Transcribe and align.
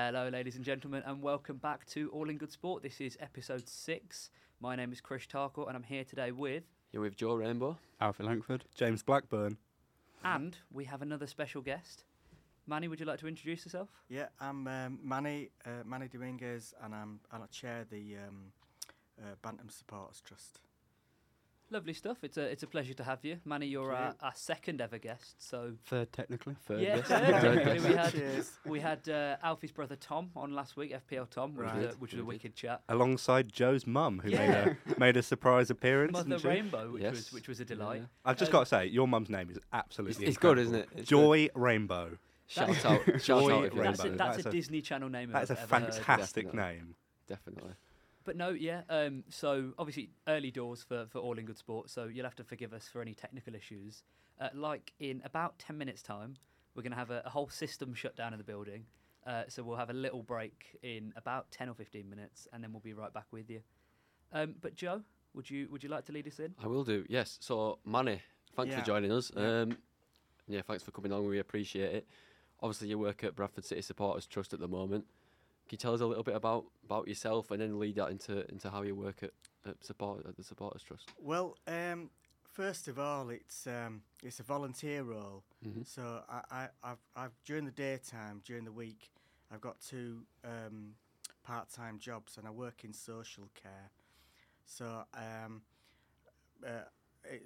Hello, 0.00 0.28
ladies 0.28 0.54
and 0.54 0.64
gentlemen, 0.64 1.02
and 1.06 1.20
welcome 1.20 1.56
back 1.56 1.84
to 1.86 2.08
All 2.10 2.30
in 2.30 2.38
Good 2.38 2.52
Sport. 2.52 2.84
This 2.84 3.00
is 3.00 3.18
episode 3.18 3.68
six. 3.68 4.30
My 4.60 4.76
name 4.76 4.92
is 4.92 5.00
Chris 5.00 5.26
Tarkle, 5.26 5.66
and 5.66 5.76
I'm 5.76 5.82
here 5.82 6.04
today 6.04 6.30
with, 6.30 6.62
You're 6.92 7.02
with 7.02 7.16
Joe 7.16 7.34
Rainbow. 7.34 7.76
Alfie 8.00 8.22
Langford. 8.22 8.64
James 8.76 9.02
Blackburn. 9.02 9.56
and 10.22 10.56
we 10.72 10.84
have 10.84 11.02
another 11.02 11.26
special 11.26 11.62
guest. 11.62 12.04
Manny, 12.68 12.86
would 12.86 13.00
you 13.00 13.06
like 13.06 13.18
to 13.18 13.26
introduce 13.26 13.64
yourself? 13.64 13.88
Yeah, 14.08 14.26
I'm 14.40 14.68
um, 14.68 15.00
Manny 15.02 15.48
uh, 15.66 15.82
Manny 15.84 16.06
Dominguez, 16.06 16.74
and 16.80 16.94
I'm 16.94 17.18
and 17.32 17.42
I 17.42 17.46
chair 17.46 17.84
the 17.90 18.18
um, 18.28 18.52
uh, 19.20 19.34
Bantam 19.42 19.68
Supporters 19.68 20.22
Trust. 20.24 20.60
Lovely 21.70 21.92
stuff. 21.92 22.18
It's 22.22 22.38
a 22.38 22.42
it's 22.42 22.62
a 22.62 22.66
pleasure 22.66 22.94
to 22.94 23.04
have 23.04 23.18
you, 23.24 23.36
Manny. 23.44 23.66
You're 23.66 23.92
our, 23.94 24.14
our 24.22 24.32
second 24.34 24.80
ever 24.80 24.96
guest. 24.96 25.34
So 25.38 25.72
Third, 25.84 26.10
technically. 26.12 26.54
Third 26.64 26.80
yeah, 26.80 26.96
third, 27.02 27.06
Third 27.26 27.42
technically 27.64 27.74
guest. 27.74 27.84
we 27.88 27.94
had 27.94 28.12
Cheers. 28.12 28.50
we 28.64 28.80
had 28.80 29.08
uh, 29.10 29.36
Alfie's 29.42 29.72
brother 29.72 29.94
Tom 29.96 30.30
on 30.34 30.54
last 30.54 30.78
week, 30.78 30.96
FPL 31.10 31.28
Tom, 31.28 31.54
which 31.54 31.66
was 31.74 31.84
a, 31.84 31.88
which 31.98 32.12
was 32.12 32.20
a 32.22 32.24
wicked 32.24 32.54
chat. 32.54 32.80
Alongside 32.88 33.52
Joe's 33.52 33.86
mum, 33.86 34.20
who 34.24 34.30
Yeah. 34.30 34.38
made 34.38 34.76
a 34.96 35.00
made 35.00 35.16
a 35.18 35.22
surprise 35.22 35.68
appearance. 35.68 36.12
Mother? 36.12 36.38
Rainbow, 36.38 36.90
which 36.92 37.02
was 37.04 37.32
which 37.34 37.48
was 37.48 37.60
a 37.60 37.66
delight. 37.66 38.00
yeah. 38.00 38.06
I've 38.24 38.38
just 38.38 38.50
Uh, 38.50 38.52
got 38.52 38.60
to 38.60 38.66
say, 38.66 38.86
your 38.86 39.06
mum's 39.06 39.28
name 39.28 39.50
is 39.50 39.58
It's, 39.58 39.66
absolutely 39.72 40.24
it's 40.26 40.38
good, 40.38 40.58
isn't 40.58 40.74
it? 40.74 40.88
It's 40.96 41.08
Joy 41.08 41.48
Rainbow. 41.54 42.16
Shout 42.46 42.70
out, 42.86 43.02
shout 43.04 43.20
Joy 43.20 43.52
out 43.58 43.64
if 43.66 43.74
That's 43.74 44.00
a, 44.00 44.02
Rainbow. 44.04 44.16
that's 44.16 44.36
That's 44.36 44.46
a 44.46 44.48
a- 44.48 44.52
Disney 44.52 44.80
Channel 44.80 45.10
name. 45.10 45.32
That 45.32 45.42
is 45.42 45.50
a 45.50 45.58
ever 45.60 45.66
fantastic 45.66 46.46
Definitely. 46.46 46.72
name. 46.76 46.94
Definitely. 47.28 47.72
But 48.28 48.36
no, 48.36 48.50
yeah. 48.50 48.82
Um, 48.90 49.24
so 49.30 49.72
obviously 49.78 50.10
early 50.26 50.50
doors 50.50 50.84
for, 50.86 51.06
for 51.10 51.18
all 51.18 51.38
in 51.38 51.46
good 51.46 51.56
sport. 51.56 51.88
So 51.88 52.04
you'll 52.04 52.26
have 52.26 52.36
to 52.36 52.44
forgive 52.44 52.74
us 52.74 52.86
for 52.86 53.00
any 53.00 53.14
technical 53.14 53.54
issues. 53.54 54.02
Uh, 54.38 54.50
like 54.52 54.92
in 55.00 55.22
about 55.24 55.58
ten 55.58 55.78
minutes' 55.78 56.02
time, 56.02 56.36
we're 56.74 56.82
going 56.82 56.92
to 56.92 56.98
have 56.98 57.10
a, 57.10 57.22
a 57.24 57.30
whole 57.30 57.48
system 57.48 57.94
shut 57.94 58.16
down 58.16 58.34
in 58.34 58.38
the 58.38 58.44
building. 58.44 58.84
Uh, 59.26 59.44
so 59.48 59.62
we'll 59.62 59.78
have 59.78 59.88
a 59.88 59.94
little 59.94 60.22
break 60.22 60.76
in 60.82 61.14
about 61.16 61.50
ten 61.50 61.70
or 61.70 61.74
fifteen 61.74 62.10
minutes, 62.10 62.46
and 62.52 62.62
then 62.62 62.70
we'll 62.70 62.80
be 62.80 62.92
right 62.92 63.14
back 63.14 63.24
with 63.30 63.48
you. 63.48 63.62
Um, 64.34 64.56
but 64.60 64.74
Joe, 64.74 65.00
would 65.32 65.48
you 65.48 65.66
would 65.70 65.82
you 65.82 65.88
like 65.88 66.04
to 66.04 66.12
lead 66.12 66.26
us 66.26 66.38
in? 66.38 66.54
I 66.62 66.66
will 66.66 66.84
do. 66.84 67.06
Yes. 67.08 67.38
So, 67.40 67.78
Manny, 67.86 68.20
thanks 68.56 68.72
Yeah. 68.72 68.80
for 68.80 68.84
joining 68.84 69.10
us. 69.10 69.32
Yeah. 69.34 69.60
Um, 69.62 69.78
yeah, 70.46 70.60
thanks 70.60 70.82
for 70.82 70.90
coming 70.90 71.12
along. 71.12 71.28
We 71.28 71.38
appreciate 71.38 71.94
it. 71.94 72.06
Obviously, 72.60 72.88
you 72.88 72.98
work 72.98 73.24
at 73.24 73.34
Bradford 73.34 73.64
City 73.64 73.80
Supporters 73.80 74.26
Trust 74.26 74.52
at 74.52 74.60
the 74.60 74.68
moment. 74.68 75.06
Can 75.68 75.76
you 75.76 75.78
tell 75.78 75.92
us 75.92 76.00
a 76.00 76.06
little 76.06 76.22
bit 76.22 76.34
about, 76.34 76.64
about 76.84 77.06
yourself 77.06 77.50
and 77.50 77.60
then 77.60 77.78
lead 77.78 77.96
that 77.96 78.08
into 78.08 78.50
into 78.50 78.70
how 78.70 78.80
you 78.82 78.94
work 78.94 79.22
at, 79.22 79.32
at 79.66 79.84
support 79.84 80.24
at 80.26 80.34
the 80.34 80.42
Supporters 80.42 80.82
Trust? 80.82 81.10
Well, 81.20 81.58
um, 81.66 82.08
first 82.50 82.88
of 82.88 82.98
all, 82.98 83.28
it's 83.28 83.66
um, 83.66 84.00
it's 84.22 84.40
a 84.40 84.42
volunteer 84.42 85.02
role. 85.02 85.42
Mm-hmm. 85.66 85.82
So 85.84 86.22
I, 86.28 86.40
I 86.50 86.68
I've, 86.82 87.02
I've 87.14 87.32
during 87.44 87.66
the 87.66 87.70
daytime, 87.70 88.40
during 88.44 88.64
the 88.64 88.72
week, 88.72 89.10
I've 89.52 89.60
got 89.60 89.78
two 89.80 90.22
um, 90.42 90.94
part-time 91.44 91.98
jobs, 91.98 92.38
and 92.38 92.46
I 92.46 92.50
work 92.50 92.84
in 92.84 92.94
social 92.94 93.48
care. 93.62 93.90
So 94.64 95.04
um, 95.14 95.60
uh, 96.66 96.88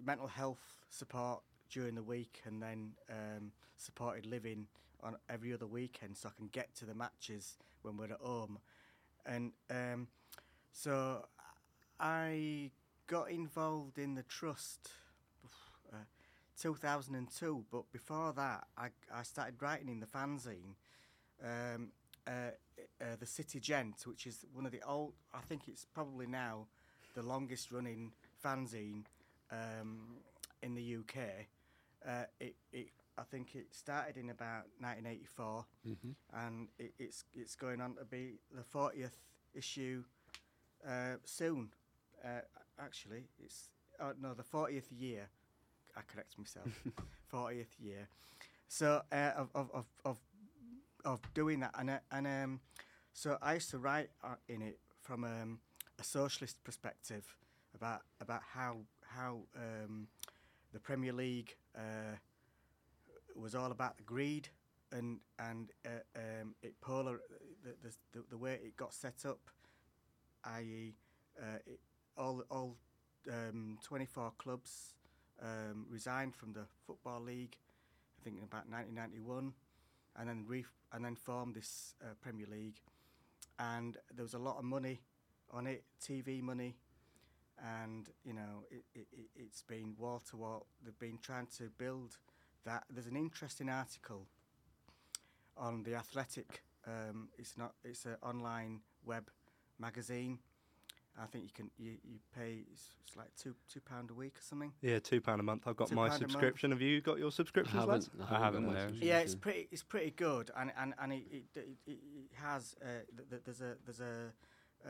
mental 0.05 0.29
health 0.29 0.63
support 0.91 1.43
during 1.71 1.97
the 1.97 2.05
week, 2.05 2.41
and 2.45 2.63
then 2.63 2.93
um, 3.11 3.51
supported 3.77 4.27
living 4.27 4.69
on 5.03 5.17
every 5.29 5.53
other 5.53 5.67
weekend, 5.67 6.17
so 6.17 6.29
I 6.29 6.33
can 6.37 6.49
get 6.49 6.75
to 6.77 6.85
the 6.85 6.95
matches 6.95 7.57
when 7.83 7.97
we're 7.97 8.13
at 8.13 8.21
home. 8.21 8.59
And 9.27 9.53
um, 9.71 10.09
so 10.73 11.27
I 11.99 12.71
got 13.07 13.31
involved 13.31 13.99
in 13.99 14.15
the 14.15 14.23
trust. 14.23 14.91
Uh, 15.93 15.97
2002, 16.63 17.65
but 17.73 17.91
before 17.91 18.33
that, 18.35 18.65
I, 18.79 18.89
I 19.13 19.23
started 19.25 19.61
writing 19.61 19.89
in 19.89 19.99
the 19.99 20.07
fanzine, 20.07 20.75
um, 21.43 21.89
uh, 22.27 22.53
uh, 23.01 23.05
the 23.19 23.27
City 23.27 23.59
Gent, 23.59 24.07
which 24.07 24.27
is 24.27 24.45
one 24.53 24.65
of 24.65 24.71
the 24.71 24.83
old. 24.87 25.15
I 25.35 25.41
think 25.41 25.63
it's 25.67 25.85
probably 25.93 26.27
now 26.27 26.67
the 27.15 27.23
longest 27.23 27.73
running 27.73 28.13
fanzine 28.45 29.05
um, 29.51 30.19
in 30.63 30.75
the 30.75 30.97
UK. 30.97 31.19
Uh, 32.07 32.25
it, 32.41 32.55
it, 32.73 32.89
I 33.19 33.23
think 33.25 33.55
it 33.55 33.75
started 33.75 34.17
in 34.17 34.31
about 34.31 34.65
1984, 34.81 35.65
Mm-hmm. 35.87 36.11
and 36.47 36.69
it, 36.79 36.95
it's 36.99 37.25
it's 37.35 37.55
going 37.57 37.81
on 37.81 37.95
to 37.97 38.05
be 38.05 38.39
the 38.55 38.63
40th 38.63 39.17
issue 39.55 40.05
uh, 40.87 41.17
soon. 41.25 41.71
Uh, 42.25 42.41
actually, 42.79 43.25
it's 43.39 43.69
oh, 44.01 44.13
no 44.21 44.35
the 44.35 44.43
40th 44.43 44.87
year. 44.91 45.29
I 45.97 46.01
correct 46.11 46.39
myself. 46.39 46.67
40th 47.33 47.75
year. 47.79 48.09
So 48.69 49.03
uh, 49.13 49.33
of, 49.37 49.51
of, 49.55 49.71
of, 49.75 49.87
of 50.05 50.19
of 51.05 51.21
doing 51.35 51.61
that, 51.61 51.75
and 51.79 51.91
uh, 51.91 51.99
and 52.11 52.27
um, 52.27 52.61
so 53.13 53.37
I 53.43 53.55
used 53.55 53.71
to 53.71 53.79
write 53.79 54.09
uh, 54.25 54.37
in 54.49 54.63
it 54.63 54.79
from 55.03 55.25
um, 55.25 55.59
a 55.99 56.05
socialist 56.05 56.63
perspective 56.65 57.27
about 57.75 58.03
about 58.21 58.41
how 58.55 58.79
how 59.03 59.41
um, 59.57 60.09
the 60.73 60.81
Premier 60.81 61.13
League 61.13 61.55
uh, 61.77 62.17
was 63.37 63.55
all 63.55 63.71
about 63.71 63.97
the 63.97 64.03
greed 64.03 64.49
and 64.93 65.21
and 65.39 65.71
uh, 65.87 65.91
um, 66.17 66.55
it 66.63 66.81
polar 66.81 67.21
the, 67.65 67.91
the, 68.13 68.25
the 68.31 68.37
way 68.37 68.59
it 68.63 68.77
got 68.77 68.93
set 68.93 69.25
up, 69.27 69.41
i.e., 70.57 70.95
uh, 71.41 71.59
it, 71.67 71.81
all 72.17 72.43
all 72.51 72.77
um, 73.31 73.79
24 73.83 74.33
clubs 74.39 74.95
um, 75.41 75.87
resigned 75.89 76.35
from 76.35 76.53
the 76.53 76.65
football 76.87 77.21
league, 77.21 77.57
I 78.21 78.25
think 78.25 78.37
in 78.39 78.45
about 78.45 78.69
1991, 78.69 79.53
and 80.19 80.29
then 80.29 80.45
re- 80.47 80.65
and 80.93 81.05
then 81.05 81.17
formed 81.17 81.55
this 81.55 81.95
uh, 82.03 82.15
Premier 82.21 82.47
League, 82.51 82.81
and 83.59 83.97
there 84.15 84.25
was 84.25 84.35
a 84.35 84.39
lot 84.39 84.59
of 84.59 84.65
money 84.65 85.01
on 85.51 85.67
it, 85.67 85.85
TV 86.03 86.43
money, 86.43 86.77
and 87.87 88.09
you 88.25 88.35
know 88.35 88.65
it, 88.71 88.85
it, 88.95 89.07
it's 89.37 89.63
been 89.63 89.95
wall 89.99 90.23
to 90.31 90.37
wall. 90.37 90.67
They've 90.85 90.99
been 90.99 91.19
trying 91.23 91.47
to 91.59 91.71
build 91.79 92.19
that. 92.65 92.85
There's 92.91 93.07
an 93.07 93.17
interesting 93.17 93.69
article 93.69 94.27
on 95.57 95.83
the 95.83 95.95
Athletic. 95.95 96.63
Um, 96.87 97.29
it's 97.39 97.57
not. 97.57 97.75
It's 97.85 98.05
an 98.07 98.17
online 98.23 98.81
web 99.05 99.29
magazine. 99.79 100.39
I 101.21 101.27
think 101.27 101.45
you 101.45 101.51
can 101.55 101.71
you, 101.79 101.93
you 102.03 102.19
pay 102.35 102.65
it's, 102.73 102.89
it's 103.07 103.17
like 103.17 103.29
two 103.37 103.55
two 103.71 103.81
pound 103.81 104.11
a 104.11 104.15
week 104.15 104.39
or 104.39 104.43
something. 104.43 104.73
Yeah, 104.81 104.99
two 104.99 105.21
pound 105.21 105.41
a 105.41 105.45
month. 105.45 105.65
I've 105.67 105.77
got 105.77 105.89
Two 105.89 105.95
my 105.95 106.09
pound 106.09 106.23
a 106.23 106.25
month. 106.25 106.33
subscription. 106.33 106.71
Have 106.71 106.81
you 106.81 107.01
got 107.03 107.19
your 107.19 107.29
I 107.29 107.31
subscriptions, 107.31 107.85
lads? 107.85 108.11
haven't. 108.19 108.33
I 108.35 108.39
haven't, 108.45 108.67
my 108.67 108.73
no. 108.73 108.89
Yeah, 108.95 109.19
it's 109.19 109.35
pretty 109.35 109.69
it's 109.71 109.83
pretty 109.83 110.11
good, 110.13 110.51
and 110.57 110.73
and 110.79 110.95
and 111.01 111.13
it 111.13 111.25
it, 111.31 111.45
it, 111.55 111.69
it 111.87 111.91
it 111.91 112.31
has 112.43 112.75
uh, 112.83 112.87
th- 113.17 113.29
th- 113.29 113.43
there's 113.45 113.61
a 113.61 113.77
there's 113.85 114.01
a 114.01 114.33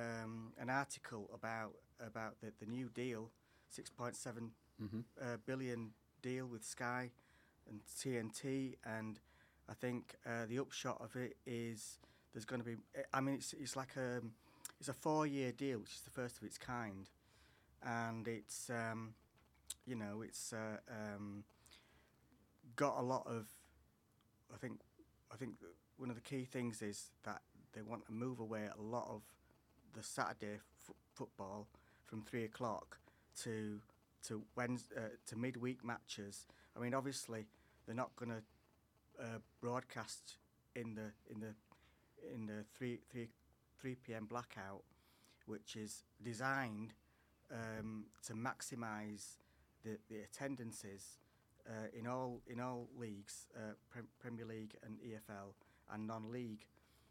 um, 0.00 0.52
an 0.58 0.70
article 0.70 1.28
about 1.34 1.72
about 2.06 2.36
the, 2.40 2.52
the 2.60 2.66
new 2.70 2.88
deal, 2.88 3.30
six 3.68 3.90
point 3.90 4.16
seven 4.16 4.52
Mhm. 4.82 5.04
uh, 5.20 5.36
billion 5.44 5.90
deal 6.22 6.46
with 6.46 6.64
Sky 6.64 7.10
and 7.68 7.80
TNT, 7.86 8.76
and 8.84 9.18
I 9.68 9.74
think 9.74 10.14
uh, 10.26 10.46
the 10.48 10.58
upshot 10.58 11.00
of 11.00 11.16
it 11.16 11.36
is 11.46 11.98
there's 12.32 12.44
going 12.44 12.60
to 12.62 12.66
be. 12.66 12.76
I 13.12 13.20
mean, 13.20 13.36
it's 13.36 13.52
it's 13.54 13.76
like 13.76 13.96
a 13.96 14.20
it's 14.80 14.88
a 14.88 14.92
four 14.94 15.26
year 15.26 15.52
deal, 15.52 15.78
which 15.78 15.94
is 15.94 16.00
the 16.00 16.10
first 16.10 16.38
of 16.38 16.44
its 16.44 16.58
kind, 16.58 17.08
and 17.82 18.26
it's 18.26 18.70
um, 18.70 19.14
you 19.86 19.94
know 19.96 20.22
it's 20.22 20.52
uh, 20.52 20.78
um, 20.90 21.44
got 22.76 22.98
a 22.98 23.02
lot 23.02 23.26
of. 23.26 23.46
I 24.52 24.58
think 24.58 24.80
I 25.32 25.36
think 25.36 25.54
one 25.96 26.10
of 26.10 26.16
the 26.16 26.22
key 26.22 26.44
things 26.44 26.82
is 26.82 27.10
that 27.24 27.42
they 27.72 27.82
want 27.82 28.04
to 28.06 28.12
move 28.12 28.40
away 28.40 28.68
a 28.76 28.80
lot 28.82 29.06
of 29.08 29.22
the 29.94 30.02
Saturday 30.02 30.54
f- 30.56 30.94
football 31.14 31.68
from 32.04 32.22
three 32.22 32.44
o'clock 32.44 32.98
to 33.42 33.80
to 34.28 34.42
Wednesday, 34.56 34.96
uh, 34.96 35.08
to 35.26 35.36
midweek 35.36 35.84
matches. 35.84 36.46
I 36.76 36.80
mean, 36.80 36.94
obviously, 36.94 37.46
they're 37.86 37.94
not 37.94 38.14
going 38.16 38.30
to 38.30 39.22
uh, 39.22 39.38
broadcast 39.60 40.36
in 40.74 40.94
the 40.94 41.12
in 41.30 41.40
the 41.40 41.54
in 42.34 42.46
the 42.46 42.64
three 42.76 43.00
three 43.10 43.28
three 43.80 43.96
p.m. 43.96 44.26
blackout, 44.26 44.82
which 45.46 45.76
is 45.76 46.04
designed 46.22 46.94
um, 47.52 48.04
to 48.26 48.34
maximise 48.34 49.36
the, 49.84 49.98
the 50.08 50.20
attendances 50.20 51.18
uh, 51.68 51.88
in 51.98 52.06
all 52.06 52.40
in 52.46 52.60
all 52.60 52.88
leagues, 52.98 53.46
uh, 53.56 53.74
Prem- 53.90 54.08
Premier 54.20 54.46
League 54.46 54.76
and 54.84 54.98
EFL 55.00 55.52
and 55.92 56.06
non-league, 56.06 56.66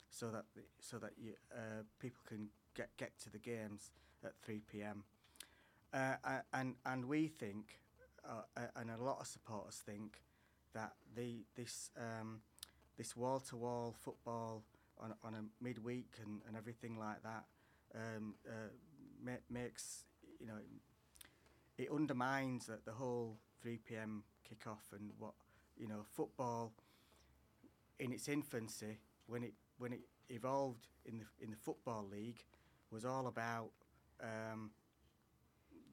so 0.10 0.30
that 0.30 0.46
so 0.80 0.98
that 0.98 1.12
you, 1.18 1.34
uh, 1.54 1.84
people 2.00 2.22
can 2.28 2.50
get 2.76 2.90
get 2.98 3.12
to 3.20 3.30
the 3.30 3.38
games 3.38 3.92
at 4.24 4.34
3 4.44 4.62
p.m. 4.72 5.04
Uh, 5.94 6.16
and 6.54 6.76
and 6.86 7.06
we 7.06 7.28
think, 7.28 7.80
uh, 8.28 8.62
and 8.76 8.90
a 8.92 8.98
lot 8.98 9.20
of 9.20 9.28
supporters 9.28 9.82
think, 9.86 10.22
that 10.74 10.94
the 11.16 11.46
this 11.56 11.90
um, 11.98 12.42
this 12.98 13.16
wall-to-wall 13.16 13.96
football 14.00 14.64
on 15.00 15.14
on 15.24 15.34
a 15.34 15.64
midweek 15.64 16.14
and, 16.24 16.42
and 16.48 16.56
everything 16.56 16.98
like 16.98 17.22
that 17.24 17.44
um, 17.96 18.36
uh, 18.48 18.70
ma- 19.24 19.46
makes 19.50 20.06
you 20.40 20.48
know 20.48 20.58
it 21.78 21.90
undermines 21.92 22.68
that 22.68 22.86
the 22.86 22.92
whole 22.92 23.38
3 23.62 23.78
p.m. 23.88 24.24
kickoff 24.48 24.94
and 24.94 25.12
what 25.18 25.34
you 25.78 25.88
know 25.88 26.04
football 26.16 26.74
in 28.00 28.12
its 28.12 28.28
infancy 28.28 29.00
when 29.28 29.44
it 29.44 29.54
when 29.78 29.94
it 29.94 30.02
evolved 30.30 30.88
in 31.06 31.18
the 31.18 31.26
in 31.44 31.50
the 31.50 31.58
football 31.58 32.08
league 32.12 32.44
was 32.92 33.06
all 33.06 33.28
about 33.28 33.72
um, 34.22 34.72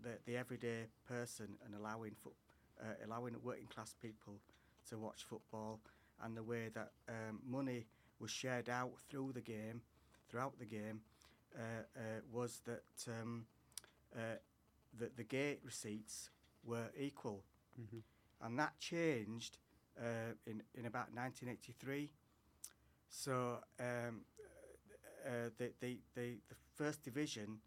the 0.03 0.19
the 0.27 0.37
everyday 0.37 0.87
person 1.09 1.49
and 1.65 1.75
allowing 1.75 2.15
foot, 2.23 2.35
uh, 2.81 2.95
allowing 3.05 3.35
working 3.43 3.67
class 3.69 3.95
people 4.01 4.41
to 4.89 4.99
watch 4.99 5.25
football 5.25 5.81
and 6.23 6.37
the 6.37 6.43
way 6.43 6.69
that 6.75 6.93
um, 7.09 7.41
money 7.47 7.87
was 8.21 8.31
shared 8.31 8.69
out 8.69 8.91
through 9.09 9.33
the 9.33 9.41
game, 9.41 9.83
throughout 10.31 10.59
the 10.59 10.65
game, 10.67 11.01
uh, 11.57 11.83
uh, 11.97 12.01
was 12.33 12.61
that 12.67 12.83
um, 13.21 13.47
uh, 14.17 14.37
the 14.99 15.11
the 15.17 15.25
gate 15.25 15.61
receipts 15.65 16.31
were 16.65 16.91
equal, 16.99 17.43
Mhm. 17.81 18.03
and 18.41 18.59
that 18.59 18.79
changed 18.79 19.59
uh, 20.01 20.35
in 20.47 20.63
in 20.75 20.87
about 20.87 21.13
1983. 21.15 22.11
So 23.11 23.59
um, 23.81 24.25
uh, 25.27 25.51
the, 25.59 25.73
the 25.81 25.99
the 26.15 26.39
the 26.49 26.57
first 26.77 27.03
division 27.03 27.61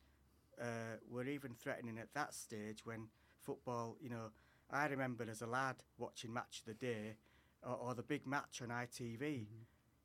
uh, 0.60 0.98
were 1.10 1.26
even 1.26 1.54
threatening 1.56 1.98
at 2.00 2.14
that 2.14 2.34
stage 2.34 2.86
when 2.86 3.08
football. 3.42 3.98
You 4.02 4.10
know, 4.10 4.32
I 4.72 4.88
remember 4.88 5.26
as 5.30 5.42
a 5.42 5.48
lad 5.48 5.76
watching 5.98 6.34
Match 6.34 6.60
of 6.60 6.66
the 6.66 6.74
Day 6.86 7.16
or, 7.64 7.76
or 7.76 7.94
the 7.96 8.04
big 8.04 8.26
match 8.26 8.62
on 8.62 8.72
ITV. 8.72 9.48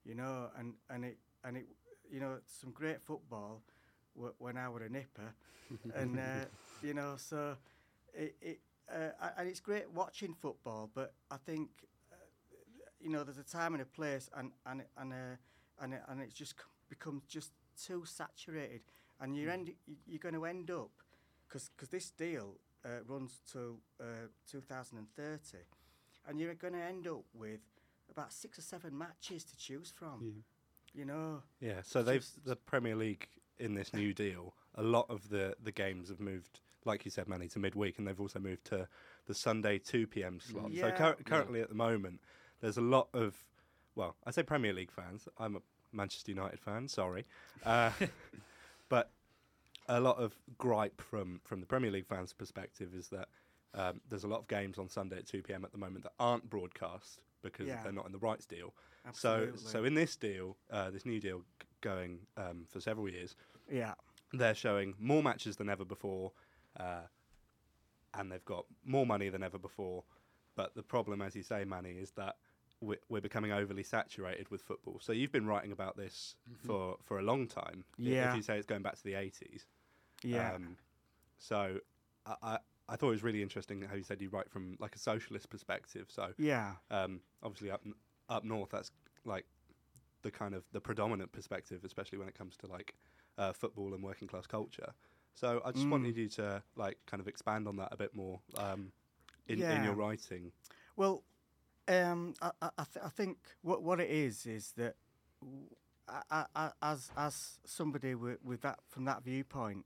You 0.04 0.14
know, 0.14 0.50
and 0.58 0.74
and 0.90 1.04
it 1.04 1.18
and 1.44 1.56
it 1.56 1.66
you 2.10 2.20
know 2.20 2.38
some 2.46 2.70
great 2.72 3.02
football 3.02 3.62
w- 4.14 4.34
when 4.38 4.56
I 4.56 4.68
were 4.68 4.82
a 4.82 4.88
nipper, 4.88 5.34
and 5.94 6.18
uh, 6.18 6.46
you 6.82 6.94
know 6.94 7.14
so 7.16 7.56
it. 8.14 8.36
it 8.40 8.60
uh, 8.92 9.30
and 9.38 9.48
it's 9.48 9.60
great 9.60 9.90
watching 9.92 10.34
football, 10.34 10.90
but 10.94 11.14
I 11.30 11.36
think 11.44 11.70
uh, 12.12 12.16
you 13.00 13.10
know 13.10 13.24
there's 13.24 13.38
a 13.38 13.42
time 13.44 13.74
and 13.74 13.82
a 13.82 13.86
place, 13.86 14.28
and 14.36 14.50
and 14.66 14.82
and 14.96 15.12
uh, 15.12 15.36
and 15.80 15.94
it- 15.94 16.02
and 16.08 16.20
it's 16.20 16.34
just 16.34 16.54
becomes 16.88 17.22
just 17.28 17.52
too 17.86 18.04
saturated, 18.04 18.80
and 19.20 19.36
you're 19.36 19.50
end 19.50 19.70
you're 20.06 20.18
going 20.18 20.34
to 20.34 20.44
end 20.46 20.70
up 20.70 20.90
because 21.48 21.70
this 21.90 22.10
deal 22.10 22.56
uh, 22.84 23.02
runs 23.06 23.40
to 23.52 23.78
uh, 24.00 24.28
2030, 24.50 25.58
and 26.28 26.40
you're 26.40 26.54
going 26.54 26.74
to 26.74 26.82
end 26.82 27.06
up 27.06 27.24
with 27.34 27.60
about 28.10 28.32
six 28.32 28.58
or 28.58 28.62
seven 28.62 28.96
matches 28.96 29.44
to 29.44 29.56
choose 29.56 29.92
from. 29.96 30.20
Yeah. 30.22 30.32
You 30.94 31.04
know, 31.04 31.42
Yeah, 31.60 31.82
so 31.82 32.02
they've 32.02 32.26
the 32.44 32.56
Premier 32.56 32.96
League 32.96 33.28
in 33.58 33.74
this 33.74 33.92
new 33.92 34.14
deal. 34.24 34.54
A 34.76 34.82
lot 34.82 35.06
of 35.10 35.28
the 35.28 35.54
the 35.62 35.72
games 35.72 36.08
have 36.08 36.20
moved, 36.20 36.60
like 36.84 37.04
you 37.04 37.10
said, 37.10 37.28
Manny, 37.28 37.48
to 37.48 37.58
midweek, 37.58 37.98
and 37.98 38.06
they've 38.06 38.20
also 38.20 38.38
moved 38.38 38.64
to 38.66 38.88
the 39.26 39.34
Sunday 39.34 39.78
two 39.78 40.06
p.m. 40.06 40.40
slot. 40.40 40.70
So 40.74 40.90
cur- 40.92 41.16
currently, 41.24 41.60
at 41.60 41.68
the 41.68 41.74
moment, 41.74 42.20
there's 42.60 42.78
a 42.78 42.82
lot 42.82 43.08
of, 43.12 43.34
well, 43.94 44.16
I 44.24 44.30
say 44.30 44.42
Premier 44.42 44.72
League 44.72 44.90
fans. 44.90 45.28
I'm 45.38 45.56
a 45.56 45.60
Manchester 45.92 46.30
United 46.30 46.60
fan. 46.60 46.88
Sorry, 46.88 47.26
uh, 47.64 47.90
but 48.88 49.10
a 49.88 50.00
lot 50.00 50.18
of 50.18 50.34
gripe 50.58 51.00
from 51.00 51.40
from 51.44 51.60
the 51.60 51.66
Premier 51.66 51.90
League 51.90 52.06
fans' 52.06 52.32
perspective 52.32 52.94
is 52.94 53.08
that. 53.08 53.28
Um, 53.74 54.00
there's 54.08 54.24
a 54.24 54.28
lot 54.28 54.38
of 54.38 54.48
games 54.48 54.78
on 54.78 54.88
Sunday 54.88 55.18
at 55.18 55.26
2 55.26 55.42
p.m. 55.42 55.62
at 55.62 55.70
the 55.70 55.76
moment 55.76 56.04
that 56.04 56.12
aren't 56.18 56.48
broadcast 56.48 57.20
because 57.42 57.66
Yeah. 57.66 57.82
they're 57.82 57.92
not 57.92 58.06
in 58.06 58.12
the 58.12 58.18
rights 58.18 58.46
deal. 58.46 58.72
absolutely. 59.04 59.58
So, 59.58 59.68
so 59.80 59.84
in 59.84 59.92
this 59.92 60.16
deal, 60.16 60.56
uh, 60.70 60.88
this 60.90 61.04
new 61.04 61.20
deal 61.20 61.40
g- 61.40 61.66
going 61.82 62.20
um, 62.38 62.64
for 62.70 62.80
several 62.80 63.06
years, 63.06 63.36
yeah, 63.70 63.92
they're 64.32 64.54
showing 64.54 64.94
more 64.98 65.22
matches 65.22 65.56
than 65.56 65.68
ever 65.68 65.84
before, 65.84 66.32
uh, 66.80 67.02
and 68.14 68.32
they've 68.32 68.44
got 68.46 68.64
more 68.84 69.04
money 69.04 69.28
than 69.28 69.42
ever 69.42 69.58
before. 69.58 70.04
But 70.54 70.74
the 70.74 70.82
problem, 70.82 71.20
as 71.20 71.36
you 71.36 71.42
say, 71.42 71.64
Manny, 71.66 71.90
is 71.90 72.12
that 72.12 72.36
we're, 72.80 72.98
we're 73.08 73.20
becoming 73.20 73.52
overly 73.52 73.82
saturated 73.82 74.50
with 74.50 74.62
football. 74.62 74.98
So 75.00 75.12
you've 75.12 75.32
been 75.32 75.46
writing 75.46 75.72
about 75.72 75.96
this 75.96 76.36
for, 76.66 76.96
for 77.02 77.18
a 77.18 77.22
long 77.22 77.46
time. 77.46 77.84
Yeah. 77.96 78.30
If 78.30 78.36
you 78.36 78.42
say 78.42 78.56
it's 78.58 78.66
going 78.66 78.82
back 78.82 78.96
to 78.96 79.04
the 79.04 79.14
80s. 79.14 79.64
yeah, 80.22 80.54
Um, 80.54 80.76
so 81.38 81.78
I, 82.26 82.34
I, 82.42 82.58
I 82.88 82.96
thought 82.96 83.08
it 83.08 83.12
was 83.12 83.22
really 83.22 83.42
interesting 83.42 83.82
how 83.82 83.94
you 83.96 84.02
said 84.02 84.20
you 84.20 84.28
write 84.28 84.50
from 84.50 84.76
like 84.78 84.94
a 84.94 84.98
socialist 84.98 85.48
perspective. 85.50 86.06
So 86.08 86.32
yeah, 86.38 86.72
um, 86.90 87.20
obviously 87.42 87.70
up 87.70 87.82
n- 87.84 87.94
up 88.28 88.44
north 88.44 88.70
that's 88.70 88.90
like 89.24 89.46
the 90.22 90.30
kind 90.30 90.54
of 90.54 90.64
the 90.72 90.80
predominant 90.80 91.30
perspective 91.30 91.82
especially 91.84 92.18
when 92.18 92.26
it 92.26 92.34
comes 92.34 92.56
to 92.56 92.66
like 92.66 92.94
uh, 93.38 93.52
football 93.52 93.94
and 93.94 94.02
working 94.02 94.26
class 94.26 94.46
culture 94.46 94.92
so 95.34 95.60
i 95.64 95.70
just 95.70 95.86
Mm. 95.86 95.90
wanted 95.90 96.16
you 96.16 96.28
to 96.28 96.60
like 96.74 96.98
kind 97.06 97.20
of 97.20 97.28
expand 97.28 97.68
on 97.68 97.76
that 97.76 97.88
a 97.92 97.96
bit 97.96 98.12
more 98.16 98.40
um, 98.56 98.90
in, 99.46 99.62
in 99.62 99.84
your 99.84 99.92
writing 99.94 100.50
Well, 100.96 101.22
um, 101.88 102.34
I, 102.42 102.50
I, 102.62 102.84
th- 102.92 103.04
I 103.04 103.08
think 103.08 103.38
what 103.62 103.82
what 103.82 104.00
it 104.00 104.10
is 104.10 104.46
is 104.46 104.72
that 104.76 104.94
I, 106.30 106.44
I- 106.54 106.70
as 106.82 107.10
as 107.16 107.58
somebody 107.64 108.14
with, 108.14 108.38
with 108.44 108.62
that 108.62 108.78
from 108.88 109.04
that 109.06 109.22
viewpoint 109.24 109.84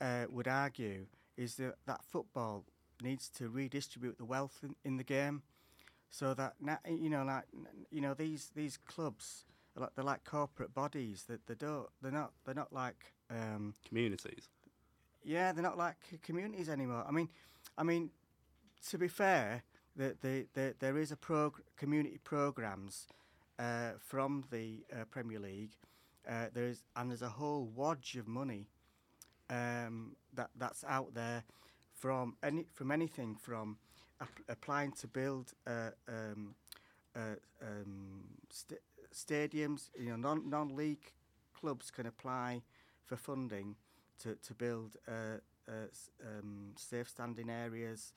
uh, 0.00 0.26
would 0.30 0.48
argue 0.48 1.06
is 1.36 1.56
that 1.56 1.76
that 1.86 2.04
football 2.04 2.64
needs 3.02 3.28
to 3.30 3.48
redistribute 3.48 4.18
the 4.18 4.24
wealth 4.24 4.58
in, 4.62 4.74
in 4.84 4.96
the 4.96 5.04
game, 5.04 5.42
so 6.10 6.34
that 6.34 6.54
na- 6.60 6.78
you 6.88 7.10
know 7.10 7.24
like 7.24 7.44
you 7.90 8.00
know 8.00 8.14
these 8.14 8.50
these 8.54 8.76
clubs 8.76 9.44
are 9.76 9.82
like, 9.82 9.94
they're 9.94 10.04
like 10.04 10.24
corporate 10.24 10.74
bodies 10.74 11.24
that 11.28 11.46
they 11.46 11.54
don't 11.54 11.88
they're 12.02 12.12
not 12.12 12.32
they're 12.44 12.54
not 12.54 12.72
like 12.72 13.12
um, 13.30 13.74
communities 13.86 14.48
yeah, 15.24 15.52
they're 15.52 15.62
not 15.62 15.76
like 15.76 15.96
communities 16.22 16.68
anymore. 16.70 17.04
I 17.06 17.10
mean, 17.10 17.28
I 17.76 17.82
mean, 17.82 18.10
to 18.88 18.96
be 18.98 19.08
fair, 19.08 19.62
the, 19.98 20.16
the, 20.22 20.46
the, 20.54 20.74
there 20.80 20.98
is 20.98 21.12
a 21.12 21.16
prog- 21.16 21.62
community 21.76 22.20
programs 22.24 23.08
uh, 23.58 23.92
from 24.00 24.44
the 24.52 24.84
uh, 24.92 25.04
Premier 25.10 25.40
League. 25.40 25.72
Uh, 26.28 26.46
there 26.54 26.66
is, 26.68 26.84
and 26.96 27.10
there's 27.10 27.22
a 27.22 27.30
whole 27.30 27.70
wadge 27.76 28.16
of 28.16 28.28
money 28.28 28.68
um, 29.50 30.16
that 30.34 30.50
that's 30.58 30.84
out 30.84 31.14
there 31.14 31.44
from 31.94 32.36
any 32.42 32.66
from 32.74 32.90
anything 32.90 33.36
from 33.36 33.78
ap- 34.20 34.40
applying 34.48 34.92
to 34.92 35.08
build 35.08 35.52
uh, 35.66 35.90
um, 36.08 36.54
uh, 37.16 37.36
um, 37.62 38.20
st- 38.50 38.80
stadiums. 39.14 39.90
You 39.98 40.10
know, 40.10 40.16
non 40.16 40.50
non 40.50 40.76
league 40.76 41.12
clubs 41.58 41.90
can 41.90 42.06
apply 42.06 42.62
for 43.06 43.16
funding 43.16 43.76
to 44.22 44.36
to 44.36 44.54
build 44.54 44.96
uh, 45.08 45.38
um, 46.22 46.72
safe 46.76 47.08
standing 47.08 47.50
areas, 47.50 48.12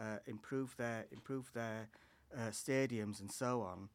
uh, 0.00 0.18
improve 0.26 0.76
their 0.76 1.06
improve 1.12 1.50
their 1.54 1.88
uh, 2.36 2.50
stadiums 2.50 3.20
and 3.20 3.30
so 3.30 3.62
on, 3.62 3.88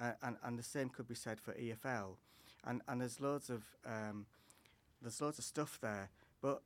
uh, 0.00 0.12
and 0.22 0.36
and 0.44 0.58
the 0.58 0.62
same 0.62 0.88
could 0.88 1.08
be 1.08 1.14
said 1.14 1.40
for 1.40 1.52
EFL, 1.54 2.16
and 2.64 2.82
and 2.88 3.00
there's 3.00 3.20
loads 3.20 3.50
of 3.50 3.62
um, 3.86 4.26
there's 5.02 5.20
loads 5.20 5.38
of 5.38 5.44
stuff 5.44 5.78
there, 5.80 6.10
but 6.40 6.62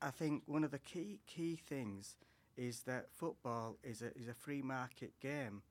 I 0.00 0.10
think 0.10 0.42
one 0.46 0.64
of 0.64 0.70
the 0.70 0.78
key 0.78 1.20
key 1.26 1.56
things 1.66 2.16
is 2.56 2.80
that 2.82 3.06
football 3.14 3.76
is 3.82 4.02
a 4.02 4.16
is 4.16 4.28
a 4.28 4.34
free 4.34 4.62
market 4.62 5.12
game, 5.20 5.62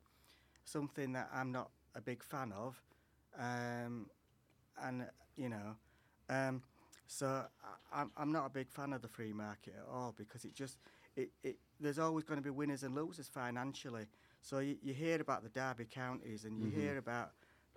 something 0.66 1.14
that 1.14 1.30
I'm 1.34 1.52
not 1.52 1.70
a 1.96 2.02
big 2.02 2.24
fan 2.24 2.54
of, 2.54 2.82
um, 3.38 4.08
and 4.82 5.06
you 5.36 5.50
know, 5.50 5.76
um, 6.30 6.62
so 7.08 7.28
I, 7.64 8.02
I'm 8.02 8.12
I'm 8.18 8.32
not 8.32 8.46
a 8.46 8.50
big 8.50 8.70
fan 8.70 8.94
of 8.94 9.02
the 9.02 9.08
free 9.08 9.34
market 9.34 9.76
at 9.78 9.94
all 9.94 10.14
because 10.18 10.46
it 10.46 10.54
just 10.54 10.78
it, 11.18 11.32
it 11.44 11.58
there's 11.80 12.00
always 12.00 12.24
going 12.24 12.38
to 12.40 12.44
be 12.44 12.50
winners 12.50 12.84
and 12.84 12.96
losers 12.96 13.28
financially. 13.28 14.08
So 14.42 14.60
you, 14.60 14.78
you 14.82 14.94
hear 14.94 15.20
about 15.20 15.44
the 15.44 15.50
Derby 15.50 15.86
counties 15.86 16.46
and 16.46 16.60
you 16.62 16.70
Mhm. 16.70 16.74
hear 16.74 16.98
about 16.98 17.32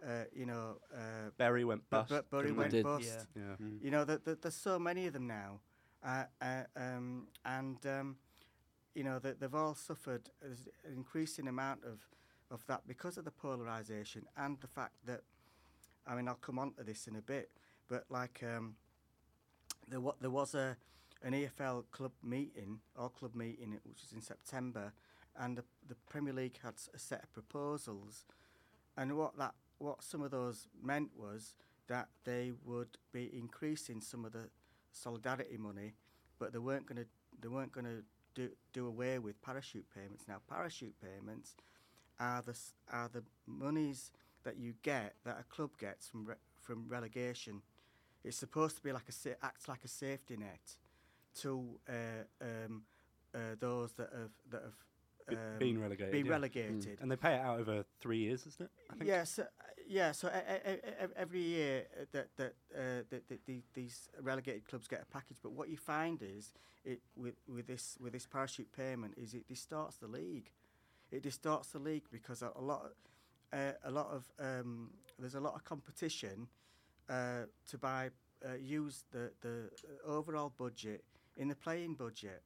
uh, 0.06 0.24
you 0.32 0.46
know 0.46 0.78
uh, 0.94 1.30
Bury 1.36 1.64
went 1.64 1.88
bust 1.90 2.10
Bu- 2.10 2.22
Bury 2.30 2.44
didn't 2.44 2.56
went 2.58 2.70
did. 2.70 2.84
bust. 2.84 3.26
Yeah. 3.34 3.42
yeah 3.60 3.66
You 3.82 3.90
know, 3.90 4.04
th- 4.04 4.24
th- 4.24 4.38
there's 4.40 4.54
so 4.56 4.78
many 4.78 5.06
of 5.06 5.12
them 5.12 5.26
now, 5.26 5.60
uh, 6.02 6.24
uh, 6.40 6.64
um, 6.76 7.28
and 7.44 7.84
um, 7.86 8.16
you 8.94 9.04
know 9.04 9.18
that 9.18 9.40
they've 9.40 9.54
all 9.54 9.74
suffered 9.74 10.30
an 10.42 10.56
increasing 10.96 11.48
amount 11.48 11.84
of 11.84 11.98
of 12.50 12.64
that 12.66 12.86
because 12.86 13.18
of 13.18 13.24
the 13.24 13.30
polarisation 13.30 14.26
and 14.36 14.58
the 14.60 14.66
fact 14.66 14.94
that, 15.06 15.22
I 16.06 16.16
mean, 16.16 16.26
I'll 16.26 16.34
come 16.46 16.58
on 16.58 16.72
to 16.74 16.82
this 16.82 17.06
in 17.06 17.14
a 17.16 17.22
bit, 17.22 17.50
but 17.88 18.04
like 18.10 18.42
um, 18.42 18.76
there 19.88 20.00
wa- 20.00 20.16
there 20.20 20.30
was 20.30 20.54
a 20.54 20.76
an 21.22 21.32
EFL 21.32 21.84
club 21.90 22.12
meeting 22.22 22.80
or 22.96 23.10
club 23.10 23.34
meeting 23.34 23.78
which 23.84 24.02
was 24.02 24.12
in 24.14 24.22
September, 24.22 24.92
and 25.38 25.58
the, 25.58 25.64
the 25.88 25.94
Premier 26.08 26.32
League 26.32 26.58
had 26.62 26.74
a 26.94 26.98
set 26.98 27.22
of 27.22 27.32
proposals, 27.32 28.24
and 28.96 29.16
what 29.16 29.36
that 29.38 29.54
what 29.78 30.02
some 30.02 30.22
of 30.22 30.30
those 30.30 30.68
meant 30.82 31.10
was 31.16 31.54
that 31.88 32.08
they 32.24 32.52
would 32.64 32.98
be 33.12 33.30
increasing 33.36 34.00
some 34.00 34.24
of 34.24 34.32
the 34.32 34.48
solidarity 34.92 35.56
money, 35.56 35.94
but 36.38 36.52
they 36.52 36.58
weren't 36.58 36.86
going 36.86 37.02
to 37.02 37.06
they 37.40 37.48
weren't 37.48 37.72
going 37.72 37.86
to 37.86 38.02
do 38.34 38.50
do 38.72 38.86
away 38.86 39.18
with 39.18 39.40
parachute 39.42 39.86
payments. 39.94 40.24
Now, 40.28 40.40
parachute 40.48 40.94
payments 41.00 41.54
are 42.18 42.42
the 42.42 42.56
are 42.90 43.08
the 43.12 43.24
monies 43.46 44.12
that 44.44 44.56
you 44.56 44.74
get 44.82 45.14
that 45.24 45.38
a 45.40 45.54
club 45.54 45.70
gets 45.78 46.08
from 46.08 46.26
re- 46.26 46.34
from 46.60 46.86
relegation. 46.88 47.62
It's 48.22 48.36
supposed 48.36 48.76
to 48.76 48.82
be 48.82 48.92
like 48.92 49.08
a 49.08 49.44
acts 49.44 49.68
like 49.68 49.84
a 49.84 49.88
safety 49.88 50.36
net 50.36 50.76
to 51.40 51.78
uh, 51.88 51.92
um, 52.40 52.82
uh, 53.34 53.38
those 53.58 53.92
that 53.92 54.10
have 54.12 54.30
that 54.50 54.62
have 54.62 54.74
um, 55.36 55.58
being 55.58 55.80
relegated. 55.80 56.12
be 56.12 56.20
yeah. 56.20 56.30
relegated. 56.30 56.98
And 57.00 57.10
they 57.10 57.16
pay 57.16 57.34
it 57.34 57.40
out 57.40 57.60
over 57.60 57.84
three 58.00 58.18
years, 58.18 58.46
isn't 58.46 58.62
it? 58.62 58.70
I 58.90 58.94
think. 58.94 59.08
Yeah, 59.08 59.24
so, 59.24 59.44
yeah, 59.86 60.12
so 60.12 60.30
every 61.16 61.40
year 61.40 61.86
that 62.12 62.28
that, 62.36 62.54
uh, 62.74 63.02
that, 63.10 63.28
that 63.28 63.46
the, 63.46 63.62
these 63.74 64.08
relegated 64.20 64.66
clubs 64.66 64.88
get 64.88 65.02
a 65.02 65.12
package, 65.12 65.38
but 65.42 65.52
what 65.52 65.68
you 65.68 65.76
find 65.76 66.22
is 66.22 66.52
it 66.84 67.00
with 67.16 67.34
with 67.46 67.66
this 67.66 67.98
with 68.00 68.12
this 68.12 68.26
parachute 68.26 68.72
payment 68.72 69.14
is 69.16 69.34
it 69.34 69.46
distorts 69.48 69.96
the 69.96 70.08
league. 70.08 70.50
It 71.10 71.22
distorts 71.22 71.70
the 71.70 71.78
league 71.78 72.04
because 72.10 72.42
a, 72.42 72.52
a 72.56 72.60
lot 72.60 72.92
uh, 73.52 73.72
a 73.84 73.90
lot 73.90 74.10
of 74.10 74.24
um, 74.38 74.90
there's 75.18 75.34
a 75.34 75.40
lot 75.40 75.54
of 75.54 75.64
competition 75.64 76.48
uh, 77.08 77.46
to 77.68 77.78
buy 77.78 78.10
uh, 78.44 78.54
use 78.54 79.04
the 79.10 79.32
the 79.40 79.70
overall 80.06 80.52
budget 80.56 81.04
in 81.36 81.48
the 81.48 81.54
playing 81.54 81.94
budget. 81.94 82.42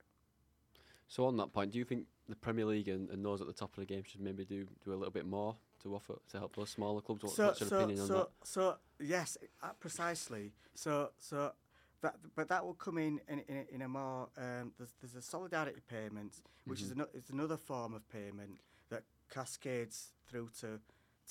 So 1.08 1.26
on 1.26 1.36
that 1.36 1.52
point, 1.52 1.72
do 1.72 1.78
you 1.78 1.84
think 1.84 2.06
the 2.28 2.36
Premier 2.36 2.64
League 2.64 2.88
and, 2.88 3.10
and 3.10 3.24
those 3.24 3.40
at 3.40 3.46
the 3.46 3.52
top 3.52 3.70
of 3.76 3.80
the 3.80 3.86
game 3.86 4.02
should 4.06 4.20
maybe 4.20 4.44
do, 4.44 4.66
do 4.84 4.92
a 4.92 4.96
little 4.96 5.10
bit 5.12 5.26
more 5.26 5.56
to 5.82 5.94
offer 5.94 6.14
to 6.30 6.38
help 6.38 6.56
those 6.56 6.70
smaller 6.70 7.00
clubs? 7.00 7.22
What, 7.22 7.32
so, 7.34 7.46
what's 7.46 7.60
your 7.60 7.68
so, 7.68 7.76
opinion 7.78 8.00
on 8.00 8.06
so, 8.08 8.14
that? 8.14 8.28
So 8.44 8.76
yes, 9.00 9.36
uh, 9.62 9.68
precisely. 9.78 10.52
So 10.74 11.10
so 11.18 11.52
that 12.00 12.16
but 12.34 12.48
that 12.48 12.64
will 12.64 12.74
come 12.74 12.98
in 12.98 13.20
in, 13.28 13.40
in, 13.48 13.56
a- 13.56 13.74
in 13.74 13.82
a 13.82 13.88
more 13.88 14.28
um, 14.38 14.72
there's, 14.78 14.94
there's 15.00 15.14
a 15.14 15.22
solidarity 15.22 15.80
payment, 15.88 16.40
which 16.64 16.80
is 16.82 16.88
Mhm. 16.90 17.00
ano- 17.00 17.08
is 17.14 17.30
another 17.30 17.56
form 17.56 17.94
of 17.94 18.08
payment 18.08 18.60
that 18.88 19.02
cascades 19.30 20.12
through 20.26 20.50
to 20.60 20.80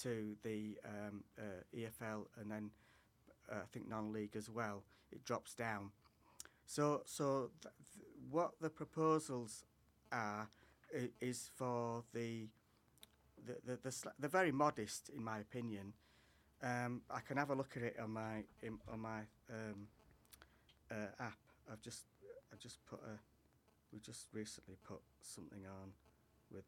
to 0.02 0.36
the 0.44 0.78
um, 0.86 1.24
uh, 1.38 1.64
EFL 1.76 2.26
and 2.40 2.52
then 2.52 2.72
uh, 3.52 3.56
I 3.56 3.66
think 3.72 3.88
non-league 3.88 4.36
as 4.36 4.50
well. 4.50 4.84
It 5.12 5.24
drops 5.24 5.54
down. 5.54 5.92
So 6.66 7.04
so 7.06 7.52
th- 7.62 7.74
th- 7.94 8.06
what 8.30 8.52
the 8.60 8.70
proposals 8.70 9.66
are 10.12 10.50
is 11.22 11.50
for 11.56 12.04
the 12.14 12.48
the 13.46 13.58
the, 13.66 13.78
the 13.84 14.12
they're 14.20 14.30
very 14.30 14.52
modest 14.52 15.10
in 15.10 15.24
my 15.24 15.40
opinion. 15.40 15.94
Um, 16.62 17.02
I 17.10 17.20
can 17.20 17.38
have 17.38 17.50
a 17.50 17.56
look 17.56 17.76
at 17.76 17.84
it 17.84 17.98
on 18.02 18.12
my 18.12 18.44
in, 18.62 18.80
on 18.92 19.00
my 19.02 19.20
um, 19.52 19.88
uh, 20.90 21.12
app. 21.20 21.38
I've 21.72 21.82
just 21.82 22.06
I've 22.52 22.60
just 22.60 22.86
put 22.86 23.00
a 23.02 23.20
we 23.92 24.00
just 24.00 24.28
recently 24.34 24.78
put 24.84 25.02
something 25.22 25.66
on 25.66 25.92
with 26.52 26.66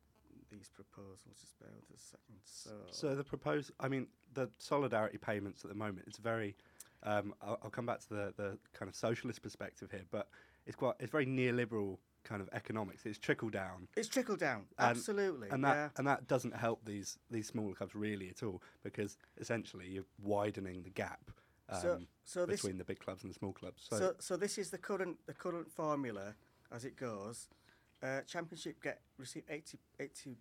these 0.51 0.69
proposals. 0.69 1.37
Just 1.39 1.59
bear 1.59 1.69
with 1.75 1.97
us 1.97 2.03
a 2.03 2.09
second. 2.09 2.39
So, 2.43 2.71
So 2.91 3.15
the 3.15 3.23
proposed, 3.23 3.71
I 3.79 3.87
mean, 3.87 4.07
the 4.33 4.49
solidarity 4.57 5.17
payments 5.17 5.63
at 5.63 5.69
the 5.69 5.75
moment, 5.75 6.05
it's 6.07 6.17
very. 6.17 6.55
Um, 7.03 7.35
I'll, 7.41 7.59
I'll 7.63 7.69
come 7.69 7.85
back 7.85 7.99
to 8.01 8.09
the, 8.09 8.33
the 8.35 8.57
kind 8.73 8.89
of 8.89 8.95
socialist 8.95 9.43
perspective 9.43 9.91
here, 9.91 10.05
but 10.09 10.27
it's 10.65 10.75
quite 10.75 10.95
it's 10.99 11.11
very 11.11 11.25
neoliberal 11.25 11.97
kind 12.23 12.41
of 12.41 12.49
economics. 12.51 13.05
It's 13.05 13.19
trickle 13.19 13.49
down, 13.49 13.87
it's 13.95 14.07
trickle 14.07 14.35
down. 14.35 14.63
And- 14.79 14.89
absolutely. 14.97 15.49
and 15.51 15.63
that 15.63 15.75
yeah. 15.75 15.89
and 15.97 16.07
that 16.07 16.27
doesn't 16.27 16.55
help 16.55 16.83
these 16.83 17.19
these 17.29 17.47
smaller 17.47 17.75
clubs 17.75 17.93
really 17.93 18.29
at 18.29 18.41
all 18.41 18.63
because 18.83 19.17
essentially 19.37 19.87
you're 19.87 20.05
widening 20.23 20.81
the 20.81 20.89
gap 20.89 21.31
um, 21.69 21.81
so 21.81 21.99
so 22.23 22.45
this 22.45 22.61
between 22.61 22.77
the 22.77 22.83
big 22.83 22.99
clubs 22.99 23.23
and 23.23 23.31
the 23.33 23.37
small 23.37 23.53
clubs. 23.53 23.87
So, 23.89 23.97
So, 23.97 24.15
so 24.19 24.37
this 24.37 24.57
is 24.57 24.69
the 24.69 24.77
current 24.77 25.17
the 25.25 25.33
current 25.33 25.71
formula 25.71 26.35
as 26.71 26.85
it 26.85 26.95
goes. 26.95 27.47
Uh, 28.05 28.21
Championship 28.21 28.81
get 28.83 29.01
receive 29.17 29.43
80 29.49 30.37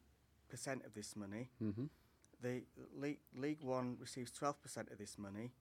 percent 0.48 0.84
of 0.84 0.92
this 0.92 1.16
money. 1.16 1.48
Mm-hmm. 1.62 1.84
The 2.42 2.62
league 2.94 3.20
League 3.34 3.62
One 3.62 3.96
receives 4.00 4.30
twelve 4.30 4.60
percent 4.62 4.90
of 4.90 4.98
this 4.98 5.16
money, 5.18 5.52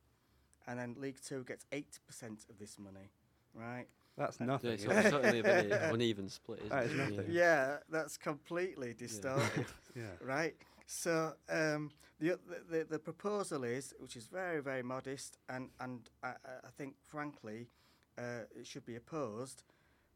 and 0.68 0.80
then 0.80 0.96
League 1.00 1.20
Two 1.26 1.44
gets 1.44 1.66
eight 1.72 2.00
percent 2.06 2.46
of 2.50 2.58
this 2.60 2.78
money. 2.78 3.12
Right? 3.54 3.88
that's 4.18 4.40
nothing. 4.40 4.72
Yeah, 4.72 4.76
nothing. 4.88 4.98
it's 4.98 5.06
is 5.06 5.12
certainly 5.12 5.40
a 5.40 5.44
very 5.44 5.72
uneven 5.94 6.30
split, 6.30 6.60
isn't 6.60 6.70
That 6.70 6.84
it? 6.86 6.92
is 6.92 6.98
nothing. 6.98 7.32
Yeah, 7.32 7.78
that's 7.90 8.18
completely 8.18 8.94
distorted. 8.94 9.66
yeah. 9.96 10.04
right? 10.22 10.56
So 10.86 11.34
um, 11.50 11.92
the, 12.20 12.38
the 12.50 12.78
the 12.78 12.84
the 12.92 13.00
proposal 13.00 13.64
is, 13.64 13.94
which 14.00 14.16
is 14.16 14.28
very 14.28 14.62
very 14.62 14.84
modest, 14.84 15.38
and 15.48 15.70
and 15.80 16.10
I, 16.22 16.28
I 16.30 16.34
I 16.66 16.70
think 16.78 16.96
frankly, 17.02 17.70
uh, 18.18 18.46
it 18.60 18.68
should 18.68 18.86
be 18.86 18.96
opposed. 18.96 19.64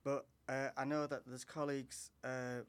But 0.03 0.25
uh, 0.49 0.69
I 0.77 0.85
know 0.85 1.07
that 1.07 1.23
there's 1.25 1.43
colleagues. 1.43 2.11
Uh, 2.23 2.61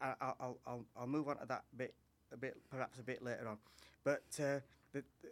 I, 0.00 0.14
I- 0.20 0.32
I'll 0.40 0.84
I'll 0.96 1.06
move 1.06 1.28
on 1.28 1.38
to 1.38 1.46
that 1.46 1.64
bit 1.76 1.94
a 2.32 2.36
bit 2.36 2.56
perhaps 2.70 2.98
a 2.98 3.02
bit 3.02 3.22
later 3.22 3.48
on, 3.48 3.58
but 4.04 4.22
uh, 4.38 4.60
the, 4.92 5.02
the 5.22 5.30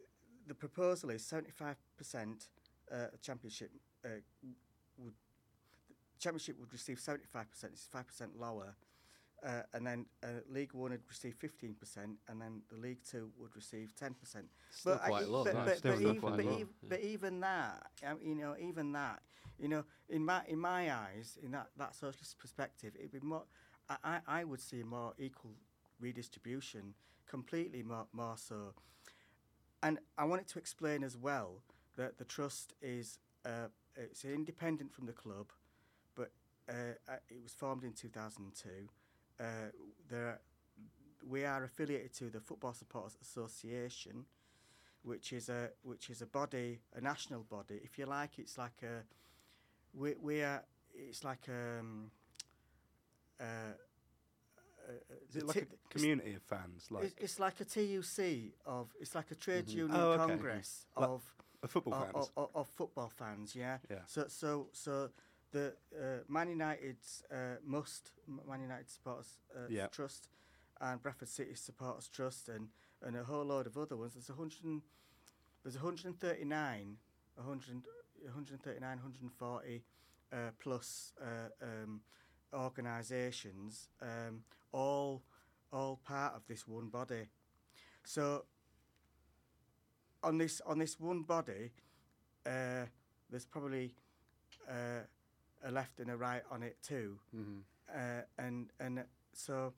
the 0.48 0.54
proposal 0.54 1.10
is 1.10 1.24
seventy 1.24 1.50
five 1.50 1.76
percent 1.96 2.48
uh, 2.92 3.06
championship 3.22 3.70
uh, 4.04 4.08
would 4.98 5.14
championship 6.18 6.58
would 6.58 6.72
receive 6.72 6.98
seventy 7.00 7.26
five 7.26 7.50
percent. 7.50 7.72
It's 7.74 7.86
five 7.86 8.06
percent 8.06 8.38
lower 8.38 8.74
uh, 9.44 9.62
and 9.74 9.86
then 9.86 10.06
uh, 10.22 10.28
League 10.48 10.72
One 10.72 10.92
would 10.92 11.02
receive 11.08 11.36
15%, 11.38 11.74
and 12.28 12.40
then 12.40 12.62
the 12.70 12.78
League 12.78 13.00
Two 13.08 13.30
would 13.38 13.54
receive 13.54 13.92
10%. 14.00 14.14
Still 14.70 15.00
I- 15.02 15.08
quite 15.08 15.28
low. 15.28 15.44
But, 15.44 15.54
but, 15.54 15.82
but, 15.82 16.00
even, 16.00 16.20
but, 16.20 16.44
low, 16.44 16.52
even, 16.52 16.68
but 16.88 17.00
even 17.00 17.40
that, 17.40 17.86
um, 18.06 18.18
you 18.22 18.34
know, 18.34 18.54
even 18.58 18.92
that, 18.92 19.20
you 19.58 19.68
know, 19.68 19.84
in 20.08 20.24
my 20.24 20.42
in 20.48 20.58
my 20.58 20.92
eyes, 20.92 21.38
in 21.42 21.52
that, 21.52 21.68
that 21.76 21.94
socialist 21.94 22.38
perspective, 22.38 22.94
it'd 22.98 23.12
be 23.12 23.20
more. 23.20 23.44
I, 24.02 24.20
I 24.26 24.44
would 24.44 24.62
see 24.62 24.80
a 24.80 24.84
more 24.84 25.12
equal 25.18 25.52
redistribution, 26.00 26.94
completely 27.26 27.82
more 27.82 28.06
more 28.12 28.36
so. 28.36 28.72
And 29.82 29.98
I 30.16 30.24
wanted 30.24 30.48
to 30.48 30.58
explain 30.58 31.04
as 31.04 31.16
well 31.16 31.60
that 31.96 32.16
the 32.16 32.24
trust 32.24 32.72
is 32.80 33.18
uh, 33.44 33.68
it's 33.96 34.24
independent 34.24 34.92
from 34.92 35.06
the 35.06 35.12
club, 35.12 35.52
but 36.16 36.30
uh, 36.68 36.96
uh, 37.08 37.16
it 37.28 37.42
was 37.42 37.52
formed 37.52 37.84
in 37.84 37.92
2002. 37.92 38.88
Uh, 39.40 39.44
there, 40.08 40.40
we 41.28 41.44
are 41.44 41.64
affiliated 41.64 42.12
to 42.14 42.30
the 42.30 42.40
Football 42.40 42.72
Supporters 42.72 43.16
Association, 43.20 44.24
which 45.02 45.32
is 45.32 45.48
a 45.48 45.70
which 45.82 46.10
is 46.10 46.22
a 46.22 46.26
body, 46.26 46.80
a 46.94 47.00
national 47.00 47.42
body, 47.44 47.80
if 47.82 47.98
you 47.98 48.06
like. 48.06 48.38
It's 48.38 48.56
like 48.58 48.82
a 48.82 49.02
we 49.92 50.14
we 50.20 50.42
are. 50.42 50.62
It's 50.94 51.24
like 51.24 51.48
um. 51.48 52.10
Uh, 53.40 53.44
uh, 54.88 54.92
Is 55.30 55.36
it 55.36 55.46
like 55.46 55.56
ti- 55.56 55.62
a 55.62 55.88
community 55.88 56.34
of 56.34 56.42
fans, 56.42 56.86
like 56.90 57.04
it's, 57.04 57.14
it's 57.18 57.40
like 57.40 57.60
a 57.60 57.64
TUC 57.64 58.52
of 58.66 58.94
it's 59.00 59.14
like 59.14 59.30
a 59.30 59.34
trade 59.34 59.66
Mhm. 59.66 59.74
union 59.76 59.96
Oh, 60.00 60.10
okay. 60.12 60.26
congress 60.26 60.86
Like 60.96 61.08
of 61.08 61.22
football 61.66 61.94
of, 61.94 62.12
fans? 62.12 62.30
of, 62.36 62.50
of 62.54 62.68
football 62.68 63.08
fans, 63.08 63.56
yeah. 63.56 63.78
Yeah. 63.90 64.00
So 64.06 64.26
so 64.28 64.68
so 64.72 65.10
the 65.54 65.74
uh, 65.96 66.18
Man 66.28 66.48
United's 66.50 67.22
uh, 67.32 67.56
must 67.64 68.10
Man 68.48 68.60
United 68.60 68.90
supporters 68.90 69.38
uh, 69.56 69.60
Yeah. 69.68 69.86
trust 69.86 70.28
and 70.80 71.00
Bradford 71.02 71.28
City 71.28 71.54
supporters 71.54 72.08
trust 72.08 72.48
and, 72.48 72.68
and 73.02 73.16
a 73.16 73.24
whole 73.24 73.44
load 73.44 73.66
of 73.66 73.78
other 73.78 73.96
ones. 73.96 74.14
There's 74.14 74.28
a 74.30 74.34
hundred 74.34 74.64
and- 74.64 74.82
there's 75.62 75.76
139, 75.76 76.98
100, 77.36 77.86
139, 78.24 78.80
140 78.98 79.84
uh, 80.32 80.36
plus 80.58 81.12
uh, 81.22 81.48
um, 81.62 82.00
organisations, 82.52 83.88
um, 84.02 84.44
all 84.72 85.22
all 85.72 85.96
part 86.04 86.34
of 86.34 86.42
this 86.46 86.68
one 86.68 86.88
body. 86.88 87.26
So 88.04 88.44
on 90.22 90.38
this 90.38 90.60
on 90.66 90.78
this 90.78 90.98
one 91.00 91.22
body, 91.22 91.70
uh, 92.46 92.86
there's 93.30 93.46
probably 93.46 93.94
uh, 94.68 95.02
a 95.64 95.70
left 95.70 96.00
and 96.00 96.10
a 96.10 96.16
right 96.16 96.42
on 96.50 96.62
it 96.62 96.76
too, 96.82 97.18
Mm-hmm. 97.34 97.60
uh, 97.94 98.22
and 98.38 98.70
and 98.80 99.04
so 99.32 99.72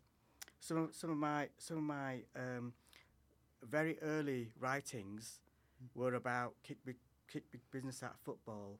some 0.61 0.77
of, 0.79 0.95
some 0.95 1.11
of 1.11 1.17
my 1.17 1.49
some 1.59 1.77
of 1.79 1.83
my 1.85 2.23
um, 2.35 2.73
very 3.63 3.99
early 4.03 4.51
writings 4.59 5.41
were 5.95 6.15
about 6.15 6.55
kick 6.63 6.79
big 6.85 6.97
kick 7.29 7.51
big 7.51 7.61
business 7.71 8.03
out 8.03 8.13
of 8.15 8.21
football, 8.21 8.79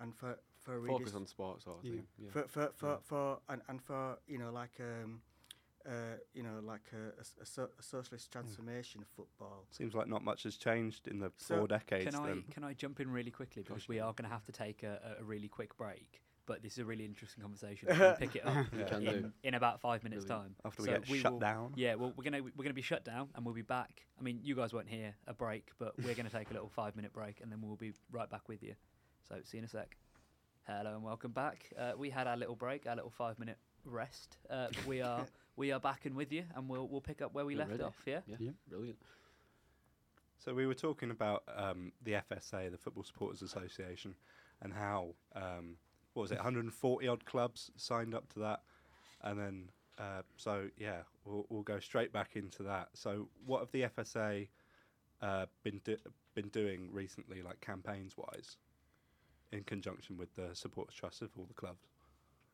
and 0.00 0.14
for 0.14 0.38
for 0.58 0.80
Focus 0.86 1.12
redis- 1.12 1.16
on 1.16 1.26
sport 1.26 1.62
sort 1.62 1.78
of 1.78 1.84
Yeah. 1.84 1.92
thing. 1.92 2.06
Yeah. 2.18 2.30
for 2.30 2.48
for 2.48 2.72
for, 2.76 2.88
Yeah. 2.92 2.96
for 3.04 3.38
and, 3.48 3.62
and 3.68 3.82
for 3.82 4.18
you 4.26 4.38
know 4.38 4.50
like 4.50 4.78
um 4.80 5.22
uh 5.86 6.16
you 6.34 6.42
know 6.42 6.58
like 6.64 6.90
a, 6.92 7.16
a 7.18 7.20
s- 7.20 7.36
a 7.40 7.46
so, 7.46 7.68
a 7.78 7.82
socialist 7.82 8.32
transformation 8.32 9.02
of 9.02 9.08
football. 9.08 9.66
Seems 9.70 9.94
like 9.94 10.08
not 10.08 10.24
much 10.24 10.42
has 10.42 10.56
changed 10.56 11.06
in 11.08 11.20
the 11.20 11.30
So, 11.36 11.58
four 11.58 11.68
decades. 11.68 12.06
Can 12.10 12.14
I 12.24 12.26
then. 12.28 12.44
can 12.50 12.64
I 12.64 12.72
jump 12.74 12.98
in 13.00 13.10
really 13.10 13.30
quickly 13.30 13.62
because 13.62 13.82
Gosh, 13.82 13.88
we 13.88 14.00
are 14.00 14.12
going 14.12 14.28
to 14.28 14.34
have 14.34 14.44
to 14.46 14.52
take 14.52 14.82
a, 14.82 15.16
a- 15.18 15.22
a 15.22 15.24
really 15.24 15.48
quick 15.48 15.76
break. 15.76 16.22
But 16.46 16.62
this 16.62 16.74
is 16.74 16.78
a 16.78 16.84
really 16.84 17.04
interesting 17.04 17.42
conversation. 17.42 17.88
We'll 17.90 18.14
pick 18.14 18.36
it 18.36 18.46
up 18.46 18.66
You 18.72 18.78
Yeah. 18.80 18.98
do. 18.98 19.06
in, 19.06 19.32
in 19.42 19.54
about 19.54 19.80
five 19.80 20.04
minutes' 20.04 20.24
Brilliant. 20.24 20.54
time. 20.56 20.56
After 20.64 20.82
we 20.82 20.88
So 20.88 20.92
get 20.94 21.08
we 21.08 21.18
shut 21.18 21.32
will- 21.32 21.38
down. 21.40 21.72
Yeah, 21.76 21.96
well, 21.96 22.12
we're 22.16 22.22
gonna 22.24 22.42
we're 22.42 22.62
gonna 22.64 22.72
be 22.72 22.82
shut 22.82 23.04
down 23.04 23.28
and 23.34 23.44
we'll 23.44 23.54
be 23.54 23.62
back. 23.62 24.06
I 24.18 24.22
mean, 24.22 24.38
you 24.42 24.54
guys 24.54 24.72
won't 24.72 24.88
hear 24.88 25.14
a 25.26 25.34
break, 25.34 25.70
but 25.78 25.92
we're 26.02 26.14
gonna 26.14 26.30
take 26.30 26.50
a 26.50 26.52
little 26.52 26.68
five 26.68 26.94
minute 26.94 27.12
break 27.12 27.40
and 27.40 27.50
then 27.50 27.60
we'll 27.60 27.76
be 27.76 27.92
right 28.12 28.30
back 28.30 28.48
with 28.48 28.62
you. 28.62 28.74
So 29.28 29.34
see 29.42 29.56
you 29.56 29.60
in 29.60 29.64
a 29.64 29.68
sec. 29.68 29.96
Hello 30.68 30.94
and 30.94 31.02
welcome 31.02 31.32
back. 31.32 31.68
Uh, 31.78 31.92
we 31.96 32.10
had 32.10 32.26
our 32.28 32.36
little 32.36 32.56
break, 32.56 32.86
our 32.86 32.94
little 32.94 33.10
five 33.10 33.38
minute 33.40 33.58
rest. 33.84 34.36
Uh, 34.48 34.68
we 34.86 35.00
are 35.02 35.26
we 35.56 35.72
are 35.72 35.80
back 35.80 36.06
and 36.06 36.14
with 36.14 36.32
you, 36.32 36.44
and 36.54 36.68
we'll 36.68 36.86
we'll 36.86 37.00
pick 37.00 37.22
up 37.22 37.34
where 37.34 37.44
we 37.44 37.54
We're 37.54 37.58
left 37.60 37.70
ready. 37.72 37.82
off. 37.82 37.96
Yeah. 38.06 38.20
Yeah, 38.26 38.36
Yeah. 38.38 38.50
brilliant. 38.68 38.98
So 40.38 40.54
we 40.54 40.66
were 40.66 40.74
talking 40.74 41.10
about 41.10 41.42
um, 41.56 41.90
the 42.02 42.12
FSA, 42.12 42.70
the 42.70 42.78
Football 42.78 43.02
Supporters 43.04 43.42
Association, 43.42 44.14
and 44.62 44.72
how 44.72 45.14
um, 45.34 45.76
what 46.16 46.22
was 46.22 46.32
it, 46.32 46.36
140 46.36 47.08
odd 47.08 47.24
clubs 47.26 47.70
signed 47.76 48.14
up 48.14 48.32
to 48.32 48.38
that. 48.38 48.62
and 49.22 49.38
then 49.38 49.68
uh, 49.98 50.22
so 50.36 50.68
yeah, 50.78 51.02
we'll, 51.24 51.46
we'll 51.48 51.62
go 51.62 51.78
straight 51.78 52.12
back 52.12 52.36
into 52.36 52.62
that. 52.62 52.88
So, 52.94 53.28
what 53.44 53.60
have 53.60 53.70
the 53.72 53.82
FSA 53.82 54.48
uh, 55.22 55.46
been 55.62 55.80
do- 55.84 55.96
been 56.34 56.48
doing 56.48 56.90
recently, 56.92 57.42
like 57.42 57.60
campaigns 57.60 58.14
wise, 58.16 58.56
in 59.52 59.62
conjunction 59.64 60.18
with 60.18 60.34
the 60.36 60.50
supporters 60.54 60.94
trust 60.94 61.22
of 61.22 61.30
all 61.38 61.46
the 61.46 61.54
clubs? 61.54 61.86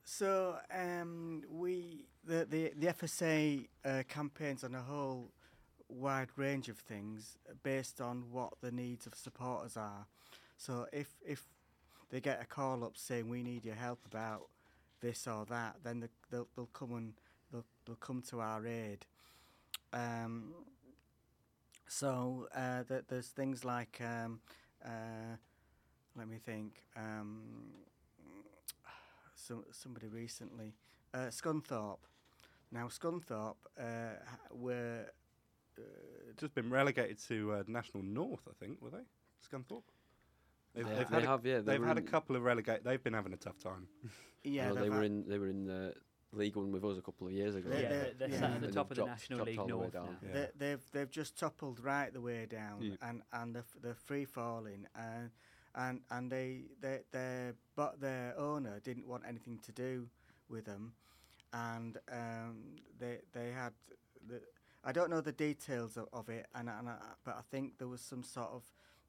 So 0.05 0.57
um, 0.73 1.43
we 1.51 2.07
the 2.25 2.47
the 2.49 2.73
the 2.77 2.89
FSA 2.89 3.67
uh, 3.85 4.03
campaigns 4.09 4.65
on 4.65 4.75
a 4.75 4.83
whole 4.83 5.31
wide 5.89 6.29
range 6.37 6.69
of 6.69 6.79
things 6.79 7.37
based 7.63 8.01
on 8.01 8.25
what 8.31 8.55
the 8.61 8.71
needs 8.71 9.07
of 9.07 9.15
supporters 9.15 9.77
are. 9.77 10.07
So 10.57 10.87
if 10.93 11.09
if 11.25 11.45
they 12.13 12.21
get 12.21 12.41
a 12.41 12.45
call 12.45 12.85
up 12.85 12.97
saying 12.97 13.29
we 13.29 13.43
need 13.43 13.65
your 13.65 13.75
help 13.75 13.99
about 14.07 14.47
this 15.01 15.27
or 15.27 15.45
that, 15.47 15.77
then 15.83 15.99
the, 15.99 16.09
they'll 16.31 16.47
they'll 16.55 16.67
come 16.67 16.95
and 16.95 17.15
they'll 17.51 17.65
they'll 17.85 17.97
come 17.97 18.23
to 18.31 18.41
our 18.41 18.65
aid. 18.65 19.05
Um, 19.93 20.53
so 21.89 22.47
uh, 22.55 22.85
th- 22.85 23.05
there's 23.09 23.29
things 23.29 23.65
like 23.65 24.01
um, 24.01 24.41
uh, 24.85 25.37
let 26.15 26.29
me 26.29 26.39
think. 26.39 26.85
Um, 26.97 27.41
some, 29.35 29.65
somebody 29.73 30.07
recently, 30.07 30.75
uh, 31.15 31.31
Scunthorpe. 31.31 31.99
Now 32.71 32.87
Scunthorpe 32.87 33.57
uh, 33.79 34.15
were 34.53 35.07
uh, 35.79 35.83
Just 36.37 36.55
been 36.55 36.71
relegated 36.71 37.19
to 37.29 37.53
uh, 37.53 37.63
National 37.67 38.03
North, 38.05 38.47
I 38.49 38.53
think, 38.65 38.81
were 38.81 38.91
they? 38.91 39.05
Scunthorpe. 39.51 39.83
They've, 40.75 40.87
Yeah, 40.87 40.95
they've 40.95 41.11
they 41.11 41.21
had, 41.21 41.25
a, 41.25 41.41
yeah. 41.49 41.55
they 41.59 41.61
they've 41.73 41.81
were 41.81 41.87
had 41.87 41.99
a 41.99 42.03
couple 42.03 42.37
of 42.37 42.43
relegate. 42.43 42.85
They've 42.85 43.03
been 43.03 43.13
having 43.13 43.33
a 43.33 43.37
tough 43.37 43.59
time. 43.59 43.87
yeah 44.45 44.73
well, 44.73 44.83
they 44.83 44.89
were 44.91 44.97
had- 44.97 45.05
in 45.05 45.29
they 45.29 45.39
were 45.39 45.49
in 45.49 45.69
uh, 45.71 45.93
League 46.33 46.57
One 46.57 46.73
with 46.73 46.85
us 46.85 46.97
a 46.99 47.03
couple 47.03 47.27
of 47.27 47.33
years 47.33 47.55
ago. 47.55 47.69
They- 47.69 47.83
yeah, 47.83 47.89
they- 47.89 47.95
they're, 47.97 48.15
they're 48.19 48.29
yeah. 48.31 48.41
sat 48.41 48.51
at 48.53 48.61
the 48.61 48.67
And 48.69 48.75
top 48.75 48.89
they've 48.89 48.89
of 48.89 48.89
the 48.89 48.95
dropped- 48.95 49.11
National 49.11 49.37
dropped 49.39 49.51
League 49.51 49.59
all 49.61 49.67
the 49.67 49.77
way 49.77 49.91
North 49.93 49.95
now. 49.95 50.09
Yeah. 50.27 50.33
They, 50.33 50.49
they've 50.59 50.91
they've 50.93 51.11
just 51.11 51.39
toppled 51.39 51.81
right 51.81 52.13
the 52.13 52.21
way 52.21 52.47
down, 52.47 52.79
Yeah. 52.83 52.95
and 53.03 53.23
and 53.33 53.55
they're, 53.55 53.65
they're 53.83 53.95
free 53.95 54.25
falling, 54.25 54.87
and 54.95 55.31
and 55.75 56.01
and 56.11 56.31
they 56.33 56.63
they 56.81 57.01
their 57.13 57.55
but 57.77 58.01
their 58.01 58.35
owner 58.39 58.81
didn't 58.81 59.07
want 59.07 59.25
anything 59.29 59.59
to 59.65 59.73
do 59.73 60.09
with 60.49 60.65
them, 60.65 60.95
and 61.53 61.99
um, 62.11 62.57
they 62.99 63.19
they 63.33 63.51
had 63.51 63.73
the 64.27 64.41
I 64.85 64.91
don't 64.93 65.11
know 65.11 65.21
the 65.21 65.33
details 65.33 65.97
of, 65.97 66.09
of 66.13 66.29
it, 66.29 66.47
and, 66.55 66.69
and 66.69 66.89
I, 66.89 66.97
but 67.25 67.37
I 67.37 67.43
think 67.51 67.79
there 67.79 67.87
was 67.89 68.01
some 68.01 68.23
sort 68.25 68.49
of 68.51 68.65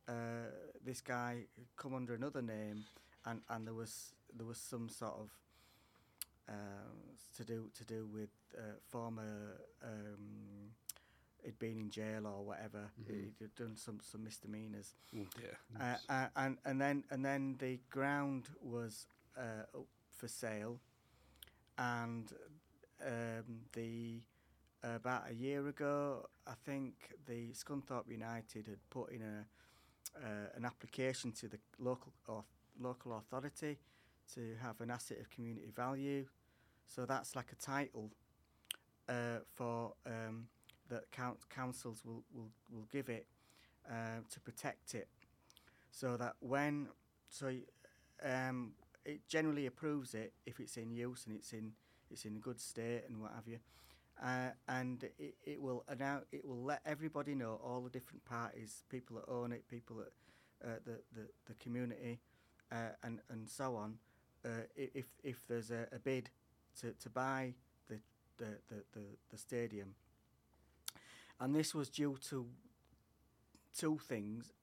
uh, 0.08 0.50
this 0.86 1.02
guy 1.02 1.46
come 1.78 1.94
under 1.96 2.14
another 2.14 2.42
name, 2.42 2.86
and, 3.26 3.42
and 3.50 3.66
there 3.68 3.74
was 3.74 4.14
there 4.36 4.46
was 4.46 4.58
some 4.58 4.90
sort 4.90 5.14
of 5.14 5.30
um, 6.50 7.16
to 7.38 7.44
do 7.44 7.70
to 7.78 7.86
do 7.86 8.06
with 8.14 8.30
uh, 8.58 8.62
former 8.90 9.60
um, 9.84 10.72
he'd 11.44 11.58
been 11.60 11.78
in 11.78 11.90
jail 11.90 12.26
or 12.28 12.44
whatever. 12.44 12.90
Mhm. 13.02 13.32
He'd 13.40 13.56
done 13.56 13.76
some 13.78 14.00
some 14.02 14.24
misdemeanors, 14.24 14.96
Oh 15.16 15.26
dear. 15.40 15.58
uh, 15.80 15.98
uh, 16.10 16.28
and 16.36 16.58
and 16.66 16.82
then 16.82 17.04
and 17.10 17.24
then 17.24 17.56
the 17.60 17.80
ground 17.90 18.50
was 18.62 19.08
uh, 19.38 19.66
up 19.78 19.88
for 20.12 20.28
sale, 20.28 20.80
and 21.78 22.32
um, 23.06 23.62
the 23.74 24.22
about 24.84 25.30
a 25.30 25.34
year 25.34 25.66
ago, 25.70 26.28
I 26.46 26.54
think 26.66 26.94
the 27.26 27.54
Scunthorpe 27.54 28.10
United 28.12 28.68
had 28.68 28.90
put 28.90 29.12
in 29.14 29.22
a 29.22 29.46
uh, 30.18 30.56
an 30.56 30.66
application 30.66 31.32
to 31.34 31.48
the 31.48 31.58
local 31.80 32.14
or 32.28 32.44
local 32.80 33.18
authority 33.18 33.78
to 34.34 34.56
have 34.62 34.80
an 34.82 34.90
asset 34.90 35.20
of 35.20 35.30
community 35.30 35.72
value. 35.76 36.26
So 36.88 37.06
that's 37.06 37.36
like 37.36 37.52
a 37.52 37.56
title 37.56 38.12
uh, 39.10 39.40
for 39.54 39.94
um, 40.06 40.48
that 40.90 41.12
coun- 41.12 41.38
councils 41.50 42.04
will, 42.06 42.24
will, 42.34 42.50
will 42.72 42.88
give 42.92 43.10
it 43.10 43.26
uh, 43.90 44.22
to 44.30 44.40
protect 44.40 44.96
it, 44.96 45.08
so 45.92 46.16
that 46.18 46.36
when 46.40 46.88
so 47.30 47.54
um, 48.24 48.74
it 49.06 49.28
generally 49.28 49.66
approves 49.66 50.14
it 50.14 50.34
if 50.46 50.60
it's 50.60 50.78
in 50.78 50.92
use 50.92 51.26
and 51.26 51.36
it's 51.36 51.52
in 51.52 51.74
it's 52.10 52.26
in 52.26 52.40
good 52.40 52.62
state 52.62 53.04
and 53.10 53.22
what 53.22 53.32
have 53.36 53.48
you, 53.48 53.60
uh, 54.24 54.52
and 54.70 55.04
it, 55.20 55.36
it 55.44 55.62
will 55.62 55.84
announce 55.90 56.26
it 56.32 56.46
will 56.46 56.64
let 56.64 56.82
everybody 56.86 57.36
know 57.36 57.60
all 57.64 57.82
the 57.82 57.90
different 57.90 58.24
parties, 58.26 58.84
people 58.90 59.18
that 59.18 59.30
own 59.30 59.52
it, 59.52 59.68
people 59.68 59.98
that 59.98 60.68
uh, 60.68 60.80
the, 60.86 61.00
the 61.14 61.28
the 61.48 61.54
community, 61.56 62.20
uh, 62.72 62.92
and 63.04 63.20
and 63.30 63.50
so 63.50 63.76
on. 63.76 63.98
Uh, 64.46 64.64
if 64.76 65.06
if 65.24 65.46
there's 65.48 65.72
a, 65.72 65.88
a 65.92 66.00
bid 66.00 66.30
to, 66.80 66.94
to 66.94 67.10
buy 67.10 67.54
the 67.90 68.00
the, 68.38 68.58
the, 68.70 68.84
the 68.94 69.04
the 69.32 69.38
stadium, 69.38 69.96
and 71.40 71.54
this 71.54 71.76
was 71.76 71.90
due 71.90 72.18
to 72.30 72.48
two 73.78 74.00
things, 74.08 74.54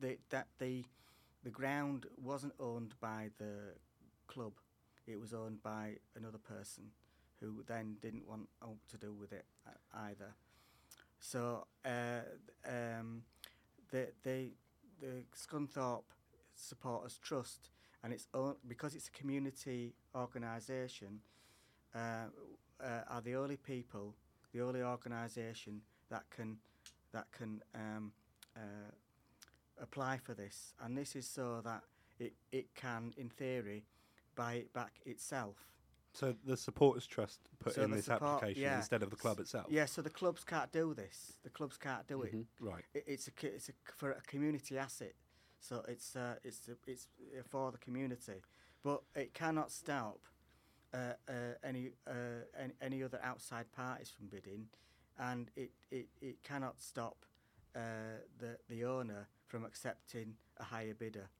that 0.00 0.18
that 0.30 0.46
the 0.58 0.84
the 1.42 1.50
ground 1.50 2.06
wasn't 2.22 2.54
owned 2.60 2.94
by 3.00 3.30
the 3.38 3.74
club, 4.28 4.52
it 5.08 5.18
was 5.18 5.34
owned 5.34 5.60
by 5.60 5.96
another 6.14 6.38
person, 6.38 6.84
who 7.42 7.64
then 7.66 7.96
didn't 8.00 8.26
want 8.26 8.48
out 8.62 8.78
to 8.88 8.96
do 8.96 9.12
with 9.12 9.32
it 9.32 9.44
either. 9.94 10.34
So 11.18 11.66
uh, 11.84 12.20
um, 12.66 13.22
the 13.90 14.08
the 14.22 14.50
the 15.00 15.24
Scunthorpe 15.34 16.04
Supporters 16.54 17.18
Trust, 17.18 17.70
and 18.02 18.12
it's 18.12 18.28
own, 18.32 18.54
because 18.66 18.94
it's 18.94 19.08
a 19.08 19.10
community 19.10 19.94
organisation, 20.14 21.20
uh, 21.94 22.26
uh, 22.80 23.02
are 23.08 23.20
the 23.20 23.34
only 23.34 23.56
people, 23.56 24.14
the 24.52 24.60
only 24.62 24.82
organisation 24.82 25.82
that 26.10 26.24
can 26.30 26.58
that 27.12 27.26
can 27.32 27.62
um, 27.74 28.12
uh, 28.56 28.90
apply 29.80 30.18
for 30.18 30.34
this, 30.34 30.74
and 30.80 30.96
this 30.96 31.16
is 31.16 31.26
so 31.26 31.60
that 31.64 31.82
it 32.18 32.34
it 32.52 32.74
can, 32.74 33.12
in 33.16 33.28
theory, 33.28 33.84
buy 34.36 34.54
it 34.54 34.72
back 34.72 35.00
itself. 35.04 35.56
So 36.12 36.34
the 36.44 36.56
supporters 36.56 37.06
trust 37.06 37.40
put 37.58 37.74
So 37.74 37.82
in 37.82 37.90
this 37.90 38.04
support- 38.04 38.22
application 38.42 38.62
yeah. 38.62 38.76
instead 38.76 39.02
of 39.02 39.10
the 39.10 39.16
club 39.16 39.40
itself. 39.40 39.66
Yeah, 39.70 39.86
so 39.86 40.02
the 40.02 40.10
clubs 40.10 40.44
can't 40.44 40.70
do 40.72 40.92
this. 40.94 41.38
The 41.42 41.50
clubs 41.50 41.78
can't 41.78 42.06
do 42.06 42.22
it. 42.22 42.34
Mhm. 42.34 42.46
Right. 42.60 42.84
it, 42.94 43.04
it's 43.06 43.28
a 43.28 43.32
it's 43.46 43.68
a 43.70 43.72
for 43.96 44.10
a 44.12 44.20
community 44.22 44.76
asset, 44.78 45.14
so 45.58 45.82
it's 45.88 46.14
uh, 46.16 46.34
it's 46.44 46.68
a, 46.68 46.76
it's 46.86 47.08
uh, 47.38 47.42
for 47.48 47.72
the 47.72 47.78
community, 47.78 48.42
but 48.82 49.02
it 49.14 49.32
cannot 49.32 49.70
stop 49.72 50.18
uh, 50.92 51.14
uh, 51.28 51.32
any, 51.64 51.92
uh, 52.06 52.12
any 52.58 52.74
any 52.82 53.02
other 53.02 53.18
outside 53.22 53.72
parties 53.72 54.10
from 54.10 54.26
bidding, 54.26 54.68
and 55.18 55.50
it, 55.56 55.70
it, 55.90 56.08
it 56.20 56.42
cannot 56.42 56.82
stop 56.82 57.24
uh, 57.74 57.80
the 58.38 58.58
the 58.68 58.84
owner 58.84 59.28
from 59.46 59.64
accepting 59.64 60.34
a 60.58 60.64
higher 60.64 60.92
bidder. 60.94 61.30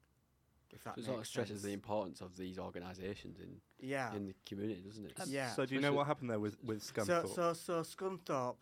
If 0.73 0.85
that 0.85 0.95
So 0.97 1.01
it 1.01 1.05
makes 1.05 1.07
sort 1.07 1.21
of 1.21 1.27
stresses 1.27 1.51
sense. 1.61 1.63
the 1.65 1.73
importance 1.73 2.21
of 2.21 2.37
these 2.37 2.59
organisations 2.59 3.39
in 3.41 3.61
yeah. 3.79 4.15
in 4.15 4.27
the 4.27 4.35
community, 4.47 4.81
doesn't 4.81 5.05
it? 5.07 5.21
Um, 5.21 5.29
Yeah. 5.29 5.51
So 5.55 5.67
do 5.67 5.75
you 5.75 5.81
know 5.81 5.93
what 5.93 6.07
happened 6.07 6.31
there 6.31 6.41
with 6.41 6.57
with 6.65 6.83
Scunthorpe? 6.83 7.35
so, 7.35 7.53
so 7.53 7.83
Scunthorpe, 7.83 8.57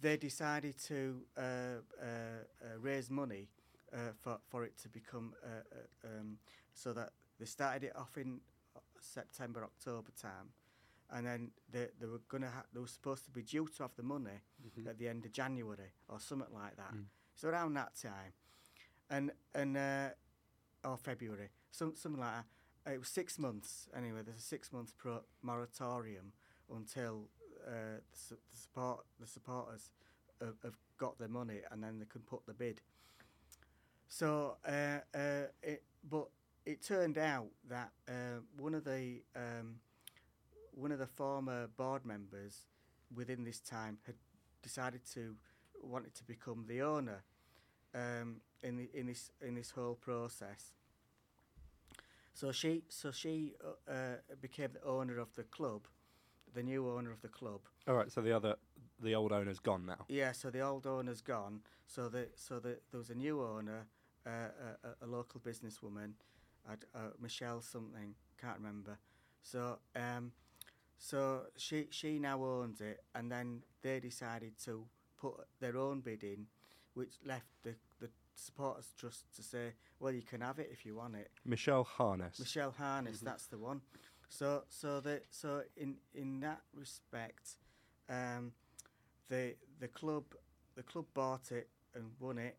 they 0.00 0.16
decided 0.16 0.76
to 0.88 1.22
uh, 1.36 1.40
uh, 1.40 2.04
uh, 2.04 2.78
raise 2.80 3.10
money 3.10 3.48
uh, 3.92 4.12
for 4.20 4.38
for 4.48 4.64
it 4.64 4.76
to 4.82 4.88
become 4.88 5.34
uh, 5.44 5.48
uh, 5.48 6.08
um, 6.18 6.38
so 6.74 6.92
that 6.92 7.12
they 7.38 7.46
started 7.46 7.84
it 7.84 7.96
off 7.96 8.16
in 8.16 8.40
September 9.00 9.62
October 9.62 10.10
time, 10.20 10.50
and 11.10 11.26
then 11.26 11.50
they 11.70 11.88
they 12.00 12.06
were 12.06 12.22
gonna 12.28 12.50
ha- 12.50 12.66
they 12.72 12.80
were 12.80 12.88
supposed 12.88 13.24
to 13.24 13.30
be 13.30 13.42
due 13.42 13.68
to 13.68 13.82
have 13.84 13.94
the 13.96 14.02
money 14.02 14.40
Mhm. 14.66 14.86
at 14.88 14.98
the 14.98 15.08
end 15.08 15.24
of 15.24 15.32
January 15.32 15.92
or 16.08 16.18
something 16.20 16.52
like 16.52 16.76
that. 16.76 16.92
Mm. 16.94 17.06
So 17.34 17.48
around 17.48 17.74
that 17.74 17.94
time, 17.94 18.32
and 19.10 19.30
and 19.54 19.76
uh, 19.76 20.10
or 20.86 20.96
February, 20.96 21.50
some 21.70 21.94
something 21.96 22.20
like 22.20 22.32
that. 22.34 22.44
Uh, 22.90 22.94
It 22.94 22.98
was 22.98 23.08
six 23.08 23.38
months 23.38 23.88
anyway. 23.96 24.22
There's 24.24 24.38
a 24.38 24.40
six 24.42 24.72
month 24.72 24.96
pro 24.96 25.20
moratorium 25.42 26.32
until 26.74 27.28
uh, 27.66 27.98
the, 28.12 28.18
su- 28.26 28.38
the 28.50 28.56
support 28.56 29.04
the 29.20 29.26
supporters 29.26 29.90
have, 30.40 30.56
have 30.62 30.76
got 30.98 31.18
their 31.18 31.28
money 31.28 31.60
and 31.70 31.82
then 31.82 31.98
they 31.98 32.06
can 32.06 32.22
put 32.22 32.46
the 32.46 32.54
bid. 32.54 32.80
So, 34.08 34.56
uh, 34.66 35.00
uh, 35.14 35.46
it, 35.62 35.82
but 36.08 36.28
it 36.64 36.82
turned 36.82 37.18
out 37.18 37.48
that 37.68 37.90
uh, 38.08 38.40
one 38.56 38.74
of 38.74 38.84
the 38.84 39.22
um, 39.34 39.80
one 40.72 40.92
of 40.92 40.98
the 40.98 41.06
former 41.06 41.66
board 41.76 42.04
members 42.04 42.66
within 43.14 43.44
this 43.44 43.60
time 43.60 43.98
had 44.06 44.16
decided 44.62 45.00
to 45.14 45.34
wanted 45.82 46.14
to 46.14 46.24
become 46.24 46.64
the 46.66 46.82
owner 46.82 47.22
um, 47.96 48.40
in 48.62 48.76
the, 48.76 48.88
in 48.92 49.06
this 49.06 49.30
in 49.40 49.54
this 49.54 49.70
whole 49.70 49.94
process. 49.94 50.72
So 52.32 52.52
she 52.52 52.82
so 52.88 53.10
she 53.10 53.54
uh, 53.64 53.90
uh, 53.90 53.96
became 54.40 54.68
the 54.72 54.84
owner 54.84 55.18
of 55.18 55.34
the 55.34 55.44
club, 55.44 55.86
the 56.54 56.62
new 56.62 56.88
owner 56.88 57.10
of 57.10 57.20
the 57.22 57.28
club. 57.28 57.60
All 57.88 57.94
right. 57.94 58.12
So 58.12 58.20
the 58.20 58.32
other 58.32 58.56
the 59.02 59.14
old 59.14 59.32
owner's 59.32 59.58
gone 59.58 59.86
now. 59.86 60.04
Yeah, 60.08 60.32
so 60.32 60.50
the 60.50 60.60
old 60.60 60.86
owner's 60.86 61.22
gone. 61.22 61.60
So 61.86 62.08
the 62.08 62.28
so 62.34 62.58
the, 62.58 62.78
there 62.90 62.98
was 62.98 63.10
a 63.10 63.14
new 63.14 63.42
owner, 63.42 63.86
uh, 64.26 64.30
a, 64.30 64.88
a, 64.88 65.06
a 65.06 65.06
local 65.06 65.40
businesswoman, 65.40 66.12
I'd, 66.68 66.84
uh, 66.94 67.10
Michelle 67.20 67.62
something, 67.62 68.14
can't 68.40 68.58
remember. 68.58 68.98
So 69.42 69.78
um, 69.94 70.32
so 70.98 71.42
she 71.56 71.88
she 71.90 72.18
now 72.18 72.42
owns 72.42 72.80
it, 72.80 73.02
and 73.14 73.30
then 73.30 73.62
they 73.82 74.00
decided 74.00 74.58
to 74.64 74.86
put 75.16 75.34
their 75.60 75.76
own 75.76 76.00
bid 76.00 76.22
in, 76.22 76.46
which 76.94 77.12
left 77.24 77.46
the 77.62 77.74
the 78.36 78.42
supporters 78.42 78.92
trust 78.98 79.34
to 79.36 79.42
say, 79.42 79.72
well, 79.98 80.12
you 80.12 80.22
can 80.22 80.40
have 80.40 80.58
it 80.58 80.68
if 80.72 80.84
you 80.84 80.94
want 80.94 81.16
it. 81.16 81.30
Michelle 81.44 81.84
Harness. 81.84 82.38
Michelle 82.38 82.74
Harness, 82.76 83.20
that's 83.20 83.46
the 83.46 83.58
one. 83.58 83.80
So 84.28 84.64
so 84.68 85.00
that 85.00 85.22
so 85.30 85.62
in 85.76 85.96
in 86.14 86.40
that 86.40 86.60
respect, 86.74 87.56
um, 88.08 88.52
the 89.28 89.54
the 89.80 89.88
club 89.88 90.24
the 90.74 90.82
club 90.82 91.06
bought 91.14 91.52
it 91.52 91.68
and 91.94 92.10
won 92.18 92.38
it, 92.38 92.56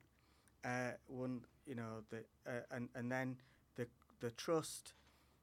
uh, 0.65 0.91
won 1.07 1.41
you 1.65 1.75
know 1.75 2.03
the 2.09 2.23
uh, 2.47 2.61
and 2.71 2.89
and 2.95 3.11
then 3.11 3.37
the 3.75 3.87
the 4.21 4.31
trust 4.31 4.93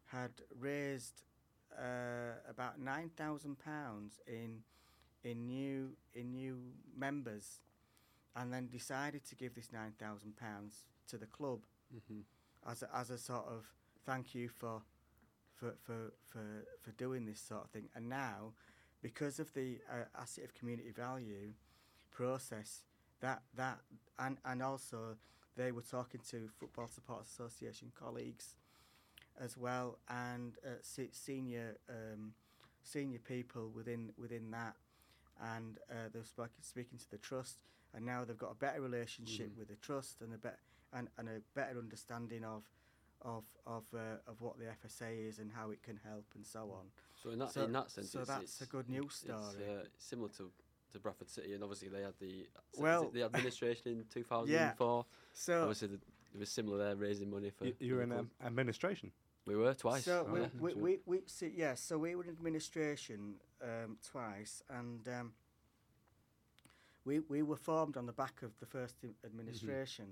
had 0.06 0.30
raised 0.58 1.22
uh, 1.78 2.38
about 2.48 2.80
nine 2.80 3.10
thousand 3.16 3.58
pounds 3.58 4.18
in 4.26 4.62
in 5.24 5.46
new 5.46 5.90
in 6.14 6.32
new 6.32 6.58
members, 6.96 7.60
and 8.36 8.52
then 8.52 8.68
decided 8.68 9.24
to 9.24 9.34
give 9.34 9.54
this 9.54 9.72
nine 9.72 9.92
thousand 9.98 10.36
pounds 10.36 10.84
to 11.08 11.18
the 11.18 11.26
club 11.26 11.60
hmm 12.08 12.20
as 12.68 12.82
a, 12.82 12.88
as 12.96 13.10
a 13.10 13.18
sort 13.18 13.44
of 13.46 13.66
thank 14.06 14.34
you 14.34 14.48
for 14.48 14.82
for, 15.54 15.74
for 15.82 16.12
for 16.28 16.64
for 16.82 16.90
doing 16.92 17.26
this 17.26 17.40
sort 17.40 17.64
of 17.64 17.70
thing. 17.70 17.88
And 17.94 18.08
now, 18.08 18.52
because 19.02 19.38
of 19.38 19.52
the 19.54 19.78
uh, 19.90 20.04
asset 20.20 20.44
of 20.44 20.54
community 20.54 20.90
value 20.90 21.52
process, 22.10 22.84
that 23.20 23.42
that 23.56 23.78
and 24.18 24.38
and 24.44 24.62
also 24.62 25.16
they 25.56 25.72
were 25.72 25.82
talking 25.82 26.20
to 26.30 26.48
Football 26.58 26.88
Supporters 26.88 27.28
Association 27.28 27.92
colleagues 27.98 28.56
as 29.40 29.56
well 29.56 29.98
and 30.08 30.56
uh, 30.64 30.70
se- 30.82 31.10
senior 31.12 31.76
um, 31.88 32.32
senior 32.82 33.18
people 33.18 33.70
within 33.74 34.12
within 34.18 34.50
that, 34.50 34.74
and 35.54 35.78
uh, 35.90 36.08
they 36.12 36.18
were 36.18 36.48
speaking 36.60 36.98
to 36.98 37.10
the 37.10 37.18
trust, 37.18 37.58
and 37.94 38.04
now 38.04 38.24
they've 38.24 38.38
got 38.38 38.50
a 38.50 38.54
better 38.56 38.80
relationship 38.80 39.50
Mhm. 39.54 39.58
with 39.58 39.68
the 39.68 39.76
trust 39.76 40.20
and 40.20 40.34
a 40.34 40.38
bet 40.38 40.58
and, 40.92 41.08
and 41.18 41.28
a 41.28 41.40
better 41.54 41.78
understanding 41.78 42.44
of 42.44 42.64
of 43.22 43.44
of 43.66 43.84
uh, 43.94 44.18
of 44.26 44.40
what 44.40 44.58
the 44.58 44.64
FSA 44.66 45.28
is 45.28 45.38
and 45.38 45.50
how 45.50 45.70
it 45.70 45.82
can 45.82 45.96
help 46.04 46.26
and 46.34 46.44
so 46.46 46.70
on. 46.72 46.90
So 47.22 47.30
in 47.30 47.38
that 47.38 47.50
So- 47.52 47.64
in 47.64 47.72
that 47.72 47.90
sense, 47.90 48.10
so 48.10 48.20
it's, 48.20 48.28
that's 48.28 48.42
it's, 48.42 48.60
a 48.62 48.66
good 48.66 48.88
news 48.88 49.04
it's, 49.06 49.16
story. 49.20 49.70
uh, 49.80 49.84
similar 49.96 50.28
to, 50.30 50.52
to 50.92 50.98
Bradford 50.98 51.30
City, 51.30 51.54
and 51.54 51.62
obviously 51.62 51.88
they 51.88 52.02
had 52.02 52.14
the 52.18 52.46
Well- 52.76 53.10
the 53.10 53.22
administration 53.28 53.92
in 53.92 54.04
2004. 54.06 54.46
Yeah. 54.48 55.02
So 55.32 55.60
Obviously, 55.62 55.88
the, 55.88 56.00
it 56.34 56.38
was 56.38 56.50
similar 56.50 56.76
there, 56.78 56.96
raising 56.96 57.30
money 57.30 57.50
for. 57.50 57.64
You, 57.66 57.74
you 57.78 57.94
were 57.94 58.02
in 58.02 58.12
um, 58.12 58.30
administration. 58.44 59.10
we 59.46 59.56
were 59.56 59.72
twice. 59.74 60.04
So 60.04 60.26
Oh, 60.28 60.32
we, 60.32 60.40
yeah. 60.40 60.48
we, 60.60 60.72
So- 60.72 60.78
we, 60.78 61.00
we 61.06 61.20
see, 61.26 61.52
yeah, 61.56 61.74
so 61.74 61.96
we 61.98 62.14
were 62.14 62.24
in 62.24 62.30
administration 62.30 63.36
um, 63.62 63.96
twice, 64.02 64.62
and 64.68 65.06
um, 65.08 65.32
we 67.04 67.20
we 67.28 67.42
were 67.42 67.56
formed 67.56 67.96
on 67.96 68.06
the 68.06 68.12
back 68.12 68.42
of 68.42 68.58
the 68.60 68.66
first 68.66 68.96
administration. 69.24 70.06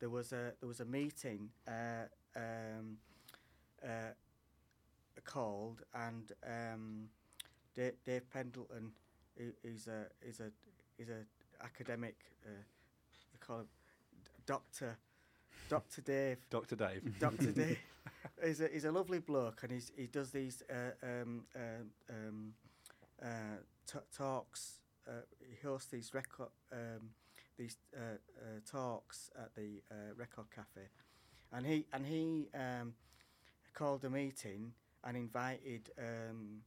There 0.00 0.10
was 0.10 0.32
a 0.32 0.52
there 0.60 0.68
was 0.68 0.80
a 0.80 0.84
meeting 0.84 1.50
uh, 1.68 2.06
um, 2.36 2.98
uh, 3.82 4.12
called, 5.24 5.82
and 5.94 6.32
um, 6.46 7.08
Dave, 7.74 7.94
Dave 8.04 8.28
Pendleton, 8.30 8.92
who, 9.36 9.50
who's 9.62 9.86
a 9.86 10.06
is 10.26 10.40
a 10.40 10.50
is 10.98 11.08
a 11.08 11.24
academic, 11.64 12.16
uh, 12.44 12.50
they 13.32 13.38
call 13.38 13.60
him 13.60 13.68
Doctor, 14.46 14.96
Doctor 15.68 16.02
Dave. 16.02 16.38
Dr. 16.50 16.76
Dave. 16.76 17.18
Dr. 17.18 17.52
D. 17.52 17.76
he's 18.44 18.60
a 18.60 18.68
he's 18.68 18.84
a 18.84 18.92
lovely 18.92 19.18
bloke, 19.18 19.62
and 19.62 19.72
he's 19.72 19.92
he 19.96 20.06
does 20.06 20.30
these 20.30 20.62
uh, 20.70 20.92
um, 21.02 21.44
um, 21.54 21.90
um, 22.10 22.52
uh, 23.22 23.26
t- 23.90 23.98
talks. 24.16 24.80
Uh, 25.06 25.12
he 25.40 25.66
hosts 25.66 25.90
these 25.90 26.14
record 26.14 26.48
um, 26.72 27.10
these 27.58 27.76
uh, 27.96 28.00
uh, 28.00 28.60
talks 28.70 29.30
at 29.38 29.54
the 29.54 29.82
uh, 29.90 29.94
Record 30.16 30.46
Cafe, 30.54 30.80
and 31.52 31.66
he 31.66 31.86
and 31.92 32.06
he 32.06 32.48
um, 32.54 32.94
called 33.74 34.04
a 34.04 34.10
meeting 34.10 34.72
and 35.04 35.16
invited 35.16 35.90
um, 35.98 36.62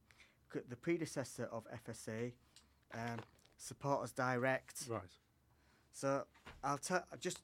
the 0.68 0.76
predecessor 0.76 1.48
of 1.52 1.66
FSA, 1.84 2.32
um, 2.94 3.18
Supporters 3.56 4.12
Direct. 4.12 4.84
Right. 4.88 5.02
So 5.92 6.24
I'll 6.62 6.78
tell 6.78 7.04
just. 7.20 7.40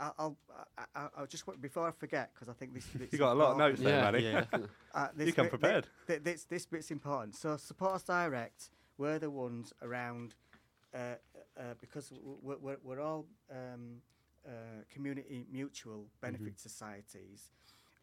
I'll, 0.00 0.14
I'll, 0.16 0.36
I- 0.78 0.84
I- 0.94 1.08
I'll 1.16 1.26
just 1.26 1.44
want- 1.48 1.60
before 1.60 1.88
I 1.88 1.90
forget 1.90 2.30
because 2.32 2.48
I 2.48 2.52
think 2.52 2.72
this. 2.74 2.86
this 2.94 3.08
You 3.12 3.18
got 3.18 3.32
a 3.32 3.34
lot 3.34 3.52
of 3.52 3.56
notes 3.58 3.80
there, 3.80 3.96
yeah, 3.98 4.10
Manny. 4.12 4.24
yeah, 4.24 4.44
uh, 4.94 5.08
this 5.16 5.26
You 5.26 5.32
come 5.32 5.46
bit- 5.46 5.50
prepared. 5.50 5.86
thi- 6.06 6.18
this, 6.18 6.44
this 6.44 6.66
bit's 6.66 6.92
important. 6.92 7.34
So 7.34 7.56
Supporters 7.56 8.04
Direct 8.04 8.70
were 8.98 9.18
the 9.18 9.30
ones 9.30 9.72
around 9.82 10.34
uh, 10.94 10.98
uh, 11.58 11.74
because 11.80 12.08
w- 12.10 12.36
w- 12.42 12.58
we're, 12.62 12.76
we're 12.82 13.00
all 13.00 13.26
um, 13.50 14.00
uh, 14.46 14.50
community 14.92 15.46
mutual 15.50 16.06
benefit 16.20 16.58
societies, 16.58 17.50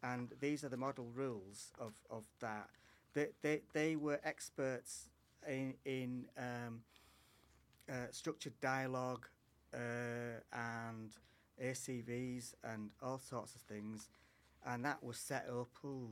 and 0.02 0.32
these 0.40 0.64
are 0.64 0.68
the 0.68 0.76
model 0.76 1.06
rules 1.14 1.72
of, 1.80 1.92
of 2.10 2.24
that. 2.40 2.68
They, 3.14 3.28
they, 3.42 3.62
they 3.72 3.96
were 3.96 4.20
experts 4.24 5.10
in, 5.48 5.74
in 5.84 6.26
um, 6.38 6.80
uh, 7.90 8.06
structured 8.10 8.52
dialogue 8.60 9.26
uh, 9.74 10.40
and 10.52 11.10
ACVs 11.62 12.54
and 12.64 12.90
all 13.02 13.18
sorts 13.18 13.54
of 13.54 13.62
things, 13.62 14.08
and 14.66 14.84
that 14.84 15.02
was 15.02 15.16
set 15.18 15.46
up. 15.50 15.68
Ooh, 15.84 16.10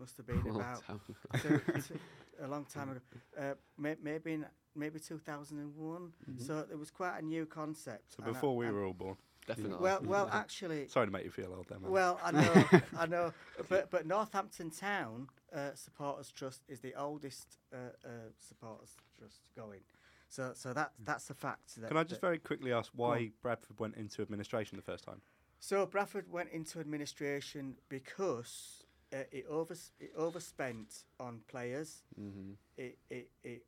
must 0.00 0.16
have 0.16 0.26
been 0.26 0.46
about 0.50 0.86
time. 0.86 1.00
two- 1.42 1.60
two- 1.88 1.98
a 2.42 2.48
long 2.48 2.64
time 2.64 2.90
ago. 2.90 3.00
Uh, 3.38 3.54
may, 3.78 3.96
maybe 4.02 4.34
in 4.34 4.46
maybe 4.74 4.98
2001. 4.98 6.12
So 6.38 6.64
it 6.70 6.78
was 6.78 6.90
quite 6.90 7.18
a 7.18 7.22
new 7.24 7.46
concept. 7.46 8.12
So 8.12 8.16
and 8.22 8.28
I- 8.28 8.32
before 8.32 8.56
we 8.56 8.66
and- 8.66 8.74
were 8.74 8.84
all 8.84 8.92
born. 8.94 9.16
Definitely. 9.44 9.78
Well, 9.80 10.00
well, 10.04 10.30
actually, 10.32 10.86
Sorry 10.86 11.06
to 11.06 11.12
make 11.12 11.24
you 11.24 11.30
feel 11.32 11.52
old 11.52 11.66
there, 11.68 11.80
man. 11.80 11.90
well, 11.90 12.20
I 12.22 12.30
know, 12.30 12.64
I 12.96 13.06
know, 13.06 13.32
but 13.68 13.90
but 13.90 14.06
Northampton 14.06 14.70
Town 14.70 15.26
uh, 15.52 15.70
Supporters 15.74 16.30
Trust 16.30 16.62
is 16.68 16.78
the 16.78 16.94
oldest 16.94 17.58
uh, 17.74 17.76
uh, 18.04 18.08
supporters 18.38 18.94
trust 19.18 19.40
going. 19.56 19.80
So 20.28 20.52
so 20.54 20.72
that 20.74 20.92
that's 21.04 21.28
a 21.30 21.34
fact. 21.34 21.74
That, 21.80 21.88
Can 21.88 21.96
I 21.96 22.04
just 22.04 22.20
very 22.20 22.38
quickly 22.38 22.72
ask 22.72 22.92
on. 22.94 22.98
why 22.98 23.30
Bradford 23.42 23.80
went 23.80 23.96
into 23.96 24.22
administration 24.22 24.76
the 24.76 24.82
first 24.82 25.02
time? 25.02 25.20
So 25.58 25.86
Bradford 25.86 26.30
went 26.30 26.50
into 26.50 26.78
administration 26.78 27.74
because 27.88 28.81
uh, 29.12 29.16
it 29.30 29.46
overs 29.48 29.92
it 30.00 30.12
overspent 30.16 31.04
on 31.20 31.40
players. 31.48 32.02
hmm 32.14 32.52
It 32.76 32.98
it 33.10 33.30
it 33.42 33.64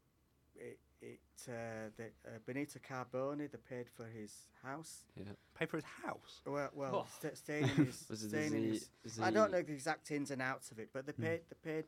it, 0.56 0.78
it 1.02 1.20
uh, 1.48 1.90
the, 1.96 2.04
uh, 2.26 2.38
Benito 2.46 2.78
Carbone 2.78 3.38
they 3.50 3.58
paid 3.68 3.88
for 3.88 4.06
his 4.06 4.46
house. 4.62 5.02
Yeah. 5.16 5.24
Pay 5.58 5.66
for 5.66 5.76
his 5.76 5.84
house. 6.04 6.40
Well, 6.46 6.70
well, 6.74 6.94
Oh. 6.94 7.06
sta 7.18 7.34
staying 7.34 7.68
in 7.68 7.86
his, 7.86 8.06
Was 8.10 8.22
it 8.24 8.28
staying 8.28 8.54
in 8.54 8.62
his 8.72 8.90
is 9.04 9.20
I 9.20 9.30
don't 9.30 9.50
know 9.52 9.62
the 9.62 9.72
exact 9.72 10.10
ins 10.10 10.30
and 10.30 10.40
outs 10.40 10.70
of 10.70 10.78
it, 10.78 10.90
but 10.92 11.06
they 11.06 11.12
paid 11.12 11.40
they 11.50 11.70
paid 11.70 11.84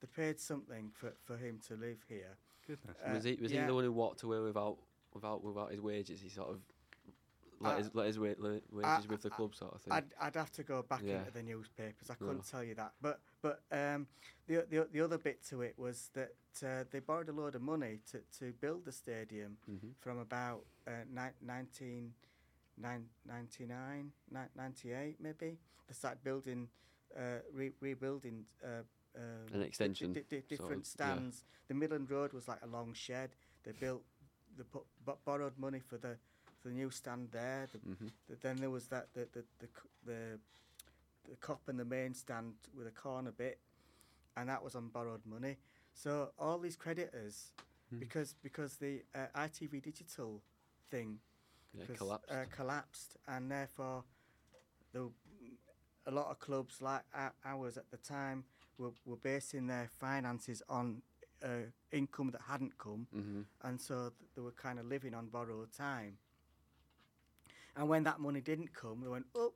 they 0.00 0.08
paid 0.14 0.40
something 0.40 0.90
for, 0.94 1.12
for 1.24 1.36
him 1.36 1.60
to 1.68 1.74
live 1.74 1.98
here. 2.08 2.36
Goodness. 2.66 2.96
Uh, 3.04 3.14
was 3.14 3.24
he 3.24 3.38
was 3.40 3.52
yeah. 3.52 3.62
he 3.62 3.66
the 3.66 3.74
one 3.74 3.84
who 3.84 3.92
walked 3.92 4.22
away 4.22 4.40
without 4.40 4.78
without 5.12 5.42
without 5.42 5.70
his 5.70 5.80
wages? 5.80 6.20
He 6.20 6.28
sort 6.28 6.50
of 6.50 6.60
let 7.60 7.74
Uh, 7.74 7.76
his 7.78 7.94
let 7.94 8.06
his 8.06 8.18
wages 8.18 9.08
with 9.08 9.22
the 9.22 9.30
club 9.30 9.54
sort 9.54 9.74
of 9.74 9.80
thing. 9.82 9.92
I'd 9.92 10.12
I'd 10.20 10.36
have 10.36 10.52
to 10.52 10.62
go 10.62 10.82
back 10.82 11.02
Yeah. 11.02 11.18
into 11.20 11.30
the 11.32 11.42
newspapers. 11.42 12.10
I 12.10 12.14
couldn't 12.14 12.46
tell 12.46 12.62
you 12.64 12.74
that. 12.74 12.92
But 13.00 13.20
but 13.42 13.62
um, 13.72 14.06
the 14.46 14.66
the 14.68 14.88
the 14.92 15.00
other 15.00 15.18
bit 15.18 15.42
to 15.50 15.62
it 15.62 15.78
was 15.78 16.10
that 16.14 16.32
uh, 16.62 16.84
they 16.90 17.00
borrowed 17.00 17.28
a 17.28 17.32
load 17.32 17.54
of 17.54 17.62
money 17.62 18.00
to, 18.12 18.18
to 18.38 18.52
build 18.60 18.84
the 18.84 18.92
stadium 18.92 19.58
hmm 19.66 19.90
from 20.00 20.18
about 20.18 20.64
uh, 20.86 21.04
ni- 21.10 21.36
19, 21.42 22.14
nine- 22.78 23.08
99, 23.26 24.12
ni- 24.30 24.38
98 24.54 25.20
maybe. 25.20 25.58
They 25.86 25.92
started 25.94 26.22
building, 26.24 26.68
uh, 27.16 27.40
re- 27.52 27.74
rebuilding. 27.80 28.46
Uh, 28.64 28.82
um, 29.16 29.46
An 29.54 29.62
extension, 29.62 30.12
di- 30.12 30.22
sort 30.28 30.48
different 30.48 30.72
of, 30.72 30.78
yeah. 30.98 31.06
stands. 31.14 31.44
The 31.68 31.74
Midland 31.74 32.10
Road 32.10 32.32
was 32.32 32.48
like 32.48 32.62
a 32.62 32.66
long 32.66 32.92
shed. 32.94 33.30
They 33.62 33.72
built, 33.72 34.02
they 34.56 34.64
put, 34.64 34.84
bo- 35.04 35.18
borrowed 35.24 35.56
money 35.58 35.80
for 35.80 35.98
the 35.98 36.18
the 36.66 36.72
new 36.72 36.90
stand 36.90 37.28
there. 37.32 37.66
The, 37.72 37.78
hmm 37.78 38.08
the, 38.28 38.36
then 38.42 38.56
there 38.60 38.70
was 38.70 38.88
that 38.88 39.08
the 39.14 39.28
the 39.32 39.44
the 39.58 39.68
the, 40.04 40.38
the 41.30 41.36
Kop 41.36 41.68
and 41.68 41.78
the 41.78 41.84
main 41.84 42.14
stand 42.14 42.54
with 42.76 42.86
a 42.86 42.90
corner 42.90 43.32
bit, 43.32 43.58
and 44.36 44.48
that 44.48 44.62
was 44.62 44.74
on 44.74 44.88
borrowed 44.88 45.24
money. 45.24 45.56
So 45.94 46.30
all 46.38 46.58
these 46.58 46.76
creditors, 46.76 47.52
Hmm. 47.90 47.98
because 48.00 48.34
because 48.42 48.76
the 48.76 49.02
uh, 49.14 49.26
ITV 49.34 49.80
Digital 49.82 50.42
thing 50.90 51.20
Yeah, 51.72 51.86
collapsed. 51.96 52.30
Uh, 52.30 52.44
collapsed, 52.56 53.16
and 53.28 53.50
therefore, 53.50 54.04
the 54.92 55.10
a 56.06 56.10
lot 56.10 56.30
of 56.30 56.38
clubs 56.38 56.80
like 56.80 57.02
ours 57.44 57.76
at 57.76 57.90
the 57.90 57.96
time 57.96 58.44
were, 58.78 58.92
were 59.04 59.16
basing 59.16 59.66
their 59.66 59.88
finances 59.98 60.62
on 60.68 61.02
uh, 61.44 61.66
income 61.92 62.30
that 62.30 62.42
hadn't 62.48 62.76
come, 62.78 63.06
hmm 63.12 63.42
and 63.62 63.80
so 63.80 63.94
th- 64.18 64.30
they 64.34 64.42
were 64.42 64.52
kind 64.52 64.78
of 64.78 64.86
living 64.86 65.14
on 65.14 65.26
borrowed 65.28 65.72
time. 65.72 66.18
And 67.76 67.88
when 67.88 68.04
that 68.04 68.20
money 68.20 68.40
didn't 68.40 68.72
come, 68.72 69.00
they 69.02 69.08
went 69.08 69.26
up, 69.38 69.52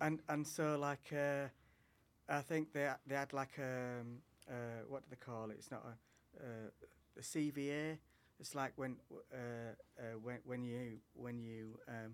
and 0.00 0.20
and 0.28 0.46
so 0.46 0.78
like 0.78 1.12
uh, 1.12 1.48
I 2.28 2.40
think 2.40 2.72
they 2.72 2.88
they 3.06 3.16
had 3.16 3.32
like 3.32 3.58
um, 3.58 4.18
uh, 4.48 4.84
what 4.88 5.02
do 5.02 5.06
they 5.10 5.16
call 5.16 5.50
it? 5.50 5.56
It's 5.58 5.70
not 5.70 5.84
a, 5.84 6.42
uh, 6.44 6.70
a 7.18 7.22
CVA. 7.22 7.98
It's 8.38 8.54
like 8.54 8.72
when 8.76 8.96
uh, 9.32 9.36
uh, 9.98 10.02
when 10.22 10.38
when 10.44 10.64
you 10.64 10.98
when 11.14 11.42
you 11.42 11.78
um, 11.88 12.12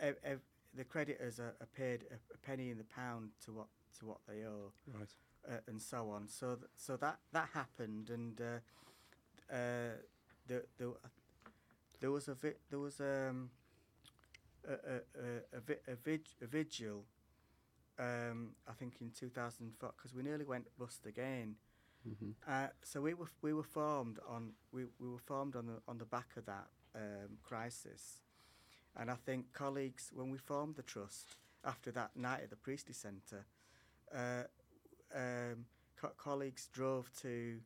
ev- 0.00 0.18
ev- 0.24 0.40
the 0.74 0.84
creditors 0.84 1.38
are, 1.38 1.54
are 1.60 1.68
paid 1.76 2.04
a, 2.10 2.14
a 2.34 2.38
penny 2.38 2.70
in 2.70 2.78
the 2.78 2.84
pound 2.84 3.30
to 3.44 3.52
what 3.52 3.66
to 4.00 4.06
what 4.06 4.18
they 4.26 4.44
owe 4.44 4.72
Right. 4.92 5.08
uh, 5.48 5.58
and 5.68 5.80
so 5.80 6.10
on. 6.10 6.26
So 6.28 6.56
th- 6.56 6.70
so 6.74 6.96
that 6.96 7.18
that 7.32 7.48
happened, 7.54 8.10
and 8.10 8.40
uh, 8.40 9.54
uh, 9.54 9.92
the 10.48 10.64
the 10.78 10.92
there 12.00 12.10
was 12.10 12.28
a 12.28 12.34
vi- 12.34 12.58
there 12.68 12.78
was 12.78 13.00
um, 13.00 13.50
a 14.68 14.72
a 14.72 14.96
a, 14.96 15.58
a, 15.58 15.60
vi- 15.60 15.84
a, 15.92 15.94
vig- 15.96 16.36
a 16.42 16.46
vigil. 16.46 17.04
Um, 17.98 18.54
I 18.68 18.72
think 18.72 18.94
in 19.00 19.10
2004 19.10 19.92
because 19.96 20.14
we 20.14 20.22
nearly 20.22 20.44
went 20.44 20.66
bust 20.78 21.06
again. 21.06 21.56
hmm 22.04 22.32
Uh, 22.48 22.68
so 22.82 23.00
we 23.02 23.14
were 23.14 23.28
we 23.42 23.52
were 23.52 23.62
formed 23.64 24.18
on 24.28 24.52
we, 24.72 24.84
we 24.98 25.08
were 25.08 25.18
formed 25.26 25.56
on 25.56 25.66
the 25.66 25.80
on 25.86 25.98
the 25.98 26.06
back 26.06 26.36
of 26.36 26.44
that 26.46 26.68
um, 26.94 27.38
crisis, 27.42 28.20
and 28.96 29.10
I 29.10 29.16
think 29.26 29.52
colleagues 29.52 30.10
when 30.14 30.30
we 30.30 30.38
formed 30.38 30.76
the 30.76 30.82
trust 30.82 31.36
after 31.64 31.92
that 31.92 32.16
night 32.16 32.42
at 32.42 32.50
the 32.50 32.56
Priestley 32.56 32.94
Centre, 32.94 33.46
uh, 34.14 34.44
um, 35.14 35.66
co- 35.96 36.14
colleagues 36.16 36.68
drove 36.72 37.10
to 37.22 37.60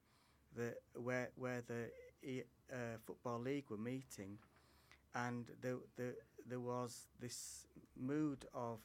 the 0.56 0.74
where 0.94 1.30
where 1.36 1.62
the 1.66 1.90
E- 2.22 2.42
uh, 2.72 2.98
football 3.06 3.40
league 3.40 3.70
were 3.70 3.78
meeting, 3.78 4.38
and 5.14 5.50
there 5.60 5.78
there 5.96 6.14
there 6.46 6.60
was 6.60 7.06
this 7.20 7.66
mood 7.96 8.46
of, 8.54 8.78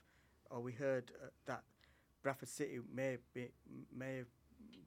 or 0.49 0.59
we 0.61 0.71
heard 0.71 1.11
uh, 1.23 1.27
that 1.45 1.63
Bradford 2.23 2.49
City 2.49 2.79
may 2.93 3.17
be 3.33 3.49
may 3.95 4.17
have 4.17 4.27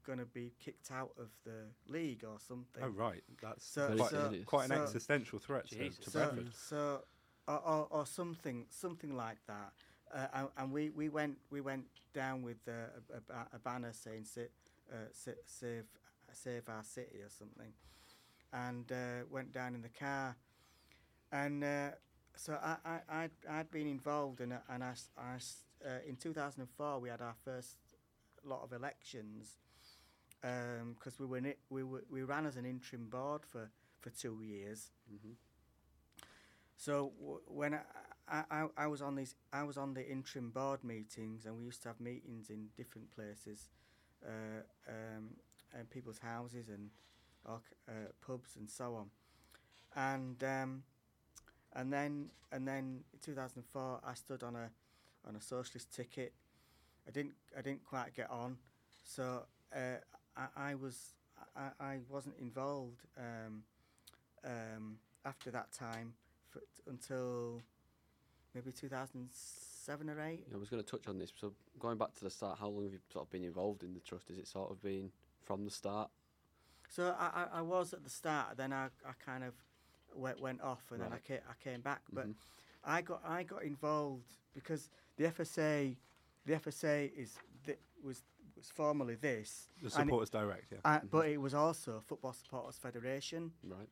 going 0.05 0.19
to 0.19 0.25
be 0.25 0.51
kicked 0.59 0.91
out 0.91 1.11
of 1.17 1.29
the 1.45 1.65
league 1.87 2.23
or 2.23 2.37
something. 2.39 2.83
Oh 2.83 2.89
right, 2.89 3.23
that's 3.41 3.65
So- 3.65 3.95
quite, 3.95 4.09
so- 4.11 4.33
quite 4.45 4.69
an 4.69 4.77
so- 4.77 4.83
existential 4.83 5.39
threat 5.39 5.67
to, 5.69 5.89
to 5.89 6.11
Bradford. 6.11 6.53
so 6.53 7.03
or, 7.47 7.59
or, 7.65 7.87
or 7.89 8.05
something 8.05 8.65
something 8.69 9.15
like 9.15 9.37
that. 9.47 9.71
Uh, 10.13 10.27
and, 10.33 10.47
and 10.57 10.71
we, 10.71 10.89
we 10.91 11.09
went 11.09 11.37
we 11.49 11.61
went 11.61 11.85
down 12.13 12.43
with 12.43 12.57
uh, 12.67 12.71
a, 13.31 13.55
a, 13.55 13.59
banner 13.59 13.91
saying 13.93 14.25
sa- 14.25 14.41
uh, 14.91 14.95
save 15.11 15.85
save 16.31 16.69
our 16.69 16.83
city 16.83 17.19
or 17.23 17.29
something, 17.29 17.71
and 18.51 18.91
uh, 18.91 19.25
went 19.31 19.51
down 19.51 19.73
in 19.73 19.81
the 19.81 19.89
car, 19.89 20.35
and 21.31 21.63
uh, 21.63 21.89
so 22.35 22.57
I 22.61 22.77
I 22.85 23.23
I'd, 23.23 23.31
I'd 23.49 23.71
been 23.71 23.87
involved 23.87 24.41
in 24.41 24.51
it, 24.51 24.61
and 24.69 24.83
I, 24.83 24.93
I 25.17 25.35
uh, 25.85 25.99
in 26.07 26.15
2004 26.15 26.99
we 26.99 27.09
had 27.09 27.21
our 27.21 27.35
first 27.43 27.77
lot 28.45 28.63
of 28.63 28.73
elections 28.73 29.57
because 30.41 31.19
we 31.19 31.25
were, 31.25 31.41
we 31.69 31.83
were 31.83 32.03
we 32.09 32.23
ran 32.23 32.45
as 32.45 32.57
an 32.57 32.65
interim 32.65 33.07
board 33.09 33.41
for, 33.45 33.69
for 34.01 34.09
two 34.11 34.41
years. 34.43 34.91
hmm 35.09 35.33
So 36.77 37.11
w- 37.19 37.41
when 37.47 37.73
I, 37.75 37.81
I, 38.27 38.43
I, 38.51 38.67
I 38.77 38.87
was 38.87 39.01
on 39.01 39.15
these, 39.15 39.35
I 39.51 39.63
was 39.63 39.77
on 39.77 39.93
the 39.93 40.07
interim 40.07 40.49
board 40.51 40.83
meetings, 40.83 41.45
and 41.45 41.57
we 41.57 41.63
used 41.65 41.81
to 41.83 41.89
have 41.89 41.99
meetings 41.99 42.49
in 42.49 42.67
different 42.75 43.11
places, 43.15 43.69
uh, 44.25 44.61
um, 44.87 45.29
and 45.77 45.89
people's 45.89 46.19
houses 46.19 46.69
and 46.69 46.89
uh, 47.87 47.93
pubs 48.25 48.55
and 48.57 48.69
so 48.69 48.95
on, 48.95 49.09
and 49.95 50.43
um, 50.43 50.83
and 51.75 51.91
then 51.91 52.29
and 52.51 52.67
then 52.67 53.03
in 53.13 53.19
2004 53.21 53.99
I 54.05 54.13
stood 54.13 54.43
on 54.43 54.55
a 54.55 54.69
on 55.27 55.35
a 55.35 55.41
socialist 55.41 55.93
ticket. 55.93 56.33
I 57.07 57.11
didn't 57.11 57.33
I 57.57 57.61
didn't 57.61 57.83
quite 57.83 58.15
get 58.15 58.29
on, 58.29 58.57
so 59.03 59.43
uh, 59.75 59.97
I, 60.37 60.71
I 60.71 60.75
was 60.75 61.13
I, 61.55 61.69
I 61.79 61.99
wasn't 62.09 62.35
involved 62.39 63.01
um, 63.17 63.63
um, 64.45 64.97
after 65.25 65.51
that 65.51 65.71
time 65.71 66.13
for, 66.49 66.61
until 66.87 67.61
maybe 68.53 68.71
2007 68.71 70.09
or 70.09 70.21
8. 70.21 70.45
I 70.53 70.57
was 70.57 70.69
going 70.69 70.83
to 70.83 70.89
touch 70.89 71.07
on 71.07 71.17
this. 71.17 71.31
So 71.39 71.53
going 71.79 71.97
back 71.97 72.13
to 72.15 72.23
the 72.23 72.29
start, 72.29 72.57
how 72.59 72.69
long 72.69 72.83
have 72.83 72.93
you 72.93 72.99
sort 73.11 73.25
of 73.25 73.31
been 73.31 73.43
involved 73.43 73.83
in 73.83 73.93
the 73.93 73.99
trust? 73.99 74.29
Is 74.29 74.37
it 74.37 74.47
sort 74.47 74.71
of 74.71 74.81
been 74.81 75.11
from 75.43 75.65
the 75.65 75.71
start? 75.71 76.09
So 76.89 77.15
I, 77.17 77.47
I, 77.53 77.59
I 77.59 77.61
was 77.61 77.93
at 77.93 78.03
the 78.03 78.09
start, 78.09 78.57
then 78.57 78.71
I, 78.71 78.85
I 78.85 79.13
kind 79.25 79.43
of 79.43 79.53
went, 80.17 80.39
went 80.39 80.61
off, 80.61 80.91
and 80.91 81.01
then 81.01 81.09
I 81.09 81.15
Right. 81.15 81.23
came, 81.23 81.39
I 81.49 81.53
came 81.63 81.81
back. 81.81 82.01
But 82.11 82.27
Mhm. 82.27 82.35
I 82.83 83.01
got 83.01 83.21
I 83.25 83.43
got 83.43 83.63
involved 83.63 84.33
because 84.53 84.89
the 85.17 85.25
FSA, 85.25 85.97
the 86.45 86.53
FSA 86.53 87.11
is 87.15 87.37
th- 87.65 87.79
was 88.03 88.23
was 88.55 88.69
formerly 88.71 89.15
this, 89.15 89.69
The 89.77 89.85
and 89.85 89.87
it- 89.87 89.91
supporters 89.93 90.29
direct, 90.29 90.71
yeah. 90.71 90.79
uh, 90.85 90.99
but 91.05 91.27
it 91.27 91.37
was 91.37 91.53
also 91.53 92.01
Football 92.01 92.33
Supporters 92.33 92.77
Federation. 92.77 93.53
Right. 93.63 93.89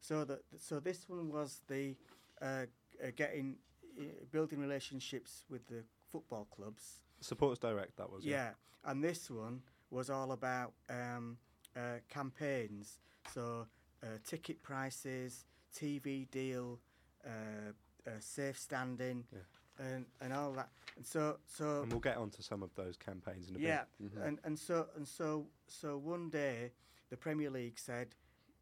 So 0.00 0.24
that 0.24 0.44
so 0.58 0.80
this 0.80 1.08
one 1.08 1.30
was 1.30 1.60
the 1.66 1.96
uh, 2.40 2.66
uh, 3.02 3.10
getting 3.16 3.58
uh, 3.98 4.02
building 4.30 4.60
relationships 4.60 5.44
with 5.48 5.66
the 5.66 5.84
football 6.10 6.44
clubs. 6.46 7.02
Supporters 7.20 7.58
direct, 7.58 7.96
that 7.96 8.08
was. 8.10 8.24
Yeah, 8.24 8.54
and 8.84 9.02
this 9.02 9.28
one 9.30 9.62
was 9.90 10.08
all 10.10 10.30
about 10.32 10.74
um, 10.88 11.38
uh, 11.74 11.98
campaigns. 12.08 13.00
So 13.34 13.66
uh, 14.02 14.18
ticket 14.24 14.62
prices, 14.62 15.44
TV 15.74 16.30
deal, 16.30 16.80
uh, 17.24 17.72
uh, 18.06 18.10
safe 18.20 18.58
standing, 18.58 19.24
Yeah. 19.32 19.86
and 19.86 20.06
and 20.20 20.32
all 20.32 20.52
that. 20.52 20.70
And 20.96 21.06
so 21.06 21.38
so 21.46 21.82
And 21.82 21.92
we'll 21.92 22.00
get 22.00 22.16
onto 22.16 22.42
some 22.42 22.62
of 22.62 22.74
those 22.74 22.96
campaigns 22.96 23.48
in 23.50 23.56
a 23.56 23.58
yeah, 23.58 23.84
bit. 24.00 24.12
Mhm. 24.14 24.26
and 24.26 24.40
and 24.44 24.58
so 24.58 24.88
and 24.96 25.06
so 25.06 25.48
so 25.66 25.98
one 25.98 26.30
day 26.30 26.72
the 27.10 27.16
Premier 27.16 27.50
League 27.50 27.78
said, 27.78 28.14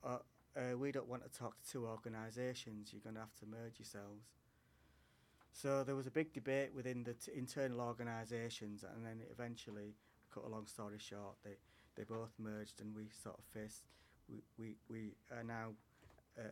uh, 0.05 0.19
uh, 0.57 0.77
"We 0.79 0.93
don't 0.93 1.09
want 1.09 1.23
to 1.25 1.29
talk 1.31 1.61
to 1.63 1.71
two 1.71 1.87
organisations. 1.87 2.93
You're 2.93 3.03
going 3.03 3.15
to 3.17 3.21
have 3.21 3.35
to 3.41 3.47
merge 3.47 3.79
yourselves." 3.79 4.25
So 5.53 5.85
there 5.85 5.97
was 5.97 6.07
a 6.07 6.11
big 6.11 6.33
debate 6.35 6.75
within 6.75 7.03
the 7.05 7.15
t- 7.15 7.33
internal 7.35 7.81
organisations, 7.81 8.85
and 8.85 9.05
then 9.05 9.23
eventually, 9.31 9.97
cut 10.31 10.45
a 10.45 10.49
long 10.49 10.67
story 10.67 10.99
short, 10.99 11.37
they 11.43 11.57
they 11.95 12.05
both 12.05 12.39
merged, 12.39 12.81
and 12.81 12.95
we 12.95 13.09
sort 13.09 13.39
of 13.39 13.45
faced. 13.47 13.85
We 14.29 14.43
we, 14.59 14.77
we 14.89 15.15
are 15.37 15.45
now 15.45 15.73
uh, 16.39 16.43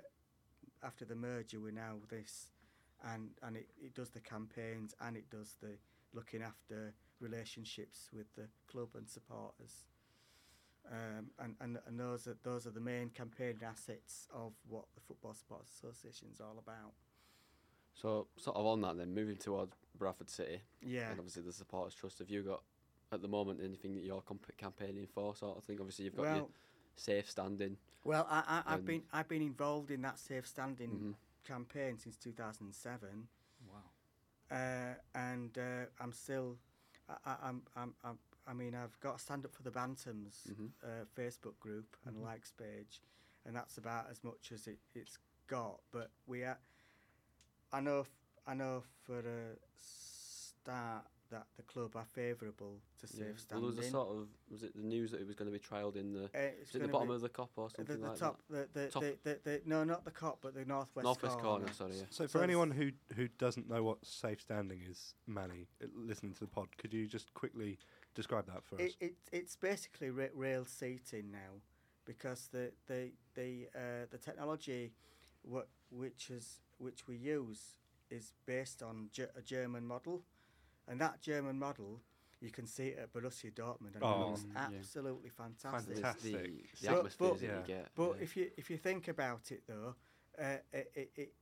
after 0.82 1.04
the 1.04 1.14
merger. 1.16 1.60
We're 1.60 1.72
now 1.72 1.96
this, 2.08 2.48
and 3.04 3.30
and 3.42 3.56
it, 3.56 3.68
it 3.82 3.94
does 3.94 4.10
the 4.10 4.20
campaigns 4.20 4.94
and 5.00 5.16
it 5.16 5.28
does 5.30 5.56
the 5.60 5.76
looking 6.12 6.42
after 6.42 6.94
relationships 7.20 8.08
with 8.12 8.26
the 8.36 8.46
club 8.70 8.88
and 8.96 9.08
supporters. 9.08 9.84
Um, 10.90 11.30
and, 11.38 11.54
and, 11.60 11.78
and 11.86 11.98
those 11.98 12.26
are 12.28 12.36
those 12.42 12.66
are 12.66 12.70
the 12.70 12.80
main 12.80 13.08
campaign 13.10 13.56
assets 13.66 14.28
of 14.34 14.52
what 14.68 14.84
the 14.94 15.00
Football 15.00 15.32
Supporters 15.34 15.68
Association 15.74 16.28
is 16.32 16.40
all 16.40 16.56
about. 16.58 16.92
So 17.94 18.26
sort 18.36 18.56
of 18.56 18.66
on 18.66 18.80
that 18.82 18.98
then, 18.98 19.14
moving 19.14 19.36
towards 19.36 19.76
Bradford 19.96 20.28
City, 20.28 20.60
Yeah. 20.82 21.10
and 21.10 21.18
obviously 21.18 21.42
the 21.42 21.52
supporters 21.52 21.94
trust. 21.94 22.18
Have 22.18 22.28
you 22.28 22.42
got 22.42 22.62
at 23.12 23.22
the 23.22 23.28
moment 23.28 23.60
anything 23.64 23.94
that 23.94 24.02
you're 24.04 24.20
comp- 24.20 24.56
campaigning 24.58 25.06
for, 25.06 25.34
sort 25.34 25.56
of 25.56 25.64
thing? 25.64 25.78
Obviously 25.80 26.04
you've 26.06 26.16
got 26.16 26.24
your 26.24 26.32
Well, 26.34 26.50
safe 26.96 27.30
standing. 27.30 27.76
well, 28.04 28.26
I, 28.30 28.62
I, 28.66 28.74
I've 28.74 28.84
been 28.84 29.02
I've 29.12 29.28
been 29.28 29.42
involved 29.42 29.90
in 29.90 30.02
that 30.02 30.18
safe 30.18 30.46
standing 30.46 30.90
Mhm. 30.90 31.14
campaign 31.44 31.98
since 31.98 32.16
2007, 32.16 33.28
Wow. 33.68 33.80
uh, 34.50 34.94
and 35.14 35.56
uh, 35.58 35.86
I'm 36.00 36.12
still, 36.12 36.56
I, 37.08 37.14
I, 37.26 37.36
I'm, 37.48 37.62
I'm, 37.76 37.94
I'm, 38.04 38.18
I 38.46 38.52
mean, 38.52 38.74
I've 38.74 38.98
got 39.00 39.16
a 39.16 39.18
stand 39.18 39.44
up 39.44 39.54
for 39.54 39.62
the 39.62 39.70
Bantams 39.70 40.50
Mhm. 40.50 40.70
uh, 40.82 41.04
Facebook 41.16 41.58
group 41.60 41.96
and 42.06 42.16
Mhm. 42.16 42.24
likes 42.24 42.50
page, 42.52 43.00
and 43.46 43.54
that's 43.56 43.78
about 43.78 44.06
as 44.10 44.22
much 44.24 44.52
as 44.52 44.66
it, 44.66 44.78
it's 44.94 45.18
got. 45.46 45.80
But 45.90 46.10
we 46.26 46.44
are, 46.44 46.58
I 47.72 47.80
know, 47.80 48.00
f- 48.00 48.10
I 48.46 48.54
know 48.54 48.84
for 49.04 49.18
a 49.20 49.56
start 49.76 51.06
that 51.34 51.46
the 51.56 51.62
club 51.64 51.96
are 51.96 52.04
favourable 52.12 52.80
to 53.00 53.06
Yeah. 53.06 53.10
safe 53.18 53.26
Well, 53.26 53.36
standing. 53.38 53.70
there 53.70 53.76
was 53.76 53.86
a 53.86 53.90
sort 53.90 54.08
of 54.16 54.28
was 54.48 54.62
it 54.62 54.74
the 54.76 54.82
news 54.82 55.10
that 55.10 55.20
it 55.20 55.26
was 55.26 55.34
going 55.34 55.50
to 55.52 55.58
be 55.58 55.58
trialled 55.58 55.96
in 55.96 56.12
the 56.12 56.24
Uh, 56.26 56.38
it's 56.60 56.70
is 56.70 56.76
it 56.76 56.82
the 56.82 56.88
bottom 56.88 57.10
of 57.10 57.20
the 57.20 57.28
Kop 57.28 57.50
or 57.56 57.68
something 57.70 58.00
the 58.00 58.08
like 58.08 58.18
top, 58.18 58.40
the, 58.48 58.68
the, 58.72 58.88
Top. 58.88 59.02
The, 59.02 59.16
the, 59.24 59.40
the, 59.42 59.62
no, 59.66 59.82
not 59.82 60.04
the 60.04 60.12
Kop, 60.12 60.38
but 60.40 60.54
the 60.54 60.64
northwest? 60.64 61.04
Northwest 61.04 61.38
corner. 61.40 61.64
corner. 61.66 61.72
sorry. 61.72 61.96
Yeah. 61.96 62.04
So, 62.10 62.24
So 62.24 62.28
for 62.28 62.42
anyone 62.44 62.70
who 62.70 62.92
who 63.16 63.26
doesn't 63.28 63.68
know 63.68 63.82
what 63.82 64.04
safe 64.06 64.40
standing 64.40 64.80
is, 64.88 65.14
Manny, 65.26 65.66
uh, 65.82 65.86
listening 65.96 66.34
to 66.34 66.40
the 66.40 66.46
pod, 66.56 66.68
could 66.78 66.94
you 66.94 67.06
just 67.08 67.34
quickly 67.34 67.78
describe 68.14 68.46
that 68.46 68.62
for 68.64 68.76
us? 68.76 68.80
It, 68.82 68.96
it, 69.00 69.14
it's 69.32 69.56
basically 69.56 70.10
ra- 70.10 70.34
rail 70.34 70.64
seating 70.64 71.30
now, 71.32 71.60
because 72.04 72.48
the 72.52 72.72
the 72.86 73.10
the 73.34 73.68
uh, 73.74 74.06
the 74.10 74.18
technology, 74.18 74.92
what 75.42 75.68
which 75.90 76.30
is 76.30 76.60
which 76.78 77.08
we 77.08 77.16
use 77.16 77.74
is 78.10 78.32
based 78.46 78.82
on 78.82 79.08
Ge- 79.10 79.32
a 79.36 79.42
German 79.42 79.84
model, 79.86 80.22
and 80.88 81.00
that 81.00 81.20
German 81.20 81.58
model 81.58 82.00
you 82.40 82.50
can 82.50 82.66
see 82.66 82.88
it 82.88 82.98
at 82.98 83.10
Borussia 83.12 83.50
Dortmund, 83.50 83.94
and 83.94 84.02
Oh, 84.02 84.10
it 84.10 84.26
looks 84.30 84.40
Mm, 84.42 84.52
yeah. 84.54 84.76
absolutely 84.78 85.30
fantastic. 85.30 85.94
The, 85.94 86.02
Fantastic. 86.02 86.32
the 86.32 86.86
So- 86.86 87.08
but- 87.18 87.38
that 87.38 87.42
Yeah. 87.46 87.60
you 87.60 87.66
get. 87.66 87.94
But 87.94 88.16
yeah. 88.16 88.22
if 88.22 88.36
you 88.36 88.50
if 88.58 88.68
you 88.70 88.76
think 88.76 89.08
about 89.08 89.50
it 89.50 89.62
though, 89.66 89.94
uh, 90.38 90.58
it, 90.72 90.90
it, 90.94 91.10
it, 91.16 91.34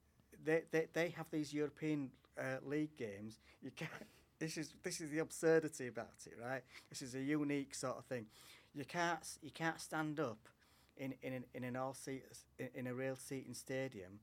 they, 0.45 0.63
they 0.71 0.89
they 0.93 1.09
have 1.11 1.29
these 1.31 1.53
European 1.53 2.13
uh, 2.39 2.59
league 2.63 2.97
games. 2.97 3.41
You 3.63 3.73
can't 3.73 3.91
this 4.39 4.57
is 4.57 4.75
this 4.85 5.01
is 5.01 5.11
the 5.11 5.19
absurdity 5.19 5.89
about 5.89 6.25
it, 6.27 6.35
right? 6.41 6.63
This 6.89 7.03
is 7.03 7.15
a 7.17 7.21
unique 7.21 7.75
sort 7.75 7.97
of 7.99 8.05
thing. 8.05 8.27
You 8.73 8.85
can't 8.85 9.27
you 9.43 9.51
can't 9.51 9.81
stand 9.81 10.21
up 10.21 10.49
in 10.97 11.15
in 11.23 11.33
an, 11.33 11.45
in 11.55 11.65
an 11.65 11.75
all 11.75 11.95
seat 11.95 12.25
in, 12.59 12.69
in 12.75 12.87
a 12.87 12.95
real 12.95 13.17
seating 13.17 13.55
stadium 13.55 14.21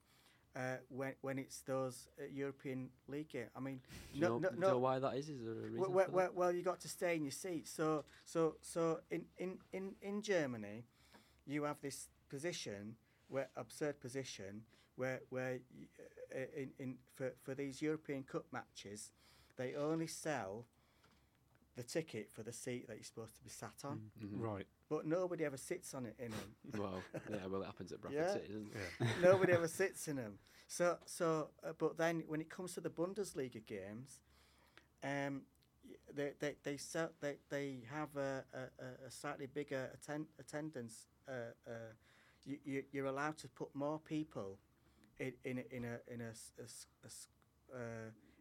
uh, 0.56 0.78
when 0.90 1.14
when 1.22 1.38
it's 1.40 1.62
those 1.62 2.08
uh, 2.20 2.26
European 2.32 2.90
League 3.08 3.30
games. 3.30 3.50
I 3.56 3.60
mean, 3.60 3.80
Do 4.14 4.20
you, 4.20 4.22
know, 4.22 4.40
no, 4.40 4.50
do 4.50 4.56
you 4.56 4.62
no. 4.62 4.68
know 4.72 4.80
why 4.80 5.00
that 5.00 5.16
is? 5.16 5.30
Is 5.30 5.42
there 5.44 5.52
a 5.54 5.56
reason? 5.56 5.80
Well, 5.80 5.90
for 5.90 5.96
well, 5.96 6.06
that? 6.06 6.14
well, 6.14 6.30
well, 6.36 6.52
you 6.52 6.64
got 6.64 6.80
to 6.82 6.88
stay 6.90 7.16
in 7.16 7.24
your 7.24 7.32
seat. 7.32 7.68
So, 7.68 8.06
so, 8.26 8.56
so 8.62 9.02
in, 9.12 9.26
in, 9.38 9.58
in, 9.74 9.96
in 10.02 10.22
Germany, 10.22 10.84
you 11.46 11.64
have 11.64 11.80
this 11.82 12.10
position, 12.30 12.96
where 13.28 13.50
absurd 13.56 14.00
position, 14.00 14.64
where 14.96 15.22
where 15.30 15.60
uh, 16.36 16.40
in, 16.56 16.72
in 16.80 16.96
for, 17.16 17.34
for 17.44 17.54
these 17.54 17.82
European 17.82 18.24
Cup 18.24 18.46
matches, 18.52 19.12
they 19.58 19.76
only 19.76 20.08
sell 20.08 20.66
the 21.76 21.84
ticket 21.84 22.30
for 22.32 22.44
the 22.44 22.52
seat 22.52 22.88
that 22.88 22.98
you're 22.98 23.04
supposed 23.04 23.36
to 23.36 23.44
be 23.44 23.50
sat 23.50 23.86
on, 23.86 24.12
Mhm. 24.22 24.42
Right. 24.42 24.68
But 24.90 25.06
nobody 25.06 25.46
ever 25.46 25.58
sits 25.58 25.94
on 25.94 26.06
it 26.06 26.16
in 26.20 26.32
them. 26.32 26.56
Well, 26.82 27.02
yeah, 27.30 27.46
well, 27.48 27.62
it 27.62 27.66
happens 27.66 27.92
at 27.92 28.02
Bradford 28.02 28.22
Yeah. 28.26 28.34
City, 28.34 28.48
doesn't 28.48 28.72
it? 28.76 28.78
Yeah. 29.00 29.08
nobody 29.32 29.54
ever 29.54 29.68
sits 29.68 30.08
in 30.08 30.16
them. 30.18 30.40
So, 30.68 30.98
so, 31.06 31.50
uh, 31.64 31.74
but 31.78 31.98
then 31.98 32.24
when 32.28 32.42
it 32.42 32.50
comes 32.50 32.74
to 32.74 32.82
the 32.82 32.90
Bundesliga 32.90 33.66
games, 33.66 34.20
um, 35.04 35.44
they 36.14 36.34
they 36.40 36.56
they 36.64 36.78
sell, 36.78 37.10
they 37.22 37.36
they 37.50 37.80
have 37.90 38.10
a, 38.18 38.44
a, 38.54 38.58
a- 38.84 39.08
a 39.08 39.12
slightly 39.12 39.46
bigger 39.48 39.90
atten- 39.94 40.28
attendance. 40.40 41.08
Uh, 41.28 41.32
uh, 41.68 41.72
you, 42.46 42.58
you 42.66 42.84
you're 42.92 43.06
allowed 43.06 43.38
to 43.38 43.48
put 43.48 43.74
more 43.76 44.00
people 44.00 44.58
in 45.20 45.34
in 45.44 45.60
a, 45.60 45.76
in 45.76 45.86
a 45.86 46.14
in 46.14 46.22
a, 46.22 46.30
s- 46.30 46.52
a 46.60 46.64
s- 46.64 46.88
a 47.04 47.08
s- 47.08 47.28
uh, 47.74 47.78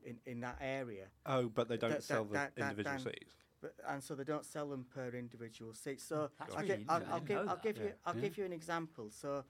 in 0.04 0.18
in 0.26 0.40
that 0.40 0.58
area. 0.60 1.06
Oh, 1.26 1.48
but 1.48 1.68
they 1.68 1.76
don't 1.76 1.90
That- 1.90 2.02
sell 2.04 2.24
that- 2.24 2.30
the 2.30 2.34
that- 2.34 2.56
that- 2.56 2.70
individual 2.70 2.96
then- 3.04 3.14
seats. 3.14 3.34
But, 3.60 3.74
and 3.88 4.02
so 4.02 4.14
they 4.14 4.24
don't 4.24 4.44
sell 4.46 4.68
them 4.68 4.84
per 4.94 5.08
individual 5.10 5.74
seat. 5.74 6.00
So 6.00 6.30
That's 6.38 6.54
I'll, 6.54 6.62
really 6.62 6.76
gi- 6.76 6.86
I'll. 6.88 7.02
I 7.02 7.14
I'll 7.14 7.20
give 7.20 7.38
I'll 7.38 7.46
that. 7.46 7.62
give 7.62 7.76
you 7.78 7.92
I'll 8.06 8.14
Yeah. 8.14 8.20
give 8.20 8.38
you 8.38 8.44
an 8.44 8.52
example. 8.52 9.10
So, 9.10 9.44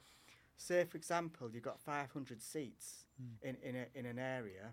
say 0.56 0.84
for 0.84 0.96
example, 0.96 1.50
you've 1.52 1.62
got 1.62 1.78
500 1.80 2.42
seats 2.42 3.04
Mm. 3.20 3.34
in 3.42 3.56
in, 3.56 3.76
a, 3.76 3.86
in 3.94 4.06
an 4.06 4.18
area, 4.18 4.72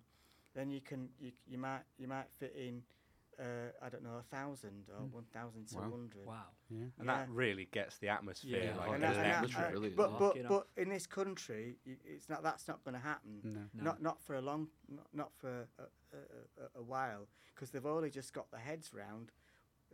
then 0.53 0.69
you 0.69 0.79
can 0.81 1.09
you, 1.19 1.31
you 1.47 1.57
might 1.57 1.81
you 1.97 2.07
might 2.07 2.31
fit 2.31 2.55
in 2.55 2.83
uh, 3.39 3.71
I 3.85 3.89
don't 3.89 4.03
know 4.03 4.17
a 4.19 4.23
thousand 4.35 4.89
or 4.89 5.01
Mm. 5.05 5.11
one 5.11 5.25
thousand 5.33 5.67
two 5.69 5.77
Wow. 5.77 5.91
Wow. 6.25 6.43
Yeah. 6.69 6.85
And 6.99 7.09
that 7.09 7.29
really 7.29 7.65
gets 7.71 7.97
the 7.97 8.09
atmosphere. 8.09 8.63
Yeah, 8.63 8.77
like, 8.77 8.91
And 8.93 9.03
that- 9.03 9.15
and 9.15 9.25
that- 9.25 9.35
atmosphere 9.35 9.73
uh, 9.75 9.89
but 9.95 10.19
but 10.19 10.47
but 10.47 10.67
in 10.77 10.89
this 10.89 11.07
country, 11.07 11.77
it's 11.85 12.29
not 12.29 12.43
that's 12.43 12.67
not 12.67 12.83
going 12.83 12.93
to 12.95 12.99
happen. 13.01 13.41
No. 13.43 13.59
No. 13.73 13.83
Not 13.83 14.01
not 14.01 14.21
for 14.21 14.35
a 14.35 14.41
long 14.41 14.69
not, 14.87 15.07
not 15.13 15.31
for 15.35 15.67
a, 15.79 15.83
a, 15.83 16.63
a, 16.63 16.79
a 16.79 16.83
while 16.83 17.27
because 17.53 17.71
they've 17.71 17.85
only 17.85 18.09
just 18.09 18.33
got 18.33 18.49
their 18.51 18.59
heads 18.61 18.93
round 18.93 19.31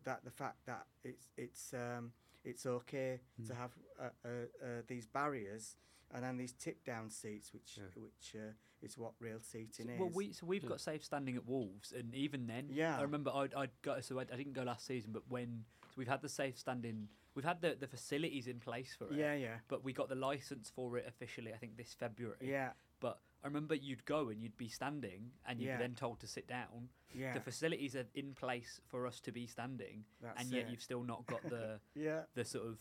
that 0.04 0.24
the 0.24 0.32
fact 0.32 0.66
that 0.66 0.86
it's 1.04 1.30
it's 1.38 1.74
um, 1.74 2.14
it's 2.44 2.66
okay 2.66 3.22
to 3.46 3.54
Mm. 3.54 3.58
have 3.58 3.72
uh, 4.00 4.10
uh, 4.26 4.30
uh, 4.64 4.82
these 4.88 5.06
barriers 5.08 5.76
and 6.14 6.24
then 6.24 6.38
these 6.38 6.54
tip 6.54 6.84
down 6.84 7.10
seats, 7.10 7.54
which 7.54 7.78
Yeah. 7.78 7.84
which 8.02 8.36
uh, 8.36 8.54
is 8.82 8.98
what 8.98 9.14
rail 9.20 9.40
seating 9.42 9.88
So- 9.88 9.92
is. 9.94 10.00
well, 10.00 10.10
we 10.10 10.34
so 10.34 10.46
we've 10.46 10.64
Yeah. 10.64 10.70
got 10.70 10.82
safe 10.82 11.04
standing 11.04 11.36
at 11.36 11.46
Wolves, 11.46 11.92
and 11.92 12.14
even 12.16 12.48
then, 12.48 12.68
Yeah. 12.70 12.98
I 12.98 13.02
remember 13.04 13.32
I'd, 13.34 13.54
I'd 13.54 13.72
go. 13.82 14.00
So 14.02 14.20
I, 14.20 14.24
I 14.24 14.36
didn't 14.38 14.54
go 14.54 14.64
last 14.64 14.86
season, 14.86 15.12
but 15.12 15.24
when 15.30 15.66
so 15.90 15.94
we've 15.98 16.08
had 16.08 16.22
the 16.22 16.30
safe 16.30 16.58
standing, 16.58 17.10
we've 17.36 17.46
had 17.46 17.62
the, 17.62 17.76
the 17.80 17.88
facilities 17.88 18.48
in 18.48 18.60
place 18.60 18.96
for 18.96 19.08
it. 19.08 19.14
yeah, 19.14 19.34
yeah, 19.34 19.58
But 19.68 19.84
we 19.84 19.92
got 19.94 20.08
the 20.10 20.16
license 20.16 20.70
for 20.70 20.98
it 20.98 21.06
officially, 21.08 21.54
I 21.54 21.58
think, 21.58 21.76
this 21.78 21.94
February. 21.94 22.38
yeah, 22.42 22.72
But 23.02 23.20
I 23.44 23.48
remember 23.48 23.76
you'd 23.76 24.06
go 24.06 24.30
and 24.30 24.42
you'd 24.42 24.56
be 24.58 24.70
standing, 24.70 25.32
and 25.46 25.60
you'd 25.60 25.68
Yeah. 25.68 25.78
be 25.78 25.84
then 25.84 25.96
told 25.96 26.20
to 26.22 26.28
sit 26.28 26.48
down. 26.48 26.90
yeah. 27.14 27.34
The 27.34 27.42
facilities 27.42 27.94
are 27.98 28.06
in 28.14 28.34
place 28.36 28.80
for 28.88 29.06
us 29.06 29.20
to 29.22 29.32
be 29.34 29.46
standing, 29.48 30.06
that's 30.22 30.42
and 30.42 30.50
yet 30.52 30.68
it. 30.68 30.72
you've 30.72 30.82
still 30.82 31.04
not 31.04 31.26
got 31.26 31.42
the 31.44 31.82
yeah. 31.96 32.24
the 32.36 32.46
sort 32.46 32.68
of, 32.68 32.80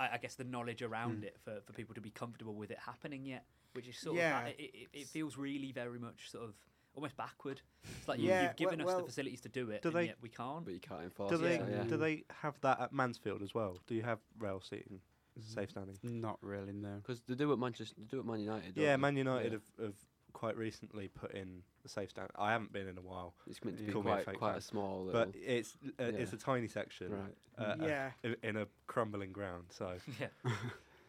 I, 0.00 0.14
I 0.14 0.18
guess, 0.18 0.34
the 0.34 0.44
knowledge 0.44 0.82
around 0.82 1.22
Mm. 1.22 1.26
it 1.26 1.36
for, 1.44 1.60
for 1.66 1.72
people 1.72 1.94
to 1.94 2.00
be 2.00 2.10
comfortable 2.10 2.54
with 2.54 2.70
it 2.70 2.78
happening 2.84 3.24
yet. 3.24 3.44
Which 3.74 3.86
is 3.86 3.96
sort 3.98 4.16
Yeah. 4.16 4.38
of, 4.40 4.44
like, 4.46 4.58
it, 4.58 4.70
it, 4.74 4.88
it 5.02 5.06
feels 5.08 5.36
really 5.36 5.70
very 5.70 5.98
much 6.00 6.28
sort 6.30 6.44
of 6.44 6.54
almost 6.94 7.16
backward. 7.16 7.60
It's 7.98 8.08
like 8.08 8.18
you, 8.18 8.28
Yeah, 8.28 8.42
you've 8.48 8.56
given 8.56 8.78
well- 8.80 8.88
us 8.88 8.94
well, 8.94 9.00
the 9.02 9.06
facilities 9.12 9.40
to 9.42 9.48
do 9.48 9.70
it, 9.70 9.82
do 9.82 9.88
and 9.88 9.96
they- 9.96 10.06
yet 10.06 10.16
we 10.20 10.28
can't. 10.28 10.64
But 10.64 10.74
you 10.74 10.80
can't 10.80 11.02
enforce 11.04 11.30
Do 11.30 11.36
it. 11.36 11.48
they 11.48 11.58
so, 11.58 11.66
yeah. 11.70 11.84
do 11.84 11.96
they 11.96 12.24
have 12.42 12.60
that 12.62 12.80
at 12.80 12.92
Mansfield 12.92 13.42
as 13.42 13.54
well? 13.54 13.78
Do 13.86 13.94
you 13.94 14.02
have 14.02 14.18
rail 14.38 14.60
seating, 14.60 15.00
Mhm. 15.38 15.54
safe 15.54 15.70
standing? 15.70 15.96
Not 16.02 16.38
really, 16.42 16.72
no. 16.72 16.96
Because 16.96 17.20
they 17.28 17.34
do 17.36 17.52
at 17.52 17.58
Manchester, 17.60 17.94
they 17.96 18.06
do 18.06 18.18
at 18.18 18.26
Man 18.26 18.40
United. 18.40 18.76
Yeah, 18.76 18.96
they? 18.96 19.00
Man 19.00 19.16
United 19.16 19.52
Yeah. 19.52 19.58
have, 19.78 19.84
have 19.86 19.94
quite 20.32 20.56
recently 20.56 21.08
put 21.08 21.32
in 21.32 21.62
the 21.82 21.88
safe 21.88 22.10
stand. 22.10 22.28
I 22.36 22.52
haven't 22.52 22.72
been 22.72 22.86
in 22.88 22.98
a 22.98 23.00
while, 23.02 23.34
It's 23.46 23.62
meant 23.64 23.76
to 23.78 23.82
Yeah. 23.82 23.86
be 23.88 23.92
Call 23.92 24.02
me 24.02 24.10
a 24.12 24.22
quite, 24.22 24.38
quite 24.38 24.56
a 24.56 24.60
small 24.60 25.04
little. 25.04 25.26
but 25.26 25.34
it's 25.36 25.76
uh, 25.98 26.04
it's 26.04 26.32
a 26.32 26.36
tiny 26.36 26.68
section, 26.68 27.12
right. 27.12 27.36
uh, 27.58 27.76
yeah, 27.86 28.10
i- 28.24 28.36
in 28.42 28.56
a 28.56 28.66
crumbling 28.86 29.32
ground. 29.32 29.64
So, 29.70 29.96
yeah, 30.20 30.28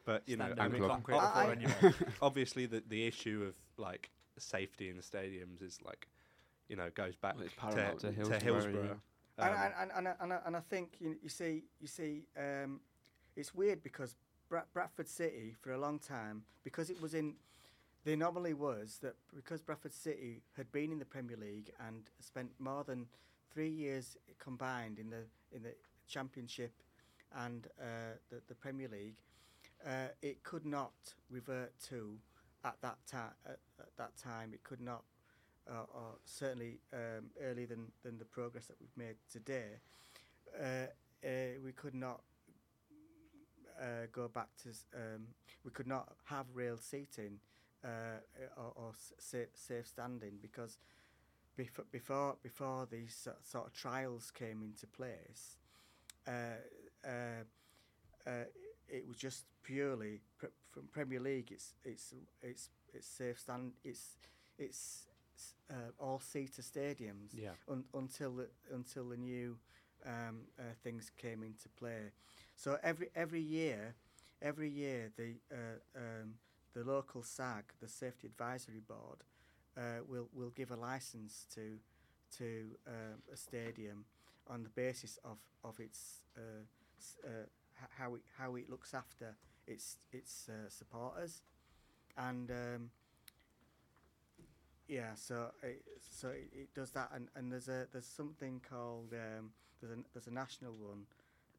but 0.06 0.24
you 0.28 0.38
know, 0.38 0.54
I 0.58 0.68
mean, 0.68 0.82
concrete 0.88 1.16
I- 1.18 1.20
before 1.28 1.42
I- 1.42 1.52
anyway. 1.52 1.94
obviously 2.22 2.66
the 2.66 2.84
the 2.88 3.06
issue 3.08 3.46
of 3.48 3.56
like 3.78 4.10
safety 4.38 4.90
in 4.90 4.96
the 4.98 5.04
stadiums 5.04 5.62
is 5.62 5.80
like, 5.84 6.08
you 6.70 6.76
know, 6.76 6.90
goes 6.96 7.16
back 7.16 7.36
Well, 7.36 7.44
it's 7.46 7.54
to, 7.54 7.60
paramount. 7.60 8.00
to 8.00 8.08
To 8.08 8.14
Hillsborough. 8.14 8.40
Hillsborough, 8.42 9.02
and, 9.38 9.50
Um, 9.50 9.56
and, 9.56 9.74
and, 9.78 9.92
and, 9.92 10.08
I- 10.08 10.16
and, 10.22 10.34
I, 10.34 10.40
and 10.46 10.56
I 10.58 10.60
think 10.62 10.96
you, 11.00 11.18
you 11.22 11.30
see 11.30 11.64
you 11.80 11.88
see 11.88 12.26
um, 12.38 12.80
it's 13.36 13.54
weird 13.54 13.82
because 13.84 14.16
Bra- 14.50 14.66
Bradford 14.74 15.08
City 15.08 15.56
for 15.62 15.72
a 15.74 15.78
long 15.80 16.00
time 16.00 16.44
because 16.64 16.90
it 16.90 17.02
was 17.02 17.14
in 17.14 17.36
the 18.04 18.14
anomaly 18.14 18.54
was 18.54 19.00
that 19.02 19.16
because 19.36 19.62
Bradford 19.62 19.94
City 19.94 20.42
had 20.58 20.72
been 20.72 20.92
in 20.92 21.00
the 21.00 21.06
Premier 21.06 21.38
League 21.38 21.72
and 21.88 22.04
spent 22.20 22.52
more 22.60 22.84
than 22.84 23.06
three 23.54 23.70
years 23.70 24.18
combined 24.40 24.98
in 24.98 25.10
the 25.10 25.24
in 25.52 25.64
the 25.64 25.74
Championship 26.08 26.74
and 27.38 27.68
uh, 27.80 28.18
the, 28.30 28.42
the 28.48 28.56
Premier 28.56 28.88
League, 28.90 29.16
uh, 29.86 30.08
it 30.22 30.44
could 30.44 30.66
not 30.66 30.94
revert 31.30 31.74
to 31.90 32.18
at 32.66 32.76
that 32.82 32.98
time. 33.10 33.32
At, 33.46 33.60
at 33.80 33.98
that 33.98 34.18
time, 34.18 34.52
it 34.54 34.64
could 34.64 34.82
not, 34.82 35.04
uh, 35.70 35.86
or 35.94 36.18
certainly 36.26 36.80
um, 36.94 37.30
earlier 37.42 37.68
than, 37.68 37.92
than 38.04 38.18
the 38.18 38.26
progress 38.26 38.68
that 38.68 38.76
we've 38.80 38.90
made 38.98 39.16
today. 39.32 39.80
Uh, 40.60 40.88
uh, 41.26 41.30
we 41.64 41.72
could 41.72 41.96
not 41.96 42.22
uh, 43.80 44.08
go 44.12 44.28
back 44.28 44.50
to. 44.64 44.70
Um, 44.96 45.28
we 45.64 45.72
could 45.72 45.88
not 45.88 46.14
have 46.26 46.46
rail 46.54 46.78
seating 46.78 47.40
uh, 47.84 48.20
or, 48.58 48.74
or 48.76 48.91
safe, 49.20 49.48
safe 49.56 49.88
standing 49.88 50.38
because 50.41 50.78
before 51.58 51.86
before 51.91 52.38
before 52.44 52.88
these 52.91 53.28
sort 53.44 53.67
of 53.67 53.74
trials 53.74 54.32
came 54.32 54.62
into 54.63 54.88
place, 54.88 55.58
uh, 56.28 56.62
uh, 57.08 57.44
uh, 58.28 58.46
it 58.88 59.08
was 59.08 59.17
just 59.17 59.46
purely 59.63 60.20
pre- 60.38 60.50
from 60.72 60.84
Premier 60.91 61.20
League. 61.20 61.52
It's 61.52 61.74
it's 61.84 62.13
it's 62.41 62.70
it's 62.94 63.08
safe 63.08 63.39
stand. 63.39 63.74
It's 63.84 64.17
it's 64.58 65.06
uh, 65.70 65.91
all 66.00 66.20
seater 66.20 66.62
stadiums 66.62 67.34
yeah, 67.34 67.52
un- 67.70 67.86
until 67.94 68.32
the 68.36 68.48
until 68.74 69.10
the 69.10 69.17
new 69.17 69.58
um, 70.06 70.41
uh, 70.60 70.63
things 70.84 71.12
came 71.17 71.44
into 71.44 71.70
play. 71.70 72.12
So 72.56 72.78
every 72.84 73.10
every 73.15 73.41
year, 73.41 73.96
every 74.41 74.70
year 74.70 75.12
the 75.17 75.36
uh, 75.52 75.80
um, 76.00 76.34
the 76.74 76.84
local 76.84 77.24
SAG, 77.24 77.66
the 77.82 77.88
Safety 77.88 78.28
Advisory 78.28 78.82
Board, 78.88 79.20
uh, 79.78 80.04
will 80.08 80.30
will 80.34 80.50
give 80.52 80.72
a 80.72 80.76
license 80.76 81.46
to 81.54 81.78
to 82.38 82.66
um, 82.88 83.22
a 83.32 83.38
stadium 83.38 84.06
on 84.48 84.64
the 84.64 84.70
basis 84.70 85.20
of 85.24 85.38
of 85.64 85.80
its 85.80 86.22
uh, 86.38 86.64
uh, 87.26 87.30
how 87.98 88.16
it 88.16 88.22
how 88.38 88.56
it 88.56 88.70
looks 88.70 88.94
after 88.94 89.36
its 89.68 89.98
its 90.12 90.50
uh, 90.50 90.70
supporters, 90.70 91.42
and 92.18 92.52
um, 92.52 92.90
yeah, 94.88 95.16
so 95.16 95.52
it, 95.64 95.84
so 96.12 96.30
it, 96.30 96.50
it 96.54 96.74
does 96.74 96.92
that, 96.92 97.12
and, 97.14 97.30
and 97.36 97.52
there's 97.52 97.70
a 97.70 97.88
there's 97.92 98.06
something 98.06 98.62
called 98.70 99.14
um, 99.14 99.52
there's 99.80 99.98
a 99.98 100.02
there's 100.14 100.28
a 100.28 100.34
national 100.34 100.74
one, 100.74 101.06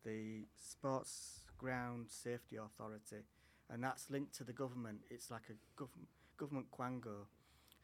the 0.05 0.44
Sports 0.57 1.40
Ground 1.59 2.07
Safety 2.09 2.57
Authority, 2.57 3.25
and 3.73 3.83
that's 3.83 4.11
linked 4.11 4.35
to 4.37 4.45
the 4.45 4.53
government. 4.53 4.99
It's 5.11 5.31
like 5.31 5.43
a 5.51 5.55
government 5.77 6.09
government 6.37 6.66
quango 6.70 7.27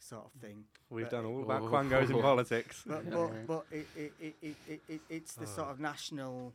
sort 0.01 0.24
of 0.26 0.32
thing. 0.41 0.64
we've 0.91 1.05
But- 1.07 1.11
done 1.11 1.24
all 1.26 1.43
about 1.43 1.62
Whoa. 1.62 1.70
quangos 1.70 2.11
in 2.11 2.20
politics. 2.30 2.84
But 2.86 3.11
but, 3.11 3.47
but 3.47 3.64
it, 3.70 3.86
it, 3.97 4.12
it, 4.20 4.34
it, 4.43 4.57
it, 4.68 4.80
it, 4.89 5.01
it's 5.09 5.34
the 5.34 5.47
sort 5.47 5.68
Oh. 5.68 5.72
of 5.72 5.80
national, 5.80 6.53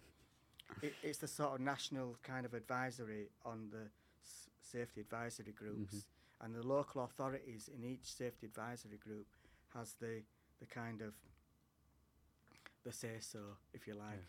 it, 0.81 0.93
it's 1.03 1.17
the 1.19 1.27
sort 1.27 1.53
of 1.55 1.59
national 1.59 2.15
kind 2.23 2.45
of 2.45 2.53
advisory 2.53 3.27
on 3.45 3.69
the 3.71 3.85
s- 4.23 4.49
safety 4.61 5.01
advisory 5.01 5.51
groups, 5.51 6.05
and 6.41 6.55
the 6.55 6.65
local 6.65 7.03
authorities 7.03 7.69
in 7.75 7.83
each 7.83 8.05
safety 8.13 8.45
advisory 8.47 8.97
group 8.97 9.27
has 9.73 9.93
the 9.99 10.21
the 10.59 10.65
kind 10.65 11.01
of 11.01 11.13
the 12.83 12.91
say 12.91 13.17
so, 13.19 13.39
if 13.73 13.87
you 13.87 13.93
like. 13.95 14.19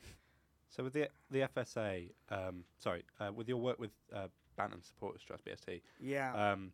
So 0.71 0.85
with 0.85 0.93
the 0.93 1.09
the 1.31 1.41
FSA, 1.55 2.11
um, 2.31 2.65
sorry, 2.79 3.05
uh, 3.21 3.33
with 3.33 3.49
your 3.49 3.59
work 3.59 3.79
with 3.79 3.91
uh, 4.13 4.27
Bantam 4.57 4.83
Supporters 4.83 5.23
Trust 5.23 5.45
BST, 5.45 5.81
Yeah. 6.01 6.33
um, 6.53 6.73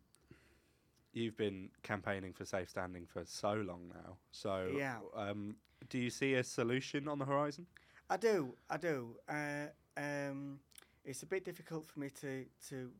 you've 1.13 1.35
been 1.37 1.69
campaigning 1.83 2.33
for 2.33 2.45
safe 2.45 2.69
standing 2.69 3.05
for 3.05 3.25
so 3.25 3.53
long 3.53 3.87
now. 3.89 4.17
So 4.31 4.73
Yeah. 4.77 4.99
um, 5.15 5.55
do 5.89 5.97
you 5.97 6.09
see 6.09 6.35
a 6.35 6.43
solution 6.43 7.07
on 7.07 7.19
the 7.19 7.25
horizon? 7.25 7.65
I 8.09 8.17
do, 8.17 8.55
I 8.69 8.77
do. 8.77 9.15
Uh, 9.27 9.67
um, 9.97 10.59
it's 11.03 11.23
a 11.23 11.25
bit 11.25 11.43
difficult 11.45 11.85
for 11.85 11.99
me 11.99 12.09
to 12.21 12.45
to 12.69 12.91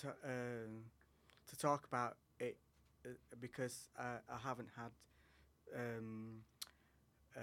to 0.00 0.08
um, 0.24 0.84
to 1.46 1.56
talk 1.58 1.84
about 1.86 2.16
it 2.40 2.56
uh, 3.06 3.10
because 3.40 3.88
I, 3.98 4.16
I 4.28 4.38
haven't 4.42 4.70
had 4.76 4.90
um, 5.76 6.42
uh, 7.36 7.40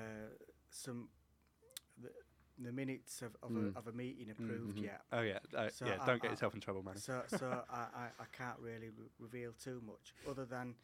some 0.69 1.09
the, 2.59 2.71
minutes 2.71 3.21
of, 3.21 3.35
of, 3.41 3.51
Mm. 3.51 3.75
a, 3.75 3.77
of 3.79 3.87
a 3.87 3.91
meeting 3.91 4.29
approved 4.31 4.77
mhm. 4.77 4.83
yet. 4.83 5.01
Oh 5.11 5.21
yeah, 5.21 5.39
uh, 5.55 5.69
So 5.69 5.85
yeah. 5.85 5.97
I- 6.01 6.05
Don't 6.05 6.21
get 6.21 6.29
I- 6.29 6.31
yourself 6.33 6.53
in 6.53 6.61
trouble, 6.61 6.83
man. 6.83 6.97
So 6.97 7.23
so 7.27 7.63
I, 7.71 8.07
I, 8.19 8.25
can't 8.31 8.59
really 8.59 8.89
re- 8.89 9.09
reveal 9.19 9.53
too 9.63 9.81
much 9.85 10.13
other 10.29 10.45
than 10.45 10.75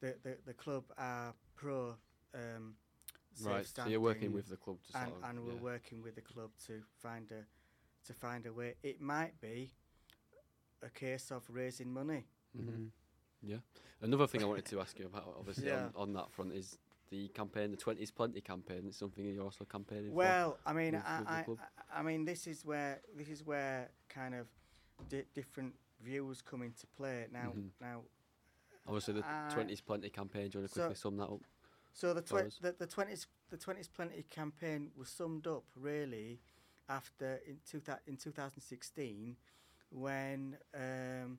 the, 0.00 0.16
the, 0.22 0.36
the 0.46 0.54
club 0.54 0.84
are 0.98 1.34
pro 1.54 1.94
um, 2.34 2.74
Right. 3.42 3.66
So 3.66 3.86
you're 3.86 4.00
working 4.00 4.32
with 4.32 4.48
the 4.48 4.56
club 4.56 4.78
to 4.86 4.92
sort 4.92 5.04
and, 5.04 5.12
of, 5.12 5.30
and 5.30 5.44
we're 5.44 5.52
yeah. 5.52 5.60
working 5.60 6.02
with 6.02 6.14
the 6.14 6.22
club 6.22 6.50
to 6.66 6.80
find 7.02 7.30
a 7.32 7.44
to 8.06 8.14
find 8.14 8.46
a 8.46 8.52
way. 8.52 8.74
It 8.82 9.00
might 9.00 9.38
be 9.40 9.72
a 10.82 10.88
case 10.88 11.30
of 11.30 11.42
raising 11.50 11.92
money. 11.92 12.24
Mhm. 12.56 12.90
Yeah. 13.42 13.58
Another 14.00 14.26
thing 14.26 14.42
I 14.42 14.46
wanted 14.46 14.64
to 14.66 14.80
ask 14.80 14.98
you 14.98 15.06
about, 15.06 15.34
obviously, 15.38 15.66
Yeah. 15.66 15.86
on, 15.86 15.92
on 15.96 16.12
that 16.14 16.30
front, 16.30 16.52
is 16.54 16.78
the 17.10 17.28
campaign, 17.28 17.70
the 17.70 17.76
20s 17.76 18.14
Plenty 18.14 18.40
campaign. 18.40 18.82
It's 18.86 18.98
something 18.98 19.24
you're 19.24 19.42
also 19.44 19.64
campaigning 19.64 20.10
for. 20.10 20.16
Well, 20.16 20.58
I 20.66 20.72
mean, 20.72 20.92
with- 20.94 21.02
I? 21.06 21.44
I, 21.92 22.00
I 22.00 22.02
mean, 22.02 22.24
this 22.24 22.46
is 22.46 22.64
where 22.64 23.00
this 23.16 23.28
is 23.28 23.44
where 23.44 23.90
kind 24.08 24.34
of 24.34 24.46
di- 25.08 25.24
different 25.34 25.74
views 26.02 26.42
come 26.42 26.62
into 26.62 26.86
play. 26.96 27.26
Now, 27.32 27.52
Mhm. 27.56 27.70
now, 27.80 28.02
Obviously, 28.88 29.14
the 29.14 29.26
uh, 29.26 29.50
20s 29.52 29.80
Plenty 29.84 30.10
campaign. 30.10 30.48
Do 30.48 30.58
you 30.58 30.62
want 30.62 30.70
to 30.72 30.74
so- 30.74 30.80
quickly 30.82 30.94
sum 30.96 31.16
that 31.16 31.28
up? 31.28 31.40
so 31.92 32.12
the 32.14 32.22
for 32.22 32.42
tw- 32.42 32.46
us. 32.46 32.58
the 32.60 32.72
the 32.72 32.86
twenties 32.86 33.26
the 33.50 33.56
twenties 33.56 33.88
plenty 33.88 34.22
campaign 34.24 34.90
was 34.96 35.08
summed 35.08 35.46
up 35.46 35.64
really 35.74 36.40
after 36.88 37.36
in 37.46 37.58
two 37.64 37.80
in 38.06 38.16
2016 38.16 39.36
when 39.90 40.58
um, 40.74 41.38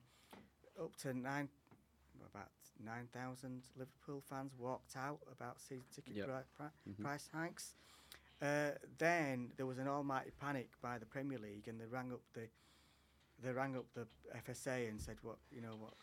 up 0.82 0.96
to 0.98 1.14
nine 1.14 1.48
9,000 2.80 3.64
Liverpool 3.76 4.22
fans 4.22 4.54
walked 4.58 4.96
out 4.96 5.20
about 5.32 5.60
season 5.60 5.86
ticket 5.92 6.16
Yep. 6.16 6.26
pri- 6.28 6.44
pri- 6.56 6.72
Mhm. 6.94 7.02
price 7.04 7.28
hikes. 7.34 7.76
Uh, 8.42 8.72
then 8.98 9.52
there 9.56 9.66
was 9.66 9.78
an 9.80 9.88
almighty 9.88 10.32
panic 10.32 10.70
by 10.82 10.98
the 11.00 11.06
Premier 11.06 11.40
League, 11.40 11.68
and 11.68 11.80
they 11.80 11.86
rang 11.88 12.12
up 12.14 12.22
the 12.34 12.50
they 13.40 13.52
rang 13.54 13.76
up 13.76 13.86
the 13.94 14.08
FSA 14.34 14.88
and 14.90 15.00
said, 15.00 15.22
"What 15.24 15.38
you 15.52 15.62
know, 15.62 15.76
what 15.76 15.94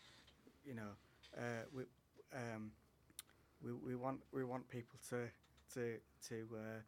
you 0.63 0.73
know, 0.73 0.95
uh, 1.37 1.65
we 1.71 1.85
um, 2.33 2.73
we 3.61 3.73
we 3.73 3.95
want 3.95 4.21
we 4.31 4.43
want 4.45 4.67
people 4.69 4.97
to 5.09 5.29
to 5.73 5.99
to 6.27 6.49
uh, 6.57 6.81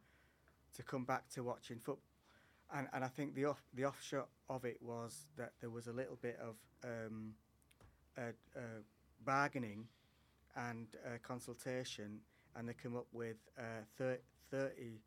to 0.73 0.83
come 0.83 1.05
back 1.05 1.27
to 1.29 1.43
watching 1.43 1.79
football." 1.79 2.03
And 2.69 2.87
and 2.93 3.03
I 3.03 3.07
think 3.09 3.35
the 3.35 3.45
off 3.45 3.61
the 3.73 3.85
offshot 3.85 4.29
of 4.49 4.65
it 4.65 4.81
was 4.81 5.27
that 5.35 5.53
there 5.59 5.69
was 5.69 5.87
a 5.87 5.93
little 5.93 6.17
bit 6.17 6.37
of 6.39 6.57
um, 6.83 7.35
uh, 8.17 8.31
uh, 8.55 8.81
bargaining 9.27 9.85
and 10.55 10.87
uh, 11.05 11.17
consultation, 11.21 12.19
and 12.55 12.67
they 12.67 12.73
come 12.73 12.95
up 12.95 13.05
with 13.11 13.37
uh, 13.59 13.83
thir- 13.97 14.21
30 14.49 14.99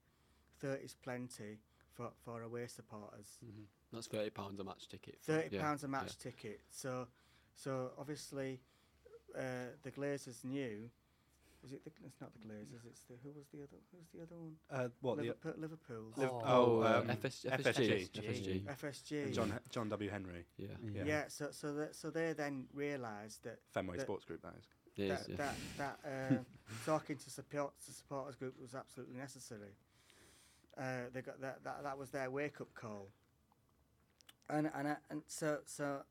30's 0.62 0.95
plenty 1.03 1.59
for, 1.95 2.11
for 2.25 2.43
away 2.43 2.66
supporters. 2.66 3.39
Mhm. 3.43 3.64
That's 3.93 4.07
£30 4.09 4.61
a 4.61 4.64
match 4.64 4.89
ticket. 4.89 5.16
for- 5.23 5.33
Thirty 5.33 5.57
yeah, 5.57 5.62
pounds 5.62 5.83
a 5.83 5.87
yeah. 5.87 5.91
match 5.91 6.18
ticket. 6.18 6.61
So, 6.71 7.09
so 7.55 7.93
obviously, 7.99 8.61
uh, 9.37 9.73
the 9.83 9.91
Glazers 9.91 10.45
knew. 10.45 10.91
Is 11.64 11.72
it? 11.72 11.84
The, 11.84 11.90
it's 12.06 12.20
not 12.20 12.30
the 12.32 12.38
Glazers. 12.48 12.86
It's 12.86 13.02
the 13.02 13.14
who 13.22 13.30
was 13.36 13.46
the 13.52 13.58
other? 13.58 13.76
Who's 13.92 14.08
the 14.14 14.22
other 14.22 14.36
one? 14.40 14.54
Uh, 14.70 14.88
what 15.02 15.16
the 15.18 15.22
Liverpool, 15.24 15.54
Liverpool's 15.58 16.14
Oh, 16.18 16.42
oh, 16.44 16.80
uh, 16.82 17.00
um, 17.00 17.11
FS, 17.11 17.44
FSG. 17.48 18.11
FSG. 18.11 18.64
FSG. 18.66 19.32
John 19.34 19.58
John 19.70 19.88
W 19.90 20.11
Henry 20.11 20.46
Yeah. 20.56 20.68
yeah. 20.94 21.02
yeah. 21.04 21.24
So 21.28 21.48
so 21.50 21.74
that 21.74 21.94
so 21.94 22.11
they 22.11 22.32
then 22.32 22.66
realised 22.72 23.44
that 23.44 23.58
Fenway 23.72 23.96
the- 23.96 24.02
Sports 24.02 24.24
Group. 24.24 24.42
That 24.42 24.54
is. 24.58 24.64
It 24.96 25.08
that 25.08 25.20
is, 25.20 25.28
yeah. 25.28 25.36
that, 25.36 25.54
that 26.02 26.32
uh, 26.32 26.36
talking 26.86 27.16
to 27.16 27.30
support 27.30 27.72
to 27.86 27.92
supporters 27.92 28.34
group 28.36 28.54
was 28.61 28.74
absolutely 28.74 29.16
necessary. 29.16 29.74
Uh, 30.78 31.08
they 31.12 31.20
got 31.20 31.40
that, 31.40 31.62
that 31.64 31.82
that 31.82 31.96
was 31.98 32.11
their 32.11 32.30
wake 32.30 32.61
up 32.61 32.72
call. 32.74 33.08
And 34.48 34.70
and 34.74 34.88
I, 34.88 34.96
and 35.11 35.22
so 35.26 35.58
so, 35.66 36.02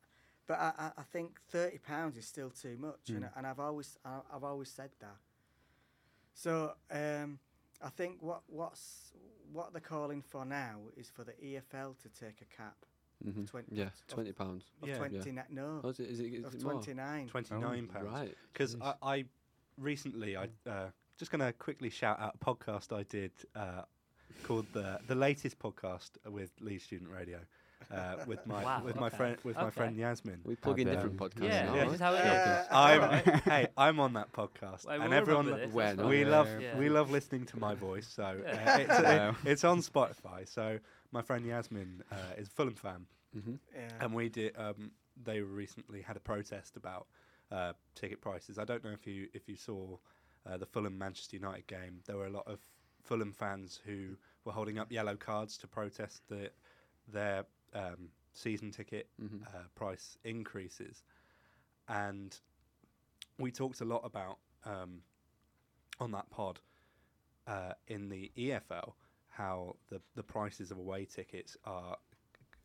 but 0.46 0.58
I, 0.58 0.72
I, 0.78 0.90
I 0.98 1.02
think 1.12 1.40
thirty 1.50 1.78
pounds 1.78 2.16
is 2.16 2.26
still 2.26 2.50
too 2.50 2.76
much, 2.78 3.10
and 3.10 3.24
Mm. 3.24 3.30
and 3.36 3.46
I've 3.46 3.60
always 3.60 3.98
I, 4.04 4.20
I've 4.34 4.44
always 4.44 4.70
said 4.70 4.90
that. 5.00 5.16
So 6.42 6.72
um, 6.90 7.38
I 7.82 7.90
think 7.90 8.16
what 8.22 8.40
what's 8.46 9.12
what 9.52 9.72
they're 9.72 9.80
calling 9.82 10.22
for 10.22 10.44
now 10.46 10.76
is 10.96 11.10
for 11.10 11.22
the 11.24 11.32
EFL 11.32 11.94
to 12.02 12.08
take 12.08 12.40
a 12.40 12.56
cap 12.56 12.76
Mhm. 13.22 13.46
twen- 13.46 13.64
Yeah, 13.70 13.90
£20. 14.08 14.34
pounds. 14.34 14.64
of 14.80 14.88
Yeah. 14.88 14.96
twenty 14.96 15.32
ni- 15.32 15.42
no 15.50 15.80
Oh, 15.84 15.88
is 15.90 16.00
it, 16.00 16.08
is 16.08 16.20
it, 16.20 16.32
is 16.32 16.44
of 16.46 16.54
it 16.54 16.60
twenty 16.62 16.94
nine. 16.94 17.28
Twenty 17.28 17.54
nine 17.56 17.86
pounds. 17.88 18.06
Right. 18.06 18.34
Because 18.52 18.76
I, 18.80 18.94
I 19.02 19.24
recently, 19.76 20.38
I 20.38 20.48
uh, 20.66 20.90
just 21.18 21.30
going 21.30 21.40
to 21.40 21.52
quickly 21.52 21.90
shout 21.90 22.18
out 22.18 22.36
a 22.36 22.38
podcast 22.42 22.96
I 22.96 23.02
did 23.02 23.32
uh, 23.54 23.82
called 24.44 24.66
the 24.72 24.98
the 25.08 25.14
latest 25.14 25.58
podcast 25.58 26.12
with 26.24 26.52
Leeds 26.60 26.84
Student 26.84 27.10
Radio 27.10 27.40
uh, 27.90 28.16
with 28.26 28.46
my 28.46 28.64
Wow, 28.64 28.82
with 28.84 28.96
my 28.96 29.08
friend 29.10 29.36
with 29.44 29.60
my 29.60 29.70
friend 29.70 29.96
Yasmin. 29.96 30.40
we 30.44 30.54
plug 30.56 30.78
in 30.78 30.86
How 30.88 30.94
different 30.94 31.16
podcasts 31.16 31.44
Yeah, 31.46 31.64
now. 31.64 31.74
Yeah. 31.76 31.84
this 31.84 31.94
is 31.94 32.00
how 32.00 32.14
it 32.14 32.24
is. 32.24 32.68
I'm 32.72 33.02
hey, 33.44 33.68
I'm 33.76 34.00
on 34.00 34.12
that 34.14 34.32
podcast, 34.32 34.84
Well, 34.86 35.00
and 35.00 35.12
everyone 35.12 35.46
remember 35.46 35.66
this, 35.66 35.74
When? 35.74 35.96
that's 35.96 36.08
we 36.08 36.24
Yeah, 36.24 36.30
love 36.30 36.48
yeah. 36.60 36.78
we 36.78 36.88
love 36.88 37.10
listening 37.10 37.46
to 37.46 37.58
my 37.58 37.74
voice. 37.74 38.06
So 38.08 38.22
uh, 38.24 38.78
it's, 38.78 38.98
uh, 38.98 39.32
it's 39.44 39.64
on 39.64 39.78
Spotify. 39.80 40.46
So 40.48 40.78
my 41.12 41.22
friend 41.22 41.44
Yasmin 41.46 42.02
uh, 42.10 42.34
is 42.38 42.48
a 42.48 42.50
Fulham 42.50 42.74
fan, 42.74 43.06
hmm 43.32 43.54
Yeah. 43.74 43.86
and 44.00 44.14
we 44.14 44.28
did. 44.28 44.54
Um, 44.56 44.92
they 45.22 45.40
recently 45.40 46.02
had 46.02 46.16
a 46.16 46.20
protest 46.20 46.76
about 46.76 47.06
uh, 47.50 47.72
ticket 47.94 48.20
prices. 48.20 48.58
I 48.58 48.64
don't 48.64 48.84
know 48.84 48.92
if 48.92 49.06
you 49.06 49.28
if 49.34 49.48
you 49.48 49.56
saw 49.56 49.96
uh, 50.46 50.56
the 50.56 50.66
Fulham 50.66 50.96
Manchester 50.98 51.36
United 51.36 51.66
game. 51.66 52.00
There 52.06 52.16
were 52.16 52.26
a 52.26 52.30
lot 52.30 52.46
of 52.46 52.60
Fulham 53.02 53.32
fans 53.32 53.80
who 53.84 54.16
were 54.44 54.52
holding 54.52 54.78
up 54.78 54.92
yellow 54.92 55.16
cards 55.16 55.56
to 55.58 55.66
protest 55.68 56.22
the 56.28 56.50
their 57.08 57.44
um, 57.74 58.10
season 58.32 58.70
ticket 58.70 59.08
hmm 59.18 59.38
uh, 59.46 59.64
price 59.74 60.16
increases, 60.24 61.02
and 61.88 62.38
we 63.38 63.50
talked 63.50 63.80
a 63.80 63.84
lot 63.84 64.02
about 64.04 64.38
um, 64.64 65.02
on 65.98 66.10
that 66.12 66.28
pod 66.30 66.60
uh, 67.46 67.72
in 67.88 68.08
the 68.08 68.30
EFL 68.36 68.92
how 69.28 69.76
the 69.90 70.00
the 70.14 70.22
prices 70.22 70.70
of 70.70 70.78
away 70.78 71.04
tickets 71.04 71.56
are 71.64 71.96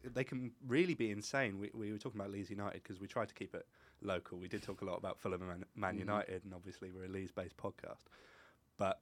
they 0.03 0.23
can 0.23 0.51
really 0.67 0.93
be 0.93 1.09
insane. 1.11 1.57
We 1.59 1.71
we 1.73 1.91
were 1.91 1.97
talking 1.97 2.19
about 2.19 2.31
Leeds 2.31 2.49
United 2.49 2.83
because 2.83 2.99
we 2.99 3.07
tried 3.07 3.27
to 3.29 3.33
keep 3.33 3.55
it 3.55 3.65
local. 4.01 4.37
We 4.37 4.47
did 4.47 4.61
talk 4.61 4.81
a 4.81 4.85
lot 4.85 4.97
about 4.97 5.19
Fulham 5.19 5.41
and 5.41 5.49
Man, 5.49 5.65
Man 5.75 5.95
Mhm. 5.95 5.99
United, 5.99 6.43
and 6.43 6.53
obviously 6.53 6.91
we're 6.91 7.05
a 7.05 7.09
Leeds 7.09 7.31
based 7.31 7.57
podcast, 7.57 8.03
but. 8.77 9.01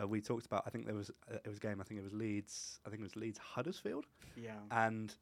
Uh, 0.00 0.06
we 0.06 0.20
talked 0.20 0.46
about. 0.46 0.62
I 0.66 0.70
think 0.70 0.86
there 0.86 0.94
was 0.94 1.10
uh, 1.30 1.34
it 1.44 1.48
was 1.48 1.58
a 1.58 1.60
game. 1.60 1.80
I 1.80 1.84
think 1.84 1.98
it 1.98 2.04
was 2.04 2.12
Leeds. 2.12 2.78
I 2.86 2.90
think 2.90 3.00
it 3.00 3.02
was 3.02 3.16
Leeds 3.16 3.38
Huddersfield, 3.38 4.06
yeah. 4.36 4.52
and 4.70 5.14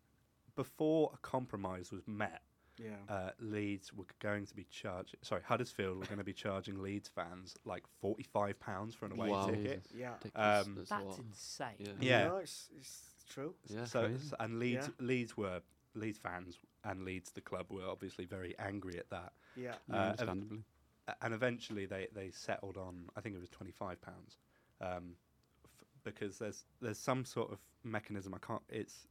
before 0.62 1.10
a 1.14 1.18
compromise 1.18 1.92
was 1.92 2.02
met, 2.08 2.42
Yeah. 2.78 2.96
uh, 3.08 3.30
Leeds 3.38 3.92
were 3.92 4.06
going 4.18 4.44
to 4.46 4.54
be 4.56 4.64
charging. 4.64 5.20
Sorry, 5.22 5.40
Huddersfield 5.42 5.96
were 5.98 6.04
going 6.06 6.18
to 6.18 6.24
be 6.24 6.32
charging 6.32 6.82
Leeds 6.82 7.08
fans 7.08 7.56
like 7.64 7.84
forty-five 8.00 8.58
pounds 8.58 8.92
for 8.94 9.06
an 9.06 9.12
away 9.12 9.30
Wow. 9.30 9.46
ticket. 9.46 9.86
yeah. 9.94 10.14
Um, 10.34 10.74
That's 10.74 10.90
That's 10.90 11.18
insane. 11.18 11.68
Yeah. 11.78 11.92
Yeah. 12.00 12.24
No, 12.28 12.36
it's, 12.38 12.68
it's 12.76 13.14
true. 13.28 13.54
Yeah, 13.68 13.84
so, 13.84 14.00
crazy. 14.06 14.26
s- 14.26 14.34
and 14.40 14.58
Leeds, 14.58 14.88
Yeah. 14.98 15.06
Leeds 15.06 15.36
were 15.36 15.62
Leeds 15.94 16.18
fans 16.18 16.58
and 16.84 17.04
Leeds 17.04 17.30
the 17.30 17.40
club 17.40 17.66
were 17.70 17.86
obviously 17.88 18.24
very 18.24 18.56
angry 18.58 18.98
at 18.98 19.08
that. 19.10 19.32
Yeah. 19.56 19.74
Yeah, 19.88 19.94
Uh, 19.96 19.98
understandably. 20.10 20.64
A- 21.06 21.16
and 21.22 21.32
eventually 21.34 21.86
they, 21.86 22.08
they 22.12 22.30
settled 22.32 22.76
on 22.76 23.08
I 23.16 23.20
think 23.20 23.36
it 23.36 23.40
was 23.40 23.48
twenty-five 23.48 24.00
pounds, 24.02 24.38
um, 24.80 25.14
f- 25.64 25.84
because 26.02 26.38
there's 26.38 26.64
there's 26.80 26.98
some 26.98 27.24
sort 27.24 27.52
of 27.52 27.58
mechanism. 27.84 28.34
I 28.34 28.38
can't. 28.38 28.62
It's 28.68 29.06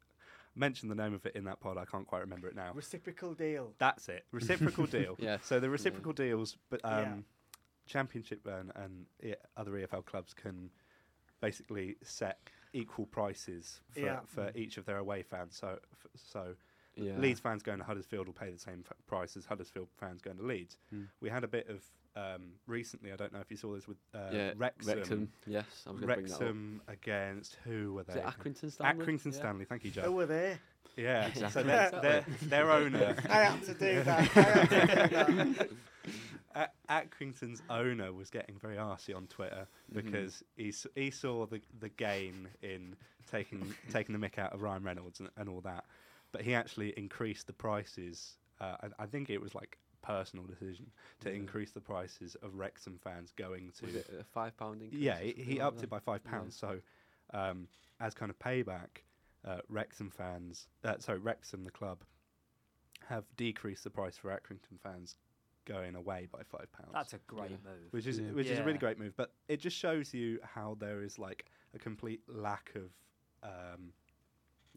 mention 0.58 0.90
the 0.90 0.96
name 0.96 1.14
of 1.14 1.26
it 1.26 1.36
in 1.36 1.44
that 1.46 1.60
pod. 1.60 1.78
I 1.78 1.86
can't 1.86 2.08
quite 2.08 2.22
remember 2.22 2.48
it 2.48 2.56
now. 2.56 2.72
Reciprocal 2.74 3.34
deal. 3.34 3.74
That's 3.78 4.10
it. 4.10 4.26
Reciprocal 4.32 4.86
deal. 4.98 5.16
Yeah. 5.20 5.38
So 5.42 5.60
the 5.60 5.70
reciprocal 5.70 6.14
deals, 6.14 6.58
but 6.70 6.82
um, 6.84 6.92
Yeah. 7.04 7.14
Championship 7.88 8.46
and, 8.46 8.72
and 8.76 9.06
E- 9.24 9.34
other 9.56 9.72
EFL 9.72 10.06
clubs 10.06 10.34
can 10.34 10.70
basically 11.40 11.96
set 12.04 12.40
equal 12.74 13.06
prices 13.06 13.82
for, 13.92 14.00
Yeah. 14.00 14.20
for 14.26 14.52
each 14.56 14.78
of 14.78 14.86
their 14.86 14.98
away 14.98 15.22
fans. 15.24 15.56
So 15.56 15.80
f- 15.94 16.08
so 16.16 16.56
Yeah. 16.96 17.18
Leeds 17.18 17.40
fans 17.40 17.64
going 17.64 17.78
to 17.78 17.86
Huddersfield 17.86 18.28
will 18.28 18.34
pay 18.34 18.52
the 18.52 18.60
same 18.60 18.84
f- 18.90 18.98
price 19.06 19.38
as 19.38 19.46
Huddersfield 19.46 19.88
fans 19.98 20.22
going 20.22 20.38
to 20.38 20.44
Leeds. 20.44 20.78
Mm. 20.94 21.08
We 21.22 21.30
had 21.30 21.44
a 21.44 21.48
bit 21.48 21.70
of 21.70 21.82
um, 22.18 22.42
recently. 22.66 23.12
I 23.12 23.16
don't 23.16 23.32
know 23.32 23.40
if 23.40 23.52
you 23.52 23.58
saw 23.58 23.74
this 23.76 23.88
with 23.88 23.98
uh, 24.16 24.30
yeah. 24.32 24.52
Wrexham. 24.58 24.98
Wrexham. 24.98 25.30
Yes, 25.46 25.66
I 25.86 25.92
was 25.92 26.02
going 26.02 26.14
bring 26.14 26.26
that 26.28 26.34
up. 26.36 26.40
Wrexham 26.42 26.82
against 26.88 27.58
who 27.64 27.94
were 27.94 28.02
Is 28.02 28.08
they? 28.08 28.14
it 28.22 28.26
Accrington 28.26 28.72
Stanley? 28.72 29.06
Accrington 29.06 29.26
Yeah. 29.32 29.32
Stanley. 29.40 29.66
Thank 29.66 29.84
you, 29.86 29.92
Joe. 29.92 30.02
Who 30.04 30.12
were 30.14 30.26
they? 30.26 30.58
Yeah. 30.96 31.32
So 31.50 31.62
their, 31.62 31.92
their, 32.02 32.26
their 32.44 32.72
owner 32.72 33.16
I 33.30 33.38
had 33.44 33.64
to 33.66 33.74
do 33.76 34.02
that. 34.04 34.20
I 34.38 34.42
had 34.42 34.70
to 34.70 34.86
do 34.88 35.54
that. 35.56 35.70
A- 36.56 36.70
Accrington's 36.90 37.62
owner 37.70 38.12
was 38.12 38.30
getting 38.32 38.58
very 38.58 38.78
arsy 38.78 39.16
on 39.16 39.28
Twitter 39.28 39.68
Mhm. 39.92 40.04
because 40.06 40.44
he 40.56 40.70
s- 40.70 40.88
he 40.96 41.12
saw 41.12 41.46
the 41.46 41.62
the 41.80 41.90
gain 41.90 42.48
in 42.64 42.96
taking 43.30 43.76
taking 43.92 44.20
the 44.20 44.28
mick 44.28 44.40
out 44.40 44.54
of 44.54 44.62
Ryan 44.64 44.84
Reynolds 44.84 45.20
and, 45.20 45.30
and 45.38 45.50
all 45.50 45.62
that, 45.62 45.86
but 46.32 46.42
he 46.42 46.56
actually 46.56 46.98
increased 46.98 47.46
the 47.46 47.54
prices. 47.54 48.38
Uh, 48.60 48.76
I, 49.00 49.04
I 49.04 49.06
think 49.06 49.30
it 49.30 49.40
was 49.40 49.54
like 49.54 49.78
personal 50.02 50.46
decision 50.46 50.92
to 51.22 51.30
Yeah. 51.30 51.36
increase 51.36 51.72
the 51.72 51.82
prices 51.82 52.36
of 52.36 52.56
Wrexham 52.56 52.98
fans 53.00 53.32
going 53.32 53.72
to 53.74 53.86
Was 53.86 53.96
it 53.96 54.10
a 54.20 54.24
five 54.24 54.56
pound 54.58 54.82
increase? 54.82 55.02
yeah, 55.02 55.20
he, 55.20 55.30
something 55.32 55.46
he 55.46 55.52
like 55.60 55.62
upped 55.68 55.78
that? 55.78 55.84
it 55.86 55.90
by 55.90 56.00
five 56.00 56.22
Yeah. 56.26 56.32
pounds. 56.32 56.56
So, 56.56 56.82
um, 57.34 57.68
as 58.00 58.14
kind 58.14 58.30
of 58.30 58.40
payback, 58.40 59.04
uh, 59.44 59.62
Wrexham 59.70 60.10
fans, 60.10 60.68
uh, 60.84 60.98
sorry, 61.00 61.20
Wrexham 61.20 61.64
the 61.64 61.72
club, 61.72 62.04
have 63.08 63.26
decreased 63.38 63.84
the 63.84 63.90
price 63.90 64.18
for 64.18 64.30
Accrington 64.30 64.80
fans 64.82 65.16
going 65.66 65.96
away 65.96 66.28
by 66.32 66.44
five 66.44 66.72
pounds. 66.72 66.92
That's 66.94 67.14
a 67.14 67.20
great 67.20 67.52
Yeah. 67.52 67.58
move. 67.64 67.92
which 67.94 68.06
is 68.08 68.20
Yeah. 68.20 68.32
which 68.32 68.48
is 68.48 68.60
a 68.60 68.64
really 68.64 68.78
great 68.80 68.98
move, 68.98 69.16
but 69.16 69.34
it 69.48 69.58
just 69.58 69.78
shows 69.78 70.14
you 70.14 70.40
how 70.44 70.76
there 70.76 71.02
is 71.02 71.20
like 71.20 71.50
a 71.74 71.80
complete 71.80 72.28
lack 72.30 72.74
of. 72.76 72.92
Um, 73.44 73.94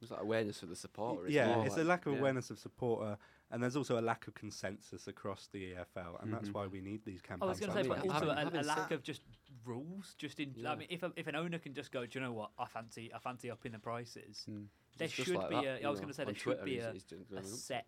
It's 0.03 0.11
like 0.11 0.21
awareness 0.23 0.63
of 0.63 0.71
the 0.71 0.77
supporter. 0.77 1.27
It's 1.27 1.35
yeah, 1.35 1.63
it's 1.63 1.77
like- 1.77 1.85
a 1.85 1.85
lack 1.89 2.07
of 2.07 2.15
yeah. 2.15 2.19
awareness 2.21 2.51
of 2.51 2.59
supporter, 2.59 3.19
and 3.51 3.63
there's 3.63 3.77
also 3.77 3.99
a 3.99 4.01
lack 4.03 4.27
of 4.29 4.35
consensus 4.35 5.09
across 5.09 5.49
the 5.53 5.73
EFL, 5.75 6.23
and 6.23 6.33
that's 6.33 6.49
Mhm. 6.49 6.55
why 6.55 6.67
we 6.67 6.81
need 6.81 7.05
these 7.05 7.21
campaigns. 7.21 7.43
I 7.43 7.47
was 7.47 7.61
going 7.61 7.73
to 7.73 7.83
say, 7.83 7.89
but 7.89 8.09
also 8.09 8.29
a, 8.31 8.61
a 8.61 8.63
lack 8.63 8.91
of 8.93 9.03
just 9.03 9.23
rules. 9.65 10.15
Just 10.19 10.39
in, 10.41 10.55
Yeah. 10.55 10.73
I 10.73 10.77
mean, 10.77 10.87
if 10.91 11.03
a, 11.03 11.13
if 11.17 11.27
an 11.27 11.35
owner 11.35 11.59
can 11.59 11.75
just 11.75 11.91
go, 11.91 12.07
do 12.07 12.19
you 12.19 12.25
know 12.25 12.33
what? 12.33 12.51
I 12.59 12.67
fancy, 12.67 13.13
I 13.13 13.19
fancy 13.19 13.51
upping 13.51 13.73
the 13.73 13.79
prices. 13.79 14.45
Mm. 14.49 14.67
There 14.97 15.07
It's 15.07 15.15
just 15.15 15.29
should 15.29 15.37
like 15.37 15.49
be 15.51 15.55
that, 15.57 15.83
a- 15.83 15.87
I 15.87 15.91
was 15.91 16.01
gonna 16.01 16.13
say 16.13 16.23
on 16.23 16.27
there 16.27 16.35
should 16.35 16.43
Twitter 16.45 16.65
be 16.65 16.79
a- 16.79 16.93
he's 16.93 17.05
doing- 17.05 17.27
A 17.37 17.43
set 17.43 17.87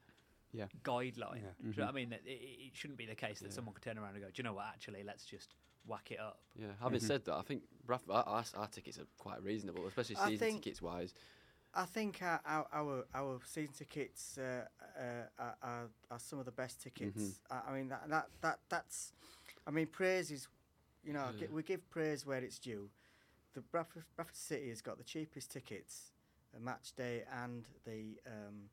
Yeah. 0.53 0.67
guideline. 0.83 1.43
Yeah. 1.43 1.51
Do 1.61 1.69
you 1.69 1.73
know 1.77 1.85
what 1.85 1.89
I 1.89 1.93
mean? 1.93 2.13
It, 2.13 2.23
it 2.27 2.75
shouldn't 2.77 2.99
be 2.99 3.07
the 3.07 3.15
case 3.15 3.39
that 3.41 3.47
Yeah. 3.47 3.53
someone 3.53 3.75
could 3.75 3.83
turn 3.85 3.99
around 3.99 4.15
and 4.15 4.21
go, 4.23 4.29
do 4.29 4.35
you 4.37 4.45
know 4.45 4.55
what? 4.55 4.67
Actually, 4.67 5.03
let's 5.05 5.25
just 5.25 5.55
whack 5.87 6.11
it 6.11 6.19
up. 6.21 6.41
Yeah, 6.57 6.73
having 6.81 7.01
Mhm. 7.01 7.07
said 7.07 7.25
that, 7.27 7.35
I 7.35 7.43
think 7.43 7.63
Bradford, 7.85 8.11
our, 8.15 8.25
our, 8.25 8.45
our 8.55 8.69
tickets 8.69 8.99
are 8.99 9.07
quite 9.19 9.43
reasonable, 9.43 9.87
especially 9.87 10.15
season 10.17 10.39
think- 10.39 10.63
tickets 10.65 10.83
wise. 10.83 11.15
I 11.75 11.85
think 11.87 12.21
our 12.23 12.41
our 12.73 13.05
our, 13.15 13.39
season 13.47 13.73
tickets 13.75 14.39
uh, 14.39 14.65
uh, 14.99 15.43
are, 15.63 15.89
are 16.11 16.19
some 16.19 16.39
of 16.39 16.45
the 16.45 16.53
best 16.53 16.83
tickets. 16.83 17.41
I, 17.51 17.61
I 17.69 17.73
mean 17.75 17.89
that, 17.89 18.09
that 18.11 18.27
that 18.43 18.59
that's, 18.69 19.13
I 19.67 19.71
mean 19.71 19.87
praise 19.87 20.31
is, 20.31 20.49
you 21.05 21.13
know, 21.13 21.31
Yeah. 21.39 21.47
we 21.51 21.63
give 21.63 21.89
praise 21.91 22.27
where 22.27 22.43
it's 22.43 22.59
due. 22.59 22.91
The 23.55 23.61
Bradford, 23.63 24.05
Bradford 24.17 24.37
City 24.37 24.69
has 24.71 24.81
got 24.83 24.99
the 24.99 25.05
cheapest 25.05 25.51
tickets, 25.51 26.13
a 26.57 26.61
match 26.61 26.93
day 26.97 27.25
and 27.43 27.65
the. 27.87 28.19
Um, 28.27 28.69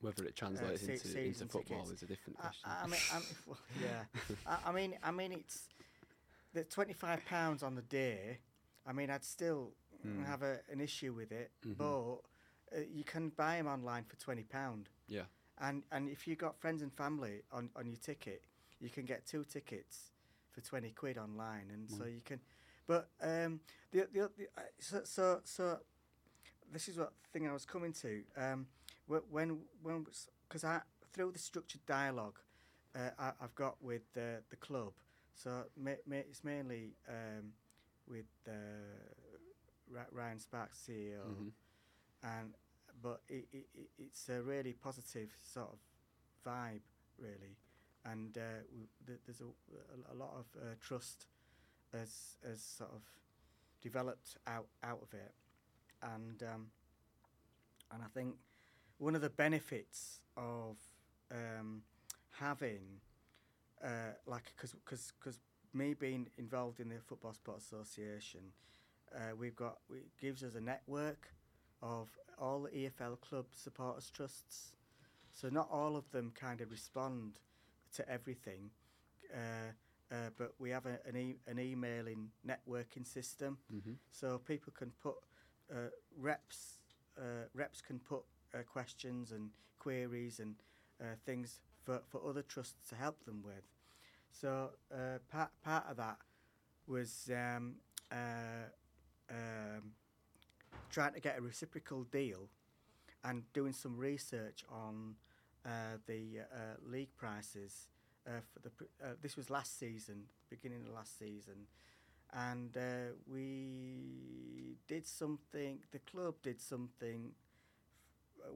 Whether 0.00 0.24
it 0.24 0.34
translates 0.34 0.80
se- 0.84 0.92
into, 0.94 1.18
into 1.20 1.46
football 1.46 1.82
tickets. 1.84 1.90
is 1.90 2.02
a 2.02 2.06
different 2.06 2.38
I, 2.38 2.42
question. 2.42 2.70
I 2.82 2.86
mean, 2.86 3.00
I'm, 3.14 3.22
well, 3.46 3.58
yeah. 3.80 4.04
I, 4.46 4.70
I 4.70 4.72
mean, 4.72 4.94
I 5.02 5.10
mean, 5.12 5.32
it's 5.32 5.68
the 6.52 6.64
twenty-five 6.64 7.24
pounds 7.26 7.62
on 7.62 7.74
the 7.76 7.82
day. 7.82 8.38
I 8.86 8.92
mean, 8.92 9.08
I'd 9.10 9.24
still 9.24 9.72
Mm. 10.06 10.24
have 10.24 10.42
a, 10.42 10.60
an 10.72 10.80
issue 10.80 11.12
with 11.12 11.30
it, 11.30 11.50
Mhm. 11.62 11.76
but 11.76 12.20
uh, 12.74 12.80
you 12.92 13.04
can 13.04 13.30
buy 13.30 13.56
them 13.56 13.66
online 13.66 14.04
for 14.04 14.16
twenty 14.16 14.44
pound. 14.44 14.88
yeah, 15.08 15.24
And 15.58 15.82
and 15.92 16.08
if 16.08 16.26
you've 16.26 16.38
got 16.38 16.58
friends 16.60 16.82
and 16.82 16.92
family 16.92 17.42
on, 17.52 17.70
on 17.76 17.86
your 17.86 17.96
ticket, 17.98 18.42
you 18.80 18.88
can 18.90 19.04
get 19.04 19.26
two 19.26 19.44
tickets 19.44 20.12
for 20.52 20.60
twenty 20.60 20.90
quid 20.90 21.18
online, 21.18 21.70
and 21.72 21.90
so 21.90 22.04
you 22.04 22.20
can. 22.24 22.40
But 22.86 23.10
um, 23.22 23.60
the 23.92 24.08
the, 24.12 24.30
the 24.36 24.44
uh, 24.56 24.62
so, 24.78 25.00
so 25.04 25.40
so 25.44 25.78
this 26.72 26.88
is 26.88 26.96
what 26.98 27.12
thing 27.32 27.48
I 27.48 27.52
was 27.52 27.64
coming 27.64 27.92
to. 27.94 28.22
Um, 28.36 28.66
wh- 29.08 29.30
when 29.32 29.58
when 29.82 30.06
because 30.48 30.64
I 30.64 30.80
through 31.12 31.32
the 31.32 31.38
structured 31.38 31.84
dialogue, 31.86 32.38
uh, 32.94 33.10
I, 33.18 33.32
I've 33.40 33.54
got 33.54 33.82
with 33.82 34.02
the 34.14 34.42
the 34.50 34.56
club. 34.56 34.92
So 35.34 35.64
ma- 35.76 36.02
ma- 36.06 36.16
it's 36.16 36.44
mainly 36.44 36.94
um, 37.08 37.52
with 38.08 38.26
uh, 38.48 38.52
Ryan 40.12 40.38
Sparks, 40.38 40.78
CEO 40.88 41.24
mhm. 41.26 41.52
And 42.22 42.54
but 43.02 43.20
it, 43.28 43.46
it, 43.52 43.66
it, 43.74 43.88
it's 43.98 44.28
a 44.28 44.42
really 44.42 44.72
positive 44.72 45.30
sort 45.42 45.68
of 45.68 45.78
vibe, 46.46 46.80
really, 47.18 47.56
and 48.04 48.36
uh, 48.36 48.62
w- 48.70 48.88
th- 49.06 49.20
there's 49.26 49.40
a, 49.40 50.12
a, 50.12 50.16
lot 50.16 50.30
of 50.36 50.44
uh, 50.60 50.74
trust 50.80 51.26
as 51.94 52.36
as 52.50 52.62
sort 52.62 52.90
of 52.90 53.02
developed 53.82 54.36
out 54.46 54.66
out 54.82 55.00
of 55.02 55.14
it, 55.14 55.32
and 56.02 56.42
um, 56.42 56.66
and 57.92 58.02
I 58.02 58.06
think 58.12 58.34
one 58.98 59.14
of 59.14 59.22
the 59.22 59.30
benefits 59.30 60.20
of 60.36 60.76
um, 61.32 61.82
having 62.32 63.00
uh, 63.82 64.12
like 64.26 64.52
because 64.56 64.74
because 65.18 65.38
me 65.72 65.94
being 65.94 66.28
involved 66.38 66.80
in 66.80 66.88
the 66.88 66.96
Football 67.06 67.32
Sport 67.32 67.58
Association, 67.58 68.40
uh, 69.14 69.34
we've 69.38 69.56
got 69.56 69.78
it 69.90 70.06
gives 70.20 70.42
us 70.42 70.54
a 70.54 70.60
network 70.60 71.28
of 71.82 72.08
all 72.38 72.62
the 72.62 72.70
EFL 72.70 73.16
club 73.16 73.46
supporters 73.52 74.10
trusts. 74.10 74.72
So 75.32 75.48
not 75.48 75.68
all 75.70 75.96
of 75.96 76.10
them 76.10 76.32
kind 76.34 76.60
of 76.60 76.70
respond 76.70 77.38
to 77.94 78.08
everything, 78.08 78.70
uh, 79.34 79.72
uh, 80.14 80.30
but 80.36 80.52
we 80.58 80.70
have 80.70 80.86
a, 80.86 80.98
an, 81.06 81.16
e- 81.16 81.38
an 81.46 81.58
emailing 81.58 82.30
networking 82.46 83.06
system. 83.06 83.58
Mhm. 83.72 83.96
So 84.10 84.38
people 84.38 84.72
can 84.76 84.90
put 85.02 85.16
uh, 85.72 85.90
reps. 86.16 86.78
Uh, 87.18 87.46
reps 87.54 87.80
can 87.80 87.98
put 88.00 88.22
uh, 88.54 88.58
questions 88.62 89.32
and 89.32 89.50
queries 89.78 90.40
and 90.40 90.56
uh, 91.00 91.16
things 91.24 91.60
for, 91.84 92.02
for 92.08 92.20
other 92.28 92.42
trusts 92.42 92.88
to 92.88 92.94
help 92.96 93.24
them 93.24 93.42
with. 93.44 93.64
So 94.32 94.70
uh, 94.92 95.18
part 95.30 95.50
part 95.64 95.84
of 95.88 95.96
that 95.96 96.18
was 96.86 97.30
um, 97.34 97.76
uh, 98.10 98.68
um, 99.30 99.92
trying 100.90 101.14
to 101.14 101.20
get 101.20 101.38
a 101.38 101.40
reciprocal 101.42 102.04
deal 102.04 102.48
and 103.24 103.42
doing 103.52 103.72
some 103.72 103.96
research 103.96 104.64
on 104.70 105.14
uh, 105.66 105.98
the 106.06 106.40
uh, 106.52 106.76
league 106.90 107.14
prices 107.16 107.88
uh, 108.26 108.40
for 108.52 108.60
the. 108.60 108.70
Uh, 109.02 109.12
this 109.22 109.36
was 109.36 109.50
last 109.50 109.78
season, 109.78 110.24
beginning 110.48 110.82
of 110.86 110.94
last 110.94 111.18
season, 111.18 111.66
and 112.32 112.76
uh, 112.76 113.12
we 113.30 114.76
did 114.88 115.06
something. 115.06 115.80
The 115.92 115.98
club 116.00 116.34
did 116.42 116.60
something. 116.60 117.32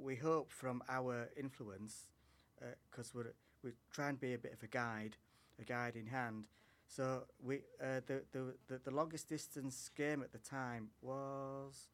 We 0.02 0.16
hope 0.16 0.50
from 0.50 0.82
our 0.88 1.28
influence, 1.36 2.08
because 2.90 3.14
we're 3.14 3.34
we 3.62 3.72
try 3.92 4.08
and 4.08 4.20
be 4.20 4.34
a 4.34 4.38
bit 4.38 4.52
of 4.52 4.62
a 4.62 4.66
guide, 4.66 5.16
a 5.60 5.64
guide 5.64 5.96
in 5.96 6.06
hand. 6.06 6.44
So 6.86 7.24
we 7.42 7.56
uh, 7.82 8.00
the, 8.06 8.22
the 8.32 8.54
the 8.68 8.80
the 8.84 8.90
longest 8.90 9.28
distance 9.28 9.90
game 9.94 10.22
at 10.22 10.32
the 10.32 10.38
time 10.38 10.88
was 11.02 11.88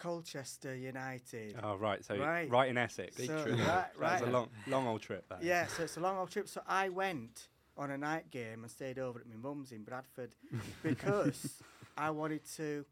Colchester 0.00 0.74
United. 0.74 1.56
Oh 1.62 1.76
right, 1.76 2.04
so 2.04 2.16
right, 2.18 2.50
Right. 2.50 2.68
in 2.70 2.76
Essex. 2.78 3.16
Big 3.16 3.26
So- 3.28 3.42
trip. 3.44 3.58
right, 3.58 3.86
That 4.00 4.20
was 4.20 4.28
a 4.28 4.32
long, 4.32 4.48
long 4.66 4.86
old 4.88 5.02
trip. 5.02 5.28
That 5.28 5.40
is. 5.40 5.46
Yeah, 5.46 5.66
so 5.68 5.84
it's 5.84 5.96
a 5.96 6.00
long 6.00 6.16
old 6.18 6.30
trip. 6.30 6.48
So 6.48 6.62
I 6.66 6.88
went 6.88 7.48
on 7.76 7.90
a 7.90 7.98
night 7.98 8.30
game 8.30 8.62
and 8.64 8.70
stayed 8.70 8.98
over 8.98 9.20
at 9.20 9.26
my 9.28 9.36
mum's 9.36 9.70
in 9.72 9.84
Bradford 9.84 10.34
because 10.82 11.62
I 11.96 12.10
wanted 12.10 12.44
to, 12.56 12.84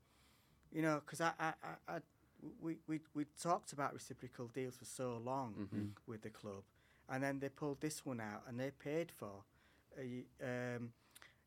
you 0.71 0.83
know, 0.83 1.01
because 1.05 1.21
I, 1.21 1.33
I, 1.41 1.53
I, 1.89 1.95
I, 1.97 1.99
we, 2.61 2.77
we, 2.87 3.01
we 3.15 3.25
talked 3.43 3.73
about 3.73 3.93
reciprocal 3.95 4.47
deals 4.49 4.77
for 4.77 4.85
so 4.85 5.17
long 5.25 5.69
Mhm. 5.75 5.91
with 6.07 6.23
the 6.23 6.31
club, 6.31 6.63
and 7.09 7.23
then 7.23 7.41
they 7.41 7.49
pulled 7.49 7.81
this 7.81 8.05
one 8.07 8.21
out 8.21 8.43
and 8.47 8.61
they 8.61 8.71
paid 8.71 9.11
for, 9.11 9.43
y- 9.97 10.25
um, 10.43 10.93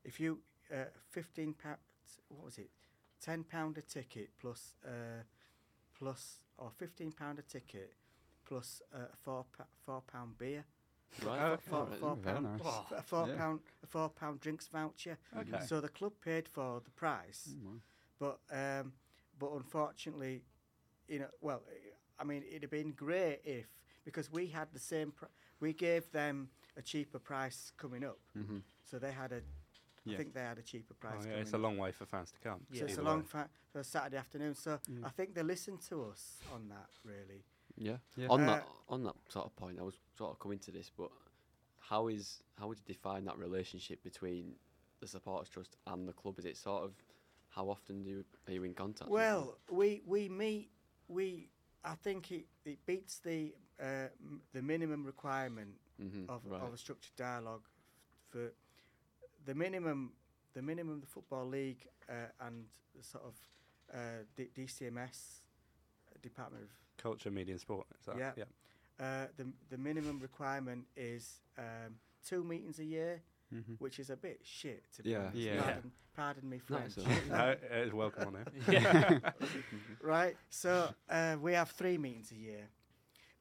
if 0.04 0.20
you, 0.20 0.40
uh, 0.74 0.86
fifteen 1.12 1.54
pounds, 1.54 1.80
what 2.30 2.44
was 2.46 2.58
it, 2.58 2.70
ten 3.22 3.44
pound 3.44 3.78
a 3.78 3.82
ticket 3.82 4.32
plus, 4.40 4.76
uh, 4.86 5.24
plus 6.02 6.40
or 6.58 6.72
fifteen 6.78 7.12
pound 7.12 7.38
a 7.40 7.44
ticket 7.44 7.94
plus 8.46 8.82
uh, 8.94 8.98
a 9.14 9.16
four 9.24 9.46
pa- 9.56 9.66
four 9.86 10.02
pound 10.12 10.38
beer. 10.38 10.66
Right. 11.26 11.42
Okay, 11.42 11.62
four- 11.70 11.86
right. 11.86 12.00
four 12.00 12.16
Very 12.16 12.42
nice. 12.42 12.62
Oh, 12.64 12.86
a 12.98 13.02
four 13.02 13.28
Yeah. 13.28 13.36
pound 13.38 13.60
a 13.84 13.88
four 13.88 14.10
pound 14.10 14.40
drinks 14.40 14.68
voucher. 14.68 15.18
Okay. 15.38 15.66
So 15.68 15.80
the 15.82 15.90
club 15.90 16.14
paid 16.24 16.48
for 16.48 16.82
the 16.84 16.92
price, 16.92 17.50
Mm, 17.54 17.66
wow. 17.66 17.80
but 18.20 18.40
um, 18.62 18.94
but 19.40 19.52
unfortunately, 19.54 20.42
you 21.08 21.20
know, 21.20 21.30
well, 21.42 21.62
I 22.20 22.24
mean, 22.24 22.44
it'd 22.50 22.64
have 22.64 22.72
been 22.72 22.92
great 22.94 23.42
if 23.44 23.68
because 24.06 24.32
we 24.32 24.48
had 24.48 24.68
the 24.74 24.80
same, 24.80 25.12
pr- 25.12 25.26
we 25.60 25.74
gave 25.74 26.12
them 26.12 26.50
a 26.78 26.82
cheaper 26.82 27.20
price 27.20 27.72
coming 27.78 28.04
up, 28.04 28.20
Mhm. 28.36 28.62
so 28.84 28.98
they 28.98 29.12
had 29.12 29.32
a, 29.32 29.42
I 30.10 30.16
think 30.16 30.34
they 30.34 30.42
had 30.42 30.58
a 30.58 30.62
cheaper 30.64 30.94
price. 30.96 31.24
Oh, 31.26 31.30
yeah, 31.30 31.36
it's 31.36 31.54
a 31.54 31.58
long 31.58 31.78
way 31.78 31.92
for 31.92 32.06
fans 32.06 32.32
to 32.32 32.40
come. 32.40 32.62
So 32.74 32.86
it's 32.86 32.98
a 32.98 33.02
long 33.04 33.24
fa- 33.24 33.50
for 33.72 33.84
Saturday 33.84 34.18
afternoon. 34.18 34.56
So 34.56 34.80
Yeah. 34.88 35.06
I 35.06 35.10
think 35.10 35.36
they 35.36 35.44
listened 35.44 35.82
to 35.90 36.04
us 36.06 36.40
on 36.52 36.68
that 36.70 36.90
really. 37.04 37.44
Yeah. 37.78 37.98
Yeah. 38.16 38.28
On 38.30 38.42
Uh, 38.42 38.46
that 38.48 38.68
on 38.90 39.04
that 39.04 39.16
sort 39.30 39.46
of 39.46 39.56
point, 39.56 39.80
I 39.80 39.84
was 39.84 40.00
sort 40.18 40.32
of 40.32 40.40
coming 40.40 40.60
to 40.60 40.72
this, 40.72 40.90
but 40.90 41.12
how 41.80 42.08
is 42.08 42.44
how 42.58 42.68
would 42.68 42.80
you 42.80 42.86
define 42.94 43.26
that 43.26 43.38
relationship 43.38 44.04
between 44.04 44.56
the 45.00 45.08
supporters 45.08 45.50
trust 45.50 45.78
and 45.88 46.08
the 46.08 46.14
club? 46.14 46.40
Is 46.40 46.46
it 46.46 46.58
sort 46.58 46.84
of 46.84 46.94
how 47.50 47.70
often 47.70 48.02
do 48.04 48.10
you, 48.10 48.26
are 48.48 48.54
you 48.54 48.64
in 48.64 48.74
contact? 48.74 49.10
Well, 49.10 49.58
we 49.70 50.02
we 50.06 50.30
meet 50.30 50.72
we. 51.08 51.50
I 51.84 51.96
think 51.96 52.32
it, 52.32 52.46
it 52.66 52.86
beats 52.86 53.20
the 53.20 53.56
uh, 53.80 54.10
m- 54.20 54.42
the 54.54 54.62
minimum 54.62 55.04
requirement 55.06 55.80
Mhm, 56.00 56.28
of, 56.30 56.46
right. 56.46 56.62
of 56.62 56.74
a 56.74 56.78
structured 56.78 57.16
dialogue 57.16 57.68
for 58.30 58.52
the 59.46 59.56
minimum, 59.56 60.12
the 60.54 60.62
minimum 60.62 61.00
the 61.00 61.08
football 61.08 61.46
league 61.48 61.88
uh, 62.10 62.14
and 62.48 62.66
the 62.96 63.04
sort 63.04 63.24
of 63.26 63.36
uh, 63.94 63.98
D- 64.36 64.50
DCMS 64.56 65.42
Department 66.22 66.64
of 66.64 66.70
Culture, 66.98 67.32
media, 67.32 67.54
and 67.54 67.62
sport. 67.62 67.88
Is 68.00 68.06
that, 68.06 68.18
Yeah. 68.18 68.32
yeah. 68.38 68.44
uh, 69.06 69.28
the 69.38 69.48
the 69.70 69.78
minimum 69.78 70.20
requirement 70.20 70.86
is 70.96 71.42
um, 71.58 71.96
two 72.24 72.44
meetings 72.44 72.80
a 72.80 72.84
year, 72.86 73.22
Mhm. 73.54 73.78
which 73.80 74.00
is 74.00 74.10
a 74.10 74.16
bit 74.16 74.40
shit 74.44 74.84
to 74.94 75.04
be 75.04 75.10
Yeah. 75.12 75.20
honest. 75.20 75.36
Yeah. 75.38 75.62
Pardon, 75.64 75.92
pardon 76.14 76.50
me, 76.50 76.58
No, 76.58 76.64
French. 76.78 76.98
it's 76.98 77.06
all 77.06 77.06
right. 77.14 77.28
no, 77.28 77.50
it 77.78 77.88
is 77.88 77.94
welcome 77.94 78.28
on 78.36 78.46
here. 78.66 78.80
Yeah. 78.82 79.20
right? 80.02 80.38
So 80.50 80.94
uh, 81.10 81.38
we 81.42 81.54
have 81.54 81.72
three 81.72 81.98
meetings 81.98 82.32
a 82.32 82.36
year, 82.36 82.70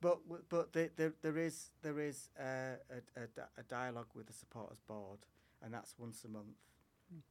but 0.01 0.23
w- 0.27 0.45
but 0.49 0.73
the, 0.73 0.91
the, 0.97 1.13
there 1.21 1.37
is 1.37 1.71
there 1.83 2.01
is 2.01 2.31
uh, 2.39 2.77
a, 2.91 3.21
a, 3.23 3.25
a 3.59 3.63
dialogue 3.69 4.09
with 4.15 4.27
the 4.27 4.33
supporters 4.33 4.81
board, 4.81 5.19
and 5.63 5.73
that's 5.73 5.95
once 5.99 6.25
a 6.25 6.29
month. 6.29 6.57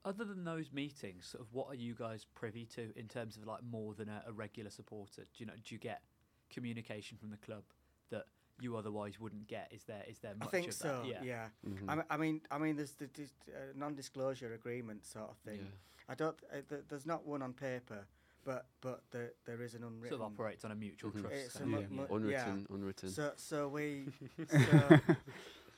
Other 0.04 0.26
than 0.26 0.44
those 0.44 0.74
meetings, 0.74 1.28
sort 1.28 1.42
of, 1.42 1.54
what 1.54 1.68
are 1.70 1.76
you 1.76 1.94
guys 1.96 2.26
privy 2.36 2.66
to 2.76 2.92
in 2.98 3.08
terms 3.08 3.38
of 3.38 3.46
like 3.46 3.64
more 3.64 3.94
than 3.94 4.10
a, 4.10 4.24
a 4.28 4.32
regular 4.34 4.70
supporter? 4.70 5.22
Do 5.22 5.38
you 5.38 5.46
know? 5.46 5.54
Do 5.64 5.74
you 5.74 5.80
get 5.80 6.02
communication 6.50 7.18
from 7.18 7.30
the 7.32 7.38
club 7.38 7.64
that 8.10 8.26
you 8.60 8.76
otherwise 8.76 9.20
wouldn't 9.22 9.48
get? 9.48 9.70
Is 9.72 9.84
there 9.86 10.04
is 10.10 10.20
there 10.20 10.36
much? 10.38 10.50
I 10.50 10.52
think 10.52 10.68
of 10.68 10.74
so. 10.74 11.04
that? 11.14 11.24
Yeah. 11.24 11.48
Mhm. 11.66 11.86
I, 11.88 11.96
mean, 11.96 12.04
I 12.10 12.18
mean, 12.18 12.42
I 12.52 12.58
mean, 12.58 12.76
there's 12.76 12.92
the 12.92 13.08
dis- 13.08 13.32
uh, 13.48 13.72
non-disclosure 13.74 14.54
agreement 14.54 15.06
sort 15.06 15.30
of 15.30 15.38
thing. 15.38 15.60
Yeah. 15.62 16.10
I 16.10 16.16
don't. 16.16 16.36
Uh, 16.52 16.58
th- 16.68 16.82
there's 16.90 17.06
not 17.06 17.26
one 17.26 17.42
on 17.42 17.54
paper, 17.54 18.06
but 18.44 18.66
but 18.82 19.04
there 19.12 19.32
there 19.46 19.62
is 19.62 19.76
an 19.76 19.84
unwritten. 19.86 20.18
Sort 20.18 20.28
of 20.28 20.34
operates 20.34 20.66
on 20.66 20.72
a 20.72 20.76
mutual 20.76 21.12
Mhm. 21.12 21.22
trust. 21.22 21.36
It's 21.36 21.56
a 21.56 21.60
kind 21.60 21.72
mu- 21.72 21.78
of 21.78 21.88
thing, 21.88 21.96
mu- 21.96 22.30
yeah. 22.30 22.46
Unwritten, 22.50 22.68
unwritten. 22.76 23.10
So 23.12 23.32
so 23.38 23.70
we 23.70 24.08
so, 24.50 25.00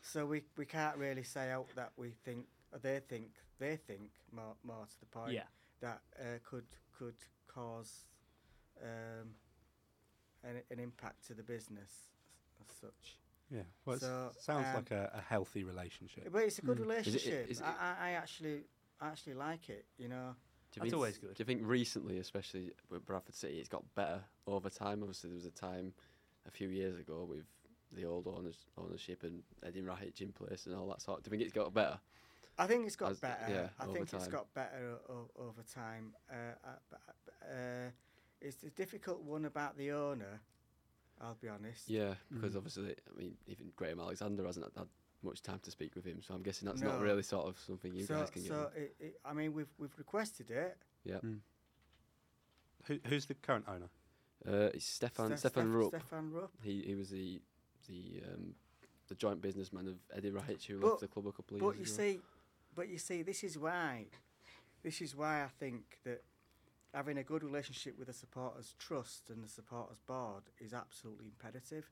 so 0.01 0.25
we 0.25 0.43
we 0.57 0.65
can't 0.65 0.97
really 0.97 1.23
say 1.23 1.51
out 1.51 1.67
that 1.75 1.91
we 1.97 2.09
think 2.25 2.45
or 2.73 2.79
they 2.79 2.99
think 3.07 3.29
they 3.59 3.75
think 3.77 4.09
more 4.31 4.55
more 4.63 4.85
to 4.89 4.99
the 4.99 5.05
point 5.05 5.33
yeah. 5.33 5.43
that 5.81 6.01
uh, 6.19 6.23
could 6.43 6.65
could 6.97 7.15
cause 7.47 8.05
um, 8.81 9.29
an, 10.43 10.61
an 10.71 10.79
impact 10.79 11.27
to 11.27 11.33
the 11.33 11.43
business 11.43 11.91
as 12.61 12.75
such. 12.79 13.17
Yeah. 13.53 13.61
Well, 13.85 13.97
it 13.97 14.01
So, 14.01 14.31
sounds 14.39 14.67
um, 14.69 14.75
like 14.75 14.91
a, 14.91 15.11
a 15.13 15.21
healthy 15.21 15.63
relationship. 15.63 16.29
But 16.31 16.43
it's 16.43 16.59
a 16.59 16.61
good 16.61 16.77
Mm. 16.77 16.87
Relationship. 16.87 17.49
is 17.49 17.59
it- 17.59 17.65
I, 17.65 17.73
I, 17.99 18.07
I 18.07 18.11
actually 18.11 18.63
I 18.99 19.07
actually 19.09 19.33
like 19.35 19.69
it. 19.69 19.85
You 19.97 20.07
know. 20.07 20.35
Do 20.71 20.77
you 20.77 20.81
That's 20.83 20.91
think- 20.91 20.93
always 20.95 21.17
good. 21.17 21.33
Do 21.35 21.41
you 21.41 21.45
think 21.45 21.61
recently, 21.65 22.17
especially 22.19 22.71
with 22.89 23.05
Bradford 23.05 23.35
City, 23.35 23.59
it's 23.59 23.67
got 23.67 23.83
better 23.93 24.23
over 24.47 24.69
time? 24.69 25.01
Obviously, 25.01 25.29
there 25.29 25.35
was 25.35 25.45
a 25.45 25.51
time 25.51 25.93
a 26.47 26.51
few 26.51 26.69
years 26.69 26.97
ago 26.97 27.25
with 27.29 27.43
the 27.93 28.05
old 28.05 28.27
owners, 28.27 28.57
ownership 28.77 29.23
and 29.23 29.43
Eddie 29.63 29.81
Rahic 29.81 30.21
in 30.21 30.31
place 30.31 30.65
and 30.65 30.75
all 30.75 30.87
that 30.89 31.01
sort. 31.01 31.23
Do 31.23 31.27
you 31.27 31.31
think 31.31 31.43
it's 31.43 31.53
got 31.53 31.73
better? 31.73 31.99
I 32.57 32.67
think 32.67 32.85
it's 32.85 32.95
got 32.95 33.11
As- 33.11 33.19
better. 33.19 33.45
yeah, 33.49 33.69
I 33.79 33.83
over 33.85 33.93
think 33.93 34.13
it's 34.13 34.27
got 34.27 34.53
better 34.53 34.97
o- 35.09 35.13
o- 35.13 35.31
over 35.47 35.61
time. 35.63 36.13
Uh, 36.29 36.53
uh, 36.63 37.51
uh, 37.51 37.89
it's 38.39 38.63
a 38.63 38.69
difficult 38.69 39.21
one 39.21 39.45
about 39.45 39.77
the 39.77 39.91
owner. 39.91 40.41
I'll 41.19 41.35
be 41.35 41.49
honest. 41.49 41.87
Yeah, 41.89 42.15
because 42.31 42.53
Mhm. 42.53 42.57
obviously, 42.57 42.95
I 43.09 43.13
mean, 43.17 43.37
even 43.45 43.71
Graham 43.75 43.99
Alexander 43.99 44.43
hasn't 44.45 44.75
had 44.75 44.87
much 45.21 45.41
time 45.43 45.59
to 45.59 45.69
speak 45.71 45.93
with 45.95 46.03
him, 46.03 46.21
so 46.21 46.33
I'm 46.33 46.41
guessing 46.41 46.65
that's 46.67 46.81
not 46.81 46.99
really 46.99 47.21
sort 47.23 47.47
of 47.47 47.59
something 47.59 47.93
you 47.93 48.05
so, 48.05 48.15
guys 48.19 48.29
can 48.31 48.41
so 48.43 48.71
get. 48.73 48.81
it, 48.83 48.95
it, 48.99 49.19
I 49.23 49.33
mean, 49.33 49.53
we've 49.53 49.71
we've 49.77 49.95
requested 49.99 50.49
it. 50.49 50.77
Yeah, 51.03 51.19
Mm. 51.19 51.41
Who, 52.87 52.99
who's 53.05 53.25
the 53.27 53.35
current 53.35 53.65
owner? 53.67 53.89
uh, 54.47 54.71
it's 54.73 54.85
Stefan 54.85 55.29
Ste- 55.37 55.39
Stefan 55.39 55.65
Steph- 55.67 55.75
Rupp. 55.75 55.89
Stefan 55.89 56.31
Rupp. 56.31 56.51
He 56.63 56.81
he 56.81 56.95
was 56.95 57.11
the 57.11 57.39
the 57.87 58.21
um, 58.33 58.53
the 59.07 59.15
joint 59.15 59.41
businessman 59.41 59.87
of 59.87 59.95
Eddie 60.15 60.31
Rahic, 60.31 60.65
who 60.65 60.79
But- 60.79 60.87
left 60.89 61.01
the 61.01 61.07
club 61.07 61.27
a 61.27 61.31
couple 61.31 61.55
of 61.57 61.61
But 61.61 61.75
years 61.77 61.89
you 61.89 62.03
ago. 62.05 62.13
see, 62.13 62.19
but 62.75 62.87
you 62.89 62.97
see, 62.97 63.21
this 63.23 63.43
is 63.43 63.57
why, 63.57 64.05
this 64.83 65.01
is 65.01 65.15
why 65.15 65.43
I 65.43 65.47
think 65.59 65.99
that 66.05 66.23
having 66.93 67.17
a 67.17 67.23
good 67.23 67.43
relationship 67.43 67.97
with 67.97 68.07
the 68.07 68.13
supporters 68.13 68.73
trust 68.79 69.29
and 69.29 69.43
the 69.43 69.49
supporters 69.49 69.99
board 70.07 70.43
is 70.59 70.73
absolutely 70.73 71.25
imperative. 71.25 71.89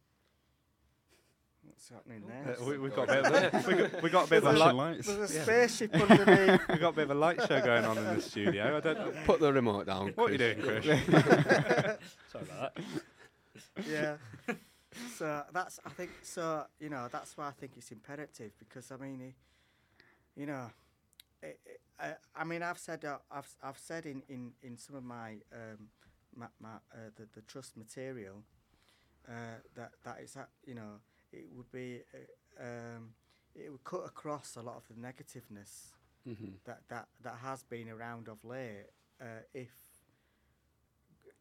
What's 1.63 1.89
happening 1.89 2.23
there? 2.25 2.55
Uh, 2.57 2.63
we, 2.63 2.77
we've 2.77 2.95
got 2.95 3.09
a 3.09 3.21
bit 3.21 3.25
of 3.25 3.65
a, 3.65 3.67
we 3.67 3.75
got, 3.75 4.01
we 4.03 4.09
got 4.09 4.27
a 4.27 4.29
bit 4.29 4.43
of 4.45 4.55
a 4.55 4.57
light, 4.57 4.75
lights. 4.75 5.07
There's 5.07 5.31
a 5.31 5.35
Yeah. 5.35 5.43
spaceship 5.43 5.93
underneath. 6.09 6.61
we 6.69 6.77
got 6.77 6.89
a 6.89 6.95
bit 6.95 7.03
of 7.03 7.11
a 7.11 7.15
light 7.15 7.41
show 7.47 7.59
going 7.61 7.83
on 7.83 7.97
in 7.97 8.05
the 8.15 8.21
studio. 8.21 8.77
I 8.77 8.79
don't. 8.79 9.13
Put 9.25 9.41
the 9.41 9.51
remote 9.51 9.85
down. 9.87 10.13
What 10.15 10.29
are 10.29 10.31
you 10.31 10.37
doing, 10.37 10.61
Chris? 10.61 10.85
Sorry 10.85 12.43
about 12.45 12.75
that. 12.75 12.77
yeah. 13.89 14.15
So 15.17 15.43
that's 15.53 15.79
I 15.85 15.89
think 15.89 16.11
so 16.23 16.65
you 16.79 16.89
know 16.89 17.07
that's 17.11 17.37
why 17.37 17.47
I 17.47 17.51
think 17.51 17.73
it's 17.77 17.91
imperative 17.91 18.51
because 18.59 18.91
I 18.91 18.97
mean, 18.97 19.33
you 20.35 20.45
know, 20.45 20.71
it, 21.43 21.59
it, 21.65 21.81
I, 21.99 22.13
I 22.35 22.43
mean 22.43 22.63
I've 22.63 22.79
said 22.79 23.05
uh, 23.05 23.17
I've 23.31 23.55
I've 23.63 23.77
said 23.77 24.05
in, 24.05 24.23
in, 24.29 24.51
in 24.63 24.77
some 24.77 24.95
of 24.95 25.03
my 25.03 25.37
um 25.53 25.89
my, 26.35 26.47
my 26.59 26.75
uh, 26.93 27.09
the 27.15 27.27
the 27.33 27.41
trust 27.41 27.77
material 27.77 28.43
uh, 29.27 29.59
that 29.75 29.91
that 30.03 30.17
it's 30.21 30.37
you 30.65 30.75
know 30.75 30.99
it 31.31 31.47
would 31.55 31.71
be 31.71 32.01
uh, 32.13 32.63
um 32.63 33.09
it 33.55 33.71
would 33.71 33.83
cut 33.83 34.03
across 34.05 34.55
a 34.55 34.61
lot 34.61 34.77
of 34.77 34.87
the 34.87 34.99
negativeness 35.01 35.93
Mhm. 36.27 36.53
that 36.65 36.81
that 36.89 37.07
that 37.23 37.35
has 37.41 37.63
been 37.63 37.89
around 37.89 38.27
of 38.27 38.43
late 38.43 38.87
uh, 39.21 39.41
if 39.53 39.71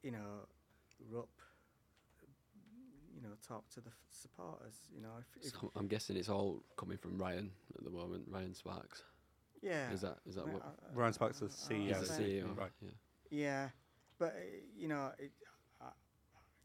you 0.03 0.11
know 0.11 0.47
Rupp 1.11 1.29
you 3.21 3.25
know 3.29 3.35
talk 3.47 3.69
to 3.71 3.81
the 3.81 3.89
f- 3.89 3.95
supporters 4.11 4.75
you 4.95 5.01
know 5.03 5.09
if, 5.19 5.45
if 5.47 5.53
So 5.53 5.73
I'm 5.75 5.89
guessing 5.89 6.17
it's 6.17 6.29
all 6.29 6.63
coming 6.77 6.97
from 6.99 7.19
Ryan 7.19 7.51
at 7.77 7.83
the 7.85 7.91
moment. 7.91 8.25
Ryan 8.31 8.55
Sparks. 8.55 9.03
yeah 9.63 9.91
Is 9.93 10.03
that 10.03 10.19
is 10.27 10.37
that 10.37 10.43
I 10.43 10.45
mean, 10.47 10.55
what? 10.55 10.63
I- 10.67 10.95
Ryan 10.95 11.13
Sparks, 11.13 11.41
the 11.41 11.47
I- 11.47 11.49
I- 11.49 11.79
CEO. 11.79 11.99
He's 11.99 12.09
the 12.09 12.15
CEO. 12.25 12.57
Right. 12.57 12.71
Yeah. 12.81 12.91
yeah 13.31 13.69
but 14.19 14.29
uh, 14.29 14.41
you 14.77 14.89
know 14.89 15.11
it, 15.19 15.33
uh, 15.81 15.87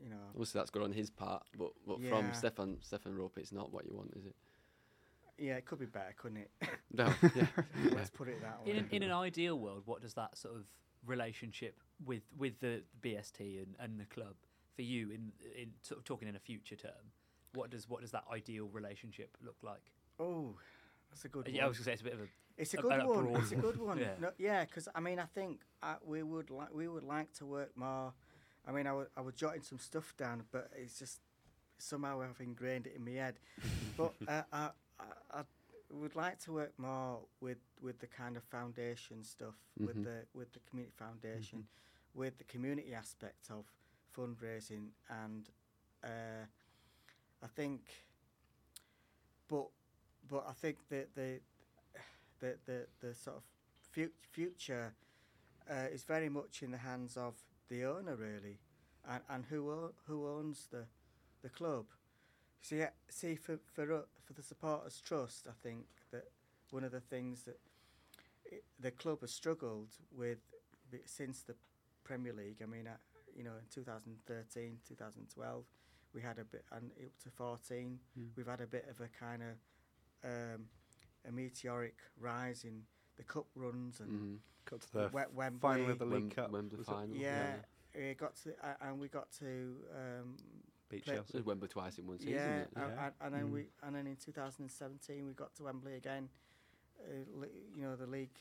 you 0.03 0.09
know 0.09 0.17
Obviously, 0.31 0.59
that's 0.59 0.69
good 0.69 0.83
on 0.83 0.91
his 0.91 1.09
part, 1.09 1.43
but 1.57 1.71
but 1.87 1.99
Yeah. 1.99 2.09
from 2.09 2.33
Stefan 2.33 2.77
Stefan 2.81 3.15
Rupp, 3.15 3.37
it's 3.37 3.51
not 3.51 3.71
what 3.73 3.85
you 3.85 3.95
want, 3.95 4.13
is 4.15 4.25
it? 4.25 4.35
yeah 5.39 5.55
it 5.55 5.65
could 5.65 5.79
be 5.79 5.87
better 5.87 6.13
couldn't 6.15 6.37
it 6.37 6.51
No. 6.93 7.05
Yeah. 7.35 7.47
yeah. 7.83 7.89
let's 7.95 8.11
put 8.11 8.27
it 8.27 8.39
that 8.43 8.63
way 8.63 8.71
In 8.71 8.77
an, 8.77 8.87
in 8.91 9.01
an 9.03 9.11
ideal 9.11 9.57
world, 9.57 9.81
what 9.85 9.99
does 10.01 10.13
that 10.13 10.37
sort 10.37 10.55
of 10.55 10.63
relationship 11.07 11.79
with 12.05 12.21
with 12.37 12.59
the 12.59 12.83
BST 13.01 13.39
and, 13.63 13.75
and 13.79 13.99
the 13.99 14.05
club 14.05 14.35
for 14.75 14.81
you 14.81 15.09
in 15.11 15.31
in 15.55 15.71
sort 15.81 15.99
of 15.99 16.05
talking 16.05 16.27
in 16.27 16.35
a 16.35 16.39
future 16.39 16.75
term? 16.75 17.11
What 17.53 17.69
does 17.69 17.87
what 17.89 18.01
does 18.01 18.11
that 18.11 18.23
ideal 18.31 18.67
relationship 18.71 19.37
look 19.43 19.57
like? 19.63 19.91
oh 20.19 20.55
that's 21.09 21.25
a 21.25 21.27
good 21.29 21.47
yeah, 21.47 21.61
I 21.61 21.65
one. 21.65 21.69
was 21.69 21.77
gonna 21.77 21.85
say 21.85 21.91
it's 21.93 22.01
a 22.01 22.05
bit 22.05 22.13
of 22.13 22.19
a 22.21 22.27
It's 22.57 22.73
a 22.73 22.77
a- 22.77 22.81
good 22.81 23.05
one. 23.05 23.23
broad 23.25 23.41
It's 23.43 23.51
a 23.51 23.55
good 23.55 23.77
one. 23.79 23.97
Yeah. 24.05 24.13
No, 24.19 24.31
yeah, 24.37 24.65
because 24.65 24.87
I 24.95 24.99
mean, 24.99 25.19
I 25.19 25.25
think 25.25 25.61
uh, 25.81 25.95
we 26.05 26.23
would 26.23 26.49
like 26.49 26.73
we 26.73 26.87
would 26.87 27.03
like 27.03 27.31
to 27.33 27.45
work 27.45 27.71
more. 27.75 28.13
I 28.67 28.71
mean, 28.71 28.87
I 28.87 28.93
was 28.93 29.07
jotting 29.35 29.61
some 29.61 29.79
stuff 29.79 30.13
down, 30.17 30.43
but 30.51 30.69
it's 30.75 30.97
just 30.97 31.19
somehow 31.77 32.21
I've 32.21 32.39
ingrained 32.39 32.87
it 32.87 32.95
in 32.95 33.03
my 33.03 33.11
head. 33.23 33.39
but 33.97 34.13
uh, 34.27 34.43
I, 34.51 34.69
I 34.99 35.03
I 35.39 35.43
would 35.91 36.15
like 36.15 36.39
to 36.45 36.51
work 36.53 36.73
more 36.77 37.19
with 37.41 37.57
with 37.81 37.99
the 37.99 38.07
kind 38.07 38.37
of 38.37 38.43
foundation 38.43 39.23
stuff, 39.23 39.55
with 39.79 39.97
Mhm. 39.97 40.03
the 40.05 40.17
with 40.33 40.51
the 40.53 40.59
community 40.69 40.93
foundation, 40.97 41.67
with 42.15 42.37
the 42.37 42.45
community 42.45 42.93
aspect 42.95 43.49
of 43.51 43.65
fundraising, 44.15 44.89
and 45.09 45.49
uh, 46.03 46.45
I 47.43 47.47
think. 47.47 47.81
But 49.47 49.67
but 50.29 50.45
I 50.47 50.53
think 50.53 50.77
that 50.89 51.15
the 51.15 51.39
the 52.39 52.57
the, 52.65 52.87
the 53.01 53.13
sort 53.13 53.37
of 53.37 53.43
fu- 53.91 54.13
future 54.31 54.93
uh, 55.69 55.87
is 55.91 56.03
very 56.03 56.29
much 56.29 56.63
in 56.63 56.71
the 56.71 56.77
hands 56.77 57.17
of 57.17 57.35
the 57.69 57.85
owner 57.85 58.15
really, 58.15 58.59
and 59.09 59.21
and 59.29 59.45
who 59.45 59.71
o- 59.71 59.93
who 60.07 60.27
owns 60.27 60.67
the 60.71 60.85
the 61.43 61.49
club. 61.49 61.85
See, 62.61 62.83
see 63.09 63.35
for 63.35 63.59
for 63.73 64.05
for 64.23 64.33
the 64.33 64.43
supporters 64.43 65.01
trust, 65.01 65.47
I 65.47 65.53
think 65.63 65.85
that 66.11 66.25
one 66.71 66.83
of 66.83 66.91
the 66.91 67.01
things 67.01 67.43
that 67.43 67.59
i 68.51 68.57
the 68.79 68.91
club 68.91 69.21
has 69.21 69.31
struggled 69.31 69.89
with 70.11 70.39
since 71.05 71.43
the 71.43 71.55
Premier 72.03 72.33
League. 72.33 72.61
I 72.63 72.65
mean, 72.65 72.87
uh, 72.87 72.97
you 73.35 73.43
know, 73.43 73.51
in 73.59 73.65
2013, 73.69 74.79
2012, 74.87 75.65
we 76.13 76.21
had 76.21 76.37
a 76.39 76.43
bit, 76.43 76.63
and 76.71 76.91
up 77.03 77.17
to 77.23 77.29
14, 77.29 77.99
Mm. 78.17 78.29
we've 78.35 78.47
had 78.47 78.61
a 78.61 78.67
bit 78.67 78.87
of 78.89 78.99
a 79.01 79.07
kind 79.07 79.41
of 79.43 79.57
um, 80.25 80.69
a 81.27 81.31
meteoric 81.31 81.95
rise 82.17 82.63
in 82.63 82.83
the 83.17 83.23
cup 83.23 83.47
runs 83.55 83.99
and 83.99 84.09
Mhm. 84.09 84.39
Got 84.65 84.79
to 84.81 84.91
the 84.93 85.09
Wem- 85.11 85.35
Wembley. 85.35 85.59
final 85.59 85.89
of 85.91 85.99
the 85.99 86.05
League 86.05 86.21
Wem- 86.21 86.29
Cup. 86.31 86.51
Wembley 86.51 86.77
was 86.77 86.87
it? 86.87 86.91
final. 86.91 87.15
yeah, 87.17 87.57
it 87.93 88.17
got 88.17 88.35
to 88.37 88.65
uh, 88.65 88.75
and 88.81 88.99
we 89.01 89.09
got 89.09 89.29
to 89.33 89.85
um, 89.93 90.37
Beat 90.87 91.03
Chelsea. 91.03 91.41
Wembley 91.41 91.67
twice 91.67 91.97
in 91.97 92.07
one 92.07 92.19
season. 92.19 92.33
yeah, 92.35 92.45
isn't 92.45 92.61
it? 92.61 92.69
and, 92.77 92.91
Yeah. 92.93 93.05
and, 93.05 93.13
and 93.19 93.33
then 93.35 93.47
Mm. 93.49 93.53
we 93.53 93.69
and 93.81 93.95
then 93.95 94.07
in 94.07 94.15
2017 94.15 95.25
we 95.25 95.33
got 95.33 95.53
to 95.55 95.63
Wembley 95.63 95.95
again. 95.95 96.29
Uh, 97.01 97.25
li- 97.39 97.49
you 97.75 97.81
know 97.81 97.97
the 97.97 98.07
league. 98.07 98.37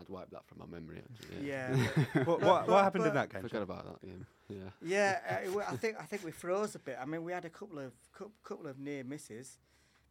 I'd 0.00 0.08
wipe 0.08 0.30
that 0.30 0.44
from 0.46 0.58
my 0.58 0.66
memory. 0.66 1.02
Actually. 1.12 1.48
Yeah, 1.48 1.74
what, 2.24 2.40
what, 2.42 2.68
what 2.68 2.82
happened 2.84 3.06
in 3.06 3.14
that 3.14 3.30
game? 3.32 3.42
Forgot 3.42 3.62
about 3.62 4.00
that 4.00 4.06
game. 4.06 4.26
Yeah. 4.48 4.56
yeah. 4.82 5.40
Uh, 5.54 5.60
I 5.68 5.76
think 5.76 5.96
I 6.00 6.04
think 6.04 6.24
we 6.24 6.30
froze 6.32 6.74
a 6.74 6.78
bit. 6.78 6.98
I 7.00 7.04
mean, 7.04 7.22
we 7.24 7.32
had 7.32 7.44
a 7.44 7.50
couple 7.50 7.78
of 7.78 7.92
couple 8.42 8.66
of 8.66 8.78
near 8.78 9.04
misses, 9.04 9.58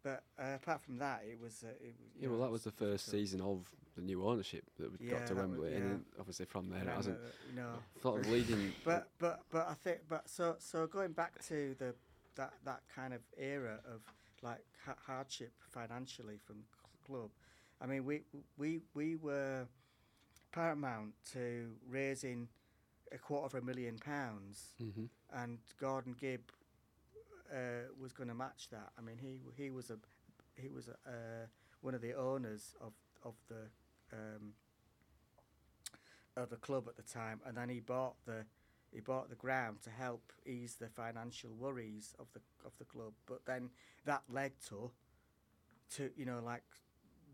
but 0.04 0.24
uh, 0.40 0.54
apart 0.56 0.82
from 0.82 0.98
that, 1.00 1.24
it 1.30 1.40
was. 1.42 1.64
Uh, 1.64 1.72
it, 1.82 1.82
you 1.82 1.94
Yeah, 2.22 2.28
know, 2.28 2.34
well, 2.34 2.42
that 2.44 2.52
was 2.52 2.64
the 2.64 2.72
first 2.72 3.06
difficult. 3.06 3.22
season 3.30 3.42
of 3.42 3.68
the 3.96 4.02
new 4.02 4.26
ownership 4.26 4.64
that 4.80 4.90
we 5.00 5.06
Yeah, 5.08 5.20
got 5.20 5.28
to 5.28 5.34
that 5.36 5.48
was- 5.50 5.60
Wembley, 5.60 5.74
and 5.76 6.04
obviously 6.20 6.46
from 6.46 6.70
there 6.70 6.80
it 6.82 6.88
I'm, 6.90 6.96
hasn't. 6.96 7.20
you 7.50 7.56
know, 7.62 7.74
Sort 8.02 8.22
of 8.22 8.30
leading. 8.32 8.72
but 8.86 9.10
but 9.20 9.42
but 9.52 9.68
I 9.70 9.74
think 9.76 10.00
but 10.10 10.28
so 10.30 10.56
so 10.60 10.88
going 10.88 11.12
back 11.12 11.44
to 11.48 11.76
the 11.78 11.94
that 12.36 12.54
that 12.66 12.82
kind 12.96 13.14
of 13.14 13.22
era 13.38 13.80
of 13.86 14.02
like 14.42 14.64
ha- 14.86 14.96
hardship 15.06 15.52
financially 15.70 16.38
from 16.46 16.58
the 16.58 17.08
club. 17.08 17.30
I 17.84 17.86
mean, 17.88 18.06
we 18.06 18.22
we 18.58 18.80
we 18.94 19.18
were 19.18 19.68
paramount 20.52 21.14
to 21.34 21.72
raising 21.88 22.48
a 23.12 23.18
quarter 23.18 23.58
of 23.58 23.64
a 23.64 23.66
million 23.66 23.98
pounds, 23.98 24.74
hmm 24.80 25.06
and 25.36 25.60
Gordon 25.80 26.16
Gibb 26.20 26.42
uh, 27.52 27.90
was 28.00 28.14
going 28.14 28.30
to 28.30 28.36
match 28.36 28.70
that. 28.72 28.92
I 28.98 29.02
mean, 29.02 29.18
he 29.20 29.42
he 29.62 29.70
was 29.70 29.90
a 29.90 29.98
he 30.56 30.70
was 30.70 30.88
a, 30.88 30.94
uh, 31.10 31.46
one 31.82 31.94
of 31.94 32.02
the 32.02 32.14
owners 32.14 32.76
of 32.80 32.94
of 33.24 33.34
the 33.50 33.68
um, 34.14 34.54
of 36.38 36.50
the 36.50 36.58
club 36.58 36.88
at 36.88 36.96
the 36.96 37.04
time, 37.04 37.42
and 37.46 37.58
then 37.58 37.70
he 37.70 37.80
bought 37.80 38.16
the 38.26 38.46
he 38.94 39.02
bought 39.02 39.30
the 39.30 39.36
ground 39.36 39.82
to 39.84 39.90
help 39.90 40.32
ease 40.46 40.76
the 40.76 40.88
financial 40.88 41.52
worries 41.54 42.16
of 42.20 42.28
the 42.34 42.42
of 42.66 42.72
the 42.78 42.86
club. 42.86 43.14
But 43.26 43.46
then 43.46 43.72
that 44.06 44.24
led 44.30 44.54
to 44.70 44.92
to 45.96 46.12
you 46.16 46.26
know 46.26 46.40
like 46.44 46.64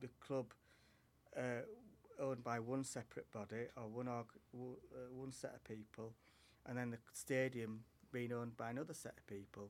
the 0.01 0.09
club 0.25 0.47
uh, 1.37 1.63
owned 2.21 2.43
by 2.43 2.59
one 2.59 2.83
separate 2.83 3.31
body 3.31 3.67
or 3.77 3.83
one 3.87 4.07
org- 4.07 4.27
w- 4.53 4.75
uh, 4.93 5.13
one 5.13 5.31
set 5.31 5.53
of 5.55 5.63
people, 5.63 6.13
and 6.65 6.77
then 6.77 6.89
the 6.91 6.97
stadium 7.13 7.81
being 8.11 8.31
owned 8.33 8.57
by 8.57 8.69
another 8.69 8.93
set 8.93 9.13
of 9.17 9.27
people, 9.27 9.69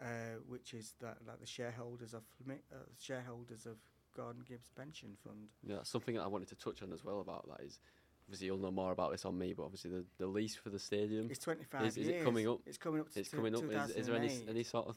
uh, 0.00 0.06
which 0.48 0.72
is 0.74 0.94
that 1.00 1.18
like 1.26 1.40
the 1.40 1.46
shareholders 1.46 2.14
of 2.14 2.22
uh, 2.48 2.52
shareholders 3.00 3.66
of 3.66 3.76
Gordon 4.16 4.42
Gibb's 4.46 4.70
Pension 4.76 5.10
Fund. 5.24 5.48
Yeah, 5.66 5.76
that's 5.76 5.90
something 5.90 6.14
that 6.16 6.22
I 6.22 6.26
wanted 6.28 6.48
to 6.48 6.56
touch 6.56 6.82
on 6.82 6.92
as 6.92 7.04
well 7.04 7.20
about 7.20 7.46
that 7.48 7.64
is 7.64 7.78
obviously 8.26 8.46
you'll 8.46 8.58
know 8.58 8.70
more 8.70 8.92
about 8.92 9.10
this 9.12 9.24
on 9.24 9.36
me, 9.38 9.52
but 9.52 9.64
obviously 9.64 9.90
the, 9.90 10.04
the 10.18 10.26
lease 10.26 10.54
for 10.56 10.70
the 10.70 10.78
stadium 10.78 11.28
It's 11.30 11.38
twenty 11.40 11.64
five 11.64 11.86
Is- 11.86 11.96
years. 11.96 12.08
is 12.08 12.14
it 12.20 12.24
coming 12.24 12.48
up? 12.48 12.60
It's 12.66 12.78
coming 12.78 13.00
up. 13.00 13.10
To 13.12 13.20
it's 13.20 13.28
coming 13.28 13.54
up. 13.54 13.62
Is, 13.64 13.90
is 13.96 14.06
there 14.06 14.16
any 14.16 14.40
any 14.48 14.62
sort 14.62 14.86
of 14.88 14.96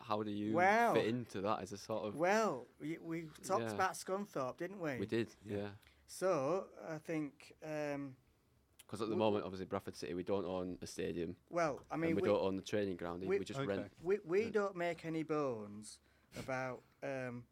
how 0.00 0.22
do 0.22 0.30
you 0.30 0.54
Well- 0.54 0.94
fit 0.94 1.06
into 1.06 1.40
that 1.42 1.60
as 1.62 1.72
a 1.72 1.78
sort 1.78 2.04
of 2.06 2.16
Well, 2.16 2.66
we, 2.80 2.98
we 2.98 3.22
talked 3.44 3.62
Yeah. 3.64 3.74
about 3.74 3.92
Scunthorpe, 3.92 4.56
didn't 4.58 4.80
we? 4.80 4.98
we 4.98 5.06
did 5.06 5.34
Yeah. 5.44 5.56
yeah 5.56 5.68
So 6.06 6.66
I 6.88 6.98
think, 6.98 7.54
um, 7.62 8.16
because 8.86 9.00
at 9.02 9.08
the 9.08 9.14
W- 9.14 9.18
moment 9.18 9.44
obviously 9.44 9.66
Bradford 9.66 9.94
City 9.94 10.14
we 10.14 10.24
don't 10.24 10.44
own 10.44 10.78
a 10.82 10.86
stadium 10.86 11.36
well, 11.48 11.80
I 11.90 11.96
mean, 11.96 12.10
and 12.10 12.16
we, 12.16 12.22
we, 12.22 12.28
don't 12.28 12.42
own 12.42 12.56
the 12.56 12.62
training 12.62 12.96
ground 12.96 13.22
either, 13.22 13.30
we- 13.30 13.38
we 13.38 13.44
just 13.44 13.60
Okay. 13.60 13.66
rent 13.68 13.92
we, 14.02 14.18
we 14.24 14.44
Yeah. 14.44 14.50
don't 14.50 14.76
make 14.76 15.04
any 15.04 15.22
bones 15.22 15.98
about 16.36 16.82
um, 17.02 17.44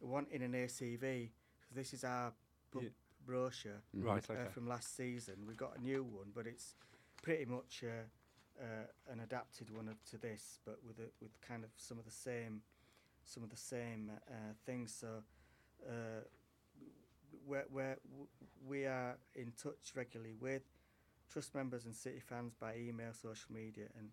wanting 0.00 0.42
an 0.42 0.52
ACV. 0.54 1.30
'cause 1.62 1.74
this 1.74 1.92
is 1.94 2.04
our 2.04 2.32
bu- 2.70 2.82
Yeah. 2.82 2.88
brochure 3.26 3.82
Mhm. 3.96 4.04
Right. 4.04 4.30
uh, 4.30 4.32
Okay. 4.34 4.50
from 4.52 4.66
last 4.68 4.94
season. 4.94 5.46
We've 5.46 5.56
got 5.56 5.76
a 5.78 5.80
new 5.80 6.04
one, 6.04 6.30
but 6.34 6.46
it's 6.46 6.74
pretty 7.22 7.46
much 7.46 7.82
uh, 7.82 8.04
uh, 8.60 9.12
an 9.12 9.20
adapted 9.20 9.70
one 9.70 9.94
to 10.10 10.18
this, 10.18 10.58
but 10.64 10.78
with 10.86 10.98
a, 10.98 11.10
with 11.20 11.40
kind 11.40 11.64
of 11.64 11.70
some 11.76 11.98
of 11.98 12.04
the 12.04 12.10
same 12.10 12.62
some 13.24 13.42
of 13.42 13.50
the 13.50 13.56
same 13.56 14.10
uh, 14.28 14.52
things. 14.66 14.94
So 15.00 15.22
uh, 15.88 16.20
we're, 17.46 17.64
we're, 17.70 17.96
we 18.66 18.84
are 18.84 19.16
in 19.34 19.52
touch 19.60 19.92
regularly 19.94 20.34
with 20.38 20.62
trust 21.30 21.54
members 21.54 21.84
and 21.84 21.94
city 21.94 22.20
fans 22.20 22.54
by 22.54 22.76
email, 22.76 23.12
social 23.12 23.52
media, 23.52 23.86
and 23.98 24.10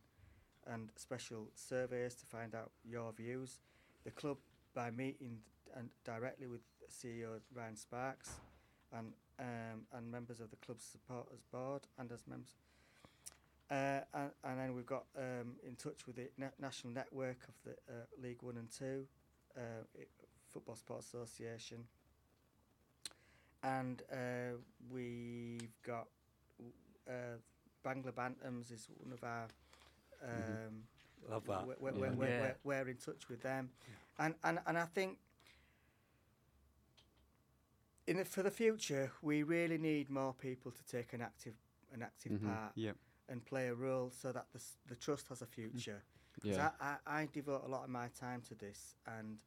and 0.68 0.90
special 0.96 1.48
surveys 1.56 2.14
to 2.14 2.26
find 2.26 2.54
out 2.54 2.72
your 2.84 3.12
views. 3.14 3.60
The 4.04 4.12
club 4.12 4.38
by 4.76 4.92
meeting 4.92 5.40
and 5.76 5.90
directly 6.06 6.46
with 6.46 6.62
CEO 6.88 7.40
Ryan 7.54 7.76
Sparks 7.76 8.36
and 8.94 9.14
um, 9.40 9.86
and 9.94 10.12
members 10.12 10.40
of 10.40 10.52
the 10.52 10.58
club's 10.58 10.84
supporters 10.84 11.42
board 11.52 11.82
and 11.98 12.12
as 12.12 12.28
members. 12.28 12.56
Uh, 13.72 14.02
and, 14.14 14.32
and 14.44 14.60
then 14.60 14.76
we've 14.76 14.86
got 14.86 15.06
um, 15.18 15.54
in 15.66 15.76
touch 15.78 16.06
with 16.06 16.18
the 16.18 16.30
na- 16.38 16.48
national 16.60 16.94
network 16.94 17.38
of 17.48 17.54
the 17.64 17.72
uh, 17.92 18.04
League 18.22 18.42
One 18.44 18.58
and 18.58 18.70
Two, 18.70 19.06
uh, 19.56 19.62
i- 19.98 20.06
Football 20.52 20.76
Sports 20.76 21.08
Association, 21.08 21.86
and 23.64 24.02
uh, 24.12 24.58
we've 24.92 25.72
got 25.84 26.08
w- 26.58 26.74
uh, 27.08 27.38
Bangla 27.88 28.12
Bantams 28.12 28.74
is 28.74 28.88
one 28.98 29.14
of 29.14 29.24
our. 29.24 29.48
Um, 30.22 30.84
Love 31.30 31.46
that. 31.48 31.66
We're, 31.66 31.76
we're, 31.80 31.92
Yeah. 31.94 32.00
we're, 32.00 32.16
we're, 32.16 32.28
Yeah. 32.28 32.54
we're 32.66 32.90
in 32.90 32.98
touch 32.98 33.30
with 33.30 33.42
them, 33.42 33.70
and, 34.20 34.36
and 34.44 34.60
and 34.68 34.78
I 34.78 34.86
think 34.86 35.18
in 38.08 38.18
the, 38.18 38.26
for 38.26 38.44
the 38.44 38.52
future 38.52 39.12
we 39.22 39.44
really 39.44 39.78
need 39.78 40.10
more 40.10 40.34
people 40.34 40.72
to 40.72 40.84
take 40.86 41.14
an 41.14 41.22
active 41.22 41.54
an 41.94 42.02
active 42.04 42.34
Mhm. 42.34 42.46
part 42.54 42.72
Yep. 42.76 42.98
And 43.32 43.44
play 43.46 43.68
a 43.70 43.74
role 43.74 44.12
so 44.22 44.32
that 44.32 44.46
the 44.54 44.62
the 44.88 44.96
trust 44.96 45.28
has 45.30 45.42
a 45.42 45.46
future. 45.48 46.04
yeah 46.44 46.70
I, 46.80 46.96
I, 47.08 47.22
I 47.22 47.28
devote 47.34 47.64
a 47.66 47.70
lot 47.70 47.84
of 47.84 47.90
my 47.90 48.08
time 48.20 48.42
to 48.50 48.56
this, 48.56 48.96
and 49.06 49.40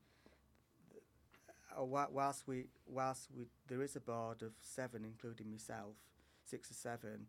uh, 1.78 1.85
whilst 1.85 2.47
we 2.47 2.66
whilst 2.87 3.28
we 3.37 3.47
there 3.68 3.82
is 3.82 3.97
a 3.97 4.01
board 4.01 4.43
of 4.43 4.53
seven, 4.61 5.05
including 5.05 5.51
myself, 5.51 5.97
six 6.45 6.70
or 6.70 6.74
seven, 6.74 7.26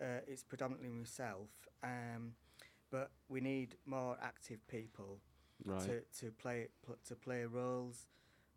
uh, 0.00 0.20
it's 0.26 0.42
predominantly 0.42 0.90
myself. 0.90 1.48
Um, 1.82 2.34
but 2.90 3.10
we 3.28 3.40
need 3.40 3.76
more 3.84 4.16
active 4.22 4.66
people 4.68 5.20
right 5.64 5.80
to, 5.82 6.00
to 6.20 6.32
play 6.32 6.68
pl- 6.84 6.98
to 7.08 7.14
play 7.16 7.44
roles, 7.44 8.06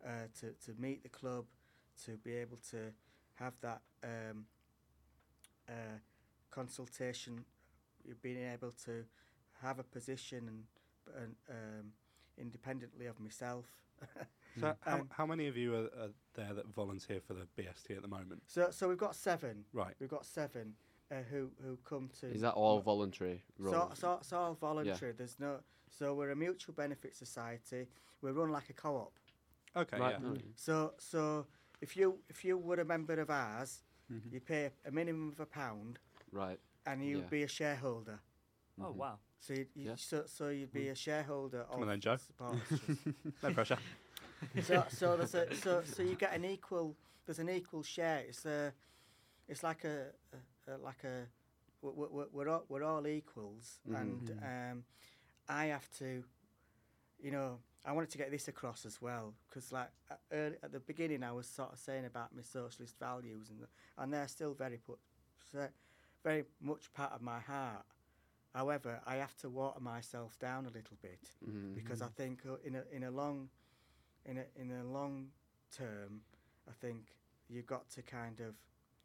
uh, 0.04 0.28
to 0.40 0.52
to 0.64 0.80
meet 0.80 1.02
the 1.02 1.08
club, 1.08 1.44
to 2.04 2.16
be 2.18 2.34
able 2.34 2.58
to 2.70 2.92
have 3.34 3.54
that 3.60 3.80
um, 4.04 4.46
uh, 5.68 5.98
consultation, 6.50 7.44
y- 8.06 8.14
being 8.22 8.44
able 8.52 8.72
to 8.84 9.04
have 9.62 9.78
a 9.78 9.84
position 9.84 10.48
and 10.48 10.64
and 11.22 11.34
um, 11.48 11.92
independently 12.38 13.06
of 13.06 13.18
myself. 13.20 13.66
So 14.60 14.74
how, 14.80 14.96
Um, 14.98 15.08
how 15.10 15.26
many 15.26 15.46
of 15.46 15.56
you 15.56 15.74
are, 15.74 15.84
are 16.02 16.10
there 16.34 16.52
that 16.54 16.66
volunteer 16.74 17.20
for 17.20 17.34
the 17.34 17.46
BST 17.56 17.96
at 17.96 18.02
the 18.02 18.08
moment? 18.08 18.42
so 18.46 18.70
so 18.72 18.88
we've 18.88 18.98
got 18.98 19.14
seven. 19.14 19.64
Right. 19.72 19.94
We've 20.00 20.10
got 20.10 20.26
seven 20.26 20.74
uh, 21.10 21.22
who 21.30 21.50
who 21.62 21.76
come 21.84 22.10
to. 22.20 22.26
is 22.26 22.40
that 22.40 22.54
all 22.54 22.80
voluntary 22.80 23.44
So, 23.58 23.62
roles? 23.70 23.98
so 23.98 24.14
it's 24.20 24.32
all 24.32 24.54
voluntary. 24.54 25.12
There's 25.12 25.38
no. 25.38 25.60
So 25.88 26.14
we're 26.14 26.30
a 26.32 26.36
mutual 26.36 26.74
benefit 26.74 27.14
society. 27.14 27.86
We 28.22 28.32
run 28.32 28.50
like 28.50 28.68
a 28.70 28.72
co-op. 28.72 29.12
Okay. 29.76 29.98
right 30.00 30.16
Yeah. 30.20 30.28
no, 30.28 30.36
So 30.56 30.94
so 30.98 31.46
if 31.80 31.96
you 31.96 32.18
if 32.28 32.44
you 32.44 32.58
were 32.58 32.80
a 32.80 32.84
member 32.84 33.20
of 33.20 33.30
ours, 33.30 33.84
Mhm. 34.10 34.32
you 34.32 34.40
pay 34.40 34.72
a 34.84 34.90
minimum 34.90 35.28
of 35.30 35.38
a 35.40 35.46
pound, 35.46 36.00
right 36.32 36.58
and 36.86 37.04
you'd 37.04 37.20
Yeah. 37.24 37.28
be 37.28 37.42
a 37.42 37.48
shareholder. 37.48 38.20
Oh 38.80 38.92
Mhm. 38.92 38.96
wow. 38.96 39.18
So 39.40 39.54
you'd, 39.54 39.68
you 39.74 39.88
Yeah. 39.90 39.96
so 39.96 40.24
so 40.26 40.48
you'd 40.48 40.72
be 40.72 40.88
a 40.88 40.94
shareholder 40.94 41.64
Come 41.64 41.76
of 41.76 41.82
on 41.82 41.88
then, 41.88 42.00
Joe. 42.00 42.16
the 42.16 42.22
supporters 42.22 42.60
trust. 42.68 42.82
No 43.42 43.52
pressure. 43.54 43.78
so 44.62 44.84
so 44.88 45.16
there's 45.16 45.34
a 45.34 45.54
so 45.56 45.82
so 45.84 46.02
you 46.02 46.14
get 46.16 46.32
an 46.34 46.44
equal 46.44 46.96
there's 47.26 47.38
an 47.38 47.48
equal 47.50 47.82
share. 47.82 48.20
It's 48.28 48.44
a 48.46 48.72
it's 49.48 49.62
like 49.62 49.84
a, 49.84 50.12
a, 50.68 50.72
a 50.72 50.78
like 50.78 51.04
a 51.04 51.26
we're, 51.82 52.08
we're, 52.08 52.26
we're 52.32 52.48
all 52.48 52.64
we're 52.68 52.84
all 52.84 53.06
equals, 53.06 53.80
and 53.86 54.28
Mhm. 54.28 54.72
um, 54.72 54.84
I 55.48 55.66
have 55.66 55.90
to, 55.98 56.22
you 57.18 57.30
know, 57.30 57.58
I 57.84 57.92
wanted 57.92 58.10
to 58.10 58.18
get 58.18 58.30
this 58.30 58.48
across 58.48 58.84
as 58.86 59.00
well 59.00 59.34
because 59.48 59.72
like 59.72 59.88
at, 60.10 60.20
early, 60.30 60.56
at 60.62 60.72
the 60.72 60.80
beginning 60.80 61.22
I 61.22 61.32
was 61.32 61.46
sort 61.46 61.72
of 61.72 61.78
saying 61.78 62.04
about 62.04 62.34
my 62.34 62.42
socialist 62.42 62.98
values 62.98 63.50
and 63.50 63.66
and 63.98 64.12
they're 64.12 64.28
still 64.28 64.54
very 64.54 64.76
put 64.78 64.98
se- 65.50 65.70
very 66.22 66.44
much 66.60 66.92
part 66.92 67.12
of 67.12 67.22
my 67.22 67.40
heart. 67.40 67.84
However, 68.54 69.00
I 69.06 69.16
have 69.16 69.36
to 69.38 69.48
water 69.48 69.80
myself 69.80 70.38
down 70.38 70.66
a 70.66 70.70
little 70.70 70.96
bit 71.00 71.30
Mhm. 71.46 71.74
because 71.74 72.02
I 72.02 72.08
think 72.08 72.44
uh, 72.46 72.56
in 72.64 72.74
a 72.74 72.84
in 72.90 73.04
a 73.04 73.10
long 73.10 73.48
in 74.26 74.38
a 74.38 74.44
in 74.56 74.70
a 74.72 74.84
long 74.84 75.30
term, 75.70 76.22
I 76.68 76.72
think 76.72 77.14
you've 77.48 77.66
got 77.66 77.88
to 77.90 78.02
kind 78.02 78.40
of 78.40 78.54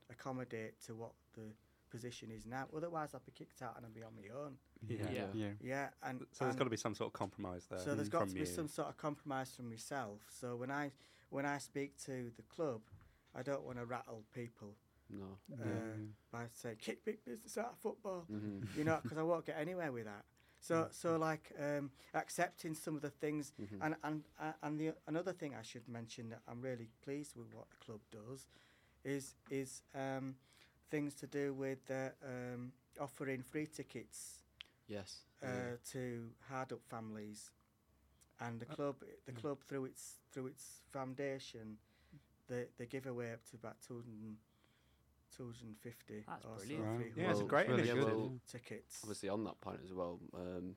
accommodate 0.09 0.79
to 0.81 0.95
what 0.95 1.13
the 1.33 1.53
position 1.89 2.31
is 2.31 2.45
now. 2.45 2.67
Otherwise, 2.75 3.13
I'll 3.13 3.21
be 3.25 3.31
kicked 3.31 3.61
out 3.61 3.75
and 3.77 3.85
I'll 3.85 3.91
be 3.91 4.03
on 4.03 4.13
my 4.15 4.27
own. 4.35 4.57
Yeah. 4.87 5.09
Yeah. 5.11 5.27
Yeah. 5.33 5.53
Yeah, 5.61 5.89
and 6.03 6.19
So 6.31 6.45
there's 6.45 6.49
and 6.51 6.57
got 6.59 6.63
to 6.65 6.69
be 6.69 6.77
some 6.77 6.95
sort 6.95 7.07
of 7.07 7.13
compromise 7.13 7.65
there. 7.67 7.79
so 7.79 7.95
there's 7.95 8.09
got 8.09 8.27
to 8.27 8.33
be 8.33 8.41
you. 8.41 8.45
some 8.45 8.67
sort 8.67 8.89
of 8.89 8.97
compromise 8.97 9.55
from 9.55 9.69
myself. 9.69 10.21
So 10.29 10.55
when 10.55 10.71
I 10.71 10.91
when 11.29 11.45
I 11.45 11.57
speak 11.59 11.97
to 12.05 12.31
the 12.31 12.43
club, 12.43 12.81
I 13.33 13.41
don't 13.43 13.63
want 13.63 13.77
to 13.77 13.85
rattle 13.85 14.23
people 14.33 14.75
no. 15.09 15.37
Uh, 15.63 15.97
by 16.31 16.45
saying 16.53 16.77
kick 16.79 17.03
big 17.05 17.23
business 17.23 17.57
out 17.57 17.71
of 17.73 17.77
football. 17.79 18.25
hmm 18.27 18.59
You 18.77 18.83
know, 18.83 18.99
because 19.01 19.17
I 19.17 19.23
won't 19.23 19.45
get 19.45 19.57
anywhere 19.59 19.91
with 19.91 20.05
that. 20.05 20.25
So 20.59 20.87
so 20.91 21.17
like 21.17 21.51
um, 21.59 21.91
accepting 22.13 22.73
some 22.73 22.95
of 22.95 23.01
the 23.01 23.11
things 23.11 23.53
hmm 23.57 23.81
And 23.81 23.95
and 24.03 24.23
uh, 24.39 24.53
and 24.63 24.79
the 24.79 24.93
another 25.07 25.33
thing 25.33 25.53
I 25.53 25.61
should 25.63 25.87
mention 25.87 26.29
that 26.29 26.41
I'm 26.47 26.61
really 26.61 26.89
pleased 27.03 27.35
with 27.35 27.53
what 27.53 27.69
the 27.69 27.85
club 27.85 27.99
does, 28.11 28.47
is 29.03 29.35
is 29.49 29.83
um, 29.93 30.35
things 30.89 31.13
to 31.15 31.27
do 31.27 31.53
with 31.53 31.79
uh, 31.91 32.09
um, 32.23 32.71
offering 32.99 33.43
free 33.43 33.67
tickets 33.67 34.39
yes. 34.87 35.25
uh, 35.43 35.47
yeah. 35.47 35.75
to 35.91 36.29
hard 36.49 36.71
up 36.71 36.81
families, 36.89 37.51
and 38.39 38.59
the 38.59 38.65
club 38.65 38.95
the 39.25 39.31
club 39.33 39.59
through 39.67 39.85
its 39.85 40.19
through 40.31 40.47
its 40.47 40.81
foundation, 40.91 41.77
they 42.47 42.65
they 42.77 42.85
give 42.87 43.05
away 43.05 43.33
up 43.33 43.43
to 43.51 43.55
about 43.55 43.75
200, 43.87 44.37
250 45.35 46.23
That's 46.27 46.45
or 46.45 46.55
brilliant. 46.57 46.83
Right. 46.85 46.97
300 47.13 47.17
Yeah, 47.17 47.31
it's 47.31 47.39
a 47.41 47.43
great 47.43 47.67
yeah, 47.67 47.73
initiative. 47.75 48.03
well, 48.05 48.33
tickets. 48.47 48.99
obviously 49.03 49.29
on 49.29 49.43
that 49.45 49.59
point 49.61 49.79
as 49.83 49.93
well. 49.93 50.19
Um, 50.33 50.75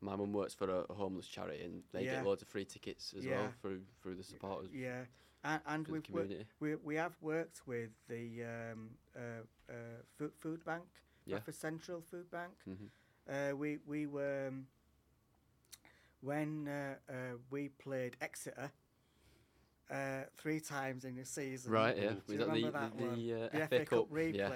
my 0.00 0.14
mum 0.14 0.32
works 0.32 0.54
for 0.54 0.68
a, 0.68 0.84
a 0.90 0.94
homeless 0.94 1.26
charity, 1.26 1.64
and 1.64 1.82
they 1.92 2.04
Yeah. 2.04 2.16
get 2.16 2.24
loads 2.26 2.42
of 2.42 2.48
free 2.48 2.64
tickets 2.64 3.14
as 3.16 3.24
Yeah. 3.24 3.36
well 3.36 3.52
through 3.60 3.82
through 4.02 4.16
the 4.16 4.22
supporters. 4.24 4.70
Yeah, 4.72 5.04
and, 5.42 5.60
and 5.66 5.88
we've 5.88 6.08
wor- 6.10 6.26
we 6.60 6.74
we 6.76 6.94
have 6.96 7.16
worked 7.20 7.66
with 7.66 7.90
the 8.08 8.44
um, 8.44 8.90
uh, 9.16 9.20
uh, 9.72 9.74
food, 10.18 10.32
food 10.38 10.64
bank, 10.64 10.84
Yeah. 11.24 11.36
Bradford 11.36 11.54
Central 11.54 12.00
Food 12.02 12.30
Bank. 12.30 12.52
Mhm. 12.68 12.90
Uh, 13.28 13.56
we 13.56 13.78
we 13.86 14.06
were 14.06 14.48
um, 14.48 14.66
when 16.20 16.68
uh, 16.68 16.96
uh, 17.08 17.38
we 17.50 17.68
played 17.70 18.16
Exeter 18.20 18.70
uh, 19.90 20.22
three 20.38 20.60
times 20.60 21.04
in 21.04 21.14
the 21.16 21.24
season. 21.24 21.72
Right, 21.72 21.96
yeah. 21.96 22.10
Do 22.26 22.32
you 22.34 22.38
Was 22.38 22.38
that 22.38 22.38
the 22.38 22.52
remember 22.52 22.70
that 22.80 22.96
the, 22.98 23.04
one? 23.04 23.14
the, 23.16 23.34
uh, 23.34 23.48
The 23.52 23.58
FA, 23.66 23.78
FA 23.78 23.84
Cup 23.86 24.06
Yeah, 24.10 24.16
replay. 24.16 24.34
yeah, 24.34 24.50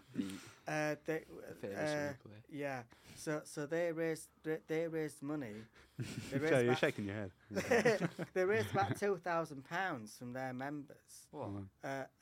the 0.14 0.24
Uh, 0.68 0.96
they, 1.04 1.20
famous 1.60 1.78
uh, 1.78 2.12
replay. 2.28 2.40
yeah. 2.50 2.82
So 3.14 3.40
so 3.44 3.66
they 3.66 3.92
raised 3.92 4.28
they, 4.42 4.58
they 4.66 4.88
raised 4.88 5.22
money. 5.22 5.54
They 6.30 6.38
raised 6.38 6.52
Joe, 6.52 6.58
you're 6.58 6.68
about- 6.70 6.78
shaking 6.80 7.04
your 7.06 7.14
head. 7.14 8.10
they 8.34 8.44
raised 8.44 8.70
about 8.72 8.98
two 8.98 9.16
thousand 9.22 9.64
pounds 9.64 10.16
from 10.18 10.32
their 10.32 10.52
members, 10.52 11.26
Whoa, 11.30 11.48
Wow. 11.48 11.62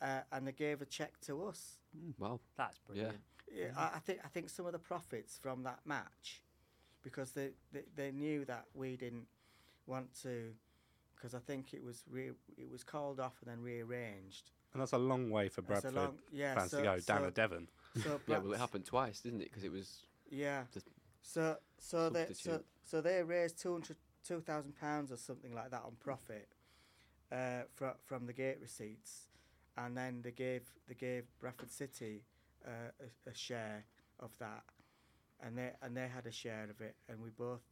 uh, 0.00 0.04
uh, 0.04 0.20
and 0.32 0.46
they 0.46 0.52
gave 0.52 0.82
a 0.82 0.84
cheque 0.86 1.18
to 1.26 1.46
us. 1.46 1.78
Wow. 2.18 2.38
that's 2.56 2.78
brilliant. 2.86 3.18
Yeah, 3.52 3.68
I, 3.76 3.96
I 3.96 3.98
think 4.00 4.18
I 4.24 4.28
think 4.28 4.50
some 4.50 4.66
of 4.66 4.72
the 4.72 4.78
profits 4.78 5.38
from 5.42 5.62
that 5.64 5.80
match, 5.86 6.42
because 7.02 7.32
they, 7.32 7.50
they, 7.72 7.82
they 7.96 8.10
knew 8.12 8.44
that 8.44 8.64
we 8.74 8.96
didn't 8.96 9.26
want 9.86 10.08
to, 10.22 10.52
because 11.16 11.34
I 11.34 11.38
think 11.38 11.72
it 11.72 11.82
was 11.82 12.02
re- 12.10 12.32
it 12.56 12.70
was 12.70 12.84
called 12.84 13.20
off 13.20 13.34
and 13.42 13.50
then 13.50 13.62
rearranged. 13.62 14.50
And 14.72 14.80
that's 14.80 14.92
a 14.92 14.98
long 14.98 15.30
way 15.30 15.48
for 15.48 15.62
Bradford 15.62 15.94
long- 15.94 16.18
yeah, 16.32 16.54
fans 16.54 16.72
so, 16.72 16.78
to 16.78 16.82
go 16.82 16.98
down 17.00 17.20
so, 17.20 17.24
to 17.26 17.30
Devon. 17.30 17.68
So 18.02 18.20
Yeah, 18.26 18.38
well, 18.38 18.52
it 18.52 18.58
happened 18.58 18.84
twice, 18.84 19.20
didn't 19.20 19.40
it? 19.40 19.50
Because 19.50 19.64
it 19.64 19.72
was 19.72 20.02
Yeah. 20.30 20.64
Just 20.72 20.88
So 21.22 21.56
so 21.78 22.10
they 22.10 22.26
so, 22.32 22.60
so 22.82 23.00
they 23.00 23.22
raised 23.22 23.60
200 23.60 23.96
2,000 24.26 24.74
pounds 24.74 25.12
or 25.12 25.16
something 25.16 25.54
like 25.54 25.70
that 25.70 25.82
on 25.84 25.92
profit, 26.00 26.48
uh, 27.30 27.62
from 27.74 27.92
from 28.04 28.26
the 28.26 28.32
gate 28.32 28.58
receipts, 28.60 29.28
and 29.76 29.96
then 29.96 30.22
they 30.22 30.32
gave 30.32 30.62
they 30.88 30.94
gave 30.94 31.24
Bradford 31.38 31.70
City 31.70 32.24
uh, 32.66 32.90
a, 33.00 33.30
a 33.30 33.34
share 33.34 33.84
of 34.20 34.30
that, 34.38 34.64
and 35.40 35.56
they 35.58 35.72
and 35.82 35.96
they 35.96 36.08
had 36.08 36.26
a 36.26 36.32
share 36.32 36.68
of 36.70 36.80
it, 36.80 36.96
and 37.08 37.20
we 37.20 37.30
both 37.30 37.62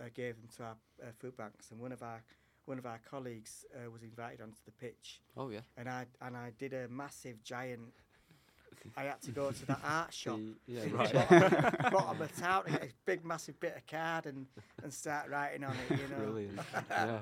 uh, 0.00 0.04
gave 0.14 0.36
them 0.36 0.48
to 0.56 0.62
our 0.62 0.76
uh, 1.02 1.06
food 1.18 1.36
banks, 1.36 1.70
and 1.70 1.80
one 1.80 1.92
of 1.92 2.02
our 2.02 2.22
one 2.66 2.78
of 2.78 2.86
our 2.86 3.00
colleagues 3.10 3.64
uh, 3.74 3.90
was 3.90 4.02
invited 4.02 4.40
onto 4.40 4.58
the 4.64 4.72
pitch, 4.72 5.20
oh 5.36 5.50
yeah. 5.50 5.60
and 5.76 5.88
I 5.88 6.06
and 6.20 6.36
I 6.36 6.52
did 6.58 6.72
a 6.72 6.88
massive 6.88 7.42
giant. 7.44 7.92
I 8.96 9.02
had 9.04 9.22
to 9.22 9.30
go 9.30 9.52
to 9.52 9.66
the 9.66 9.76
art 9.84 10.12
shop 10.14 10.38
The, 10.66 10.72
yeah, 10.72 10.82
in 10.82 10.92
right. 10.96 11.12
the 11.12 11.18
bottom, 11.18 11.92
bottom 11.92 12.22
of 12.22 12.36
town 12.36 12.62
and 12.66 12.74
get 12.80 12.88
a 12.88 12.92
big 13.04 13.24
massive 13.24 13.60
bit 13.60 13.76
of 13.76 13.86
card 13.86 14.26
and, 14.26 14.46
and 14.82 14.92
start 14.92 15.28
writing 15.30 15.62
on 15.62 15.72
it, 15.88 16.00
you 16.00 16.08
know. 16.08 16.16
Brilliant. 16.16 16.58
yeah. 16.90 17.18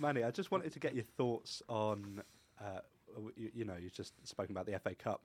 Manny, 0.00 0.24
I 0.24 0.32
just 0.32 0.50
wanted 0.50 0.72
to 0.72 0.80
get 0.80 0.94
your 0.94 1.04
thoughts 1.16 1.62
on, 1.68 2.22
uh, 2.60 2.80
you, 3.36 3.50
you 3.54 3.64
know, 3.64 3.76
you've 3.80 3.92
just 3.92 4.14
spoken 4.26 4.50
about 4.56 4.66
the 4.66 4.76
FA 4.80 4.94
Cup. 4.96 5.22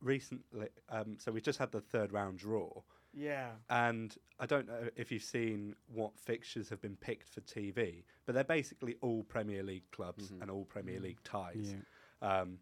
Recently, 0.00 0.68
um, 0.88 1.16
so 1.18 1.32
we 1.32 1.40
just 1.40 1.58
had 1.58 1.72
the 1.72 1.80
third 1.80 2.12
round 2.12 2.38
draw, 2.38 2.70
Yeah. 3.14 3.50
and 3.70 4.16
I 4.40 4.46
don't 4.46 4.66
know 4.66 4.88
if 4.96 5.12
you've 5.12 5.22
seen 5.22 5.74
what 5.92 6.18
fixtures 6.18 6.68
have 6.70 6.80
been 6.80 6.96
picked 6.96 7.28
for 7.28 7.40
TV, 7.42 8.04
but 8.26 8.34
they're 8.34 8.42
basically 8.44 8.96
all 9.02 9.22
Premier 9.24 9.62
League 9.62 9.90
clubs 9.92 10.30
Mhm. 10.30 10.42
and 10.42 10.50
all 10.50 10.64
Premier 10.64 10.98
League 11.00 11.22
ties. 11.24 11.74
Yeah. 12.22 12.40
Um, 12.40 12.58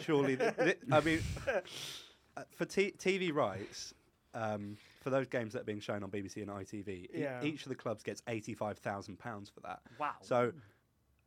surely, 0.00 0.36
th- 0.36 0.56
th- 0.56 0.78
I 0.92 1.00
mean, 1.00 1.22
uh, 2.36 2.42
for 2.56 2.64
t- 2.64 2.92
TV 2.98 3.32
rights, 3.32 3.94
um, 4.34 4.76
for 5.02 5.10
those 5.10 5.28
games 5.28 5.52
that 5.52 5.60
are 5.62 5.64
being 5.64 5.80
shown 5.80 6.02
on 6.02 6.10
BBC 6.10 6.42
and 6.42 6.50
ITV, 6.50 6.88
e- 6.88 7.46
each 7.48 7.62
of 7.62 7.68
the 7.68 7.74
clubs 7.76 8.02
gets 8.02 8.22
eighty-five 8.28 8.78
thousand 8.78 9.18
pounds 9.18 9.48
for 9.48 9.60
that. 9.60 9.80
Wow. 9.98 10.14
So, 10.22 10.52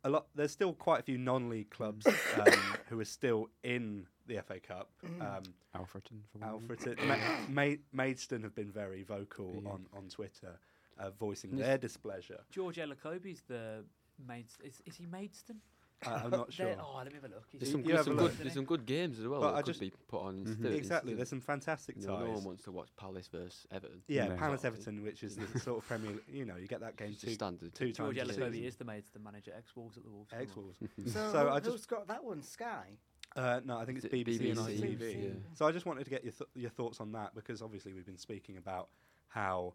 a 0.08 0.10
lot. 0.10 0.28
There's 0.36 0.52
still 0.52 0.74
quite 0.74 1.02
a 1.02 1.04
few 1.04 1.18
non-league 1.18 1.70
clubs 1.70 2.08
um, 2.08 2.46
who 2.90 3.00
are 3.00 3.06
still 3.06 3.50
in 3.64 4.08
the 4.26 4.42
FA 4.42 4.60
Cup. 4.60 4.90
Um, 5.22 5.44
Alfreton 5.76 6.22
for 6.32 6.40
one. 6.40 6.50
Alfred, 6.70 6.98
Ma- 7.06 7.18
Ma- 7.50 7.76
Maidstone 7.94 8.44
have 8.44 8.56
been 8.56 8.72
very 8.72 9.04
vocal 9.04 9.52
Yeah. 9.64 9.70
on 9.72 9.86
on 9.96 10.08
Twitter, 10.10 10.60
uh, 11.00 11.12
voicing 11.12 11.56
their 11.58 11.78
displeasure. 11.78 12.40
George 12.50 12.78
Elokobi's 12.78 13.42
the 13.48 13.84
maid. 14.28 14.46
Is, 14.64 14.82
is 14.86 14.96
he 14.96 15.06
Maidstone? 15.06 15.62
Uh, 16.06 16.22
I'm 16.26 16.30
not 16.32 16.54
sure. 16.54 16.76
Oh, 16.80 16.98
let 16.98 17.08
me 17.08 17.14
have 17.16 17.24
a 17.24 17.34
look. 17.34 17.44
There's 17.54 17.72
some, 17.72 17.82
you 17.82 17.94
there's 17.94 18.06
some 18.06 18.16
look. 18.18 18.32
good, 18.32 18.44
there's 18.46 18.54
some 18.54 18.66
good 18.66 18.86
games 18.86 19.20
as 19.20 19.28
well 19.28 19.42
But 19.42 19.52
that 19.52 19.58
I 19.58 19.62
could 19.62 19.66
just- 19.68 19.80
be 19.80 19.92
put 20.08 20.22
on 20.22 20.36
Mhm. 20.36 20.48
instead. 20.48 20.74
Exactly. 20.74 21.12
instead 21.12 21.18
There's 21.18 21.30
some 21.30 21.42
fantastic 21.42 21.96
of- 21.98 22.04
no, 22.06 22.20
no 22.20 22.32
one 22.34 22.44
wants 22.44 22.64
to 22.66 22.72
watch 22.72 22.90
Palace 22.98 23.28
versus 23.28 23.66
Everton. 23.72 24.04
Yeah, 24.08 24.28
No. 24.28 24.36
Palace 24.36 24.64
Everton, 24.64 25.04
which 25.04 25.24
is 25.24 25.38
the 25.38 25.60
sort 25.60 25.80
of 25.80 25.88
Premier. 25.88 26.14
You 26.28 26.46
know, 26.46 26.56
you 26.58 26.68
get 26.68 26.82
that 26.82 26.98
game 26.98 27.16
two 27.20 27.32
standard. 27.32 27.74
two 27.74 27.92
times 27.92 28.16
a 28.16 28.22
Elokobi 28.22 28.28
season. 28.52 28.64
is 28.64 28.76
the 28.76 28.86
Maidstone 28.86 29.24
manager, 29.24 29.54
ex 29.58 29.76
Wolves 29.76 29.98
at 29.98 30.04
the 30.04 30.10
Wolves. 30.12 30.32
Ex 30.34 30.56
Wolves. 30.56 30.78
So, 31.14 31.32
So 31.32 31.50
I 31.50 31.60
just- 31.60 31.88
got 31.88 32.08
that 32.08 32.24
one? 32.24 32.44
Sky? 32.44 32.98
Uh, 33.36 33.62
no, 33.66 33.78
I 33.78 33.86
think 33.86 33.98
it's 33.98 34.06
Is 34.06 34.12
it 34.14 34.26
BBC, 34.26 34.50
and 34.52 34.60
BBC? 34.60 34.98
ITV. 35.00 35.24
Yeah. 35.24 35.30
So 35.56 35.66
I 35.68 35.72
just 35.72 35.86
wanted 35.86 36.04
to 36.06 36.10
get 36.10 36.24
your 36.24 36.32
th- 36.34 36.50
your 36.56 36.70
thoughts 36.70 37.00
on 37.02 37.12
that 37.14 37.36
because 37.36 37.62
obviously 37.62 37.94
we've 37.94 38.06
been 38.06 38.18
speaking 38.18 38.58
about 38.58 38.90
how 39.28 39.74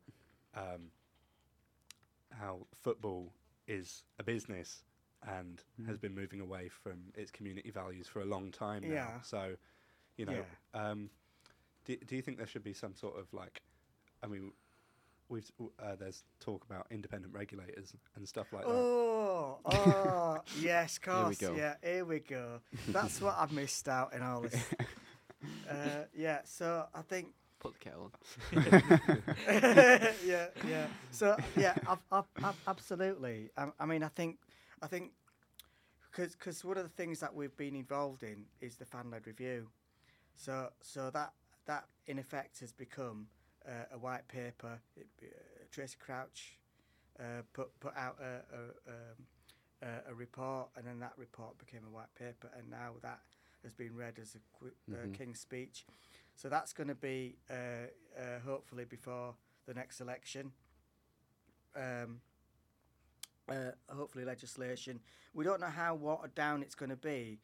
um, 0.55 0.91
how 2.31 2.66
football 2.83 3.33
is 3.68 4.05
a 4.18 4.23
business 4.23 4.83
and 5.27 5.62
has 5.87 5.99
been 5.99 6.14
moving 6.14 6.41
away 6.41 6.68
from 6.68 6.99
its 7.14 7.31
community 7.31 7.70
values 7.70 8.07
for 8.09 8.20
a 8.20 8.25
long 8.25 8.51
time 8.51 8.83
now. 8.83 8.95
Yeah. 8.95 9.20
So, 9.23 9.55
you 10.16 10.27
know, 10.27 10.33
Yeah. 10.75 10.91
um, 10.91 11.11
do 11.85 11.97
do 11.97 12.16
you 12.16 12.23
think 12.23 12.39
there 12.39 12.47
should 12.47 12.64
be 12.64 12.73
some 12.73 12.95
sort 12.95 13.18
of 13.18 13.33
like, 13.33 13.62
I 14.23 14.27
mean, 14.27 14.53
we've 15.29 15.51
uh, 15.79 15.97
there's 15.97 16.25
talk 16.41 16.64
about 16.64 16.87
independent 16.91 17.35
regulators 17.35 17.95
and 18.16 18.29
stuff 18.29 18.53
like 18.53 18.64
that. 18.64 18.70
Oh, 18.70 19.59
oh, 19.64 20.39
yes, 20.61 20.99
Here 21.05 21.14
we 21.14 21.23
course. 21.23 21.37
go. 21.39 21.55
Yeah, 21.55 21.75
here 21.83 22.05
we 22.05 22.18
go. 22.20 22.61
That's 22.89 23.20
what 23.20 23.37
I've 23.39 23.53
missed 23.53 23.89
out 23.89 24.12
in 24.14 24.23
all 24.23 24.43
this. 24.43 24.55
uh, 25.70 26.05
yeah, 26.14 26.41
so 26.45 26.87
I 26.95 27.03
think 27.03 27.29
Put 27.59 27.75
the 27.75 27.79
kettle 27.79 28.11
on. 28.53 28.64
yeah, 30.27 30.47
yeah. 30.68 30.87
So 31.12 31.37
yeah, 31.57 31.77
I've, 31.87 31.99
I've, 32.11 32.25
I've, 32.43 32.57
absolutely. 32.66 33.51
I, 33.57 33.68
I 33.79 33.87
mean, 33.87 34.03
I 34.03 34.09
think, 34.09 34.39
I 34.83 34.87
think, 34.89 35.12
because 36.11 36.64
one 36.64 36.76
of 36.76 36.83
the 36.83 36.91
things 36.91 37.20
that 37.20 37.35
we've 37.35 37.57
been 37.57 37.74
involved 37.74 38.22
in 38.22 38.45
is 38.61 38.76
the 38.76 38.85
fan-led 38.85 39.26
review. 39.26 39.68
So 40.37 40.70
so 40.83 41.11
that 41.11 41.33
that 41.66 41.85
in 42.07 42.18
effect 42.18 42.61
has 42.61 42.72
become 42.72 43.28
uh, 43.66 43.95
a 43.95 43.99
white 43.99 44.26
paper. 44.28 44.80
It, 44.97 45.07
uh, 45.22 45.26
Tracey 45.70 45.97
Crouch 46.01 46.59
uh, 47.20 47.43
put 47.53 47.78
put 47.80 47.97
out 47.97 48.18
a, 48.20 48.43
a, 48.57 48.62
um, 48.93 49.26
a, 50.07 50.11
a 50.11 50.14
report, 50.14 50.68
and 50.76 50.87
then 50.87 50.99
that 51.01 51.12
report 51.16 51.59
became 51.59 51.83
a 51.87 51.91
white 51.91 52.14
paper, 52.14 52.51
and 52.59 52.68
now 52.70 52.93
that 53.03 53.20
has 53.62 53.74
been 53.74 53.95
read 53.95 54.18
as 54.20 54.35
a 54.35 54.39
qu- 54.59 54.74
uh, 54.93 55.07
Mhm. 55.07 55.12
King's 55.14 55.41
speech. 55.41 55.87
So 56.35 56.49
that's 56.49 56.72
going 56.72 56.89
to 56.89 56.95
be 56.97 57.37
uh, 57.51 57.55
uh, 58.18 58.41
hopefully 58.45 58.85
before 58.85 59.35
the 59.66 59.74
next 59.74 60.01
election. 60.01 60.53
Um, 61.76 62.20
uh, 63.49 63.72
hopefully 63.88 64.24
legislation. 64.24 65.01
We 65.34 65.45
don't 65.45 65.61
know 65.61 65.66
how 65.66 65.95
watered 65.95 66.34
down 66.34 66.62
it's 66.62 66.74
going 66.74 66.90
to 66.90 66.97
be. 66.97 67.38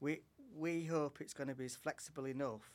We 0.00 0.20
we 0.56 0.84
hope 0.84 1.20
it's 1.20 1.34
going 1.34 1.48
to 1.48 1.54
be 1.54 1.64
as 1.64 1.76
flexible 1.76 2.26
enough 2.26 2.70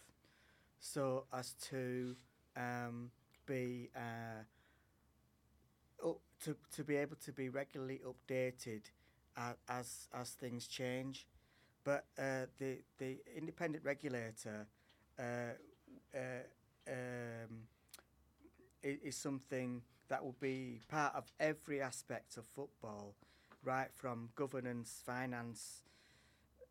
so 0.80 1.26
as 1.34 1.54
to 1.70 2.16
um, 2.56 3.12
be 3.46 3.90
uh, 3.96 4.44
up 6.08 6.20
to 6.44 6.56
to 6.76 6.84
be 6.84 6.96
able 6.96 7.16
to 7.18 7.32
be 7.32 7.50
regularly 7.50 8.02
updated 8.06 8.82
uh, 9.38 9.54
as 9.68 10.08
as 10.14 10.32
things 10.32 10.68
change. 10.68 11.28
But 11.84 12.06
uh, 12.18 12.46
the 12.58 12.80
the 12.98 13.18
independent 13.36 13.84
regulator 13.84 14.68
uh, 15.18 15.24
uh, 16.16 16.44
um, 16.88 17.68
is 18.84 19.16
something 19.16 19.82
that 20.10 20.24
will 20.24 20.36
be 20.40 20.82
part 20.88 21.16
of 21.16 21.32
every 21.40 21.82
aspect 21.82 22.38
of 22.38 22.46
football, 22.46 23.16
right 23.64 23.90
from 23.94 24.30
governance, 24.36 25.02
finance, 25.06 25.84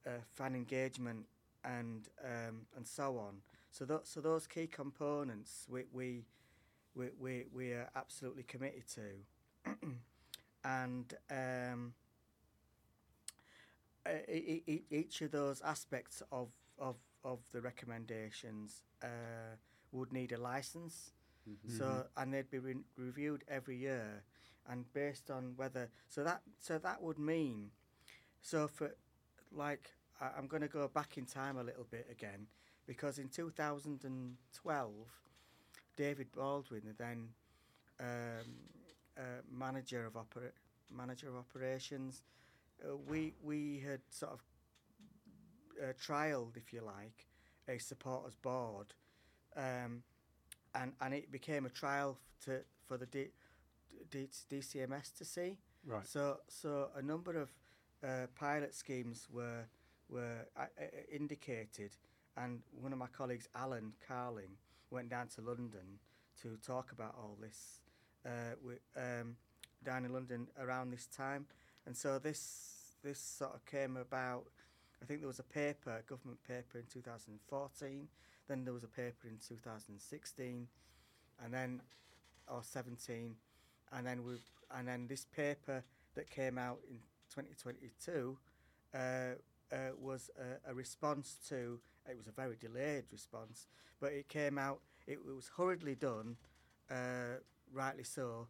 uh, 0.07 0.11
fan 0.35 0.55
engagement, 0.55 1.27
and 1.65 2.09
um, 2.25 2.67
and 2.77 2.87
so 2.87 3.19
on. 3.19 3.37
So 3.71 4.01
so 4.05 4.21
those 4.21 4.47
key 4.47 4.67
components 4.67 5.67
we 5.69 5.85
we 5.93 6.25
we 6.95 7.09
we, 7.19 7.45
we 7.53 7.73
are 7.73 7.89
absolutely 7.97 8.45
committed 8.45 8.85
to, 8.95 9.77
and. 10.65 11.15
Um, 11.31 11.95
uh, 14.07 14.11
each 14.91 15.21
of 15.23 15.31
those 15.31 15.61
aspects 15.63 16.23
of, 16.33 16.49
of, 16.79 16.97
of 17.25 17.41
the 17.53 17.61
recommendations 17.61 18.83
uh, 19.03 19.57
would 19.93 20.13
need 20.13 20.33
a 20.33 20.39
license. 20.39 21.13
So 21.69 22.07
and 22.17 22.33
they'd 22.33 22.51
be 22.51 22.59
re- 22.59 22.85
reviewed 22.97 23.45
every 23.49 23.77
year, 23.77 24.23
and 24.69 24.91
based 24.93 25.31
on 25.31 25.55
whether 25.57 25.89
so 26.09 26.25
that 26.25 26.43
so 26.59 26.79
that 26.79 27.03
would 27.03 27.19
mean, 27.19 27.71
so 28.41 28.69
for 28.69 28.95
like 29.53 29.91
I, 30.21 30.31
I'm 30.37 30.47
going 30.47 30.63
to 30.63 30.69
go 30.69 30.89
back 30.89 31.17
in 31.19 31.27
time 31.27 31.57
a 31.59 31.63
little 31.63 31.87
bit 31.91 32.07
again, 32.11 32.47
because 32.87 33.19
in 33.19 33.29
2012, 33.29 34.93
David 35.97 36.33
Baldwin, 36.33 36.83
the 36.87 36.93
then 36.95 37.29
um, 38.01 38.07
uh, 39.17 39.23
manager 39.51 40.07
of 40.07 40.17
opera- 40.17 40.53
manager 40.91 41.29
of 41.29 41.37
operations, 41.37 42.23
uh, 42.85 42.97
we 42.97 43.35
we 43.43 43.81
had 43.85 44.01
sort 44.11 44.33
of 44.33 44.41
uh, 45.83 45.93
trialed, 45.95 46.57
if 46.57 46.73
you 46.73 46.83
like, 46.83 47.27
a 47.69 47.79
supporters 47.79 48.35
board, 48.37 48.95
um, 49.57 50.03
and 50.75 50.93
and 51.01 51.15
it 51.15 51.31
became 51.31 51.67
a 51.67 51.71
trial 51.71 52.19
to 52.45 52.61
for 52.87 52.97
the 52.97 53.07
D, 53.07 53.29
D, 54.11 54.29
DCMS 54.51 55.17
to 55.19 55.25
see. 55.25 55.59
Right. 55.87 56.07
So 56.07 56.39
so 56.49 56.89
a 56.97 57.03
number 57.03 57.37
of 57.41 57.53
uh, 58.05 58.27
pilot 58.35 58.75
schemes 58.75 59.29
were 59.31 59.65
were 60.09 60.47
uh, 60.57 60.63
uh, 60.63 60.85
indicated, 61.11 61.91
and 62.37 62.61
one 62.81 62.93
of 62.93 62.99
my 62.99 63.09
colleagues, 63.09 63.49
Alan 63.55 63.93
Carling, 64.07 64.57
went 64.91 65.11
down 65.11 65.29
to 65.29 65.43
London 65.43 65.99
to 66.43 66.57
talk 66.65 66.93
about 66.93 67.15
all 67.19 67.37
this 67.41 67.81
uh, 68.25 68.55
wi- 68.63 68.81
um, 68.97 69.37
down 69.85 70.05
in 70.05 70.13
London 70.13 70.49
around 70.59 70.91
this 70.91 71.07
time, 71.07 71.47
and 71.87 71.97
so 71.97 72.19
this 72.19 72.97
this 73.03 73.19
sort 73.21 73.55
of 73.55 73.65
came 73.65 73.97
about. 73.97 74.45
I 75.01 75.05
think 75.05 75.21
there 75.21 75.29
was 75.29 75.39
a 75.39 75.45
paper, 75.45 75.91
a 75.91 76.03
government 76.03 76.43
paper 76.43 76.79
in 76.79 76.85
2014. 76.93 78.09
Then 78.49 78.65
there 78.65 78.73
was 78.73 78.85
a 78.85 78.89
paper 78.89 79.29
in 79.29 79.39
2016, 79.47 80.67
and 81.45 81.55
then 81.55 81.83
or 82.51 82.63
17, 82.63 83.35
and 83.93 84.07
then 84.07 84.25
we 84.25 84.35
and 84.75 84.89
then 84.89 85.07
this 85.07 85.25
paper 85.27 85.85
that 86.15 86.31
came 86.31 86.59
out 86.59 86.79
in 86.91 86.97
2022 87.35 88.37
uh, 88.95 88.99
uh, 88.99 89.77
was 90.01 90.31
a, 90.67 90.71
a 90.71 90.75
response 90.75 91.37
to. 91.49 91.79
It 92.11 92.17
was 92.17 92.27
a 92.27 92.33
very 92.33 92.57
delayed 92.59 93.05
response, 93.13 93.67
but 94.01 94.13
it 94.13 94.29
came 94.29 94.57
out. 94.59 94.81
It, 95.07 95.19
was 95.25 95.51
hurriedly 95.57 95.95
done, 95.95 96.37
uh, 96.91 97.41
rightly 97.73 98.05
so, 98.05 98.49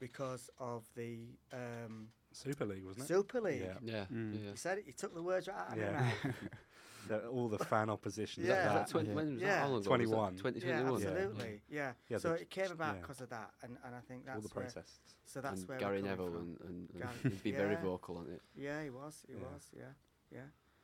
because 0.00 0.50
of 0.58 0.84
the 0.96 1.18
um, 1.52 2.08
Super 2.32 2.64
League, 2.66 2.84
wasn't 2.84 3.04
it? 3.04 3.08
Super 3.08 3.40
League. 3.40 3.62
Yeah. 3.64 3.74
Yeah, 3.82 4.04
Mm. 4.12 4.44
yeah. 4.44 4.50
He 4.52 4.56
said 4.56 4.78
it. 4.78 4.84
He 4.86 4.92
took 4.92 5.14
the 5.14 5.22
words 5.22 5.46
right 5.48 5.56
out 5.56 5.72
of 5.72 5.78
Yeah. 5.78 5.92
my 5.92 6.00
mouth. 6.00 6.14
The- 7.08 7.26
all 7.28 7.48
the 7.48 7.58
fan 7.64 7.90
opposition. 7.90 8.44
Yeah. 8.44 8.54
That. 8.64 8.74
that 8.74 8.88
twen- 8.88 9.06
yeah. 9.06 9.12
When 9.14 9.32
was 9.34 9.42
Yeah. 9.42 9.48
that? 9.48 9.58
How 9.60 9.64
long 9.66 9.74
was 9.76 9.84
that? 9.84 9.88
21. 9.90 10.36
2021. 10.36 11.00
yeah, 11.02 11.08
Yeah. 11.08 11.14
absolutely. 11.24 11.62
Yeah. 11.68 11.92
Yeah, 12.08 12.18
so 12.18 12.32
it 12.32 12.50
came 12.50 12.70
about 12.70 12.94
yeah. 12.96 13.00
because 13.00 13.20
of 13.20 13.28
that, 13.30 13.50
and, 13.62 13.76
and 13.84 13.94
I 13.94 14.00
think 14.00 14.24
that's 14.26 14.36
all 14.36 14.42
the 14.42 14.48
where, 14.54 14.64
protests. 14.66 15.14
so 15.24 15.40
that's 15.40 15.60
and 15.60 15.68
where 15.68 15.78
Gary 15.78 16.02
Neville 16.02 16.26
from. 16.30 16.36
and, 16.36 16.60
and, 16.60 16.90
and 16.90 17.02
Gary- 17.02 17.34
he'd 17.34 17.42
be 17.42 17.52
very 17.52 17.76
vocal 17.76 18.18
on 18.18 18.26
it. 18.30 18.42
Yeah, 18.54 18.82
he 18.82 18.90
was. 18.90 19.24
He 19.26 19.34
Yeah. 19.34 19.40
was. 19.52 19.70
Yeah, 19.76 19.84
yeah. 20.32 20.40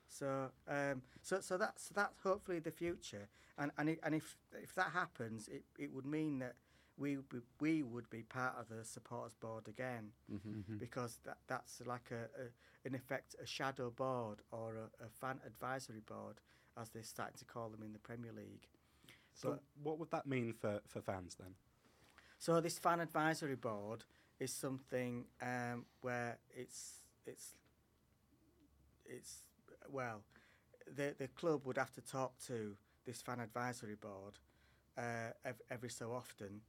So, 0.06 0.50
um, 0.68 1.02
so, 1.22 1.40
so 1.40 1.56
that's 1.56 1.88
that's 1.88 2.20
hopefully 2.22 2.60
the 2.60 2.70
future, 2.70 3.28
and 3.58 3.72
and 3.78 3.88
it, 3.88 4.00
and 4.02 4.14
if 4.14 4.36
if 4.52 4.74
that 4.74 4.90
happens, 4.92 5.48
it, 5.48 5.64
it 5.78 5.92
would 5.92 6.06
mean 6.06 6.38
that 6.38 6.54
we 6.96 7.16
would 7.16 7.28
be, 7.28 7.38
we 7.60 7.82
would 7.82 8.08
be 8.10 8.22
part 8.22 8.54
of 8.58 8.68
the 8.68 8.84
supporters 8.84 9.34
board 9.34 9.68
again 9.68 10.12
hmm 10.30 10.76
because 10.78 11.18
that 11.24 11.38
that's 11.46 11.80
like 11.86 12.10
a, 12.10 12.24
a 12.42 12.46
in 12.86 12.94
effect 12.94 13.34
a 13.42 13.46
shadow 13.46 13.90
board 13.90 14.40
or 14.50 14.76
a, 14.76 15.04
a 15.04 15.08
fan 15.08 15.40
advisory 15.46 16.00
board 16.06 16.40
as 16.80 16.88
they're 16.90 17.02
starting 17.02 17.36
to 17.38 17.44
call 17.44 17.68
them 17.68 17.82
in 17.82 17.92
the 17.92 17.98
Premier 17.98 18.32
League. 18.32 18.68
So, 19.34 19.50
But- 19.50 19.62
what 19.82 19.98
would 19.98 20.10
that 20.10 20.26
mean 20.26 20.52
for, 20.52 20.80
for 20.88 21.00
fans 21.00 21.36
then? 21.36 21.54
So 22.38 22.60
this 22.60 22.78
fan 22.78 23.00
advisory 23.00 23.56
board 23.56 24.04
is 24.38 24.52
something 24.52 25.24
um, 25.40 25.86
where 26.02 26.38
it's 26.54 27.00
it's 27.26 27.54
it's 29.04 29.42
well, 29.90 30.22
the 30.96 31.14
the 31.18 31.28
club 31.28 31.64
would 31.66 31.78
have 31.78 31.92
to 31.92 32.00
talk 32.00 32.38
to 32.46 32.76
this 33.06 33.22
fan 33.22 33.40
advisory 33.40 33.94
board 33.96 34.38
uh, 34.98 35.30
ev- 35.44 35.62
every 35.70 35.90
so 35.90 36.12
often, 36.12 36.60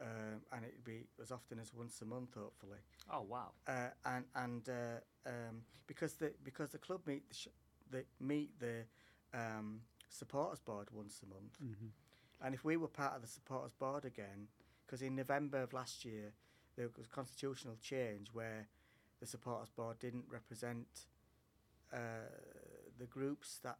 um, 0.00 0.40
and 0.52 0.64
it'd 0.64 0.84
be 0.84 1.06
as 1.20 1.30
often 1.32 1.58
as 1.58 1.72
once 1.74 2.00
a 2.02 2.04
month, 2.04 2.34
hopefully. 2.34 2.78
Oh 3.12 3.22
wow. 3.22 3.50
Uh, 3.66 3.88
and 4.04 4.24
and 4.34 4.68
uh, 4.68 5.00
um, 5.28 5.62
because 5.86 6.14
the 6.14 6.32
because 6.44 6.70
the 6.70 6.78
club 6.78 7.00
meet 7.06 7.28
the, 7.28 7.34
sh- 7.34 7.48
the 7.90 8.04
meet 8.20 8.58
the 8.60 8.84
um, 9.34 9.80
supporters 10.08 10.60
board 10.60 10.88
once 10.92 11.20
a 11.22 11.26
month, 11.26 11.58
Mhm. 11.62 11.90
and 12.40 12.54
if 12.54 12.64
we 12.64 12.76
were 12.76 12.88
part 12.88 13.14
of 13.16 13.22
the 13.22 13.28
supporters 13.28 13.72
board 13.74 14.04
again, 14.04 14.48
because 14.86 15.02
in 15.02 15.14
November 15.16 15.62
of 15.62 15.72
last 15.72 16.04
year 16.04 16.32
there 16.76 16.88
was 16.96 17.06
constitutional 17.06 17.76
change 17.82 18.28
where 18.32 18.68
the 19.20 19.26
supporters 19.26 19.70
board 19.70 19.98
didn't 19.98 20.24
represent 20.30 21.06
uh, 21.92 21.98
the 22.98 23.06
groups 23.06 23.58
that 23.62 23.78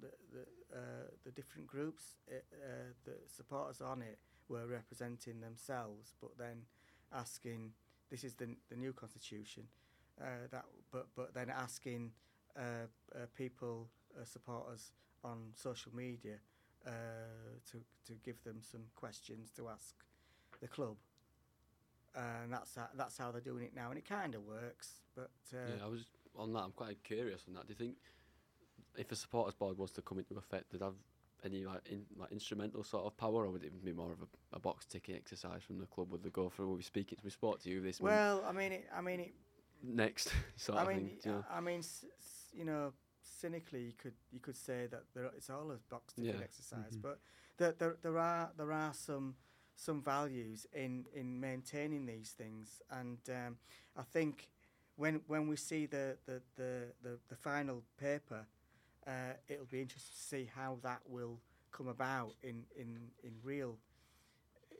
the 0.00 0.08
the, 0.32 0.76
uh, 0.76 1.10
the 1.24 1.30
different 1.32 1.66
groups 1.66 2.16
uh, 2.30 2.36
uh, 2.36 2.92
the 3.04 3.12
supporters 3.26 3.80
on 3.80 4.00
it 4.02 4.18
were 4.50 4.66
representing 4.66 5.40
themselves, 5.40 6.14
but 6.20 6.36
then 6.36 6.62
asking 7.12 7.72
this 8.10 8.24
is 8.24 8.34
the 8.34 8.48
the 8.68 8.76
new 8.76 8.92
constitution 8.92 9.64
uh, 10.20 10.46
that 10.50 10.64
but 10.92 11.06
but 11.14 11.32
then 11.34 11.50
asking 11.50 12.12
uh, 12.56 12.86
uh, 13.14 13.26
people 13.36 13.88
uh, 14.18 14.24
supporters 14.24 14.92
on 15.24 15.52
social 15.54 15.94
media 15.94 16.36
uh, 16.86 16.90
to 17.70 17.78
to 18.06 18.18
give 18.24 18.42
them 18.44 18.58
some 18.60 18.82
questions 18.96 19.50
to 19.56 19.68
ask 19.68 19.94
the 20.60 20.68
club. 20.68 20.96
And 22.12 22.52
that's 22.52 22.74
how, 22.74 22.88
that's 22.96 23.16
how 23.16 23.30
they're 23.30 23.40
doing 23.40 23.62
it 23.62 23.72
now, 23.74 23.90
and 23.90 23.98
it 23.98 24.04
kind 24.04 24.34
of 24.34 24.42
works. 24.42 25.00
But 25.14 25.30
uh, 25.54 25.76
yeah, 25.76 25.84
I 25.84 25.88
was 25.88 26.06
on 26.34 26.52
that. 26.54 26.60
I'm 26.60 26.72
quite 26.72 27.02
curious 27.04 27.44
on 27.46 27.54
that. 27.54 27.68
Do 27.68 27.72
you 27.72 27.78
think 27.78 27.96
if 28.98 29.12
a 29.12 29.16
supporters 29.16 29.54
board 29.54 29.78
was 29.78 29.92
to 29.92 30.02
come 30.02 30.18
into 30.18 30.36
effect, 30.36 30.72
did 30.72 30.82
have 30.82 30.94
any 31.44 31.64
like 31.64 31.80
in, 31.90 32.04
like 32.16 32.30
instrumental 32.32 32.82
sort 32.84 33.04
of 33.06 33.16
power, 33.16 33.44
or 33.46 33.50
would 33.50 33.62
it 33.62 33.66
even 33.66 33.80
be 33.84 33.92
more 33.92 34.12
of 34.12 34.20
a, 34.22 34.56
a 34.56 34.60
box 34.60 34.84
ticking 34.86 35.14
exercise 35.14 35.62
from 35.62 35.78
the 35.78 35.86
club? 35.86 36.10
Would 36.12 36.22
they 36.22 36.30
go 36.30 36.48
through? 36.48 36.68
Will 36.68 36.76
we 36.76 36.82
speak 36.82 37.12
it? 37.12 37.18
We 37.24 37.30
sport 37.30 37.60
to 37.62 37.68
you 37.70 37.80
this 37.80 38.00
month. 38.00 38.12
well, 38.12 38.44
I 38.46 38.52
mean, 38.52 38.72
it, 38.72 38.88
I 38.94 39.00
mean, 39.00 39.20
it, 39.20 39.34
next 39.82 40.32
sort 40.56 40.78
I 40.78 40.82
of 40.82 40.88
mean, 40.88 40.96
thing. 40.98 41.18
you 41.24 41.32
know? 41.32 41.44
I 41.50 41.60
mean, 41.60 41.78
s- 41.80 42.04
s- 42.18 42.46
you 42.52 42.64
know, 42.64 42.92
cynically, 43.22 43.82
you 43.82 43.92
could 43.92 44.14
you 44.32 44.40
could 44.40 44.56
say 44.56 44.86
that 44.90 45.04
there, 45.14 45.24
are- 45.24 45.32
it's 45.36 45.50
all 45.50 45.70
a 45.70 45.76
box 45.88 46.14
ticking 46.14 46.34
Yeah. 46.34 46.40
exercise, 46.44 46.96
Mhm. 46.96 47.02
but 47.02 47.20
there, 47.58 47.72
there 47.78 47.96
there 48.02 48.18
are 48.18 48.50
there 48.56 48.72
are 48.72 48.92
some 48.94 49.34
some 49.76 50.02
values 50.02 50.66
in 50.72 51.06
in 51.14 51.40
maintaining 51.40 52.06
these 52.06 52.30
things, 52.36 52.80
and 52.90 53.18
um, 53.28 53.56
I 53.96 54.02
think 54.02 54.50
when 54.96 55.22
when 55.26 55.48
we 55.48 55.56
see 55.56 55.86
the 55.86 56.16
the 56.26 56.42
the, 56.56 56.92
the, 57.02 57.18
the 57.28 57.36
final 57.36 57.82
paper, 57.96 58.46
uh, 59.10 59.34
it'll 59.48 59.66
be 59.66 59.80
interesting 59.80 60.14
to 60.16 60.22
see 60.36 60.44
how 60.54 60.78
that 60.82 61.00
will 61.08 61.38
come 61.72 61.88
about 61.88 62.34
in 62.42 62.64
in 62.76 63.10
in 63.22 63.32
real, 63.42 63.78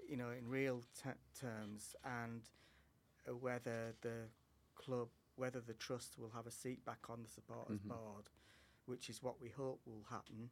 you 0.09 0.17
know, 0.17 0.31
in 0.31 0.49
real 0.49 0.83
t- 1.03 1.11
terms, 1.41 1.95
and 2.05 2.43
uh, 3.29 3.35
whether 3.37 3.95
the 4.03 4.29
club, 4.75 5.09
whether 5.37 5.61
the 5.61 5.75
trust 5.75 6.19
will 6.19 6.31
have 6.31 6.47
a 6.47 6.51
seat 6.51 6.85
back 6.85 7.11
on 7.11 7.23
the 7.23 7.29
supporters 7.29 7.81
Mhm. 7.81 7.89
board, 7.89 8.31
which 8.87 9.09
is 9.11 9.23
what 9.23 9.41
we 9.41 9.49
hope 9.51 9.81
will 9.87 10.05
happen, 10.11 10.51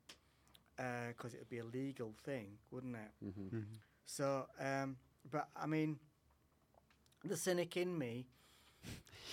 because 1.09 1.35
it 1.35 1.39
would 1.41 1.49
be 1.51 1.59
a 1.59 1.65
legal 1.65 2.13
thing, 2.25 2.59
wouldn't 2.71 2.97
it? 2.97 3.13
hmm 3.21 3.49
Mhm. 3.51 3.79
So, 4.07 4.49
um, 4.59 4.97
but 5.31 5.49
I 5.57 5.67
mean, 5.67 5.99
the 7.25 7.37
cynic 7.37 7.77
in 7.77 7.99
me 7.99 8.27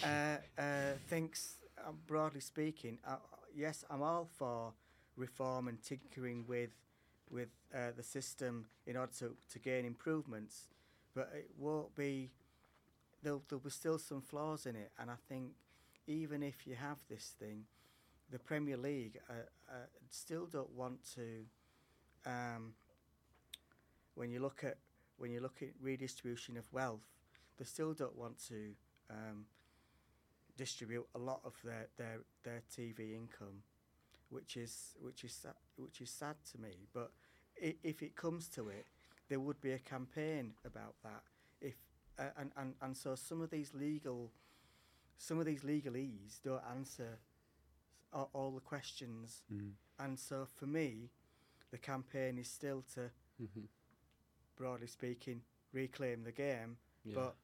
uh, 0.04 0.38
uh, 0.58 0.98
thinks, 1.08 1.62
uh, 1.78 1.91
broadly 2.08 2.41
speaking, 2.41 3.00
uh, 3.06 3.18
yes, 3.56 3.84
I'm 3.89 4.01
all 4.01 4.28
for 4.38 4.74
reform 5.16 5.68
and 5.68 5.82
tinkering 5.82 6.45
with 6.47 6.72
with 7.32 7.49
uh, 7.74 7.91
the 7.97 8.03
system 8.03 8.68
in 8.86 8.95
order 8.95 9.12
to, 9.20 9.36
to 9.51 9.60
gain 9.60 9.84
improvements, 9.84 10.68
but 11.16 11.32
it 11.34 11.49
won't 11.58 11.95
be. 11.95 12.32
There'll, 13.24 13.41
there'll 13.49 13.64
be 13.64 13.72
still 13.72 13.97
some 13.97 14.22
flaws 14.22 14.68
in 14.68 14.76
it, 14.76 14.91
and 14.99 15.10
I 15.10 15.16
think 15.28 15.53
even 16.06 16.43
if 16.43 16.68
you 16.68 16.76
have 16.76 16.97
this 17.10 17.34
thing, 17.39 17.64
the 18.30 18.38
Premier 18.38 18.78
League 18.78 19.20
uh, 19.28 19.34
uh, 19.68 19.88
still 20.12 20.45
don't 20.45 20.72
want 20.76 20.99
to. 21.16 21.45
Um, 22.28 22.74
when 24.16 24.32
you 24.32 24.39
look 24.39 24.64
at 24.64 24.78
when 25.18 25.32
you 25.32 25.39
look 25.39 25.62
at 25.62 25.70
redistribution 25.82 26.58
of 26.58 26.72
wealth, 26.72 27.01
they 27.58 27.66
still 27.66 27.93
don't 27.93 28.16
want 28.18 28.38
to 28.47 28.74
um, 29.10 29.45
distribute 30.58 31.06
a 31.16 31.20
lot 31.20 31.41
of 31.45 31.53
their, 31.64 31.88
their, 31.97 32.20
their 32.43 32.62
TV 32.72 33.14
income, 33.16 33.64
which 34.30 34.58
is 34.58 34.95
which 34.99 35.24
is 35.24 35.45
which 35.78 36.01
is 36.01 36.10
sad 36.10 36.36
to 36.51 36.60
me. 36.62 36.88
But 36.93 37.12
if 37.56 38.01
it 38.01 38.16
comes 38.16 38.47
to 38.49 38.70
it, 38.70 38.88
there 39.30 39.39
would 39.39 39.62
be 39.62 39.72
a 39.72 39.80
campaign 39.80 40.53
about 40.66 40.95
that. 41.03 41.24
If 41.62 41.76
uh, 42.20 42.30
and, 42.38 42.51
and 42.58 42.74
and 42.82 42.95
so 42.97 43.16
some 43.16 43.41
of 43.41 43.49
these 43.49 43.74
legal 43.74 44.32
some 45.18 45.39
of 45.39 45.45
these 45.45 45.62
legalese 45.64 46.41
don't 46.43 46.64
answer 46.70 47.18
all, 48.14 48.51
the 48.51 48.62
questions, 48.62 49.43
Mhm. 49.51 49.74
and 49.99 50.18
so 50.18 50.47
for 50.56 50.68
me, 50.68 51.10
the 51.72 51.78
campaign 51.78 52.38
is 52.38 52.49
still 52.49 52.82
to 52.93 53.12
hmm 53.38 53.66
broadly 54.56 54.88
speaking, 54.88 55.41
reclaim 55.74 56.24
the 56.24 56.32
game. 56.32 56.78
Yeah. 57.03 57.16
But 57.16 57.36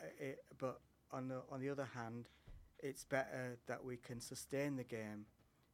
uh, 0.00 0.04
it, 0.18 0.44
but 0.58 0.80
on 1.10 1.28
the 1.28 1.42
on 1.50 1.60
the 1.60 1.70
other 1.70 1.86
hand, 1.94 2.28
it's 2.82 3.04
better 3.04 3.58
that 3.66 3.84
we 3.84 3.96
can 3.96 4.20
sustain 4.20 4.76
the 4.76 4.84
game, 4.84 5.26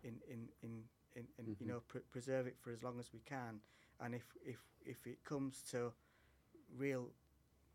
in 0.02 0.20
in 0.28 0.48
in, 0.62 0.84
in, 1.16 1.26
in 1.38 1.46
you 1.46 1.56
Mhm. 1.56 1.66
know 1.66 1.80
pr- 1.88 1.98
preserve 2.10 2.46
it 2.46 2.56
for 2.58 2.70
as 2.70 2.82
long 2.82 2.98
as 3.00 3.12
we 3.12 3.20
can. 3.20 3.60
And 4.00 4.14
if 4.14 4.36
if 4.44 4.60
if 4.84 5.06
it 5.06 5.24
comes 5.24 5.62
to 5.70 5.92
real 6.76 7.10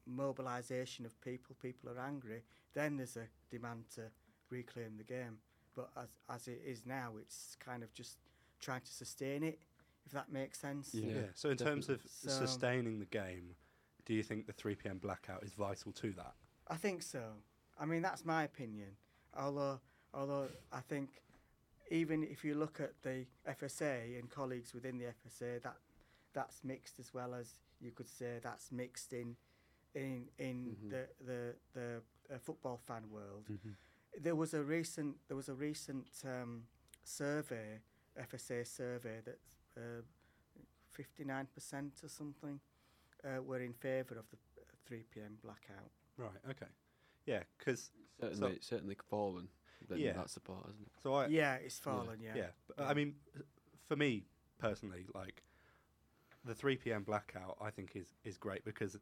mobilisation 0.06 1.06
of 1.06 1.20
people, 1.22 1.56
people 1.62 1.90
are 1.90 2.00
angry, 2.00 2.44
then 2.74 2.98
there's 2.98 3.18
a 3.18 3.28
demand 3.50 3.90
to 3.96 4.12
reclaim 4.50 4.98
the 4.98 5.04
game. 5.04 5.40
But 5.76 5.90
as 5.96 6.10
as 6.30 6.48
it 6.48 6.62
is 6.66 6.86
now, 6.86 7.18
it's 7.18 7.56
kind 7.60 7.84
of 7.84 7.94
just 7.94 8.18
trying 8.60 8.82
to 8.82 8.94
sustain 8.94 9.44
it, 9.44 9.60
if 10.06 10.12
that 10.12 10.32
makes 10.32 10.60
sense. 10.60 10.94
Yeah. 10.94 11.08
Yeah. 11.16 11.28
So 11.34 11.50
in 11.50 11.58
terms 11.58 11.90
of 11.90 12.02
So- 12.06 12.30
sustaining 12.30 13.00
the 13.00 13.06
game, 13.06 13.56
do 14.06 14.14
you 14.14 14.24
think 14.24 14.46
the 14.46 14.54
3 14.54 14.76
p.m. 14.76 15.00
blackout 15.00 15.44
is 15.44 15.54
vital 15.54 15.92
to 15.94 16.12
that? 16.14 16.36
I 16.68 16.78
think 16.78 17.02
so. 17.04 17.44
I 17.78 17.86
mean, 17.86 18.02
that's 18.02 18.24
my 18.24 18.44
opinion. 18.44 18.96
Although, 19.38 19.80
although 20.14 20.50
I 20.72 20.82
think 20.82 21.10
even 21.90 22.24
if 22.24 22.44
you 22.46 22.56
look 22.56 22.80
at 22.80 22.94
the 23.02 23.26
FSA 23.48 24.20
and 24.20 24.30
colleagues 24.30 24.74
within 24.74 24.98
the 24.98 25.06
FSA, 25.06 25.62
that 25.64 25.78
that's 26.34 26.64
mixed 26.64 27.00
as 27.00 27.14
well 27.14 27.34
as 27.34 27.60
you 27.80 27.92
could 27.92 28.10
say 28.10 28.40
that's 28.42 28.72
mixed 28.72 29.14
in 29.14 29.36
in 29.96 30.30
in 30.38 30.76
Mhm. 30.76 30.90
the 30.90 31.08
the 31.26 31.56
the 31.74 32.02
uh, 32.34 32.38
football 32.40 32.78
fan 32.78 33.10
world. 33.10 33.48
There 34.20 34.36
was 34.36 34.54
a 34.54 34.64
recent 34.64 35.18
there 35.28 35.38
was 35.38 35.50
a 35.50 35.54
recent 35.56 36.08
um, 36.26 36.68
survey, 37.04 37.82
FSA 38.18 38.66
survey 38.66 39.22
that 39.26 39.40
fifty 40.92 41.24
nine 41.24 41.48
percent 41.54 41.94
or 42.04 42.10
something 42.10 42.60
uh, 43.24 43.42
were 43.42 43.60
in 43.62 43.74
favour 43.74 44.18
of 44.18 44.30
the 44.30 44.38
three 44.86 45.04
p.m. 45.14 45.38
blackout. 45.42 45.92
Right. 46.18 46.32
Okay. 46.50 46.72
Yeah. 47.26 47.44
Because 47.58 47.92
certainly, 48.20 48.58
certainly 48.62 48.98
fallen. 49.10 49.48
Then 49.90 49.98
Yeah. 49.98 50.14
that 50.14 50.30
support, 50.30 50.66
hasn't 50.66 50.88
it? 50.88 50.94
so 51.02 51.14
I 51.14 51.28
yeah, 51.28 51.56
it's 51.56 51.78
fallen. 51.80 52.20
Yeah. 52.22 52.36
yeah. 52.36 52.48
But, 52.68 52.86
I 52.88 52.94
mean, 52.94 53.16
for 53.88 53.96
me 53.98 54.24
personally, 54.60 55.06
like 55.14 55.44
the 56.46 56.56
3 56.56 56.78
p.m. 56.78 57.04
blackout, 57.04 57.58
I 57.62 57.70
think 57.70 57.92
is 57.96 58.08
is 58.24 58.38
great 58.38 58.64
because 58.64 58.98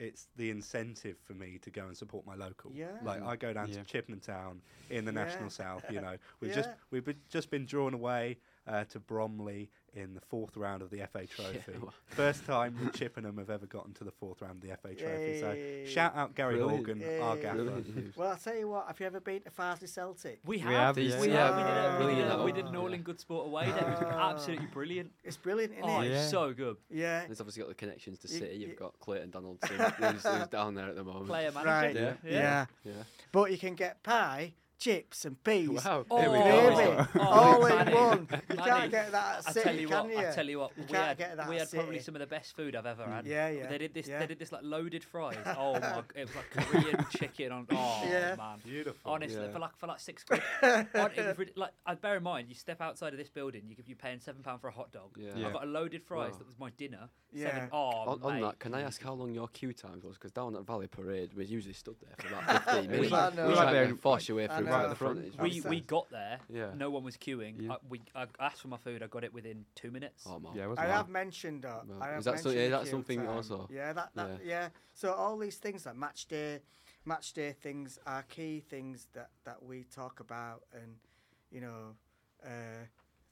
it's 0.00 0.26
the 0.36 0.50
incentive 0.50 1.16
for 1.24 1.34
me 1.34 1.58
to 1.62 1.70
go 1.70 1.86
and 1.86 1.96
support 1.96 2.26
my 2.26 2.34
local. 2.34 2.72
Yeah. 2.74 2.88
Like 3.02 3.22
I 3.22 3.36
go 3.36 3.52
down 3.52 3.68
Yeah. 3.68 3.76
to 3.76 3.84
Chippenham 3.84 4.20
Town 4.20 4.60
in 4.90 5.04
the 5.04 5.12
Yeah. 5.12 5.24
National 5.24 5.50
South. 5.50 5.84
You 5.90 6.00
know, 6.00 6.16
we've 6.40 6.54
just 6.54 6.70
we've 6.90 7.04
been, 7.04 7.20
just 7.28 7.50
been 7.50 7.66
drawn 7.66 7.94
away 7.94 8.38
uh, 8.66 8.84
to 8.84 8.98
Bromley 9.00 9.70
in 9.92 10.12
the 10.14 10.20
fourth 10.20 10.56
round 10.56 10.82
of 10.82 10.90
the 10.90 10.98
FA 11.12 11.24
Trophy. 11.36 11.60
well. 11.80 11.92
First 12.06 12.44
time 12.46 12.90
Chippenham 12.94 13.36
have 13.38 13.48
ever 13.50 13.66
gotten 13.66 13.92
to 13.94 14.02
the 14.04 14.10
fourth 14.10 14.42
round 14.42 14.62
of 14.62 14.68
the 14.68 14.76
FA 14.76 14.94
Trophy. 14.94 15.40
So 15.40 15.90
shout 15.92 16.16
out 16.16 16.34
Gary 16.34 16.56
Brilliant. 16.56 16.86
Horgan, 16.86 17.20
our 17.22 17.36
gaffer. 17.36 17.62
Brilliant. 17.64 18.16
Well, 18.16 18.30
I'll 18.30 18.36
tell 18.36 18.56
you 18.56 18.68
what. 18.68 18.86
Have 18.88 18.98
you 18.98 19.06
ever 19.06 19.20
been 19.20 19.42
to 19.42 19.50
Farsley 19.50 19.88
Celtic? 19.88 20.40
We 20.44 20.58
have. 20.58 20.72
have, 20.72 20.96
we, 20.96 21.02
yeah. 21.10 21.20
we, 21.20 21.28
Yeah, 21.28 21.46
have. 21.46 21.56
we 21.56 21.62
did, 21.62 21.70
a, 21.70 21.74
we, 21.76 22.16
did 22.16 22.24
brilliant. 22.32 22.44
we 22.44 22.52
did 22.52 22.66
an 22.66 22.76
all 22.76 22.92
in 22.92 23.02
good 23.02 23.20
sport 23.20 23.46
away 23.46 23.66
day. 23.66 23.70
It 23.78 23.86
was 23.86 23.98
Ah. 24.02 24.30
absolutely 24.32 24.66
brilliant. 24.66 25.12
It's 25.22 25.36
brilliant, 25.36 25.74
isn't 25.74 25.84
Oh, 25.88 26.00
it? 26.00 26.06
it's 26.06 26.14
Yeah. 26.24 26.26
so 26.28 26.52
good. 26.52 26.76
Yeah. 26.90 27.22
It's 27.30 27.40
obviously 27.40 27.62
got 27.62 27.68
the 27.68 27.74
connections 27.76 28.18
to 28.20 28.28
City. 28.28 28.56
You've 28.56 28.76
got 28.76 28.98
Clayton 28.98 29.30
Donaldson, 29.30 29.76
who's, 29.78 30.22
who's 30.24 30.46
down 30.50 30.74
there 30.74 30.88
at 30.88 30.96
the 30.96 31.04
moment. 31.04 31.26
Player 31.26 31.52
manager. 31.52 31.68
Right. 31.70 31.94
Yeah. 31.94 32.12
Yeah. 32.24 32.30
yeah. 32.32 32.66
Yeah. 32.84 32.92
But 33.30 33.52
you 33.52 33.58
can 33.58 33.74
get 33.74 34.02
pie, 34.02 34.54
chips, 34.78 35.24
and 35.24 35.42
peas. 35.44 35.68
Wow. 35.84 36.04
Oh, 36.10 36.18
Here 36.20 36.30
we 36.30 36.38
Gravy, 36.38 36.76
go. 36.76 37.06
Oh, 37.16 37.20
all 37.22 37.66
in 37.66 37.74
Manny. 37.76 37.94
one. 37.94 38.28
You 38.30 38.56
Manny, 38.56 38.70
can't 38.70 38.90
get 38.90 39.12
that 39.12 39.38
at 39.38 39.48
I 39.48 39.52
City, 39.52 39.64
tell 39.64 39.74
you 39.76 39.88
can 39.88 40.04
what. 40.04 40.12
you? 40.12 40.18
I 40.18 40.32
tell 40.32 40.48
you 40.48 40.58
what. 40.58 40.70
You 40.76 40.82
we 40.82 40.88
can't 40.88 41.06
had, 41.08 41.18
get 41.18 41.36
that 41.36 41.48
we 41.48 41.56
had 41.56 41.70
probably 41.70 41.98
some 42.00 42.14
of 42.16 42.20
the 42.20 42.26
best 42.26 42.54
food 42.56 42.76
I've 42.76 42.86
ever 42.86 43.04
had. 43.04 43.26
Yeah, 43.26 43.48
yeah. 43.48 43.66
They 43.68 43.78
did 43.78 43.94
this. 43.94 44.08
yeah. 44.08 44.18
They 44.18 44.26
did 44.26 44.38
this 44.38 44.52
like 44.52 44.62
loaded 44.62 45.04
fries. 45.04 45.36
Oh 45.56 45.78
my! 45.78 46.02
It 46.16 46.26
was 46.26 46.34
like 46.34 46.50
Korean 46.66 47.06
chicken 47.16 47.52
on. 47.52 47.66
Oh 47.70 48.02
Yeah. 48.04 48.34
man. 48.36 48.58
Beautiful. 48.64 49.10
Honestly, 49.12 49.40
Yeah. 49.40 49.52
for 49.52 49.58
like 49.60 49.76
for 49.78 49.86
like 49.86 50.00
six 50.00 50.24
quid. 50.24 50.42
On- 50.62 50.86
it 50.94 51.16
was 51.26 51.38
rid- 51.38 51.56
like, 51.56 51.70
I 51.86 51.94
bear 51.94 52.16
in 52.16 52.22
mind, 52.22 52.48
you 52.48 52.54
step 52.54 52.80
outside 52.80 53.12
of 53.12 53.18
this 53.18 53.28
building, 53.28 53.62
you 53.68 53.76
could 53.76 53.86
be 53.86 53.94
paying 53.94 54.18
seven 54.20 54.42
pound 54.42 54.60
for 54.60 54.68
a 54.68 54.72
hot 54.72 54.90
dog. 54.92 55.16
Yeah. 55.16 55.30
Yeah. 55.36 55.48
I 55.48 55.52
got 55.52 55.64
a 55.64 55.66
loaded 55.66 56.02
fries. 56.02 56.32
Wow. 56.32 56.38
That 56.38 56.46
was 56.46 56.58
my 56.58 56.70
dinner. 56.70 57.08
Yeah. 57.32 57.50
Seven, 57.52 57.68
oh, 57.72 57.78
on, 57.78 58.22
on 58.22 58.40
that, 58.42 58.58
can 58.58 58.74
I 58.74 58.82
ask 58.82 59.02
how 59.02 59.12
long 59.12 59.32
your 59.34 59.48
queue 59.48 59.72
time 59.72 60.00
was? 60.04 60.14
Because 60.16 60.30
down 60.32 60.54
at 60.56 60.64
Valley 60.66 60.86
Parade, 60.86 61.32
we 61.34 61.44
usually 61.44 61.74
stood 61.74 61.96
there 62.00 62.14
for 62.18 62.28
about 62.34 62.64
15 62.64 62.90
minutes. 62.90 62.92
We 62.92 63.00
We 63.00 63.08
tried 63.08 63.36
were 63.36 63.72
there 63.72 63.84
to 63.84 63.90
in- 63.90 63.96
force 63.96 64.28
your 64.28 64.36
way 64.38 64.46
through 64.46 64.63
know. 64.64 64.70
right 64.72 64.84
at 64.84 64.88
the 64.90 64.96
front. 64.96 65.18
It's 65.18 65.38
we 65.38 65.60
we 65.62 65.80
got 65.80 66.10
there. 66.10 66.38
Yeah. 66.48 66.70
No 66.74 66.90
one 66.90 67.04
was 67.04 67.16
queuing. 67.16 67.54
Yeah. 67.62 67.72
I, 67.72 67.76
we 67.88 68.00
I 68.14 68.26
asked 68.40 68.60
for 68.62 68.68
my 68.68 68.76
food. 68.76 69.02
I 69.02 69.06
got 69.06 69.24
it 69.24 69.32
within 69.32 69.64
two 69.74 69.90
minutes. 69.90 70.24
Oh, 70.26 70.38
man. 70.38 70.52
Yeah, 70.54 70.70
it 70.72 70.78
I 70.78 70.86
have 70.86 71.08
mentioned 71.08 71.62
that. 71.62 71.86
Well, 71.86 72.02
I 72.02 72.08
have 72.08 72.18
is 72.18 72.24
that 72.26 72.40
so- 72.40 72.50
yeah, 72.50 72.64
the 72.64 72.68
that's 72.70 72.90
something 72.90 73.18
time. 73.20 73.28
also? 73.28 73.68
Yeah, 73.72 73.92
that, 73.92 74.10
that 74.14 74.40
yeah. 74.44 74.68
So 74.94 75.12
all 75.12 75.36
these 75.38 75.56
things 75.56 75.86
like 75.86 75.96
match 75.96 76.26
day, 76.26 76.60
match 77.04 77.32
day 77.32 77.52
things 77.52 77.98
are 78.06 78.22
key 78.24 78.60
things 78.68 79.06
that 79.12 79.30
that 79.44 79.62
we 79.62 79.84
talk 79.84 80.20
about, 80.20 80.62
and 80.72 80.96
you 81.50 81.60
know, 81.60 81.94
uh, 82.44 82.84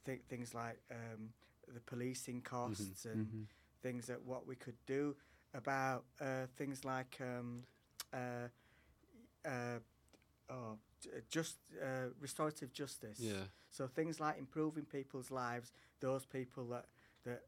th- 0.05 0.21
things 0.29 0.53
like 0.53 0.79
um, 0.91 1.29
the 1.73 1.79
policing 1.81 2.41
costs 2.41 3.05
and 3.05 3.25
Mhm. 3.27 3.45
things 3.81 4.05
that 4.07 4.21
what 4.23 4.45
we 4.47 4.55
could 4.55 4.77
do 4.85 5.15
about 5.53 6.03
uh, 6.21 6.45
things 6.57 6.83
like 6.85 7.17
um, 7.21 7.63
uh, 8.13 8.47
uh, 9.45 9.79
oh, 10.49 10.77
j- 10.87 10.92
just 11.29 11.57
uh, 11.81 12.09
restorative 12.19 12.71
justice. 12.73 13.19
Yeah. 13.19 13.45
So 13.69 13.87
things 13.87 14.19
like 14.19 14.37
improving 14.37 14.85
people's 14.85 15.31
lives, 15.31 15.71
those 15.99 16.25
people 16.25 16.65
that 16.69 16.85
that 17.25 17.43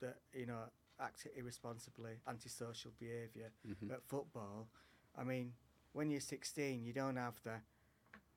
that 0.00 0.18
you 0.32 0.46
know 0.46 0.62
act 1.00 1.26
irresponsibly, 1.36 2.20
antisocial 2.28 2.92
behaviour 2.98 3.50
Mhm. 3.66 3.90
at 3.92 4.02
football. 4.04 4.68
I 5.16 5.24
mean, 5.24 5.54
when 5.92 6.10
you're 6.10 6.20
16, 6.20 6.84
you 6.84 6.92
don't 6.92 7.16
have 7.16 7.40
the 7.42 7.60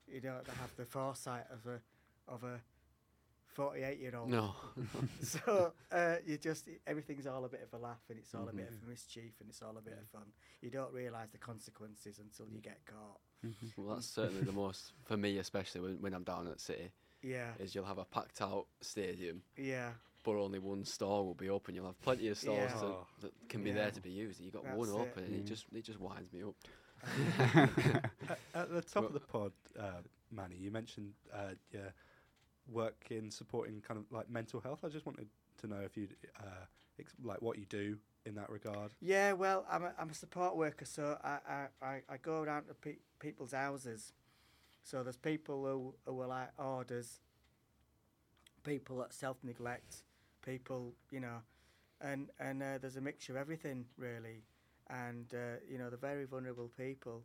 you 0.07 0.22
don't 0.22 0.47
have 0.47 0.76
the 0.76 0.86
foresight 0.86 1.45
of 1.51 1.65
a 1.68 1.82
of 2.28 2.43
a 2.43 2.59
48 3.47 3.99
year 3.99 4.15
old. 4.15 4.30
No. 4.30 4.55
So 5.22 5.74
uh, 5.91 6.15
you 6.26 6.38
just 6.38 6.68
everything's 6.86 7.26
all 7.28 7.43
a 7.45 7.49
bit 7.49 7.61
of 7.63 7.74
a 7.74 7.82
laugh 7.82 8.01
and 8.09 8.20
it's 8.20 8.34
all 8.36 8.47
a 8.49 8.53
bit 8.53 8.70
Mhm. 8.72 8.82
of 8.84 8.88
mischief 8.88 9.34
and 9.39 9.49
it's 9.49 9.61
all 9.61 9.78
a 9.78 9.82
bit 9.82 9.97
of 9.97 10.07
fun. 10.09 10.32
You 10.61 10.70
don't 10.70 10.93
realise 10.93 11.30
the 11.32 11.38
consequences 11.38 12.20
until 12.20 12.47
you 12.49 12.59
get 12.61 12.86
caught. 12.86 13.20
Well, 13.77 13.95
that's 13.95 14.07
certainly 14.07 14.43
the 14.43 14.51
most, 14.51 14.93
for 15.05 15.17
me 15.17 15.38
especially, 15.38 15.81
when, 15.81 16.01
when 16.01 16.13
I'm 16.13 16.23
down 16.23 16.47
at 16.47 16.59
City, 16.59 16.91
Yeah, 17.21 17.51
is 17.59 17.73
you'll 17.75 17.85
have 17.85 17.97
a 17.97 18.05
packed 18.05 18.41
out 18.41 18.65
stadium, 18.81 19.41
yeah, 19.57 19.91
but 20.23 20.35
only 20.35 20.59
one 20.59 20.83
store 20.83 21.25
will 21.25 21.33
be 21.33 21.49
open. 21.49 21.75
You'll 21.75 21.85
have 21.88 22.01
plenty 22.01 22.27
of 22.29 22.38
stores 22.38 22.71
Yeah. 22.73 22.79
that, 22.79 22.85
Oh. 22.85 23.07
that 23.21 23.31
can 23.49 23.63
be 23.63 23.69
Yeah. 23.69 23.75
there 23.75 23.91
to 23.91 24.01
be 24.01 24.11
used. 24.11 24.39
You've 24.41 24.53
got 24.53 24.65
one 24.65 24.88
That's 24.88 24.99
it. 24.99 25.01
open, 25.01 25.23
and 25.23 25.35
it 25.35 25.43
Mm. 25.45 25.47
just 25.47 25.65
it 25.73 25.83
just 25.83 25.99
winds 25.99 26.31
me 26.33 26.43
up. 26.43 26.55
At, 27.39 28.39
at 28.55 28.69
the 28.73 28.81
top 28.81 29.05
of 29.05 29.13
the 29.13 29.19
pod, 29.19 29.51
uh, 29.79 30.01
Manny, 30.31 30.55
you 30.55 30.71
mentioned 30.71 31.13
uh, 31.33 31.51
your 31.71 31.93
work 32.71 33.05
in 33.11 33.29
supporting 33.31 33.81
kind 33.81 33.99
of 33.99 34.11
like 34.11 34.29
mental 34.29 34.59
health. 34.59 34.79
I 34.83 34.89
just 34.89 35.05
wanted 35.05 35.28
to 35.62 35.67
know 35.67 35.79
if 35.79 35.95
you 35.95 36.07
uh, 36.39 36.66
ex- 36.99 37.13
like 37.24 37.41
what 37.41 37.57
you 37.57 37.66
do 37.66 37.97
in 38.28 38.36
that 38.36 38.49
regard. 38.49 38.91
Yeah, 38.99 39.33
well, 39.33 39.66
I'm 39.71 39.83
a, 39.83 39.93
I'm 39.99 40.09
a 40.09 40.13
support 40.13 40.55
worker, 40.55 40.86
so 40.86 41.17
I, 41.24 41.37
I, 41.49 41.67
I, 41.86 42.01
I 42.09 42.17
go 42.21 42.41
around 42.41 42.66
to 42.67 42.74
pe- 42.74 42.99
people's 43.20 43.54
houses. 43.54 44.13
So 44.83 45.04
there's 45.04 45.17
people 45.17 45.66
who, 45.66 45.95
who 46.12 46.21
are 46.21 46.28
like 46.28 46.49
orders, 46.59 47.20
people 48.63 48.97
that 48.97 49.13
self 49.13 49.37
neglect, 49.43 50.04
people, 50.45 50.93
you 51.12 51.20
know, 51.20 51.39
and 52.01 52.29
and 52.39 52.62
uh, 52.62 52.78
there's 52.79 52.97
a 52.97 53.01
mixture 53.01 53.33
of 53.33 53.37
everything 53.37 53.86
really, 53.97 54.43
and 54.89 55.33
uh, 55.33 55.59
you 55.70 55.78
know 55.78 55.89
they're 55.89 55.97
very 55.97 56.25
vulnerable 56.25 56.71
people, 56.78 57.24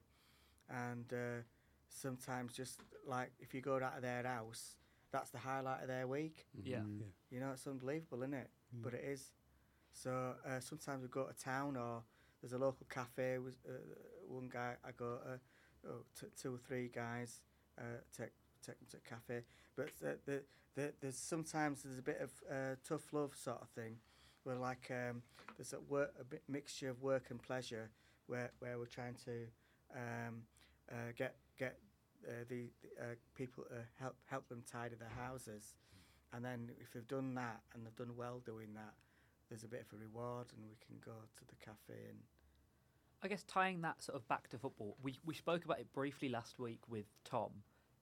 and 0.69 1.13
uh, 1.13 1.43
sometimes 1.89 2.53
just 2.55 2.81
like 3.07 3.31
if 3.41 3.55
you 3.55 3.61
go 3.61 3.77
out 3.77 3.97
of 3.97 4.03
their 4.03 4.23
house, 4.25 4.77
that's 5.13 5.31
the 5.31 5.39
highlight 5.39 5.83
of 5.83 5.89
their 5.89 6.07
week. 6.07 6.47
Yeah. 6.65 6.79
Mhm. 6.79 7.03
You 7.31 7.41
know, 7.41 7.51
it's 7.53 7.67
unbelievable, 7.67 8.23
isn't 8.23 8.35
it? 8.35 8.51
But 8.83 8.95
it 8.95 9.05
is. 9.05 9.31
So 9.93 10.35
uh, 10.47 10.61
sometimes 10.61 11.03
we 11.03 11.09
go 11.09 11.25
to 11.25 11.35
town 11.35 11.77
or 11.77 12.03
there's 12.41 12.53
a 12.53 12.59
local 12.59 12.87
cafe. 12.89 13.39
With, 13.39 13.57
uh, 13.69 13.73
one 14.27 14.49
guy 14.53 14.75
I 14.85 14.91
go 14.97 15.19
to, 15.25 15.41
oh, 15.89 16.05
t- 16.19 16.27
two 16.41 16.55
or 16.55 16.59
three 16.59 16.89
guys 16.89 17.41
uh, 17.79 18.01
take 18.17 18.31
take 18.65 18.79
them 18.79 18.87
to 18.91 18.97
a 18.97 19.09
cafe. 19.09 19.45
But 19.77 19.91
the, 20.01 20.19
the, 20.25 20.43
the, 20.75 20.93
there's 21.01 21.17
sometimes 21.17 21.83
there's 21.83 21.99
a 21.99 22.03
bit 22.03 22.21
of 22.21 22.31
uh, 22.51 22.75
tough 22.87 23.13
love 23.13 23.35
sort 23.37 23.61
of 23.61 23.69
thing, 23.71 23.97
where 24.45 24.57
like 24.57 24.91
um, 24.91 25.23
there's 25.57 25.73
a 25.73 25.81
work 25.81 26.15
a 26.21 26.25
bit 26.25 26.43
mixture 26.49 26.89
of 26.89 27.03
work 27.03 27.31
and 27.31 27.41
pleasure, 27.43 27.91
where 28.27 28.51
where 28.61 28.79
we're 28.79 28.87
trying 28.87 29.17
to 29.25 29.47
um, 29.95 30.43
uh, 30.91 31.13
get 31.17 31.37
get 31.59 31.79
uh, 32.27 32.45
the, 32.49 32.71
the 32.83 33.03
uh, 33.03 33.15
people 33.37 33.65
to 33.65 33.77
help 34.01 34.17
help 34.27 34.49
them 34.49 34.63
tidy 34.71 34.95
their 34.95 35.13
houses, 35.27 35.75
and 36.33 36.45
then 36.45 36.71
if 36.81 36.93
they've 36.93 37.09
done 37.09 37.35
that 37.35 37.61
and 37.75 37.85
they've 37.85 37.97
done 37.97 38.17
well 38.17 38.41
doing 38.45 38.75
that, 38.75 38.95
there's 39.53 39.65
a 39.65 39.69
bit 39.69 39.83
of 39.87 39.93
a 39.93 40.01
reward, 40.01 40.47
and 40.57 40.65
we 40.67 40.77
can 40.87 40.97
go 41.05 41.13
to 41.37 41.45
the 41.47 41.55
cafe 41.63 42.09
and 42.09 42.19
I 43.23 43.29
guess 43.29 43.45
tying 43.45 43.83
that 43.83 44.03
sort 44.03 44.17
of 44.17 44.27
back 44.29 44.49
to 44.49 44.59
football, 44.59 44.97
we 45.03 45.19
we 45.25 45.35
spoke 45.35 45.65
about 45.67 45.79
it 45.79 45.93
briefly 45.93 46.31
last 46.31 46.59
week 46.59 46.81
with 46.89 47.05
Tom, 47.25 47.51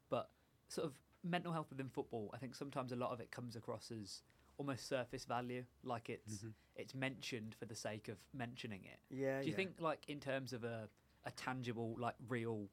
but 0.08 0.30
sort 0.68 0.86
of 0.86 0.94
mental 1.24 1.52
health 1.52 1.66
within 1.70 1.88
football, 1.88 2.30
I 2.32 2.38
think 2.38 2.54
sometimes 2.54 2.92
a 2.92 2.96
lot 2.96 3.10
of 3.10 3.20
it 3.20 3.30
comes 3.32 3.56
across 3.56 3.90
as 3.90 4.22
almost 4.58 4.86
surface 4.88 5.24
value, 5.24 5.64
like 5.82 6.08
it's 6.08 6.44
Mhm. 6.44 6.54
it's 6.76 6.94
mentioned 6.94 7.54
for 7.56 7.66
the 7.66 7.74
sake 7.74 8.08
of 8.08 8.18
mentioning 8.32 8.84
it. 8.84 9.00
Yeah. 9.10 9.40
Do 9.40 9.46
you 9.46 9.50
yeah. 9.50 9.56
think 9.56 9.80
like 9.80 10.08
in 10.08 10.20
terms 10.20 10.52
of 10.52 10.62
a 10.64 10.88
a 11.24 11.32
tangible, 11.32 11.96
like 11.98 12.14
real, 12.28 12.70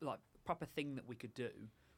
like 0.00 0.20
proper 0.44 0.64
thing 0.64 0.94
that 0.94 1.06
we 1.06 1.16
could 1.16 1.34
do? 1.34 1.50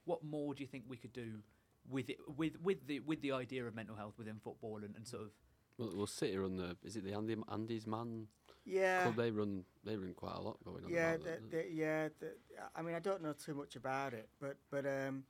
What 0.04 0.24
more 0.24 0.54
do 0.54 0.62
you 0.64 0.66
think 0.68 0.86
we 0.88 0.96
could 0.96 1.12
do 1.12 1.42
with 1.88 2.08
it 2.10 2.18
with 2.36 2.58
with 2.60 2.86
the 2.88 2.98
with 3.00 3.20
the 3.20 3.30
idea 3.30 3.66
of 3.68 3.74
mental 3.74 3.94
health 3.94 4.18
within 4.18 4.40
football 4.40 4.82
and, 4.82 4.96
and 4.96 5.06
sort 5.06 5.22
of 5.22 5.30
Well, 5.78 5.92
well 5.94 6.06
City 6.06 6.36
run 6.36 6.56
the. 6.56 6.76
Is 6.84 6.96
it 6.96 7.04
the 7.04 7.14
Andy 7.14 7.36
Andy's 7.50 7.86
Man 7.86 8.28
Yeah. 8.64 9.02
club? 9.02 9.16
They 9.16 9.30
run. 9.30 9.64
They 9.84 9.96
run 9.96 10.14
quite 10.14 10.34
a 10.36 10.40
lot 10.40 10.62
going 10.64 10.84
on. 10.84 10.90
Yeah, 10.90 11.16
the, 11.16 11.24
that, 11.24 11.50
the, 11.50 11.64
yeah. 11.70 12.08
The, 12.20 12.32
I 12.74 12.82
mean, 12.82 12.94
I 12.94 13.00
don't 13.00 13.22
know 13.22 13.32
too 13.32 13.54
much 13.54 13.76
about 13.76 14.14
it, 14.14 14.28
but 14.40 14.56
but 14.70 14.86
um, 14.86 15.24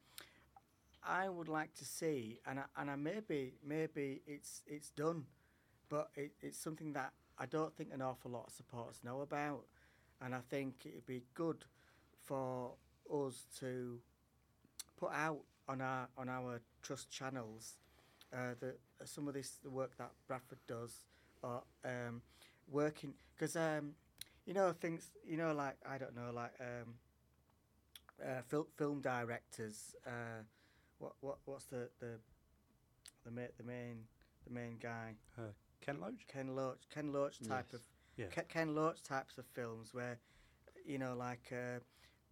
I 1.02 1.28
would 1.28 1.48
like 1.48 1.74
to 1.74 1.84
see, 1.84 2.40
and 2.46 2.60
I, 2.60 2.64
and 2.76 2.90
I 2.90 2.96
maybe 2.96 3.54
maybe 3.64 4.22
it's 4.26 4.62
it's 4.66 4.90
done, 4.90 5.24
but 5.88 6.10
it, 6.14 6.32
it's 6.40 6.58
something 6.58 6.92
that 6.94 7.12
I 7.38 7.46
don't 7.46 7.74
think 7.76 7.92
an 7.92 8.02
awful 8.02 8.30
lot 8.30 8.46
of 8.46 8.52
supporters 8.52 9.00
know 9.02 9.20
about, 9.22 9.64
and 10.20 10.34
I 10.34 10.40
think 10.50 10.86
it'd 10.86 11.06
be 11.06 11.24
good 11.34 11.64
for 12.24 12.72
us 13.10 13.46
to 13.60 13.98
put 14.96 15.12
out 15.12 15.40
on 15.68 15.80
our 15.80 16.08
on 16.16 16.28
our 16.28 16.60
trust 16.82 17.10
channels 17.10 17.74
uh, 18.34 18.54
the 18.60 18.74
some 19.04 19.28
of 19.28 19.34
this 19.34 19.58
the 19.62 19.70
work 19.70 19.96
that 19.98 20.10
Bradford 20.26 20.58
does, 20.66 21.04
or 21.42 21.62
um, 21.84 22.22
working 22.68 23.14
because 23.34 23.56
um, 23.56 23.94
you 24.46 24.54
know 24.54 24.72
things 24.72 25.10
you 25.24 25.36
know 25.36 25.52
like 25.54 25.76
I 25.88 25.98
don't 25.98 26.14
know 26.16 26.30
like 26.32 26.52
um, 26.60 26.94
uh, 28.22 28.42
fil- 28.48 28.68
film 28.76 29.00
directors. 29.00 29.94
Uh, 30.06 30.42
what 30.98 31.12
what 31.20 31.38
what's 31.44 31.66
the 31.66 31.88
the 32.00 32.18
the 33.24 33.30
ma- 33.30 33.52
the 33.56 33.64
main 33.64 34.04
the 34.46 34.52
main 34.52 34.76
guy 34.78 35.14
Ken 35.80 36.00
Loach. 36.00 36.26
Ken 36.28 36.54
Loach 36.54 36.88
Ken 36.92 37.12
Loach 37.12 37.38
type 37.40 37.66
Yes. 37.72 37.74
of 37.74 37.80
Yeah. 38.16 38.42
Ken 38.48 38.74
Loach 38.74 39.02
types 39.02 39.38
of 39.38 39.44
films 39.54 39.92
where 39.92 40.18
you 40.86 40.98
know 40.98 41.14
like 41.14 41.52
uh, 41.52 41.80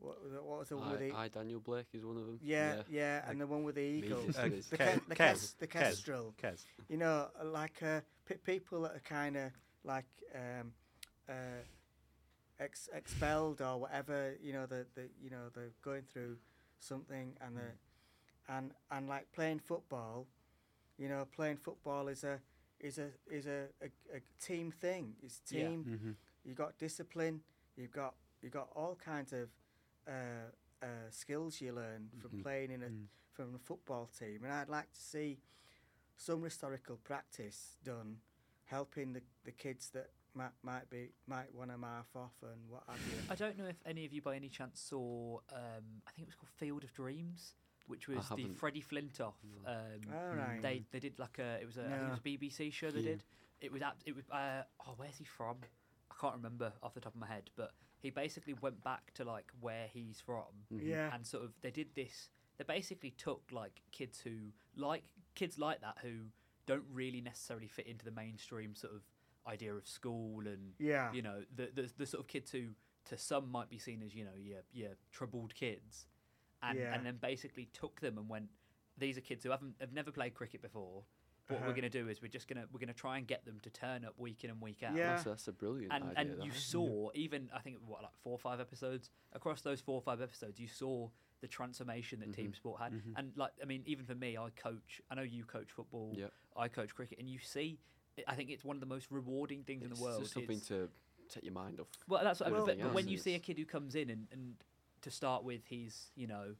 what 0.02 0.22
was 0.22 0.32
it- 0.32 0.42
what 0.44 0.58
was 0.58 0.68
the 0.68 0.76
one 0.76 0.90
with 0.90 1.00
the 1.00 1.12
I 1.12 1.28
Daniel 1.28 1.60
Blake 1.60 1.86
is 1.94 2.04
one 2.04 2.16
of 2.16 2.26
them. 2.26 2.38
yeah 2.42 2.82
yeah, 2.90 3.28
and 3.28 3.40
the 3.40 3.46
one 3.46 3.62
with 3.62 3.76
the 3.76 3.80
eagle 3.82 4.20
Uh, 4.36 4.48
the 4.48 4.76
Ke- 4.76 5.00
Ke- 5.00 5.08
the 5.08 5.14
Kes, 5.16 5.32
Kes- 5.32 5.54
the 5.58 5.66
Kes. 5.66 5.80
Kestrel 5.80 6.34
Kez. 6.42 6.64
you 6.88 6.96
know, 6.96 7.28
uh, 7.40 7.44
like 7.44 7.82
uh, 7.82 8.00
p- 8.26 8.34
people 8.44 8.82
that 8.82 8.92
are 8.96 9.00
kind 9.20 9.36
of 9.36 9.50
like 9.84 10.06
um, 10.34 10.72
uh, 11.28 11.62
ex- 12.58 12.88
expelled 12.92 13.60
or 13.60 13.78
whatever. 13.80 14.34
You 14.42 14.52
know, 14.54 14.66
the 14.66 14.86
the 14.94 15.08
you 15.22 15.30
know 15.30 15.48
they're 15.54 15.72
going 15.82 16.04
through 16.12 16.36
something 16.80 17.36
and 17.40 17.56
the 17.56 17.70
and 18.54 18.72
and 18.90 19.08
like 19.08 19.30
playing 19.32 19.60
football. 19.60 20.26
You 20.98 21.08
know, 21.08 21.26
playing 21.34 21.58
football 21.58 22.08
is 22.08 22.24
a 22.24 22.40
is 22.80 22.98
a 22.98 23.08
is 23.30 23.46
a, 23.46 23.66
a, 23.82 23.86
a 24.16 24.20
team 24.40 24.72
thing. 24.72 25.14
It's 25.22 25.40
Yeah. 25.50 25.68
team. 25.68 25.84
Mm-hmm. 25.88 26.10
You've 26.44 26.56
got 26.56 26.76
discipline. 26.78 27.40
You've 27.76 27.92
got 27.92 28.14
you've 28.42 28.52
got 28.52 28.68
all 28.74 28.96
kinds 28.96 29.32
of 29.32 29.48
uh, 30.08 30.50
uh, 30.84 30.86
skills 31.10 31.60
you 31.60 31.72
learn 31.72 32.10
from 32.20 32.30
Mhm. 32.32 32.42
playing 32.42 32.70
in 32.70 32.82
a 32.82 32.88
Mm. 32.88 33.06
from 33.32 33.54
a 33.54 33.58
football 33.58 34.06
team, 34.06 34.44
and 34.44 34.52
I'd 34.52 34.68
like 34.68 34.92
to 34.92 35.00
see 35.00 35.40
some 36.16 36.42
historical 36.42 36.96
practice 36.98 37.76
done, 37.82 38.20
helping 38.64 39.12
the, 39.14 39.22
the 39.44 39.52
kids 39.52 39.90
that 39.90 40.10
might 40.34 40.52
might 40.62 40.88
be 40.90 41.12
might 41.26 41.52
want 41.54 41.70
to 41.70 41.78
mark 41.78 42.14
off 42.14 42.34
and 42.42 42.68
what 42.68 42.84
have 42.88 43.00
you. 43.06 43.18
I 43.30 43.34
don't 43.34 43.56
know 43.56 43.66
if 43.66 43.80
any 43.86 44.04
of 44.04 44.12
you 44.12 44.20
by 44.22 44.36
any 44.36 44.48
chance 44.48 44.80
saw. 44.80 45.40
Um, 45.52 46.02
I 46.06 46.10
think 46.12 46.26
it 46.26 46.28
was 46.28 46.34
called 46.34 46.50
Field 46.50 46.84
of 46.84 46.92
Dreams, 46.92 47.54
which 47.86 48.08
was 48.08 48.28
the. 48.30 48.48
Freddie 48.54 48.82
Flintoff. 48.82 49.34
Um, 49.66 50.12
All 50.14 50.34
right. 50.34 50.60
They 50.60 50.84
they 50.90 51.00
did 51.00 51.18
like 51.18 51.38
a 51.38 51.60
it 51.60 51.66
was 51.66 51.76
a 51.78 51.84
I 51.86 51.88
think 51.90 52.02
it 52.02 52.10
was 52.10 52.18
a 52.18 52.22
BBC 52.22 52.70
show 52.72 52.90
they 52.90 53.00
Yeah. 53.00 53.10
did. 53.12 53.24
It 53.60 53.72
was 53.72 53.82
ab- 53.82 54.02
it 54.04 54.14
was 54.14 54.28
uh, 54.30 54.64
oh 54.86 54.94
where's 54.96 55.16
he 55.18 55.24
from? 55.24 55.58
I 56.10 56.14
can't 56.20 56.34
remember 56.36 56.72
off 56.82 56.92
the 56.94 57.00
top 57.00 57.14
of 57.14 57.20
my 57.20 57.26
head, 57.28 57.50
but 57.56 57.72
he 58.02 58.10
basically 58.10 58.54
went 58.54 58.82
back 58.82 59.12
to 59.14 59.24
like 59.24 59.50
where 59.60 59.86
he's 59.92 60.20
from 60.20 60.66
Mhm. 60.72 60.86
yeah, 60.86 61.14
and 61.14 61.26
sort 61.26 61.44
of 61.44 61.52
they 61.62 61.70
did 61.70 61.94
this. 61.94 62.30
They 62.58 62.64
basically 62.64 63.12
took 63.12 63.42
like 63.52 63.80
kids 63.92 64.20
who 64.20 64.52
like 64.76 65.04
kids 65.34 65.58
like 65.58 65.80
that 65.80 65.98
who 66.02 66.26
don't 66.66 66.84
really 66.92 67.20
necessarily 67.20 67.68
fit 67.68 67.86
into 67.86 68.04
the 68.04 68.10
mainstream 68.10 68.74
sort 68.74 68.92
of 68.94 69.02
idea 69.46 69.74
of 69.74 69.86
school 69.86 70.46
and 70.46 70.74
yeah, 70.78 71.10
you 71.12 71.22
know 71.22 71.42
the, 71.54 71.70
the 71.74 71.90
the 71.96 72.06
sort 72.06 72.20
of 72.20 72.26
kids 72.28 72.50
who 72.52 72.68
to 73.06 73.16
some 73.18 73.50
might 73.50 73.68
be 73.68 73.78
seen 73.78 74.02
as 74.02 74.14
you 74.14 74.24
know 74.24 74.34
your 74.36 74.60
your 74.72 74.90
troubled 75.10 75.54
kids 75.54 76.06
and 76.62 76.78
Yeah. 76.78 76.94
and 76.94 77.04
then 77.06 77.16
basically 77.16 77.66
took 77.72 78.00
them 78.00 78.18
and 78.18 78.28
went 78.28 78.50
these 78.98 79.16
are 79.18 79.22
kids 79.22 79.42
who 79.42 79.50
haven't 79.50 79.74
have 79.80 79.92
never 79.92 80.12
played 80.12 80.34
cricket 80.34 80.62
before 80.62 81.04
what 81.48 81.56
Uh-huh. 81.56 81.66
we're 81.66 81.72
going 81.72 81.82
to 81.82 81.88
do 81.90 82.08
is 82.08 82.22
we're 82.22 82.28
just 82.28 82.48
going 82.48 82.60
to 82.62 82.68
we're 82.72 82.78
going 82.78 82.88
to 82.88 82.94
try 82.94 83.18
and 83.18 83.26
get 83.26 83.44
them 83.44 83.58
to 83.62 83.70
turn 83.70 84.04
up 84.04 84.14
week 84.18 84.44
in 84.44 84.50
and 84.50 84.60
week 84.60 84.82
out 84.82 84.94
Yeah. 84.96 85.12
That's, 85.12 85.24
that's 85.24 85.48
a 85.48 85.52
brilliant 85.52 85.92
and 85.92 86.04
idea. 86.04 86.14
and 86.16 86.30
that 86.30 86.44
you 86.44 86.50
saw 86.72 87.10
even 87.14 87.50
I 87.54 87.58
think 87.60 87.78
what 87.86 88.02
like 88.02 88.16
four 88.22 88.32
or 88.32 88.38
five 88.38 88.60
episodes 88.60 89.10
across 89.32 89.60
those 89.62 89.80
four 89.80 89.96
or 89.96 90.02
five 90.02 90.20
episodes 90.20 90.58
you 90.60 90.68
saw 90.68 91.08
the 91.40 91.48
transformation 91.48 92.20
that 92.20 92.32
Team 92.32 92.52
Mhm. 92.52 92.56
Sport 92.56 92.80
had 92.80 92.92
Mhm. 92.92 93.12
and 93.16 93.32
like 93.36 93.52
I 93.60 93.66
mean 93.66 93.82
even 93.86 94.04
for 94.06 94.14
me 94.14 94.36
I 94.38 94.50
coach 94.50 95.00
I 95.10 95.14
know 95.16 95.22
you 95.22 95.44
coach 95.44 95.70
football 95.72 96.14
Yep. 96.16 96.32
I 96.56 96.68
coach 96.68 96.94
cricket 96.94 97.18
and 97.18 97.28
you 97.28 97.38
see 97.40 97.78
I 98.26 98.34
think 98.34 98.50
it's 98.50 98.64
one 98.64 98.76
of 98.76 98.80
the 98.80 98.86
most 98.86 99.10
rewarding 99.10 99.64
things 99.64 99.82
in 99.84 99.90
the 99.92 100.00
world 100.00 100.20
just 100.22 100.34
something 100.34 100.56
It's- 100.58 100.68
to 100.68 100.90
take 101.28 101.44
your 101.44 101.54
mind 101.54 101.80
off. 101.80 101.88
well, 102.06 102.22
that's 102.22 102.40
what 102.40 102.48
I 102.48 102.50
mean. 102.52 102.60
everything 102.60 102.80
But, 102.82 102.88
but 102.88 102.94
when 102.94 103.08
you 103.08 103.16
see 103.16 103.34
a 103.34 103.38
kid 103.38 103.58
who 103.58 103.64
comes 103.64 103.94
in 103.94 104.10
and, 104.10 104.28
and 104.32 104.56
to 105.00 105.10
start 105.10 105.44
with, 105.44 105.66
he's, 105.66 106.10
you 106.14 106.26
know, 106.26 106.54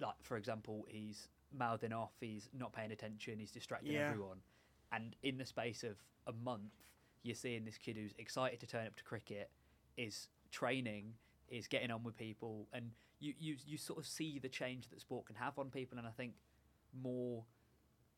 like, 0.00 0.14
for 0.22 0.38
example, 0.38 0.86
he's 0.88 1.28
mouthing 1.54 1.92
off, 1.92 2.12
he's 2.20 2.48
not 2.52 2.72
paying 2.72 2.92
attention, 2.92 3.38
he's 3.38 3.50
distracting 3.50 3.92
Yeah. 3.92 4.08
everyone. 4.10 4.38
And 4.90 5.16
in 5.22 5.38
the 5.38 5.46
space 5.46 5.84
of 5.84 5.96
a 6.26 6.32
month, 6.32 6.72
you're 7.22 7.34
seeing 7.34 7.64
this 7.64 7.78
kid 7.78 7.96
who's 7.96 8.14
excited 8.18 8.60
to 8.60 8.66
turn 8.66 8.86
up 8.86 8.96
to 8.96 9.04
cricket, 9.04 9.50
is 9.96 10.28
training, 10.50 11.14
is 11.48 11.66
getting 11.66 11.90
on 11.90 12.02
with 12.02 12.16
people. 12.16 12.66
And 12.72 12.90
you, 13.20 13.34
you, 13.38 13.56
you 13.66 13.78
sort 13.78 13.98
of 13.98 14.06
see 14.06 14.38
the 14.38 14.48
change 14.48 14.88
that 14.90 15.00
sport 15.00 15.26
can 15.26 15.36
have 15.36 15.58
on 15.58 15.70
people. 15.70 15.98
And 15.98 16.06
I 16.06 16.10
think 16.10 16.34
more 16.92 17.44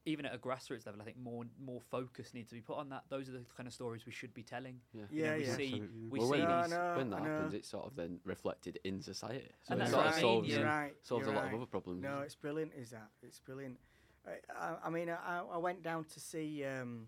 even 0.06 0.26
at 0.26 0.35
a 0.35 0.39
grassroots 0.39 0.85
level, 0.86 1.01
I 1.01 1.05
think 1.05 1.16
more 1.18 1.44
more 1.59 1.81
focus 1.81 2.35
needs 2.35 2.48
to 2.51 2.55
be 2.55 2.60
put 2.60 2.76
on 2.76 2.89
that. 2.90 3.05
Those 3.09 3.28
are 3.28 3.32
the 3.32 3.44
kind 3.56 3.66
of 3.66 3.72
stories 3.72 4.05
we 4.05 4.12
should 4.12 4.35
be 4.35 4.43
telling. 4.43 4.81
Yeah. 4.93 5.02
You 5.10 5.22
know, 5.22 5.28
Yeah, 5.31 5.36
we 5.36 5.44
yeah. 5.47 5.56
see 5.56 5.64
Absolutely. 5.72 6.09
we 6.10 6.18
well, 6.18 6.28
see 6.28 6.31
when, 6.40 6.48
No, 6.48 6.62
these. 6.62 6.70
no, 6.70 6.94
when 6.97 7.10
that 7.10 7.16
I 7.16 7.24
know. 7.24 7.31
happens, 7.32 7.55
it's 7.55 7.68
sort 7.68 7.86
of 7.86 7.97
then 7.97 8.20
reflected 8.24 8.78
in 8.85 9.01
society. 9.01 9.51
So 9.62 9.72
And 9.72 9.82
it 9.82 9.89
sort 9.89 10.05
what 10.05 10.14
of 10.14 10.20
solves, 10.20 10.48
yeah. 10.48 10.55
You're 10.59 10.66
a- 10.66 10.70
right. 10.70 10.94
solves 11.02 11.24
you're 11.26 11.32
a 11.32 11.36
lot 11.36 11.44
right. 11.44 11.55
of 11.55 11.60
other 11.60 11.66
problems. 11.66 12.02
No, 12.02 12.20
it's 12.20 12.35
brilliant. 12.35 12.72
Is 12.74 12.90
that? 12.90 13.09
It's 13.22 13.39
brilliant. 13.40 13.78
I, 14.26 14.32
I, 14.59 14.76
I 14.86 14.90
mean, 14.90 15.09
I, 15.10 15.43
I 15.52 15.59
went 15.59 15.82
down 15.82 16.05
to 16.05 16.20
see 16.20 16.64
um, 16.64 17.06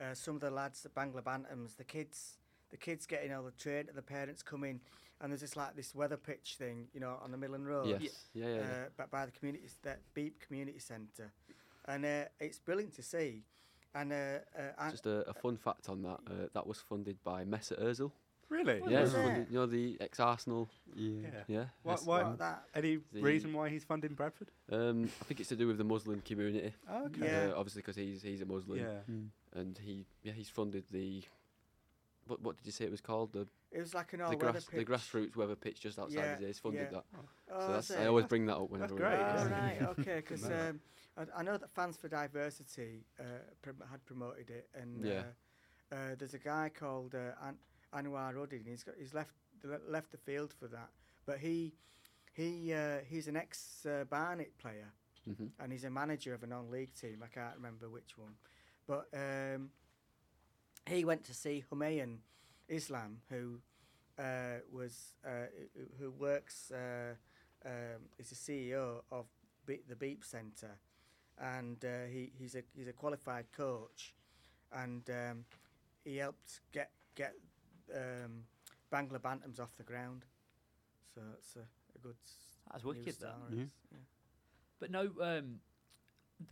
uh, 0.00 0.14
some 0.14 0.34
of 0.36 0.40
the 0.40 0.50
lads 0.50 0.84
at 0.84 0.94
Bangla 0.94 1.22
Bantams. 1.22 1.76
The 1.76 1.84
kids, 1.84 2.38
the 2.70 2.76
kids 2.76 3.06
getting 3.06 3.32
all 3.32 3.42
the 3.44 3.50
train. 3.52 3.88
The 3.94 4.02
parents 4.02 4.42
coming, 4.42 4.80
and 5.20 5.30
there's 5.32 5.40
this 5.40 5.56
like 5.56 5.74
this 5.76 5.94
weather 5.94 6.16
pitch 6.16 6.56
thing, 6.58 6.88
you 6.92 7.00
know, 7.00 7.18
on 7.22 7.30
the 7.30 7.36
Midland 7.38 7.66
Road. 7.68 7.88
yes. 7.88 8.26
Yeah. 8.34 8.46
Yeah, 8.46 8.54
yeah, 8.54 8.54
yeah. 8.56 8.62
uh, 8.62 8.88
but 8.96 9.10
by 9.10 9.26
the 9.26 9.32
community, 9.32 9.64
that 9.82 10.00
Beep 10.14 10.40
Community 10.40 10.78
Centre, 10.78 11.32
and 11.86 12.04
uh, 12.04 12.24
it's 12.40 12.58
brilliant 12.58 12.94
to 12.94 13.02
see. 13.02 13.42
And 13.94 14.12
uh, 14.12 14.38
uh, 14.78 14.90
Just 14.90 15.06
a, 15.06 15.28
a 15.28 15.34
fun 15.34 15.56
fact 15.56 15.88
on 15.88 16.02
that. 16.02 16.18
Uh, 16.26 16.46
that 16.52 16.66
was 16.66 16.78
funded 16.78 17.16
by 17.22 17.44
Mesut 17.44 17.80
Ozil. 17.80 18.10
Really? 18.48 18.80
What 18.80 18.90
yeah, 18.90 18.98
it 18.98 19.02
was 19.02 19.12
was 19.14 19.20
it? 19.20 19.24
funded, 19.26 19.46
you 19.50 19.54
know 19.58 19.66
the 19.66 19.96
ex-Arsenal. 20.00 20.68
Yeah. 20.94 21.28
Yeah. 21.46 21.64
Why- 21.82 21.94
why- 22.04 22.22
what, 22.24 22.38
that, 22.38 22.64
Any 22.74 22.98
The- 23.12 23.22
reason 23.22 23.52
why 23.52 23.68
he's 23.68 23.84
funding 23.84 24.14
Bradford? 24.14 24.48
Um, 24.70 25.04
I 25.20 25.24
think 25.24 25.40
it's 25.40 25.48
to 25.50 25.56
do 25.56 25.66
with 25.66 25.78
the 25.78 25.84
Muslim 25.84 26.20
community. 26.20 26.72
Oh, 26.90 27.06
okay. 27.06 27.24
Yeah. 27.24 27.52
Uh, 27.52 27.58
obviously, 27.58 27.82
because 27.82 27.96
he's 27.96 28.22
he's 28.22 28.40
a 28.42 28.44
Muslim, 28.46 28.78
Yeah. 28.80 29.60
and 29.60 29.78
he 29.78 30.04
yeah 30.22 30.32
he's 30.32 30.48
funded 30.50 30.84
the. 30.90 31.22
What 32.26 32.40
what 32.42 32.56
did 32.56 32.66
you 32.66 32.72
say 32.72 32.84
it 32.84 32.90
was 32.90 33.00
called? 33.00 33.32
The 33.32 33.46
it 33.70 33.80
was 33.80 33.94
like 33.94 34.12
an 34.12 34.20
the, 34.20 34.24
all 34.26 34.30
weather 34.32 34.52
grass, 34.52 34.64
pitch. 34.64 34.78
the 34.78 34.84
grassroots 34.92 35.36
weather 35.36 35.56
pitch 35.56 35.80
just 35.80 35.98
outside 35.98 36.14
Yeah, 36.16 36.36
his. 36.36 36.46
He's 36.46 36.58
funded 36.58 36.88
yeah. 36.92 36.98
that. 36.98 37.04
Oh, 37.52 37.60
so 37.66 37.72
that's, 37.72 37.90
is 37.90 37.96
I 37.96 38.04
it? 38.04 38.06
always 38.08 38.26
bring 38.26 38.46
that 38.46 38.56
up 38.56 38.70
whenever. 38.70 38.94
we 38.94 39.00
great, 39.00 39.16
do. 39.16 39.22
Oh, 39.24 39.48
right, 39.50 39.82
okay, 39.98 40.16
because 40.16 40.44
um, 40.50 40.80
I, 41.16 41.22
I 41.38 41.42
know 41.42 41.56
that 41.56 41.70
Fans 41.74 41.96
for 41.96 42.08
Diversity 42.08 43.04
uh, 43.20 43.24
prom- 43.62 43.82
had 43.90 44.04
promoted 44.04 44.50
it, 44.50 44.68
and 44.74 45.04
Yeah. 45.04 45.22
uh, 45.92 45.94
uh, 45.94 46.14
there's 46.18 46.34
a 46.34 46.38
guy 46.38 46.70
called 46.70 47.14
uh, 47.14 47.32
An- 47.42 47.58
Anwar 47.92 48.34
Uddin. 48.34 48.66
He's 48.66 48.82
got 48.82 48.94
he's 48.98 49.14
left 49.14 49.32
le- 49.62 49.80
left 49.88 50.10
the 50.12 50.18
field 50.18 50.52
for 50.52 50.68
that, 50.68 50.90
but 51.26 51.38
he 51.38 51.72
he 52.32 52.72
uh, 52.72 52.98
he's 53.08 53.28
an 53.28 53.36
ex 53.36 53.86
uh, 53.86 54.04
Barnet 54.04 54.56
player, 54.58 54.92
Mhm. 55.28 55.50
and 55.60 55.72
he's 55.72 55.84
a 55.84 55.90
manager 55.90 56.34
of 56.34 56.42
a 56.42 56.46
non-league 56.46 56.94
team. 56.94 57.22
I 57.22 57.28
can't 57.28 57.56
remember 57.56 57.88
which 57.88 58.18
one, 58.18 58.34
but 58.86 59.06
um, 59.14 59.70
he 60.86 61.04
went 61.04 61.24
to 61.24 61.34
see 61.34 61.64
Humayun 61.70 62.18
Islam, 62.68 63.20
who 63.30 63.60
uh, 64.18 64.58
was 64.72 65.14
uh, 65.24 65.46
who- 65.98 66.10
works 66.10 66.70
uh, 66.72 67.14
um, 67.64 68.02
is 68.18 68.30
the 68.30 68.34
CEO 68.36 69.02
of 69.12 69.26
Be- 69.66 69.82
the 69.88 69.96
Beep 69.96 70.24
Centre, 70.24 70.76
and 71.38 71.84
uh, 71.84 72.06
he 72.10 72.30
he's 72.38 72.54
a 72.54 72.62
he's 72.76 72.88
a 72.88 72.92
qualified 72.92 73.46
coach, 73.52 74.14
and 74.72 75.08
um, 75.10 75.44
he 76.04 76.16
helped 76.16 76.60
get 76.72 76.90
get 77.14 77.34
um, 77.94 78.44
Bangla 78.92 79.18
Bantams 79.20 79.60
off 79.60 79.74
the 79.76 79.82
ground. 79.84 80.24
So 81.14 81.20
it's 81.38 81.56
a, 81.56 81.60
a 81.60 81.98
good. 82.02 82.16
That's 82.72 82.84
wicked, 82.84 83.06
that. 83.06 83.14
story. 83.16 83.58
Yeah. 83.58 83.64
Yeah. 83.92 83.98
But 84.80 84.90
no, 84.90 85.10
um, 85.20 85.60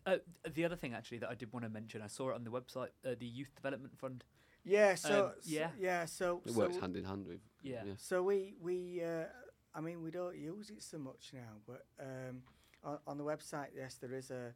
Uh, 0.06 0.18
the 0.54 0.64
other 0.64 0.76
thing 0.76 0.94
actually 0.94 1.18
that 1.18 1.28
I 1.30 1.34
did 1.34 1.52
want 1.52 1.64
to 1.64 1.70
mention, 1.70 2.02
I 2.02 2.06
saw 2.06 2.30
it 2.30 2.34
on 2.34 2.44
the 2.44 2.50
website, 2.50 2.90
uh, 3.04 3.14
the 3.18 3.26
Youth 3.26 3.52
Development 3.56 3.96
Fund. 3.98 4.24
Yeah. 4.64 4.94
So 4.94 5.26
Um, 5.26 5.32
s- 5.38 5.46
yeah. 5.48 5.70
yeah. 5.78 6.04
So 6.06 6.40
It 6.46 6.52
so 6.52 6.58
works 6.58 6.76
hand 6.76 6.96
in 6.96 7.04
hand 7.04 7.26
with. 7.26 7.40
Yeah. 7.62 7.82
So 7.96 8.22
we 8.22 8.54
we 8.60 9.02
uh, 9.02 9.26
I 9.74 9.80
mean 9.80 10.02
we 10.02 10.10
don't 10.10 10.36
use 10.36 10.70
it 10.70 10.82
so 10.82 10.98
much 10.98 11.32
now, 11.32 11.60
but 11.66 11.86
um, 11.98 12.42
on, 12.84 12.98
on 13.06 13.18
the 13.18 13.24
website, 13.24 13.70
yes, 13.74 13.96
there 13.96 14.14
is 14.14 14.30
a 14.30 14.54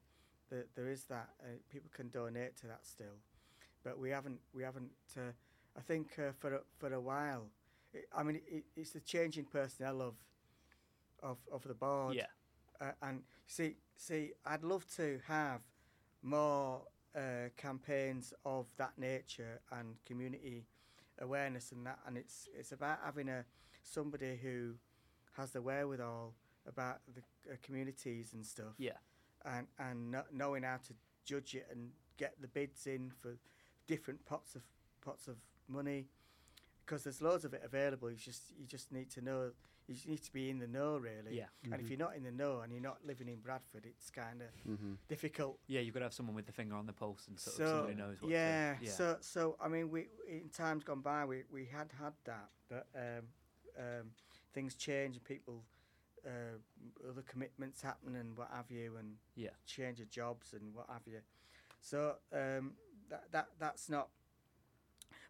the, 0.51 0.65
there 0.75 0.89
is 0.89 1.05
that 1.05 1.29
uh, 1.43 1.47
people 1.71 1.91
can 1.95 2.09
donate 2.09 2.57
to 2.59 2.67
that 2.67 2.85
still, 2.87 3.19
but 3.85 3.99
we 3.99 4.11
haven't 4.11 4.41
we 4.53 4.63
haven't. 4.63 4.91
Uh, 5.17 5.33
I 5.77 5.81
think 5.81 6.19
uh, 6.19 6.33
for 6.39 6.55
a, 6.55 6.61
for 6.79 6.93
a 6.93 7.01
while, 7.01 7.47
it, 7.93 8.07
I 8.17 8.23
mean 8.23 8.41
it, 8.47 8.65
it's 8.77 8.91
the 8.91 9.01
changing 9.01 9.45
personnel 9.45 10.01
of 10.03 10.15
of 11.23 11.39
of 11.53 11.63
the 11.65 11.75
board. 11.75 12.15
Yeah. 12.15 12.27
Uh, 12.81 12.93
and 13.03 13.23
see, 13.47 13.77
see, 13.97 14.33
I'd 14.45 14.63
love 14.63 14.87
to 14.97 15.19
have 15.27 15.63
more 16.23 16.83
uh, 17.17 17.49
campaigns 17.57 18.35
of 18.45 18.67
that 18.77 18.93
nature 18.99 19.61
and 19.73 19.97
community 20.05 20.67
awareness 21.21 21.73
and 21.73 21.87
that. 21.87 21.99
And 22.07 22.19
it's 22.19 22.49
it's 22.55 22.73
about 22.73 22.99
having 23.05 23.29
a 23.29 23.45
somebody 23.83 24.39
who 24.43 24.75
has 25.37 25.51
the 25.53 25.63
wherewithal 25.63 26.35
about 26.67 27.01
the 27.15 27.21
uh, 27.51 27.57
communities 27.63 28.33
and 28.35 28.45
stuff. 28.45 28.75
Yeah. 28.79 28.99
And 29.47 29.67
and 29.79 30.17
knowing 30.33 30.65
how 30.65 30.79
to 30.89 30.95
judge 31.25 31.55
it 31.55 31.69
and 31.71 31.91
get 32.17 32.35
the 32.41 32.49
bids 32.49 32.87
in 32.87 33.13
for 33.23 33.37
different 33.87 34.25
pots 34.27 34.55
of 34.57 34.63
pots 35.05 35.29
of 35.29 35.37
money, 35.69 36.07
because 36.85 37.05
there's 37.05 37.23
loads 37.23 37.45
of 37.45 37.55
it 37.55 37.63
available. 37.65 38.11
You 38.11 38.17
just 38.17 38.53
you 38.59 38.67
just 38.67 38.91
need 38.93 39.09
to 39.13 39.21
know. 39.21 39.53
You 39.87 39.95
just 39.95 40.09
need 40.09 40.23
to 40.25 40.33
be 40.33 40.51
in 40.51 40.59
the 40.59 40.67
know, 40.67 40.97
really. 40.97 41.37
Yeah. 41.37 41.45
And 41.71 41.81
if 41.81 41.89
you're 41.89 41.97
not 41.99 42.17
in 42.17 42.25
the 42.25 42.33
know 42.33 42.59
and 42.63 42.73
you're 42.73 42.83
not 42.83 42.99
living 43.07 43.29
in 43.29 43.37
Bradford, 43.39 43.87
it's 43.87 44.11
kind 44.11 44.43
of 44.43 44.49
Mm-hmm. 44.69 44.95
difficult. 45.09 45.61
Yeah, 45.69 45.79
you've 45.79 45.95
got 45.95 46.01
to 46.01 46.07
have 46.07 46.13
someone 46.13 46.35
with 46.35 46.47
the 46.47 46.53
finger 46.53 46.75
on 46.75 46.87
the 46.87 46.93
pulse 46.93 47.29
and 47.29 47.39
sort 47.39 47.55
So 47.57 47.63
of 47.63 47.69
somebody 47.69 47.95
knows 47.95 48.21
what 48.21 48.33
yeah, 48.33 48.75
to. 48.81 48.85
Yeah. 48.85 48.91
so 48.91 49.17
so 49.21 49.57
I 49.63 49.69
mean, 49.69 49.89
we 49.91 50.09
in 50.29 50.49
times 50.49 50.83
gone 50.83 51.03
by, 51.03 51.25
we, 51.25 51.45
we 51.53 51.67
had 51.67 51.93
had 52.03 52.15
that, 52.25 52.49
but 52.69 52.89
um, 52.97 53.27
um, 53.79 54.11
things 54.53 54.75
change 54.75 55.15
and 55.15 55.25
people 55.25 55.63
uh, 56.27 57.09
other 57.09 57.23
commitments 57.23 57.81
happen 57.83 58.17
and 58.17 58.37
what 58.37 58.51
have 58.53 58.71
you, 58.71 58.97
and 58.99 59.17
Yeah. 59.35 59.51
change 59.67 60.01
of 60.01 60.11
jobs 60.11 60.53
and 60.53 60.75
what 60.75 60.87
have 60.89 61.07
you. 61.07 61.21
So 61.81 62.17
um, 62.33 62.73
that 63.09 63.31
that 63.33 63.49
that's 63.59 63.89
not. 63.89 64.09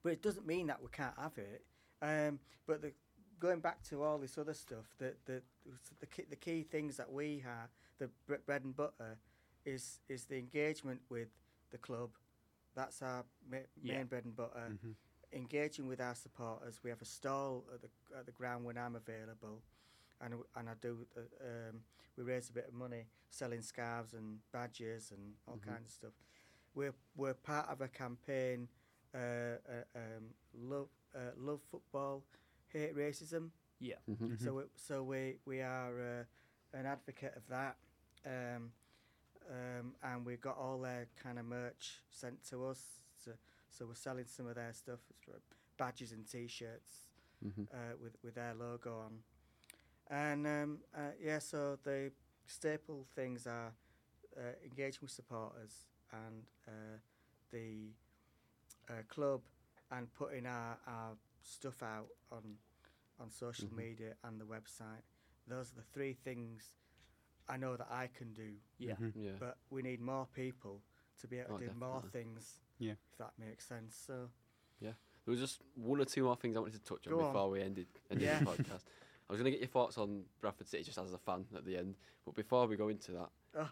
But 0.02 0.12
it 0.12 0.22
doesn't 0.22 0.46
mean 0.46 0.66
that 0.68 0.80
we 0.82 0.88
can't 0.90 1.18
have 1.18 1.36
it. 1.38 1.64
Um, 2.02 2.38
but 2.66 2.80
the 2.82 2.92
going 3.38 3.60
back 3.60 3.82
to 3.84 4.02
all 4.02 4.18
this 4.18 4.38
other 4.38 4.54
stuff, 4.54 4.86
the 4.98 5.14
the 5.26 5.42
the 6.00 6.06
key, 6.06 6.24
the 6.30 6.36
key 6.36 6.62
things 6.62 6.96
that 6.96 7.10
we 7.12 7.40
have, 7.44 7.70
the 7.98 8.08
bread 8.46 8.64
and 8.64 8.74
butter, 8.76 9.18
is 9.64 10.00
is 10.08 10.24
the 10.24 10.38
engagement 10.38 11.00
with 11.10 11.28
the 11.70 11.78
club. 11.78 12.10
That's 12.74 13.02
our 13.02 13.24
ma- 13.50 13.58
Yeah. 13.82 13.96
main 13.98 14.06
bread 14.06 14.24
and 14.24 14.36
butter. 14.36 14.68
Mm-hmm. 14.70 14.92
Engaging 15.32 15.88
with 15.88 16.00
our 16.00 16.14
supporters. 16.14 16.80
We 16.84 16.90
have 16.90 17.02
a 17.02 17.06
stall 17.06 17.64
at 17.74 17.82
the 17.82 17.88
at 18.16 18.26
the 18.26 18.32
ground 18.32 18.64
when 18.64 18.78
I'm 18.78 18.94
available, 18.96 19.62
and 20.20 20.34
and 20.56 20.68
I 20.68 20.74
do. 20.80 21.06
Uh, 21.16 21.20
um, 21.70 21.80
we 22.16 22.24
raise 22.24 22.48
a 22.48 22.52
bit 22.52 22.68
of 22.68 22.74
money 22.74 23.04
selling 23.30 23.60
scarves 23.62 24.14
and 24.14 24.38
badges 24.52 25.10
and 25.12 25.34
all 25.46 25.56
Mhm. 25.56 25.66
kinds 25.66 25.86
of 25.86 25.92
stuff. 25.92 26.12
We're 26.74 26.94
we're 27.14 27.34
part 27.34 27.68
of 27.68 27.80
a 27.80 27.88
campaign. 27.88 28.68
Uh, 29.14 29.18
uh, 29.18 29.84
um, 29.94 30.34
love 30.54 30.88
uh, 31.14 31.32
love 31.36 31.60
football, 31.70 32.22
hate 32.68 32.94
racism. 32.96 33.50
yeah. 33.78 33.96
Mm-hmm. 34.08 34.36
So 34.44 34.54
we, 34.54 34.62
so 34.76 35.02
we 35.02 35.38
we 35.46 35.60
are 35.62 36.00
uh, 36.00 36.24
an 36.78 36.86
advocate 36.86 37.34
of 37.36 37.46
that, 37.48 37.76
um, 38.26 38.72
um, 39.50 39.94
and 40.02 40.26
we've 40.26 40.40
got 40.40 40.56
all 40.58 40.80
their 40.80 41.06
kind 41.22 41.38
of 41.38 41.44
merch 41.46 42.00
sent 42.10 42.42
to 42.50 42.66
us. 42.66 43.00
So, 43.24 43.32
so 43.70 43.86
we're 43.86 43.94
selling 43.94 44.26
some 44.26 44.46
of 44.48 44.54
their 44.56 44.72
stuff, 44.72 45.00
badges 45.78 46.12
and 46.12 46.26
T-shirts 46.30 47.08
Mm-hmm. 47.44 47.64
uh, 47.70 47.96
with 48.02 48.16
with 48.22 48.34
their 48.34 48.54
logo 48.54 48.98
on, 48.98 49.18
and 50.10 50.46
um, 50.46 50.78
uh, 50.94 51.12
yeah. 51.22 51.38
So 51.38 51.78
the 51.82 52.12
staple 52.46 53.06
things 53.14 53.46
are 53.46 53.72
uh, 54.36 54.40
engaging 54.64 55.00
with 55.02 55.10
supporters 55.10 55.86
and 56.12 56.42
uh, 56.68 56.98
the 57.52 57.90
uh, 58.88 59.02
club, 59.08 59.40
and 59.90 60.12
putting 60.14 60.46
our, 60.46 60.78
our 60.86 61.12
stuff 61.42 61.82
out 61.82 62.08
on 62.30 62.42
on 63.18 63.30
social 63.30 63.68
Mhm. 63.68 63.76
media 63.76 64.14
and 64.24 64.38
the 64.40 64.44
website. 64.44 65.02
Those 65.48 65.72
are 65.72 65.76
the 65.76 65.86
three 65.92 66.12
things 66.12 66.76
I 67.48 67.56
know 67.56 67.76
that 67.76 67.88
I 67.90 68.08
can 68.08 68.32
do, 68.34 68.52
Yeah. 68.78 68.94
Mm-hmm. 68.96 69.20
Yeah. 69.22 69.30
but 69.38 69.56
we 69.70 69.80
need 69.82 70.00
more 70.00 70.26
people 70.34 70.82
to 71.20 71.26
be 71.28 71.38
able 71.38 71.54
Oh, 71.54 71.58
to 71.58 71.68
do 71.68 71.74
more 71.74 72.02
things. 72.12 72.58
Yeah. 72.78 72.92
if 72.92 73.16
that 73.18 73.32
makes 73.38 73.64
sense. 73.66 73.94
So 73.96 74.28
Yeah. 74.80 74.92
There 75.24 75.32
was 75.32 75.40
just 75.40 75.62
one 75.76 76.00
or 76.00 76.04
two 76.04 76.24
more 76.24 76.36
things 76.36 76.56
I 76.56 76.60
wanted 76.60 76.74
to 76.74 76.84
touch 76.84 77.06
on 77.06 77.12
Go 77.14 77.20
on. 77.20 77.32
before 77.32 77.50
we 77.50 77.62
ended, 77.62 77.86
ended 78.10 78.26
Yeah. 78.26 78.40
the 78.40 78.44
podcast. 78.46 78.84
I 79.28 79.32
was 79.32 79.40
going 79.40 79.46
to 79.46 79.50
get 79.50 79.60
your 79.60 79.68
thoughts 79.68 79.98
on 79.98 80.22
Bradford 80.40 80.68
City 80.68 80.84
just 80.84 80.98
as 80.98 81.12
a 81.12 81.18
fan 81.18 81.44
at 81.56 81.64
the 81.64 81.76
end, 81.76 81.96
but 82.24 82.34
before 82.34 82.66
we 82.66 82.76
go 82.76 82.88
into 82.88 83.12
that, 83.12 83.30
Oh. 83.58 83.70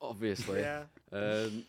obviously, 0.00 0.60
yeah, 0.60 0.84
um, 1.12 1.64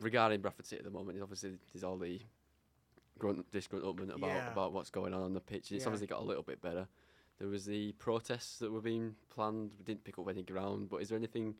regarding 0.00 0.40
Bradford 0.40 0.66
City 0.66 0.78
at 0.80 0.84
the 0.84 0.90
moment, 0.90 1.20
obviously 1.20 1.58
there's 1.72 1.84
all 1.84 1.96
the 1.98 2.20
grunt 3.18 3.50
disgruntlement 3.50 4.14
about 4.14 4.30
Yeah. 4.30 4.52
about 4.52 4.72
what's 4.72 4.90
going 4.90 5.12
on 5.12 5.22
on 5.22 5.32
the 5.32 5.40
pitch. 5.40 5.72
It's 5.72 5.82
Yeah. 5.82 5.88
obviously 5.88 6.06
got 6.06 6.20
a 6.20 6.24
little 6.24 6.44
bit 6.44 6.60
better. 6.60 6.86
There 7.38 7.48
was 7.48 7.64
the 7.66 7.92
protests 7.92 8.58
that 8.60 8.70
were 8.70 8.80
being 8.80 9.16
planned. 9.28 9.74
We 9.78 9.84
didn't 9.84 10.04
pick 10.04 10.18
up 10.18 10.28
any 10.28 10.42
ground, 10.42 10.88
but 10.88 11.02
is 11.02 11.08
there 11.08 11.18
anything? 11.18 11.56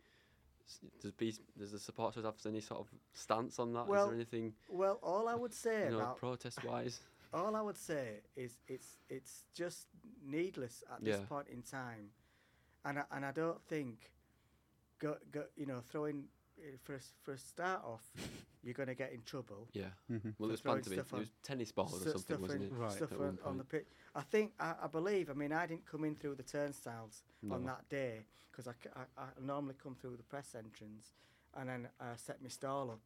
Does 1.01 1.13
B, 1.13 1.35
does 1.57 1.73
the 1.73 1.79
supporters 1.79 2.25
have 2.25 2.35
any 2.47 2.61
sort 2.61 2.81
of 2.81 2.95
stance 3.15 3.59
on 3.59 3.73
that? 3.73 3.85
Is 3.85 3.89
Well, 3.89 4.07
there 4.07 4.15
anything 4.15 4.55
well, 4.69 4.99
all 5.03 5.27
I 5.27 5.35
would 5.35 5.55
say 5.55 5.85
you 5.85 5.91
know, 5.91 6.01
about 6.01 6.19
protest 6.19 6.63
wise? 6.63 7.01
All 7.33 7.55
I 7.57 7.61
would 7.63 7.77
say 7.79 8.21
is 8.37 8.59
it's 8.69 8.97
it's 9.09 9.45
just 9.55 9.87
needless 10.25 10.83
at 10.93 11.03
this 11.05 11.19
Yeah. 11.21 11.27
point 11.27 11.49
in 11.49 11.63
time, 11.63 12.11
and 12.85 12.99
I, 13.01 13.05
and 13.13 13.25
I 13.25 13.33
don't 13.33 13.61
think 13.69 14.11
go, 14.99 15.17
go 15.31 15.45
you 15.57 15.67
know 15.67 15.81
throwing 15.81 16.25
uh, 16.59 16.77
for 16.83 16.95
a, 16.95 16.97
s- 16.99 17.13
for 17.23 17.33
a 17.33 17.39
start 17.39 17.85
off 17.85 18.03
you're 18.65 18.75
going 18.75 18.89
to 18.89 18.95
get 18.95 19.13
in 19.13 19.23
trouble. 19.23 19.69
Yeah. 19.73 19.85
Mm-hmm. 20.11 20.31
Well, 20.39 20.49
it 20.49 20.53
was 20.53 20.61
planned 20.61 20.83
to 20.85 20.91
be. 20.91 20.97
It 20.97 21.13
was 21.13 21.31
tennis 21.45 21.71
balls 21.71 21.95
or 21.95 22.11
something, 22.11 22.21
stuff 22.21 22.41
wasn't 22.41 22.65
it? 22.65 22.73
Right. 22.73 22.91
Stuff 22.93 23.13
on, 23.13 23.39
on 23.45 23.57
the 23.59 23.65
pitch. 23.65 23.87
I 24.15 24.23
think 24.23 24.53
I, 24.59 24.75
I 24.83 24.87
believe. 24.89 25.31
I 25.31 25.35
mean, 25.35 25.53
I 25.53 25.67
didn't 25.67 25.87
come 25.87 26.05
in 26.05 26.17
through 26.17 26.35
the 26.35 26.43
turnstiles 26.43 27.23
on 27.51 27.65
that 27.67 27.89
day 27.89 28.25
because 28.51 28.67
I 28.67 28.73
I 29.17 29.27
normally 29.41 29.75
come 29.81 29.95
through 29.95 30.17
the 30.17 30.25
press 30.25 30.55
entrance 30.57 31.13
and 31.57 31.69
then 31.69 31.89
uh, 32.01 32.17
set 32.17 32.43
my 32.43 32.49
stall 32.49 32.91
up. 32.91 33.01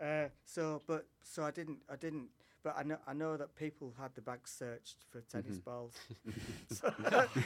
Uh, 0.00 0.28
so, 0.44 0.80
but 0.86 1.06
so 1.22 1.42
I 1.44 1.50
didn't. 1.50 1.78
I 1.90 1.96
didn't. 1.96 2.28
But 2.62 2.74
I 2.76 2.82
know 2.82 2.98
I 3.06 3.12
know 3.14 3.36
that 3.36 3.54
people 3.54 3.94
had 3.98 4.14
the 4.14 4.20
bags 4.20 4.50
searched 4.50 5.04
for 5.10 5.20
tennis 5.22 5.58
Mhm. 5.58 5.64
balls. 5.64 5.94
so, 6.70 6.92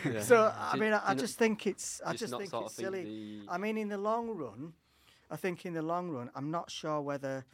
Yeah. 0.04 0.20
so 0.22 0.52
I 0.56 0.76
mean, 0.76 0.92
I, 0.92 1.10
I 1.10 1.14
just 1.14 1.38
think 1.38 1.66
it's. 1.66 2.00
I 2.04 2.12
Just 2.12 2.20
just 2.20 2.32
think 2.32 2.42
it's 2.52 2.74
think 2.76 2.86
silly. 2.86 3.42
I 3.48 3.58
mean, 3.58 3.76
in 3.78 3.88
the 3.88 3.98
long 3.98 4.30
run, 4.30 4.72
I 5.30 5.36
think 5.36 5.66
in 5.66 5.72
the 5.74 5.82
long 5.82 6.10
run, 6.10 6.30
I'm 6.34 6.50
not 6.50 6.70
sure 6.70 7.00
whether 7.00 7.44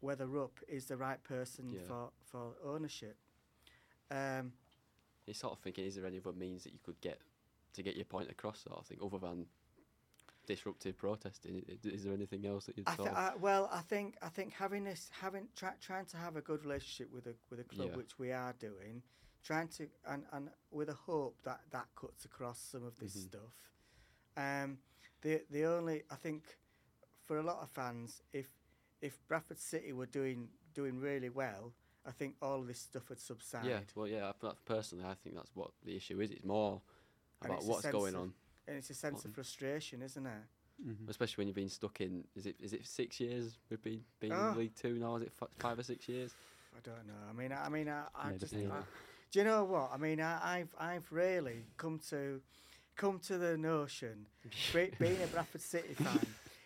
whether 0.00 0.26
Rupp 0.26 0.58
is 0.68 0.86
the 0.86 0.96
right 0.96 1.22
person 1.24 1.68
Yeah. 1.70 1.80
for 1.86 2.10
for 2.24 2.54
ownership. 2.64 3.16
Um, 4.10 4.52
You're 5.26 5.34
sort 5.34 5.52
of 5.52 5.58
thinking, 5.60 5.84
is 5.84 5.94
there 5.96 6.06
any 6.06 6.18
other 6.18 6.32
means 6.32 6.64
that 6.64 6.72
you 6.72 6.78
could 6.82 7.00
get 7.00 7.20
to 7.74 7.82
get 7.82 7.94
your 7.96 8.04
point 8.06 8.30
across, 8.30 8.60
sort 8.62 8.78
of 8.78 8.86
thing, 8.86 8.98
other 9.02 9.18
than 9.18 9.46
disruptive 10.46 10.96
protesting? 10.96 11.64
Is 11.84 12.04
there 12.04 12.12
anything 12.12 12.46
else 12.46 12.66
that 12.66 12.76
you'd 12.76 12.88
I 12.88 12.94
th- 12.96 13.08
I, 13.08 13.32
well, 13.40 13.68
I 13.72 13.80
think 13.80 14.16
I 14.22 14.28
think 14.28 14.52
having 14.52 14.84
this, 14.84 15.10
having 15.20 15.48
try, 15.56 15.72
trying 15.80 16.06
to 16.06 16.16
have 16.16 16.36
a 16.36 16.40
good 16.40 16.62
relationship 16.64 17.12
with 17.12 17.26
a 17.26 17.34
with 17.50 17.60
a 17.60 17.64
club, 17.64 17.90
Yeah. 17.90 17.96
which 17.96 18.18
we 18.18 18.32
are 18.32 18.52
doing, 18.54 19.02
trying 19.42 19.68
to 19.68 19.88
and 20.06 20.24
and 20.32 20.50
with 20.70 20.88
a 20.88 20.94
hope 20.94 21.42
that 21.44 21.60
that 21.70 21.86
cuts 21.94 22.24
across 22.24 22.58
some 22.60 22.84
of 22.84 22.98
this 22.98 23.16
Mhm. 23.16 23.28
stuff. 23.28 23.70
Um, 24.36 24.78
the 25.22 25.42
the 25.50 25.64
only 25.64 26.02
I 26.10 26.16
think 26.16 26.58
for 27.22 27.38
a 27.38 27.42
lot 27.42 27.58
of 27.62 27.70
fans, 27.70 28.22
if 28.32 28.48
if 29.00 29.18
Bradford 29.28 29.58
City 29.58 29.92
were 29.92 30.06
doing 30.06 30.48
doing 30.74 30.98
really 31.00 31.28
well, 31.30 31.72
I 32.04 32.12
think 32.12 32.36
all 32.40 32.60
of 32.60 32.66
this 32.66 32.80
stuff 32.80 33.08
would 33.08 33.20
subside. 33.20 33.66
yeah, 33.66 33.80
well, 33.94 34.06
yeah. 34.08 34.32
Personally, 34.64 35.04
I 35.04 35.14
think 35.14 35.36
that's 35.36 35.54
what 35.54 35.72
the 35.84 35.96
issue 35.96 36.20
is. 36.20 36.30
It's 36.30 36.44
more 36.44 36.80
about 37.42 37.58
it's 37.58 37.66
what's 37.66 37.86
going 37.90 38.14
of- 38.14 38.20
on, 38.22 38.34
and 38.68 38.76
it's 38.76 38.90
a 38.90 38.94
sense 38.94 39.24
of 39.24 39.32
frustration, 39.34 40.02
isn't 40.02 40.26
it? 40.26 40.32
Mm-hmm. 40.86 41.10
especially 41.10 41.42
when 41.42 41.46
you've 41.48 41.56
been 41.56 41.68
stuck 41.68 42.00
in. 42.00 42.24
Is 42.34 42.46
it 42.46 42.56
is 42.58 42.72
it 42.72 42.86
six 42.86 43.20
years 43.20 43.58
we've 43.68 43.82
been 43.82 44.00
been 44.18 44.32
Ah. 44.32 44.52
in 44.52 44.58
League 44.58 44.74
Two 44.74 44.94
now? 44.98 45.16
Is 45.16 45.22
it 45.24 45.32
fi- 45.32 45.46
five 45.58 45.78
or 45.78 45.82
six 45.82 46.08
years? 46.08 46.32
I 46.74 46.80
don't 46.82 47.06
know. 47.06 47.12
I 47.28 47.32
mean, 47.34 47.52
I, 47.52 47.66
I 47.66 47.68
mean, 47.68 47.88
I, 47.88 48.04
I 48.14 48.30
Yeah, 48.30 48.36
just. 48.38 48.54
I, 48.54 48.58
do 48.58 49.38
you 49.38 49.44
know 49.44 49.64
what? 49.64 49.90
I 49.92 49.98
mean, 49.98 50.20
I, 50.22 50.60
I've, 50.60 50.74
I've 50.78 51.06
really 51.12 51.66
come 51.76 51.98
to, 52.08 52.40
come 52.96 53.18
to 53.20 53.36
the 53.38 53.56
notion, 53.58 54.26
be, 54.72 54.90
being 54.98 55.22
a 55.22 55.26
Bradford 55.26 55.60
City 55.60 55.92
fan, 55.94 56.18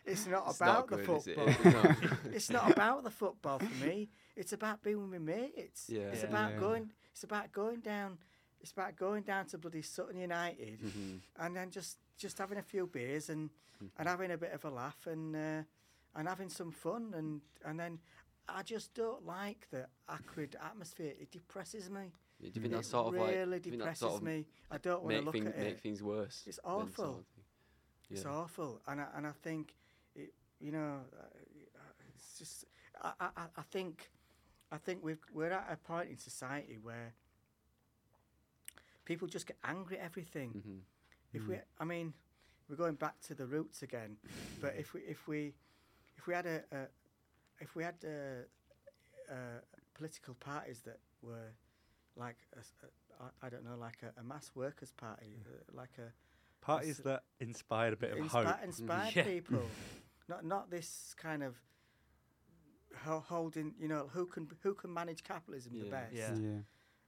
it's 0.06 0.26
not 0.28 0.44
It's 0.48 0.56
about 0.60 0.88
not 0.90 0.98
the 1.00 1.04
good, 1.04 1.16
is 1.18 1.26
it? 1.26 1.34
football. 1.36 1.82
No. 1.82 1.96
it's 2.32 2.50
not 2.50 2.70
about 2.70 3.02
the 3.04 3.10
football 3.10 3.58
for 3.58 3.84
me. 3.84 4.10
It's 4.36 4.52
about 4.52 4.82
being 4.82 5.00
with 5.00 5.10
my 5.10 5.18
mates. 5.18 5.86
Yeah. 5.88 6.02
It's 6.12 6.22
Yeah. 6.22 6.28
about 6.28 6.52
Yeah. 6.52 6.60
going. 6.60 6.90
It's 7.12 7.24
about 7.24 7.50
going 7.52 7.80
down. 7.80 8.18
It's 8.64 8.72
about 8.72 8.96
going 8.96 9.24
down 9.24 9.44
to 9.48 9.58
bloody 9.58 9.82
Sutton 9.82 10.16
United 10.16 10.80
Mhm. 10.80 11.20
and 11.36 11.54
then 11.54 11.70
just 11.70 11.98
just 12.16 12.38
having 12.38 12.56
a 12.56 12.62
few 12.62 12.86
beers 12.86 13.28
and 13.28 13.50
and 13.98 14.08
having 14.08 14.30
a 14.30 14.38
bit 14.38 14.52
of 14.52 14.64
a 14.64 14.70
laugh 14.70 15.06
and 15.06 15.36
uh, 15.36 15.62
and 16.14 16.26
having 16.26 16.48
some 16.48 16.70
fun 16.72 17.12
and 17.12 17.42
and 17.66 17.78
then 17.78 18.00
I 18.48 18.62
just 18.62 18.94
don't 18.94 19.26
like 19.26 19.68
the 19.70 19.86
acrid 20.08 20.56
atmosphere. 20.56 21.12
It 21.20 21.30
depresses 21.30 21.90
me. 21.90 22.10
Do 22.40 22.46
you 22.46 22.52
think 22.52 22.70
that 22.72 22.78
it 22.80 22.84
sort 22.86 23.08
of 23.08 23.12
really 23.20 23.60
do 23.60 23.68
you 23.68 23.72
think 23.72 23.82
that 23.82 23.98
depresses 23.98 23.98
sort 24.00 24.14
of 24.14 24.22
me. 24.22 24.46
I 24.70 24.78
don't 24.78 25.02
want 25.02 25.10
to 25.12 25.16
make 25.16 25.24
look 25.26 25.34
things 25.34 25.46
at 25.48 25.58
make 25.58 25.74
it. 25.76 25.80
things 25.82 26.02
worse. 26.02 26.42
It's 26.46 26.56
then 26.56 26.64
sort 26.64 26.88
awful. 26.88 27.18
of 27.18 27.26
thing? 27.26 27.44
It's 28.10 28.24
awful, 28.24 28.80
and 28.86 29.00
I, 29.00 29.06
and 29.16 29.26
I 29.26 29.32
think, 29.32 29.74
it, 30.14 30.32
you 30.60 30.72
know, 30.72 31.04
uh, 31.18 31.26
it's 32.14 32.38
just 32.38 32.64
I, 33.02 33.12
I, 33.20 33.28
I- 33.36 33.48
I 33.58 33.62
think, 33.62 34.10
I 34.72 34.78
think 34.78 35.02
we've 35.04 35.22
we're 35.34 35.50
at 35.52 35.70
a 35.70 35.76
point 35.76 36.08
in 36.10 36.16
society 36.18 36.78
where 36.78 37.12
people 39.04 39.28
just 39.28 39.46
get 39.46 39.58
angry 39.62 39.98
at 39.98 40.04
everything. 40.04 40.52
Mhm. 40.54 40.80
If 41.32 41.46
we, 41.48 41.56
I 41.78 41.84
mean, 41.84 42.14
we're 42.68 42.76
going 42.76 42.94
back 42.96 43.20
to 43.22 43.34
the 43.34 43.46
roots 43.46 43.82
again, 43.82 44.16
but 44.60 44.74
if 44.76 44.94
we 44.94 45.00
if 45.02 45.26
we 45.28 45.54
if 46.16 46.26
we 46.26 46.34
had 46.34 46.46
a, 46.46 46.62
a 46.72 46.86
if 47.60 47.74
we 47.76 47.82
had 47.84 47.94
uh 48.04 49.32
uh 49.32 49.60
political 49.94 50.34
parties 50.34 50.80
that 50.82 50.98
were 51.22 51.52
like 52.16 52.36
a 52.56 52.58
s- 52.58 52.72
a- 52.82 53.22
I- 53.24 53.46
I 53.46 53.48
don't 53.50 53.64
know, 53.64 53.76
like 53.76 54.02
a, 54.02 54.20
a 54.20 54.22
mass 54.22 54.50
workers' 54.54 54.92
party, 54.92 55.36
uh, 55.46 55.50
like 55.72 55.98
a 55.98 56.12
Parties 56.60 56.98
s- 57.00 57.04
that 57.04 57.22
inspired 57.40 57.92
a 57.92 57.96
bit 57.96 58.12
of 58.12 58.18
inspi- 58.18 58.44
hope. 58.46 58.62
inspired 58.64 59.14
Yeah. 59.16 59.24
people, 59.24 59.62
not 60.28 60.44
not 60.44 60.70
this 60.70 61.14
kind 61.18 61.42
of 61.42 61.56
holding. 63.28 63.74
You 63.78 63.88
know, 63.88 64.08
who 64.12 64.26
can 64.26 64.48
who 64.62 64.74
can 64.74 64.92
manage 64.92 65.22
capitalism 65.22 65.72
the 65.78 65.86
Yeah. 65.86 65.90
best? 65.90 66.14
Yeah. 66.42 66.58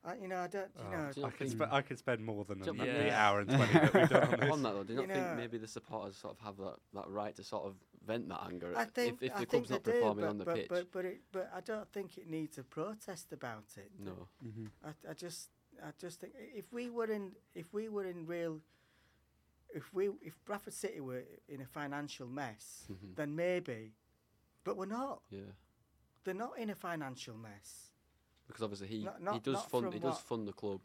Yeah. 0.06 0.12
I, 0.12 0.16
you 0.16 0.28
know, 0.28 0.36
I 0.38 0.46
don't. 0.46 0.70
You 0.76 0.84
Oh, 0.86 0.90
know, 0.90 1.12
Do 1.12 1.20
you 1.20 1.26
I 1.26 1.28
not 1.28 1.38
could, 1.38 1.48
think- 1.48 1.62
spe- 1.62 1.72
I 1.72 1.82
could 1.82 1.98
spend 1.98 2.24
more 2.24 2.44
than 2.44 2.58
Do 2.60 2.72
you 2.74 2.78
the 2.92 3.12
hour 3.14 3.40
and 3.40 3.50
20 3.50 3.72
that 3.72 3.94
we've 3.94 4.08
done 4.08 4.22
on 4.34 4.40
this. 4.40 4.50
on 4.50 4.62
that 4.62 4.74
though, 4.74 4.84
do 4.84 4.92
you 4.94 5.00
You 5.00 5.06
not 5.06 5.14
think 5.16 5.26
know- 5.28 5.34
maybe 5.36 5.58
the 5.58 5.68
supporters 5.68 6.16
sort 6.16 6.34
of 6.38 6.44
have 6.44 6.56
that, 6.58 6.76
that 6.94 7.08
right 7.08 7.34
to 7.36 7.42
sort 7.44 7.64
of 7.66 7.74
vent 8.06 8.28
that 8.28 8.40
anger 8.46 8.72
I 8.76 8.82
if- 8.82 8.88
think 8.90 9.18
if, 9.22 9.32
I 9.34 9.40
the 9.40 9.46
think 9.46 9.50
club's 9.50 9.68
they 9.68 9.74
not 9.74 9.84
do, 9.84 9.92
performing 9.92 10.24
but, 10.24 10.30
on 10.30 10.38
the 10.38 10.44
but, 10.44 10.54
pitch? 10.54 10.66
but 10.68 10.92
but 10.92 11.04
it, 11.04 11.20
but 11.32 11.50
I 11.54 11.60
don't 11.60 11.90
think 11.92 12.18
it 12.18 12.28
needs 12.30 12.58
a 12.58 12.62
protest 12.62 13.32
about 13.32 13.64
it. 13.76 13.90
no. 13.98 14.28
hmm 14.42 14.66
I, 14.84 14.90
I 15.10 15.14
just 15.14 15.50
I 15.82 15.90
just 15.98 16.20
think 16.20 16.32
if 16.38 16.72
we 16.72 16.88
were 16.90 17.10
in 17.10 17.32
if 17.54 17.72
we 17.74 17.88
were 17.88 18.04
in 18.06 18.26
real 18.26 18.60
if 19.74 19.92
we 19.92 20.08
if 20.22 20.42
Bradford 20.44 20.72
City 20.72 21.00
were 21.00 21.24
in 21.48 21.60
a 21.60 21.66
financial 21.66 22.26
mess, 22.28 22.84
Mhm. 22.90 23.16
then 23.16 23.34
maybe, 23.34 23.92
but 24.64 24.76
we're 24.76 24.86
not. 24.86 25.22
Yeah. 25.30 25.40
They're 26.24 26.34
not 26.34 26.58
in 26.58 26.70
a 26.70 26.74
financial 26.74 27.36
mess. 27.36 27.90
Because 28.46 28.62
obviously 28.62 28.86
he, 28.88 29.08
Not- 29.20 29.34
he 29.34 29.40
does 29.40 29.62
fund 29.62 29.92
he 29.92 29.98
does 29.98 30.12
what- 30.14 30.20
fund 30.20 30.46
the 30.48 30.52
club 30.52 30.80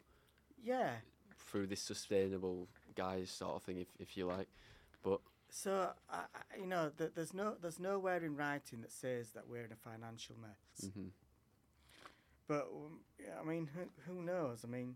Yeah. 0.64 0.96
through 1.38 1.68
this 1.68 1.82
sustainable 1.82 2.68
guys 2.96 3.30
sort 3.30 3.56
of 3.56 3.64
thing 3.64 3.78
if, 3.78 3.88
if 4.00 4.18
you 4.18 4.26
like. 4.26 4.48
But 5.04 5.22
So 5.50 5.92
I, 6.10 6.24
you 6.60 6.66
know, 6.66 6.92
th- 6.98 7.12
there's 7.16 7.34
no 7.34 7.56
there's 7.62 7.80
nowhere 7.80 8.24
in 8.24 8.36
writing 8.36 8.82
that 8.82 8.92
says 8.92 9.32
that 9.32 9.48
we're 9.48 9.66
in 9.66 9.72
a 9.72 9.76
financial 9.76 10.36
mess. 10.42 10.90
mhm. 10.92 11.12
But 12.48 12.68
um, 12.74 13.00
yeah, 13.20 13.40
I 13.40 13.44
mean, 13.44 13.70
who, 13.76 13.84
who 14.12 14.22
knows? 14.22 14.64
I 14.66 14.68
mean, 14.68 14.96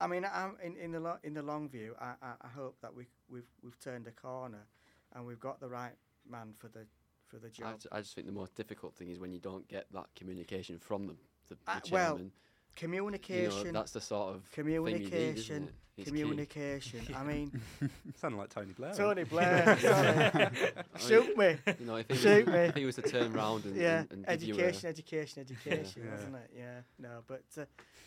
I 0.00 0.06
mean, 0.06 0.24
I'm 0.24 0.56
in 0.62 0.76
in 0.76 0.92
the 0.92 1.00
lo- 1.00 1.18
in 1.22 1.34
the 1.34 1.42
long 1.42 1.68
view. 1.68 1.94
I, 2.00 2.14
I, 2.22 2.32
I 2.42 2.48
hope 2.48 2.80
that 2.82 2.94
we 2.94 3.06
we've 3.28 3.48
we've 3.62 3.78
turned 3.80 4.06
a 4.06 4.10
corner, 4.12 4.66
and 5.14 5.26
we've 5.26 5.40
got 5.40 5.58
the 5.60 5.68
right 5.68 5.96
man 6.28 6.52
for 6.56 6.68
the 6.68 6.86
for 7.32 7.38
the 7.38 7.46
I, 7.48 7.50
job. 7.50 7.80
ju- 7.80 7.88
I 7.92 8.00
just 8.00 8.14
think 8.14 8.26
the 8.26 8.32
most 8.32 8.54
difficult 8.54 8.94
thing 8.94 9.08
is 9.08 9.18
when 9.18 9.32
you 9.32 9.38
don't 9.40 9.66
get 9.68 9.86
that 9.92 10.06
communication 10.14 10.78
from 10.78 11.06
the, 11.06 11.14
the, 11.48 11.54
the 11.54 11.70
Uh, 11.70 11.80
well, 11.90 12.06
chairman. 12.16 12.24
you 12.26 12.30
Communication, 12.76 13.64
know, 13.72 13.80
that's 13.80 13.92
the 13.92 14.00
sort 14.00 14.34
of 14.36 14.44
thing 14.44 14.66
you 14.68 14.82
need, 14.82 14.92
isn't 15.02 15.10
communication, 15.10 15.62
it? 15.64 15.74
It's 15.98 16.10
key. 16.10 16.20
communication. 16.22 17.14
I 17.14 17.22
mean, 17.22 17.60
Sounded 18.16 18.38
like 18.38 18.48
Tony 18.48 18.72
Blair. 18.72 18.94
Tony 18.94 19.24
Blair, 19.32 19.76
shoot 20.98 21.36
me. 21.36 21.56
You 21.78 21.86
know, 21.86 21.96
if 21.96 22.06
he, 22.08 22.12
was, 22.14 22.20
Shoot 22.22 22.46
me. 22.48 22.54
if 22.54 22.74
he 22.76 22.84
was 22.86 22.96
to 22.96 23.02
turn 23.02 23.32
round 23.34 23.66
and, 23.66 23.76
yeah, 23.76 24.04
and, 24.10 24.24
and 24.26 24.40
give 24.40 24.48
you 24.48 24.54
a, 24.54 24.58
education, 24.68 24.88
education, 24.88 25.40
education, 25.42 26.02
Yeah. 26.06 26.10
wasn't 26.12 26.36
it? 26.36 26.50
Yeah, 26.56 26.80
no, 26.98 27.22
but 27.26 27.42
uh, 27.58 27.64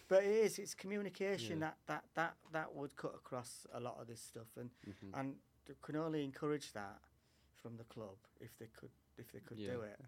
but 0.07 0.23
it 0.23 0.31
is. 0.31 0.57
It's 0.57 0.73
communication 0.73 1.59
Yeah. 1.59 1.65
that, 1.67 1.77
that 1.87 2.03
that 2.15 2.33
that 2.53 2.75
would 2.75 2.95
cut 2.95 3.13
across 3.15 3.67
a 3.73 3.79
lot 3.79 3.97
of 4.01 4.07
this 4.07 4.19
stuff, 4.21 4.47
and 4.59 4.71
Mhm. 4.87 5.19
and 5.19 5.35
can 5.83 5.95
only 5.95 6.23
encourage 6.23 6.73
that 6.73 6.99
from 7.61 7.77
the 7.77 7.83
club 7.83 8.17
if 8.39 8.57
they 8.57 8.67
could 8.79 8.89
if 9.17 9.31
they 9.31 9.39
could 9.39 9.57
do 9.57 9.81
it. 9.81 9.99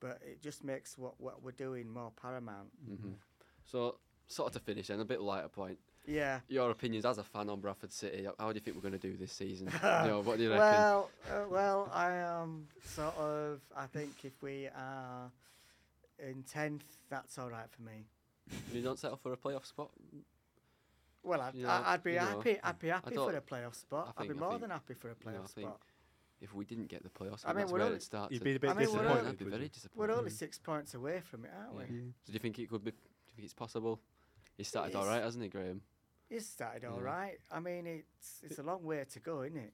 But 0.00 0.20
it 0.24 0.40
just 0.42 0.62
makes 0.64 0.96
what 0.96 1.20
what 1.20 1.42
we're 1.42 1.52
doing 1.52 1.88
more 1.88 2.12
paramount. 2.20 2.68
Mhm. 2.88 3.14
So, 3.64 3.98
sort 4.28 4.48
of 4.48 4.52
to 4.54 4.60
finish, 4.60 4.90
and 4.90 5.00
a 5.00 5.04
bit 5.04 5.20
lighter 5.20 5.48
point. 5.48 5.78
Yeah. 6.06 6.40
Your 6.48 6.70
opinions 6.70 7.04
as 7.04 7.18
a 7.18 7.24
fan 7.24 7.50
on 7.50 7.60
Bradford 7.60 7.92
City. 7.92 8.26
how- 8.38 8.48
do 8.52 8.54
you 8.54 8.60
think 8.60 8.76
we're 8.76 8.82
going 8.82 8.98
to 8.98 9.10
do 9.10 9.16
this 9.18 9.32
season? 9.32 9.66
you 9.74 9.80
know, 10.08 10.20
what 10.24 10.38
do 10.38 10.44
you 10.44 10.50
reckon? 10.50 10.66
Well, 10.66 11.10
uh, 11.30 11.44
well, 11.48 11.90
I 11.92 12.12
am 12.12 12.66
sort 12.82 13.14
of. 13.16 13.60
I 13.76 13.86
think 13.86 14.24
if 14.24 14.40
we 14.42 14.68
are 14.68 15.30
in 16.18 16.42
tenth, 16.44 16.84
that's 17.10 17.38
all 17.38 17.50
right 17.50 17.68
for 17.70 17.82
me. 17.82 18.06
you 18.72 18.80
don't 18.82 18.98
settle 18.98 19.18
for 19.18 19.32
a 19.32 19.36
playoff 19.36 19.66
spot. 19.66 19.90
Well, 21.22 21.42
I'd, 21.42 21.54
You 21.54 21.64
know, 21.64 21.82
I'd 21.84 22.02
be 22.02 22.14
know, 22.14 22.20
happy. 22.20 22.58
I'd 22.62 22.78
be 22.78 22.88
happy 22.88 23.14
for 23.14 23.36
a 23.36 23.40
playoff 23.42 23.74
spot. 23.74 24.14
I 24.16 24.22
I'd 24.22 24.28
be 24.28 24.34
more 24.34 24.50
think, 24.50 24.62
than 24.62 24.70
happy 24.70 24.94
for 24.94 25.10
a 25.10 25.14
you 25.18 25.30
know, 25.32 25.38
playoff 25.40 25.50
think 25.50 25.66
spot. 25.68 25.80
If 26.40 26.54
we 26.54 26.64
didn't 26.64 26.86
get 26.86 27.02
the 27.02 27.08
playoffs, 27.08 27.42
I 27.44 27.48
mean, 27.48 27.58
that's 27.58 27.72
where 27.72 27.82
only- 27.82 27.96
it 27.96 28.02
starts. 28.02 28.32
You'd 28.32 28.44
be 28.44 28.54
a 28.54 28.60
bit 28.60 28.70
I 28.70 28.74
mean, 28.74 28.88
we're 28.92 29.02
disappointed. 29.02 29.26
I'd 29.28 29.38
be 29.38 29.44
very 29.46 29.68
disappointed. 29.68 30.10
We're 30.12 30.16
only 30.18 30.30
six 30.30 30.58
points 30.58 30.94
away 30.94 31.20
from 31.20 31.44
it, 31.44 31.50
aren't 31.56 31.74
we? 31.74 31.82
Yeah. 31.84 32.02
Yeah. 32.02 32.10
So 32.22 32.26
do 32.28 32.32
you 32.34 32.38
think 32.38 32.58
it 32.58 32.70
could 32.70 32.84
be? 32.84 32.90
Do 32.92 32.96
you 33.30 33.34
think 33.36 33.44
it's 33.46 33.54
possible? 33.54 34.00
He 34.56 34.62
started 34.64 34.94
all 34.94 35.02
It's- 35.02 35.16
right, 35.16 35.24
hasn't 35.24 35.42
he, 35.42 35.48
Graham? 35.50 35.82
It's 36.30 36.46
started 36.46 36.84
all 36.84 36.98
Yeah. 36.98 37.02
right. 37.04 37.40
I 37.50 37.58
mean, 37.60 37.86
it's 37.86 38.42
it's 38.44 38.58
a 38.58 38.62
long 38.62 38.84
way 38.84 39.04
to 39.04 39.20
go, 39.20 39.42
isn't 39.42 39.56
it? 39.58 39.72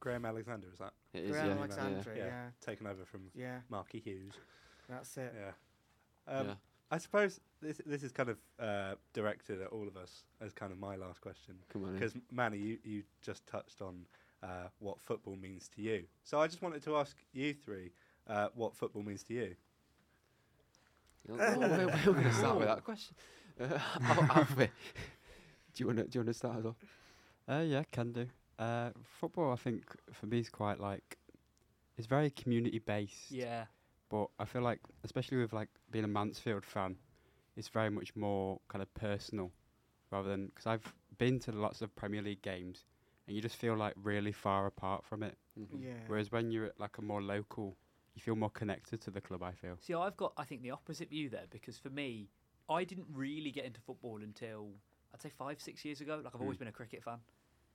Graham 0.00 0.26
Alexander, 0.26 0.68
is 0.70 0.78
that? 0.78 0.92
It 1.14 1.24
is, 1.24 1.30
Graham 1.30 1.46
yeah, 1.48 1.54
Alexander, 1.54 2.14
Yeah. 2.14 2.24
yeah, 2.26 2.50
Taken 2.60 2.86
over 2.86 3.04
from 3.06 3.30
yeah, 3.34 3.62
Marky 3.70 3.98
Hughes. 4.00 4.34
that's 4.88 5.16
it. 5.16 5.32
Yeah. 5.34 5.52
Yeah. 6.28 6.38
Um, 6.38 6.46
yeah. 6.48 6.54
I 6.90 6.98
suppose 6.98 7.40
this 7.60 7.80
this 7.86 8.02
is 8.02 8.12
kind 8.12 8.28
of 8.28 8.38
uh, 8.58 8.96
directed 9.14 9.60
at 9.62 9.68
all 9.68 9.88
of 9.88 9.96
us 9.96 10.24
as 10.40 10.52
kind 10.52 10.72
of 10.72 10.78
my 10.78 10.96
last 10.96 11.20
question. 11.20 11.58
Come 11.70 11.84
on. 11.84 11.94
Because 11.94 12.14
Manny, 12.30 12.58
you, 12.58 12.78
you 12.84 13.02
just 13.22 13.46
touched 13.46 13.80
on 13.80 14.06
uh, 14.46 14.68
what 14.78 15.00
football 15.00 15.36
means 15.36 15.68
to 15.74 15.82
you. 15.82 16.04
So 16.22 16.40
I 16.40 16.46
just 16.46 16.62
wanted 16.62 16.82
to 16.84 16.96
ask 16.96 17.16
you 17.32 17.54
three 17.54 17.90
uh, 18.28 18.48
what 18.54 18.74
football 18.74 19.02
means 19.02 19.22
to 19.24 19.34
you. 19.34 19.56
You 21.28 21.36
know, 21.36 21.44
where, 21.44 21.68
where, 21.68 21.86
where 21.86 21.98
are 21.98 22.12
going 22.12 22.24
to 22.24 22.32
start 22.32 22.58
with 22.58 22.68
that 22.68 22.84
question? 22.84 23.16
Uh, 23.60 23.78
Al- 24.02 24.38
Alfie, 24.38 24.70
do 25.74 25.82
you 25.82 25.86
want 25.86 25.98
to 25.98 26.04
do 26.04 26.18
you 26.18 26.20
want 26.20 26.28
to 26.28 26.34
start 26.34 26.58
us 26.58 26.64
off? 26.66 26.76
Uh, 27.48 27.64
yeah, 27.66 27.82
can 27.90 28.12
do. 28.12 28.26
Uh, 28.58 28.90
football, 29.20 29.52
I 29.52 29.56
think, 29.56 29.82
for 30.12 30.26
me 30.26 30.38
is 30.38 30.48
quite 30.48 30.78
like 30.78 31.18
it's 31.96 32.06
very 32.06 32.30
community 32.30 32.78
based. 32.78 33.30
Yeah. 33.30 33.64
But 34.08 34.28
I 34.38 34.44
feel 34.44 34.62
like, 34.62 34.80
especially 35.02 35.38
with 35.38 35.52
like 35.52 35.68
being 35.90 36.04
a 36.04 36.08
Mansfield 36.08 36.64
fan, 36.64 36.96
it's 37.56 37.68
very 37.68 37.90
much 37.90 38.14
more 38.14 38.60
kind 38.68 38.82
of 38.82 38.92
personal, 38.94 39.50
rather 40.12 40.28
than 40.28 40.46
because 40.46 40.66
I've 40.66 40.94
been 41.18 41.40
to 41.40 41.52
lots 41.52 41.82
of 41.82 41.94
Premier 41.96 42.22
League 42.22 42.42
games, 42.42 42.84
and 43.26 43.36
you 43.36 43.42
just 43.42 43.56
feel 43.56 43.74
like 43.76 43.94
really 43.96 44.32
far 44.32 44.66
apart 44.66 45.04
from 45.04 45.22
it. 45.22 45.36
Mhm. 45.58 45.82
Yeah. 45.84 45.92
Whereas 46.08 46.30
when 46.30 46.50
you're 46.50 46.66
at 46.66 46.78
like 46.78 46.98
a 46.98 47.02
more 47.02 47.22
local, 47.22 47.76
you 48.14 48.22
feel 48.22 48.36
more 48.36 48.50
connected 48.50 49.00
to 49.02 49.10
the 49.10 49.20
club. 49.20 49.42
I 49.42 49.52
feel. 49.52 49.76
See, 49.80 49.94
I've 49.94 50.16
got, 50.16 50.32
I 50.36 50.44
think, 50.44 50.62
the 50.62 50.70
opposite 50.70 51.10
view 51.10 51.28
there 51.28 51.46
because 51.50 51.78
for 51.78 51.90
me, 51.90 52.28
I 52.68 52.84
didn't 52.84 53.06
really 53.12 53.50
get 53.50 53.64
into 53.64 53.80
football 53.80 54.22
until 54.22 54.70
I'd 55.12 55.22
say 55.22 55.30
five, 55.30 55.60
six 55.60 55.84
years 55.84 56.00
ago. 56.00 56.20
Like 56.24 56.34
I've 56.34 56.40
always 56.40 56.56
Mm. 56.56 56.60
been 56.60 56.68
a 56.68 56.72
cricket 56.72 57.02
fan, 57.02 57.18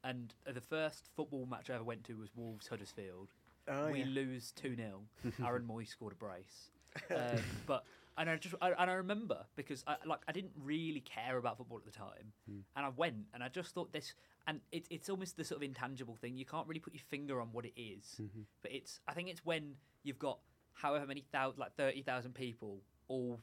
and 0.04 0.34
uh, 0.48 0.52
the 0.54 0.62
first 0.62 1.10
football 1.16 1.46
match 1.46 1.70
I 1.70 1.76
ever 1.76 1.84
went 1.84 2.04
to 2.06 2.18
was 2.18 2.30
Wolves 2.36 2.68
Huddersfield. 2.68 3.34
Oh, 3.68 3.90
we 3.90 4.00
yeah. 4.00 4.06
lose 4.06 4.52
two 4.52 4.76
0 4.76 5.04
Aaron 5.46 5.66
Mooy 5.68 5.88
scored 5.88 6.14
a 6.14 6.16
brace, 6.16 6.72
um, 7.12 7.64
but 7.68 7.86
and 8.18 8.30
I 8.30 8.36
just 8.38 8.56
I, 8.62 8.72
and 8.72 8.90
I 8.90 8.94
remember 8.94 9.46
because 9.56 9.84
I 9.88 9.96
like 10.06 10.20
I 10.28 10.32
didn't 10.32 10.52
really 10.56 11.02
care 11.02 11.38
about 11.38 11.58
football 11.58 11.78
at 11.78 11.86
the 11.86 11.92
time, 11.92 12.34
Mm. 12.50 12.62
and 12.76 12.86
I 12.86 12.90
went 12.90 13.26
and 13.34 13.44
I 13.44 13.50
just 13.50 13.74
thought 13.74 13.92
this, 13.94 14.14
and 14.48 14.62
it, 14.72 14.86
it's 14.90 15.10
almost 15.10 15.38
the 15.38 15.44
sort 15.44 15.58
of 15.58 15.64
intangible 15.64 16.16
thing. 16.16 16.38
You 16.38 16.46
can't 16.46 16.68
really 16.68 16.80
put 16.80 16.94
your 16.94 17.04
finger 17.10 17.40
on 17.42 17.52
what 17.52 17.66
it 17.66 17.74
is 17.80 18.20
Mhm. 18.22 18.46
but 18.62 18.72
it's 18.72 19.00
I 19.08 19.14
think 19.14 19.30
it's 19.30 19.46
when 19.46 19.76
you've 20.04 20.20
got 20.20 20.40
however 20.74 21.06
many 21.08 21.22
thousand 21.32 21.60
like 21.60 21.74
thirty 21.76 22.02
thousand 22.02 22.34
people 22.34 22.82
all 23.08 23.40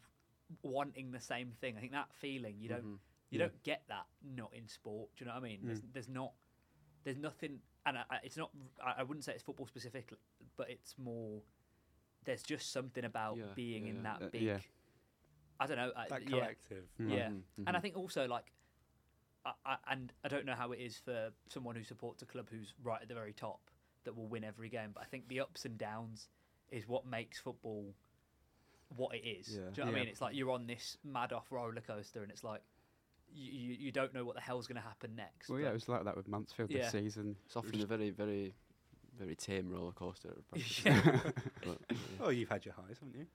wanting 0.62 1.11
the 1.12 1.20
same 1.20 1.53
thing. 1.61 1.77
I 1.77 1.81
think 1.81 1.93
that 1.93 2.12
feeling 2.15 2.57
you 2.59 2.69
don't 2.69 2.85
Mhm. 2.85 2.99
you 3.31 3.39
Yeah. 3.39 3.47
don't 3.49 3.62
get 3.62 3.86
that 3.89 4.07
not 4.23 4.53
in 4.55 4.66
sport. 4.69 5.15
Do 5.16 5.24
you 5.24 5.28
know 5.28 5.35
what 5.35 5.45
I 5.45 5.49
mean? 5.49 5.61
There's, 5.66 5.82
Mm. 5.82 5.93
there's 5.93 6.09
not 6.09 6.32
there's 7.05 7.16
nothing, 7.19 7.61
and 7.86 7.97
I, 7.99 8.05
I- 8.11 8.20
it's 8.24 8.36
not. 8.36 8.51
I, 8.82 8.97
I 8.99 9.03
wouldn't 9.03 9.24
say 9.24 9.32
it's 9.32 9.43
football 9.43 9.66
specific, 9.66 10.12
but 10.57 10.69
it's 10.69 10.99
more. 10.99 11.43
There's 12.29 12.43
just 12.43 12.71
something 12.73 13.05
about 13.07 13.39
Yeah, 13.39 13.45
being 13.55 13.85
yeah. 13.85 13.91
in 13.91 14.03
that 14.03 14.23
Uh, 14.23 14.29
big. 14.29 14.43
yeah. 14.43 14.59
I 15.59 15.67
don't 15.67 15.79
know. 15.79 15.91
I, 15.97 16.09
That 16.09 16.23
yeah, 16.25 16.29
collective. 16.29 16.85
Yeah. 16.99 17.31
Mhm, 17.31 17.43
and 17.67 17.69
I 17.71 17.79
mhm. 17.79 17.83
think 17.83 17.97
also 17.97 18.29
like, 18.29 18.53
I, 19.47 19.55
I, 19.65 19.77
and 19.91 20.13
I 20.23 20.29
don't 20.29 20.45
know 20.45 20.55
how 20.55 20.73
it 20.73 20.79
is 20.79 20.99
for 20.99 21.33
someone 21.49 21.75
who 21.75 21.83
supports 21.85 22.21
a 22.23 22.27
club 22.27 22.49
who's 22.51 22.75
right 22.83 23.01
at 23.01 23.09
the 23.09 23.15
very 23.15 23.33
top 23.33 23.71
that 24.05 24.15
will 24.15 24.29
win 24.29 24.45
every 24.45 24.69
game. 24.69 24.91
But 24.93 25.05
I 25.05 25.07
think 25.07 25.27
the 25.29 25.41
ups 25.41 25.65
and 25.65 25.79
downs 25.79 26.29
is 26.71 26.87
what 26.87 27.07
makes 27.07 27.41
football 27.41 27.95
what 28.95 29.15
it 29.15 29.27
is. 29.27 29.49
Yeah. 29.49 29.71
Do 29.73 29.81
you 29.81 29.85
know 29.87 29.93
what 29.93 29.97
I 29.97 30.01
mean? 30.01 30.09
It's 30.09 30.21
like 30.21 30.37
you're 30.37 30.51
on 30.51 30.67
this 30.67 30.99
mad 31.03 31.33
off 31.33 31.51
roller 31.51 31.81
coaster, 31.81 32.23
and 32.23 32.31
it's 32.31 32.45
like 32.45 32.61
you, 33.33 33.51
you, 33.53 33.75
you 33.87 33.91
don't 33.93 34.13
know 34.13 34.27
what 34.27 34.35
the 34.35 34.43
hell's 34.43 34.67
going 34.67 34.81
to 34.81 34.87
happen 34.87 35.17
next. 35.17 35.49
Well, 35.49 35.61
yeah, 35.61 35.71
it 35.71 35.73
was 35.73 35.89
like 35.89 36.05
that 36.05 36.15
with 36.17 36.29
Mansfield 36.29 36.71
Yeah. 36.71 36.83
this 36.83 36.93
season. 36.93 37.37
It's 37.47 37.57
often 37.57 37.81
a 37.81 37.87
very, 37.87 38.11
very, 38.11 38.55
very 39.18 39.35
tame 39.36 39.70
roller 39.70 39.93
coaster. 39.93 40.35
Yeah. 40.85 41.01
But, 41.64 41.78
yeah. 41.90 41.97
Oh, 42.20 42.30
you've 42.30 42.48
had 42.48 42.64
your 42.64 42.74
highs, 42.74 42.97
haven't 43.01 43.16
you? 43.16 43.26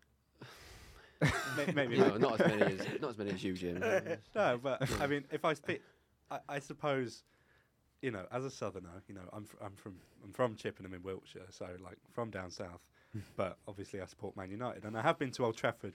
May- 1.57 1.73
Maybe 1.73 1.97
no, 1.97 2.17
not 2.17 2.41
as 2.41 2.47
many 2.47 2.73
as 2.73 3.01
not 3.01 3.09
as 3.11 3.17
many 3.17 3.31
as 3.31 3.43
you, 3.43 3.53
James. 3.53 3.81
no, 4.35 4.59
but 4.61 4.89
I 5.01 5.07
mean, 5.07 5.23
if 5.31 5.45
I 5.45 5.53
speak, 5.53 5.81
I, 6.29 6.39
I 6.49 6.59
suppose, 6.59 7.23
you 8.01 8.11
know, 8.11 8.25
as 8.31 8.43
a 8.43 8.51
southerner, 8.51 9.01
you 9.07 9.15
know, 9.15 9.21
I'm 9.31 9.45
fr- 9.45 9.57
I'm 9.63 9.75
from 9.75 9.95
I'm 10.23 10.31
from 10.33 10.55
Chippenham 10.55 10.93
in 10.93 11.01
Wiltshire, 11.03 11.47
so 11.49 11.67
like 11.83 11.97
from 12.11 12.29
down 12.29 12.51
south. 12.51 12.81
but 13.37 13.57
obviously, 13.67 14.01
I 14.01 14.05
support 14.05 14.35
Man 14.35 14.49
United, 14.51 14.83
and 14.85 14.97
I 14.97 15.01
have 15.01 15.17
been 15.19 15.31
to 15.31 15.45
Old 15.45 15.55
Trafford 15.55 15.93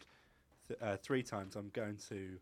th- 0.68 0.80
uh, 0.80 0.96
three 0.96 1.22
times. 1.22 1.56
I'm 1.56 1.70
going 1.74 1.98
to 2.08 2.38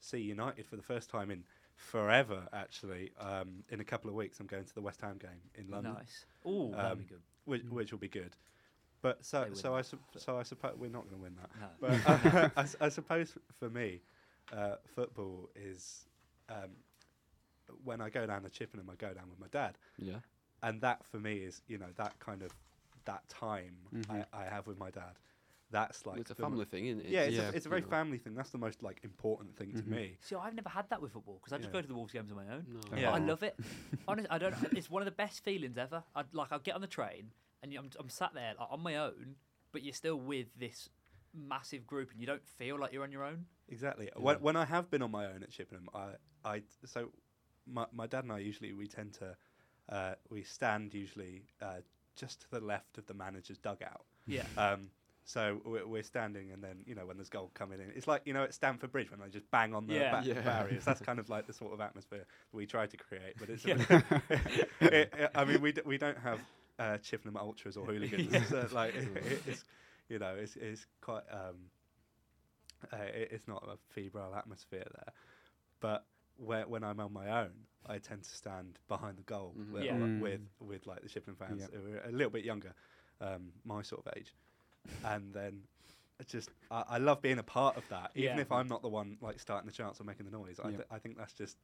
see 0.00 0.18
United 0.20 0.66
for 0.66 0.76
the 0.76 0.82
first 0.82 1.10
time 1.10 1.30
in 1.32 1.42
forever. 1.78 2.46
Actually, 2.52 3.12
um, 3.18 3.62
in 3.70 3.80
a 3.80 3.84
couple 3.84 4.10
of 4.10 4.16
weeks, 4.16 4.40
I'm 4.40 4.46
going 4.46 4.64
to 4.64 4.74
the 4.74 4.82
West 4.82 5.00
Ham 5.00 5.16
game 5.18 5.30
in 5.54 5.70
London, 5.70 5.94
Nice. 5.94 6.26
Oh, 6.44 6.70
that'd 6.72 6.92
Um, 6.92 6.98
be 6.98 7.04
good. 7.04 7.22
which, 7.46 7.62
Mm. 7.64 7.70
which 7.70 7.92
will 7.92 7.98
be 7.98 8.08
good. 8.08 8.36
But 9.00 9.24
so 9.24 9.48
so 9.54 9.74
I 9.74 9.78
that, 9.78 9.84
sup- 9.86 10.00
but- 10.12 10.20
so 10.22 10.38
I 10.38 10.42
suppose 10.42 10.76
we're 10.76 10.90
not 10.90 11.04
going 11.08 11.16
to 11.16 11.22
win 11.22 11.36
that. 11.36 11.50
No. 11.60 11.68
But 11.80 12.34
uh, 12.34 12.50
I, 12.56 12.62
s- 12.62 12.76
I 12.80 12.88
suppose 12.88 13.32
for 13.58 13.70
me, 13.70 14.02
uh, 14.52 14.74
football 14.94 15.48
is 15.54 16.04
um, 16.48 16.70
when 17.84 18.00
I 18.00 18.10
go 18.10 18.26
down 18.26 18.42
to 18.42 18.50
Chippenham, 18.50 18.90
I 18.90 18.96
go 18.96 19.14
down 19.14 19.28
with 19.30 19.38
my 19.38 19.46
dad, 19.52 19.78
Yeah. 19.98 20.18
and 20.64 20.80
that 20.80 21.04
for 21.06 21.18
me 21.20 21.38
is 21.38 21.62
you 21.68 21.78
know 21.78 21.92
that 21.96 22.18
kind 22.18 22.42
of 22.42 22.50
that 23.04 23.26
time 23.28 23.76
Mhm. 23.94 24.26
I, 24.32 24.42
I 24.42 24.44
have 24.46 24.66
with 24.66 24.78
my 24.78 24.90
dad. 24.90 25.14
That's 25.70 26.06
like 26.06 26.18
it's 26.20 26.30
a 26.30 26.34
the 26.34 26.42
mo- 26.42 26.48
family 26.50 26.64
thing, 26.64 26.86
isn't 26.86 27.00
it? 27.04 27.08
yeah, 27.10 27.20
it's, 27.24 27.36
Yeah, 27.36 27.42
a, 27.42 27.48
it's 27.52 27.66
a 27.66 27.68
you 27.68 27.70
very 27.70 27.82
know. 27.82 27.88
family 27.88 28.18
thing. 28.18 28.34
That's 28.34 28.50
the 28.50 28.58
most 28.58 28.82
like 28.82 29.00
important 29.04 29.56
thing 29.56 29.72
Mhm. 29.72 29.82
to 29.84 29.90
me. 29.90 30.16
See, 30.20 30.34
I've 30.34 30.54
never 30.54 30.68
had 30.70 30.88
that 30.90 31.02
with 31.02 31.12
football 31.12 31.34
because 31.42 31.52
I 31.52 31.58
just 31.58 31.68
Yeah. 31.68 31.72
go 31.74 31.80
to 31.82 31.88
the 31.88 31.94
Wolves 31.94 32.12
games 32.12 32.30
on 32.30 32.36
my 32.38 32.48
own. 32.54 32.66
No. 32.68 32.80
But 32.90 32.98
Yeah. 33.00 33.12
I 33.12 33.18
love 33.18 33.42
it. 33.42 33.54
Honestly, 34.08 34.30
I 34.30 34.38
don't. 34.38 34.54
It's 34.72 34.88
one 34.90 35.02
of 35.02 35.06
the 35.06 35.10
best 35.12 35.44
feelings 35.44 35.76
ever. 35.76 36.04
I'd 36.14 36.32
like 36.32 36.52
I'll 36.52 36.58
get 36.58 36.74
on 36.74 36.80
the 36.80 36.86
train 36.86 37.32
and 37.62 37.72
I'm, 37.74 37.90
I'm 37.98 38.08
sat 38.08 38.32
there 38.34 38.54
like, 38.58 38.68
on 38.70 38.80
my 38.80 38.96
own, 38.96 39.36
but 39.72 39.82
you're 39.82 39.92
still 39.94 40.16
with 40.18 40.46
this 40.58 40.88
massive 41.34 41.86
group 41.86 42.10
and 42.12 42.20
you 42.20 42.26
don't 42.26 42.44
feel 42.46 42.78
like 42.78 42.92
you're 42.92 43.02
on 43.02 43.12
your 43.12 43.24
own. 43.24 43.44
Exactly. 43.68 44.10
When, 44.16 44.36
when 44.40 44.56
I 44.56 44.64
have 44.64 44.90
been 44.90 45.02
on 45.02 45.10
my 45.10 45.26
own 45.26 45.42
at 45.42 45.50
Chippenham, 45.50 45.88
I, 45.94 46.12
I 46.44 46.62
so 46.86 47.12
my 47.66 47.84
my 47.92 48.06
dad 48.06 48.24
and 48.24 48.32
I 48.32 48.38
usually 48.38 48.72
we 48.72 48.86
tend 48.86 49.12
to 49.14 49.36
uh, 49.90 50.14
we 50.30 50.42
stand 50.44 50.94
usually 50.94 51.44
uh, 51.60 51.80
just 52.16 52.40
to 52.42 52.50
the 52.50 52.60
left 52.60 52.96
of 52.96 53.06
the 53.06 53.12
manager's 53.14 53.58
dugout. 53.58 54.04
Yeah. 54.26 54.44
Um, 54.56 54.90
so 55.28 55.60
we're, 55.66 55.86
we're 55.86 56.02
standing, 56.02 56.52
and 56.52 56.64
then 56.64 56.78
you 56.86 56.94
know 56.94 57.04
when 57.04 57.18
there's 57.18 57.28
goal 57.28 57.50
coming 57.52 57.78
in, 57.80 57.90
it's 57.94 58.06
like 58.08 58.22
you 58.24 58.32
know 58.32 58.44
at 58.44 58.54
Stamford 58.54 58.90
Bridge 58.90 59.10
when 59.10 59.20
they 59.20 59.28
just 59.28 59.50
bang 59.50 59.74
on 59.74 59.86
the 59.86 59.92
Yeah. 59.92 60.10
back 60.12 60.24
Yeah. 60.26 60.40
barriers. 60.40 60.86
That's 60.86 61.02
kind 61.02 61.18
of 61.18 61.28
like 61.28 61.46
the 61.46 61.52
sort 61.52 61.74
of 61.74 61.82
atmosphere 61.82 62.24
we 62.52 62.64
try 62.64 62.86
to 62.86 62.96
create. 62.96 63.34
But 63.38 63.50
it's, 63.50 63.62
Yeah. 63.66 63.76
it, 64.80 65.12
it- 65.12 65.30
I 65.34 65.44
mean, 65.44 65.60
we 65.60 65.72
d- 65.72 65.82
we 65.84 65.98
don't 65.98 66.16
have 66.18 66.40
uh, 66.78 66.96
Chippenham 66.98 67.36
ultras 67.36 67.76
or 67.76 67.84
hooligans. 67.84 68.28
Yeah. 68.32 68.44
so, 68.44 68.66
like 68.72 68.94
it, 68.94 69.42
it's 69.46 69.64
you 70.08 70.18
know 70.18 70.34
it's 70.34 70.56
it's 70.56 70.86
quite 71.02 71.24
um, 71.30 71.56
uh, 72.90 72.96
it, 72.96 73.28
it's 73.32 73.46
not 73.48 73.68
a 73.68 73.76
febrile 73.94 74.34
atmosphere 74.34 74.86
there. 74.94 75.12
But 75.80 76.06
when 76.38 76.70
when 76.70 76.84
I'm 76.84 77.00
on 77.00 77.12
my 77.12 77.42
own, 77.42 77.50
I 77.86 77.98
tend 77.98 78.22
to 78.22 78.30
stand 78.34 78.78
behind 78.88 79.18
the 79.18 79.24
goal 79.24 79.54
Mhm. 79.58 79.72
with, 79.72 79.82
Yeah. 79.84 79.92
Mm. 79.92 80.20
with 80.20 80.40
with 80.60 80.86
like 80.86 81.02
the 81.02 81.08
Chippenham 81.10 81.36
fans 81.36 81.68
Yeah. 81.70 81.78
who 81.78 81.96
are 81.96 82.08
a 82.08 82.12
little 82.12 82.30
bit 82.30 82.44
younger, 82.44 82.72
um, 83.20 83.52
my 83.64 83.82
sort 83.82 84.06
of 84.06 84.12
age, 84.16 84.32
and 85.04 85.32
then. 85.32 85.62
It's 86.20 86.32
just 86.32 86.50
I, 86.68 86.82
I 86.88 86.98
love 86.98 87.22
being 87.22 87.38
a 87.38 87.44
part 87.44 87.76
of 87.76 87.88
that, 87.90 88.10
even 88.16 88.34
Yeah. 88.34 88.40
if 88.40 88.50
I'm 88.50 88.66
not 88.66 88.82
the 88.82 88.88
one 88.88 89.18
like 89.20 89.38
starting 89.38 89.68
the 89.68 89.72
chants 89.72 90.00
or 90.00 90.04
making 90.04 90.26
the 90.26 90.32
noise. 90.36 90.58
I, 90.58 90.70
Yeah. 90.70 90.76
th- 90.78 90.88
I 90.90 90.98
think 90.98 91.16
that's 91.16 91.32
just 91.32 91.56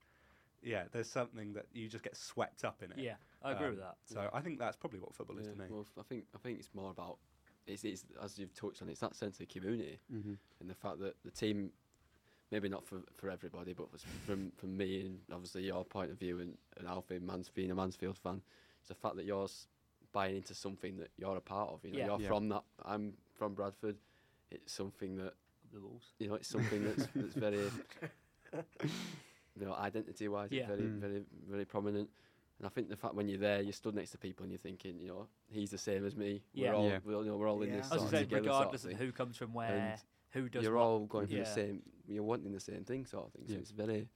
yeah. 0.63 0.85
There's 0.93 1.11
something 1.11 1.53
that 1.55 1.67
you 1.73 1.89
just 1.89 2.05
get 2.05 2.17
swept 2.17 2.65
up 2.65 2.81
in 2.81 2.93
it. 2.93 2.99
Yeah, 3.01 3.17
I 3.43 3.51
agree 3.51 3.71
with 3.71 3.79
Um, 3.81 3.87
that. 3.87 3.97
So 4.05 4.31
I 4.33 4.41
think 4.41 4.61
that's 4.61 4.77
probably 4.77 5.01
what 5.01 5.13
football 5.13 5.37
is 5.39 5.47
Yeah, 5.47 5.55
to 5.55 5.59
me. 5.59 5.65
Well, 5.71 5.81
f- 5.81 5.99
I 5.99 6.03
think 6.05 6.27
I 6.37 6.39
think 6.39 6.61
it's 6.61 6.73
more 6.73 6.93
about 6.93 7.19
it's, 7.67 7.83
it's 7.83 8.05
as 8.23 8.39
you've 8.39 8.55
touched 8.55 8.81
on. 8.81 8.89
It's 8.89 9.01
that 9.01 9.17
sense 9.17 9.41
of 9.41 9.49
community 9.49 9.99
hmm 10.09 10.35
and 10.61 10.71
the 10.71 10.75
fact 10.75 11.01
that 11.01 11.17
the 11.25 11.33
team, 11.33 11.73
maybe 12.53 12.69
not 12.69 12.87
for 12.87 13.03
for 13.17 13.29
everybody, 13.29 13.73
but 13.73 13.89
f- 13.93 14.07
from 14.25 14.53
from 14.53 14.77
me 14.77 15.01
and 15.07 15.19
obviously 15.33 15.65
your 15.65 15.85
point 15.85 16.13
of 16.13 16.19
view 16.21 16.39
and, 16.39 16.57
and 16.77 16.87
Alfie 16.87 17.19
Mans 17.19 17.49
being 17.51 17.73
a 17.73 17.75
Mansfield 17.75 18.17
fan, 18.19 18.41
it's 18.79 18.89
the 18.91 18.95
fact 18.95 19.17
that 19.17 19.25
you're 19.25 19.45
s- 19.47 19.67
buying 20.15 20.37
into 20.37 20.55
something 20.55 20.97
that 20.97 21.11
you're 21.19 21.37
a 21.37 21.41
part 21.43 21.71
of. 21.73 21.85
You 21.85 21.91
know, 21.93 21.99
Yeah. 21.99 22.07
you're 22.07 22.21
Yeah. 22.23 22.29
from 22.29 22.49
that. 22.49 22.65
I'm 22.85 23.15
from 23.35 23.53
Bradford. 23.55 23.97
It's 24.51 24.73
something 24.73 25.17
that 25.17 25.35
The 25.73 25.81
Wolves. 25.81 26.07
you 26.19 26.29
know. 26.29 26.35
It's 26.37 26.49
something 26.49 26.83
that's 26.85 27.07
that's 27.15 27.35
very, 27.35 27.69
you 28.53 29.67
know, 29.67 29.75
identity 29.75 30.29
wise, 30.29 30.51
Yeah. 30.53 30.67
very 30.69 30.83
Mm. 30.83 30.99
very 31.01 31.25
very 31.49 31.65
prominent. 31.65 32.09
And 32.59 32.67
I 32.67 32.71
think 32.71 32.89
the 32.89 32.97
fact 32.97 33.15
when 33.15 33.29
you're 33.29 33.39
there, 33.39 33.61
you're 33.61 33.73
stood 33.73 33.95
next 33.97 34.13
to 34.13 34.19
people 34.19 34.45
and 34.45 34.53
you're 34.53 34.61
thinking, 34.61 35.01
you 35.01 35.09
know, 35.09 35.29
he's 35.49 35.71
the 35.73 35.79
same 35.79 36.05
as 36.07 36.15
me. 36.17 36.43
Yeah. 36.53 36.71
We're 36.71 36.77
all, 36.77 36.89
Yeah. 36.89 36.99
we're, 37.05 37.19
you 37.25 37.31
know, 37.31 37.37
we're 37.37 37.49
all 37.51 37.63
in 37.63 37.71
Yeah. 37.71 37.77
this. 37.79 37.91
I 37.91 37.95
was 37.95 38.03
sort 38.03 38.11
saying, 38.13 38.25
of 38.25 38.31
sort 38.31 38.43
regardless 38.43 38.85
of 38.85 38.93
of 38.93 38.99
who 38.99 39.13
comes 39.13 39.37
from 39.37 39.53
where, 39.53 39.69
And 39.93 40.01
who 40.31 40.49
does 40.49 40.63
you're 40.63 40.77
what. 40.77 40.83
all 40.83 41.07
going 41.07 41.27
for 41.27 41.33
Yeah. 41.35 41.41
the 41.41 41.47
same. 41.53 41.83
You're 42.07 42.23
wanting 42.23 42.53
the 42.53 42.61
same 42.61 42.85
thing, 42.85 43.05
sort 43.07 43.27
of 43.27 43.33
thing. 43.33 43.47
So 43.49 43.55
Yeah. 43.55 43.59
it's 43.59 43.73
very. 43.73 44.09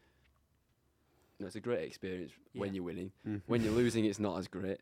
You 1.40 1.44
know, 1.44 1.46
it's 1.46 1.56
a 1.56 1.60
great 1.60 1.84
experience 1.86 2.32
when 2.52 2.74
you're 2.74 2.82
winning. 2.84 3.12
Mhm. 3.24 3.42
When 3.46 3.62
you're 3.62 3.72
losing, 3.72 4.04
it's 4.04 4.18
not 4.18 4.38
as 4.38 4.48
great, 4.48 4.80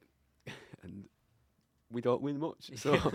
and 0.86 1.04
we 1.90 2.00
don't 2.00 2.22
win 2.22 2.38
much. 2.38 2.70
So 2.76 2.96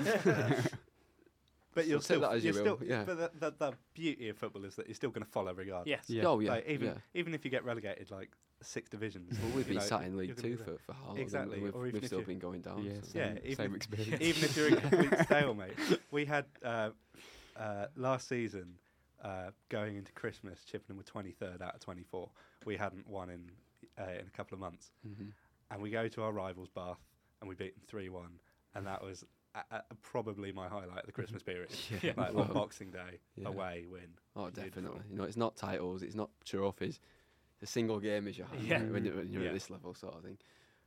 But 1.73 1.85
So 1.85 1.89
you'll 1.89 1.99
take 1.99 2.03
still, 2.06 2.19
that 2.22 2.34
as 2.34 2.43
you 2.43 2.52
you're 2.53 2.64
will, 2.64 2.76
still, 2.77 2.88
yeah. 2.88 3.03
but 3.06 3.18
the, 3.18 3.31
the, 3.39 3.56
the 3.57 3.73
beauty 3.93 4.27
of 4.27 4.38
football 4.38 4.65
is 4.65 4.76
that 4.76 4.88
you're 4.88 4.95
still 4.95 5.10
going 5.10 5.23
to 5.23 5.31
follow 5.31 5.53
regardless. 5.53 5.88
Yes. 5.88 6.03
Yeah. 6.10 6.23
oh 6.26 6.39
yeah, 6.41 6.52
Like, 6.52 6.68
even 6.68 6.88
yeah. 6.89 6.93
even 7.14 7.34
if 7.34 7.45
you 7.45 7.52
get 7.52 7.64
relegated 7.64 8.11
like 8.11 8.30
six 8.61 8.89
divisions, 8.89 9.39
Well, 9.39 9.48
we've 9.56 9.60
you 9.60 9.76
been 9.76 9.76
know, 9.76 9.80
sat 9.88 10.03
in 10.03 10.18
League 10.18 10.35
Two 10.35 10.57
for 10.57 10.77
for 10.85 10.91
how 10.93 11.07
long? 11.07 11.18
Exactly, 11.18 11.60
We've, 11.61 11.73
or 11.73 11.88
even 11.88 12.02
we've 12.02 12.07
still 12.07 12.23
been 12.23 12.39
going 12.39 12.60
down. 12.60 12.84
Yeah, 12.84 12.91
so. 13.03 13.07
same, 13.11 13.22
Yeah, 13.35 13.39
even 13.45 13.56
same 13.56 13.76
experience. 13.76 14.22
even 14.22 14.43
if 14.43 14.57
you're 14.57 14.68
in 14.68 14.76
complete 14.89 15.19
stalemate. 15.23 15.73
We 16.11 16.26
had 16.26 16.43
uh, 16.61 16.89
uh, 17.57 17.85
last 17.95 18.27
season 18.27 18.73
uh, 19.23 19.52
going 19.69 19.95
into 19.95 20.11
Christmas, 20.11 20.65
Chippenham 20.65 20.98
were 20.98 21.03
23rd 21.03 21.61
out 21.61 21.76
of 21.76 21.80
24. 21.80 22.30
We 22.65 22.76
hadn't 22.76 23.07
won 23.07 23.30
in 23.30 23.49
uh, 23.98 24.11
in 24.19 24.27
a 24.27 24.35
couple 24.35 24.56
of 24.56 24.60
months, 24.60 24.91
Mhm. 25.07 25.31
and 25.72 25.81
we 25.81 25.89
go 25.89 26.10
to 26.10 26.22
our 26.23 26.34
rivals 26.34 26.68
Bath 26.68 26.99
and 27.41 27.49
we 27.49 27.55
beat 27.55 27.73
them 27.76 27.99
3-1, 28.01 28.23
and 28.76 28.88
that 28.88 29.03
was 29.03 29.26
a, 29.55 29.76
a, 29.76 29.81
probably 30.01 30.51
my 30.51 30.68
highlight 30.68 30.99
of 30.99 31.05
the 31.05 31.11
Christmas 31.11 31.43
period. 31.43 31.69
Yeah. 32.01 32.13
like 32.15 32.34
well, 32.34 32.45
Boxing 32.45 32.91
Day, 32.91 33.19
Yeah. 33.35 33.49
away 33.49 33.85
win. 33.91 34.01
Oh, 34.35 34.45
Beautiful. 34.45 34.63
definitely. 34.69 35.01
You 35.11 35.18
know, 35.18 35.23
it's 35.23 35.38
not 35.38 35.55
titles, 35.57 36.03
it's 36.03 36.15
not 36.15 36.30
trophies. 36.45 36.99
The 37.59 37.68
single 37.68 37.99
game 37.99 38.27
is 38.27 38.38
your 38.38 38.47
highlight 38.47 38.65
Yeah. 38.65 38.84
when, 38.84 39.05
you- 39.05 39.13
when 39.13 39.27
you're 39.31 39.41
Yeah. 39.43 39.49
at 39.49 39.53
this 39.53 39.69
level, 39.69 39.93
sort 39.93 40.15
of 40.15 40.23
thing. 40.23 40.38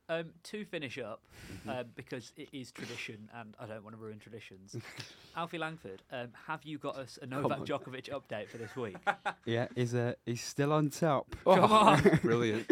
Um, 0.06 0.32
to 0.44 0.66
finish 0.66 0.98
up, 0.98 1.22
um, 1.66 1.86
because 1.94 2.32
it 2.36 2.51
is 2.52 2.70
tradition 2.70 3.31
and 3.32 3.55
I 3.59 3.64
don't 3.64 3.82
want 3.82 3.97
to 3.97 4.02
ruin 4.02 4.18
traditions, 4.18 4.76
Alfie 5.36 5.56
Langford, 5.56 6.02
um, 6.12 6.28
have 6.47 6.62
you 6.62 6.76
got 6.76 6.97
us 6.97 7.18
a 7.22 7.26
Novak. 7.26 7.60
Djokovic 7.60 8.10
update 8.10 8.48
for 8.51 8.59
this 8.59 8.76
week? 8.76 8.97
yeah, 9.47 9.66
he's 9.74 9.94
uh, 9.94 10.12
he's 10.26 10.43
still 10.43 10.74
on 10.74 10.90
top. 10.90 11.35
Come 11.44 11.72
on. 11.72 12.02
Brilliant. 12.22 12.70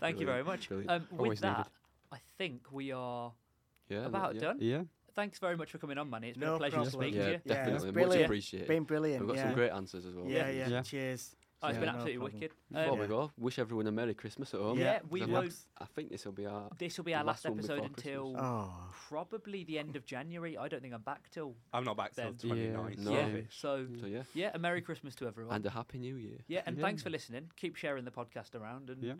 Thank 0.00 0.20
you 0.20 0.26
very 0.26 0.44
much. 0.44 0.70
Um, 0.70 1.06
with 1.10 1.18
Always 1.18 1.40
that, 1.40 1.56
needed. 1.56 1.70
I 2.12 2.18
think 2.38 2.70
we 2.72 2.92
are 2.92 3.32
Yeah. 3.88 4.06
about 4.06 4.34
yeah. 4.34 4.40
done. 4.40 4.58
Yeah, 4.60 4.82
Thanks 5.14 5.38
very 5.38 5.56
much 5.56 5.70
for 5.70 5.78
coming 5.78 5.96
on, 5.96 6.10
Manny. 6.10 6.28
It's 6.28 6.38
been 6.38 6.46
No 6.48 6.56
a 6.56 6.58
pleasure 6.58 6.72
problem. 6.76 6.92
to 6.92 6.98
speak 7.06 7.14
Yeah, 7.14 7.22
to 7.22 7.26
you. 7.32 7.40
Yeah, 7.46 7.54
definitely. 7.64 7.88
it's 8.02 8.08
Much 8.14 8.20
appreciated. 8.20 8.68
Been 8.68 8.84
brilliant. 8.84 9.20
We've 9.20 9.28
got 9.28 9.36
yeah. 9.36 9.44
some 9.46 9.54
great 9.54 9.70
answers 9.70 10.04
as 10.04 10.14
well. 10.14 10.26
yeah, 10.28 10.50
yeah, 10.50 10.68
Yeah. 10.68 10.82
Cheers. 10.82 11.36
Oh, 11.62 11.68
it's 11.68 11.76
Yeah, 11.76 11.80
been 11.80 11.88
absolutely 11.88 12.18
problem. 12.18 12.34
wicked. 12.40 12.56
Before 12.70 12.92
Um, 12.92 12.98
we 12.98 13.06
go, 13.06 13.32
wish 13.38 13.58
everyone 13.58 13.86
a 13.86 13.92
Merry 13.92 14.12
Christmas 14.14 14.52
at 14.52 14.60
home. 14.60 14.78
Yeah, 14.78 14.84
Yeah, 14.84 15.00
we 15.08 15.22
I 15.22 15.24
will. 15.24 15.40
think- 15.40 15.54
I 15.78 15.84
think 15.86 16.10
this 16.10 16.26
will 16.26 16.32
be 16.32 16.44
our. 16.44 16.68
This 16.76 16.98
will 16.98 17.04
be 17.06 17.14
our 17.14 17.24
last 17.24 17.46
last 17.46 17.54
episode 17.58 17.82
until 17.84 18.36
Oh, 18.38 18.90
probably 19.08 19.64
the 19.64 19.78
end 19.78 19.96
of 19.96 20.04
January. 20.04 20.58
I 20.58 20.68
don't 20.68 20.82
think 20.82 20.92
I'm 20.92 21.00
back 21.00 21.30
till. 21.30 21.56
I'm 21.72 21.84
not 21.84 21.96
back 21.96 22.12
till 22.14 22.32
Then- 22.34 22.50
29th. 22.50 22.98
No. 22.98 23.10
Yeah. 23.12 23.26
Yeah. 23.28 23.40
So 23.48 23.86
So 23.98 24.04
yeah, 24.06 24.24
yeah, 24.34 24.50
a 24.52 24.58
Merry 24.58 24.82
Christmas 24.82 25.14
to 25.14 25.26
everyone. 25.26 25.54
and 25.56 25.64
a 25.64 25.70
Happy 25.70 25.98
New 25.98 26.16
Year. 26.16 26.40
yeah, 26.46 26.62
and 26.66 26.76
Yeah. 26.76 26.82
thanks 26.82 27.02
for 27.02 27.08
listening. 27.08 27.50
Keep 27.56 27.76
sharing 27.76 28.04
the 28.04 28.10
podcast 28.10 28.54
around, 28.54 28.90
and 28.90 29.02
Yeah. 29.02 29.14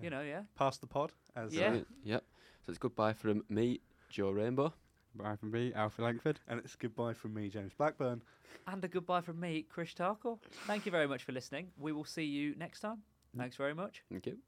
You 0.00 0.10
know, 0.10 0.22
yeah. 0.22 0.42
Pass 0.56 0.78
the 0.78 0.86
pod. 0.86 1.12
As 1.36 1.52
Yeah. 1.54 1.60
uh, 1.60 1.64
Brilliant. 1.68 1.88
Yep. 2.04 2.24
So 2.64 2.70
it's 2.70 2.78
goodbye 2.78 3.12
from 3.12 3.44
me, 3.48 3.80
Joe 4.08 4.30
Rainbow. 4.30 4.72
bye 5.14 5.36
from 5.36 5.50
me, 5.52 5.72
Alfie 5.74 6.02
Langford. 6.02 6.40
and 6.48 6.60
it's 6.60 6.76
goodbye 6.76 7.14
from 7.14 7.34
me, 7.34 7.48
James 7.48 7.72
Blackburn. 7.74 8.22
And 8.66 8.84
a 8.84 8.88
goodbye 8.88 9.20
from 9.20 9.38
me, 9.40 9.62
Chris 9.68 9.92
Tarkle. 9.94 10.38
Thank 10.66 10.86
you 10.86 10.92
very 10.92 11.06
much 11.06 11.24
for 11.24 11.32
listening. 11.32 11.70
We 11.78 11.92
will 11.92 12.04
see 12.04 12.24
you 12.24 12.54
next 12.56 12.80
time. 12.80 13.02
Thanks 13.36 13.56
very 13.56 13.74
much. 13.74 14.02
Thank 14.10 14.26
you. 14.26 14.38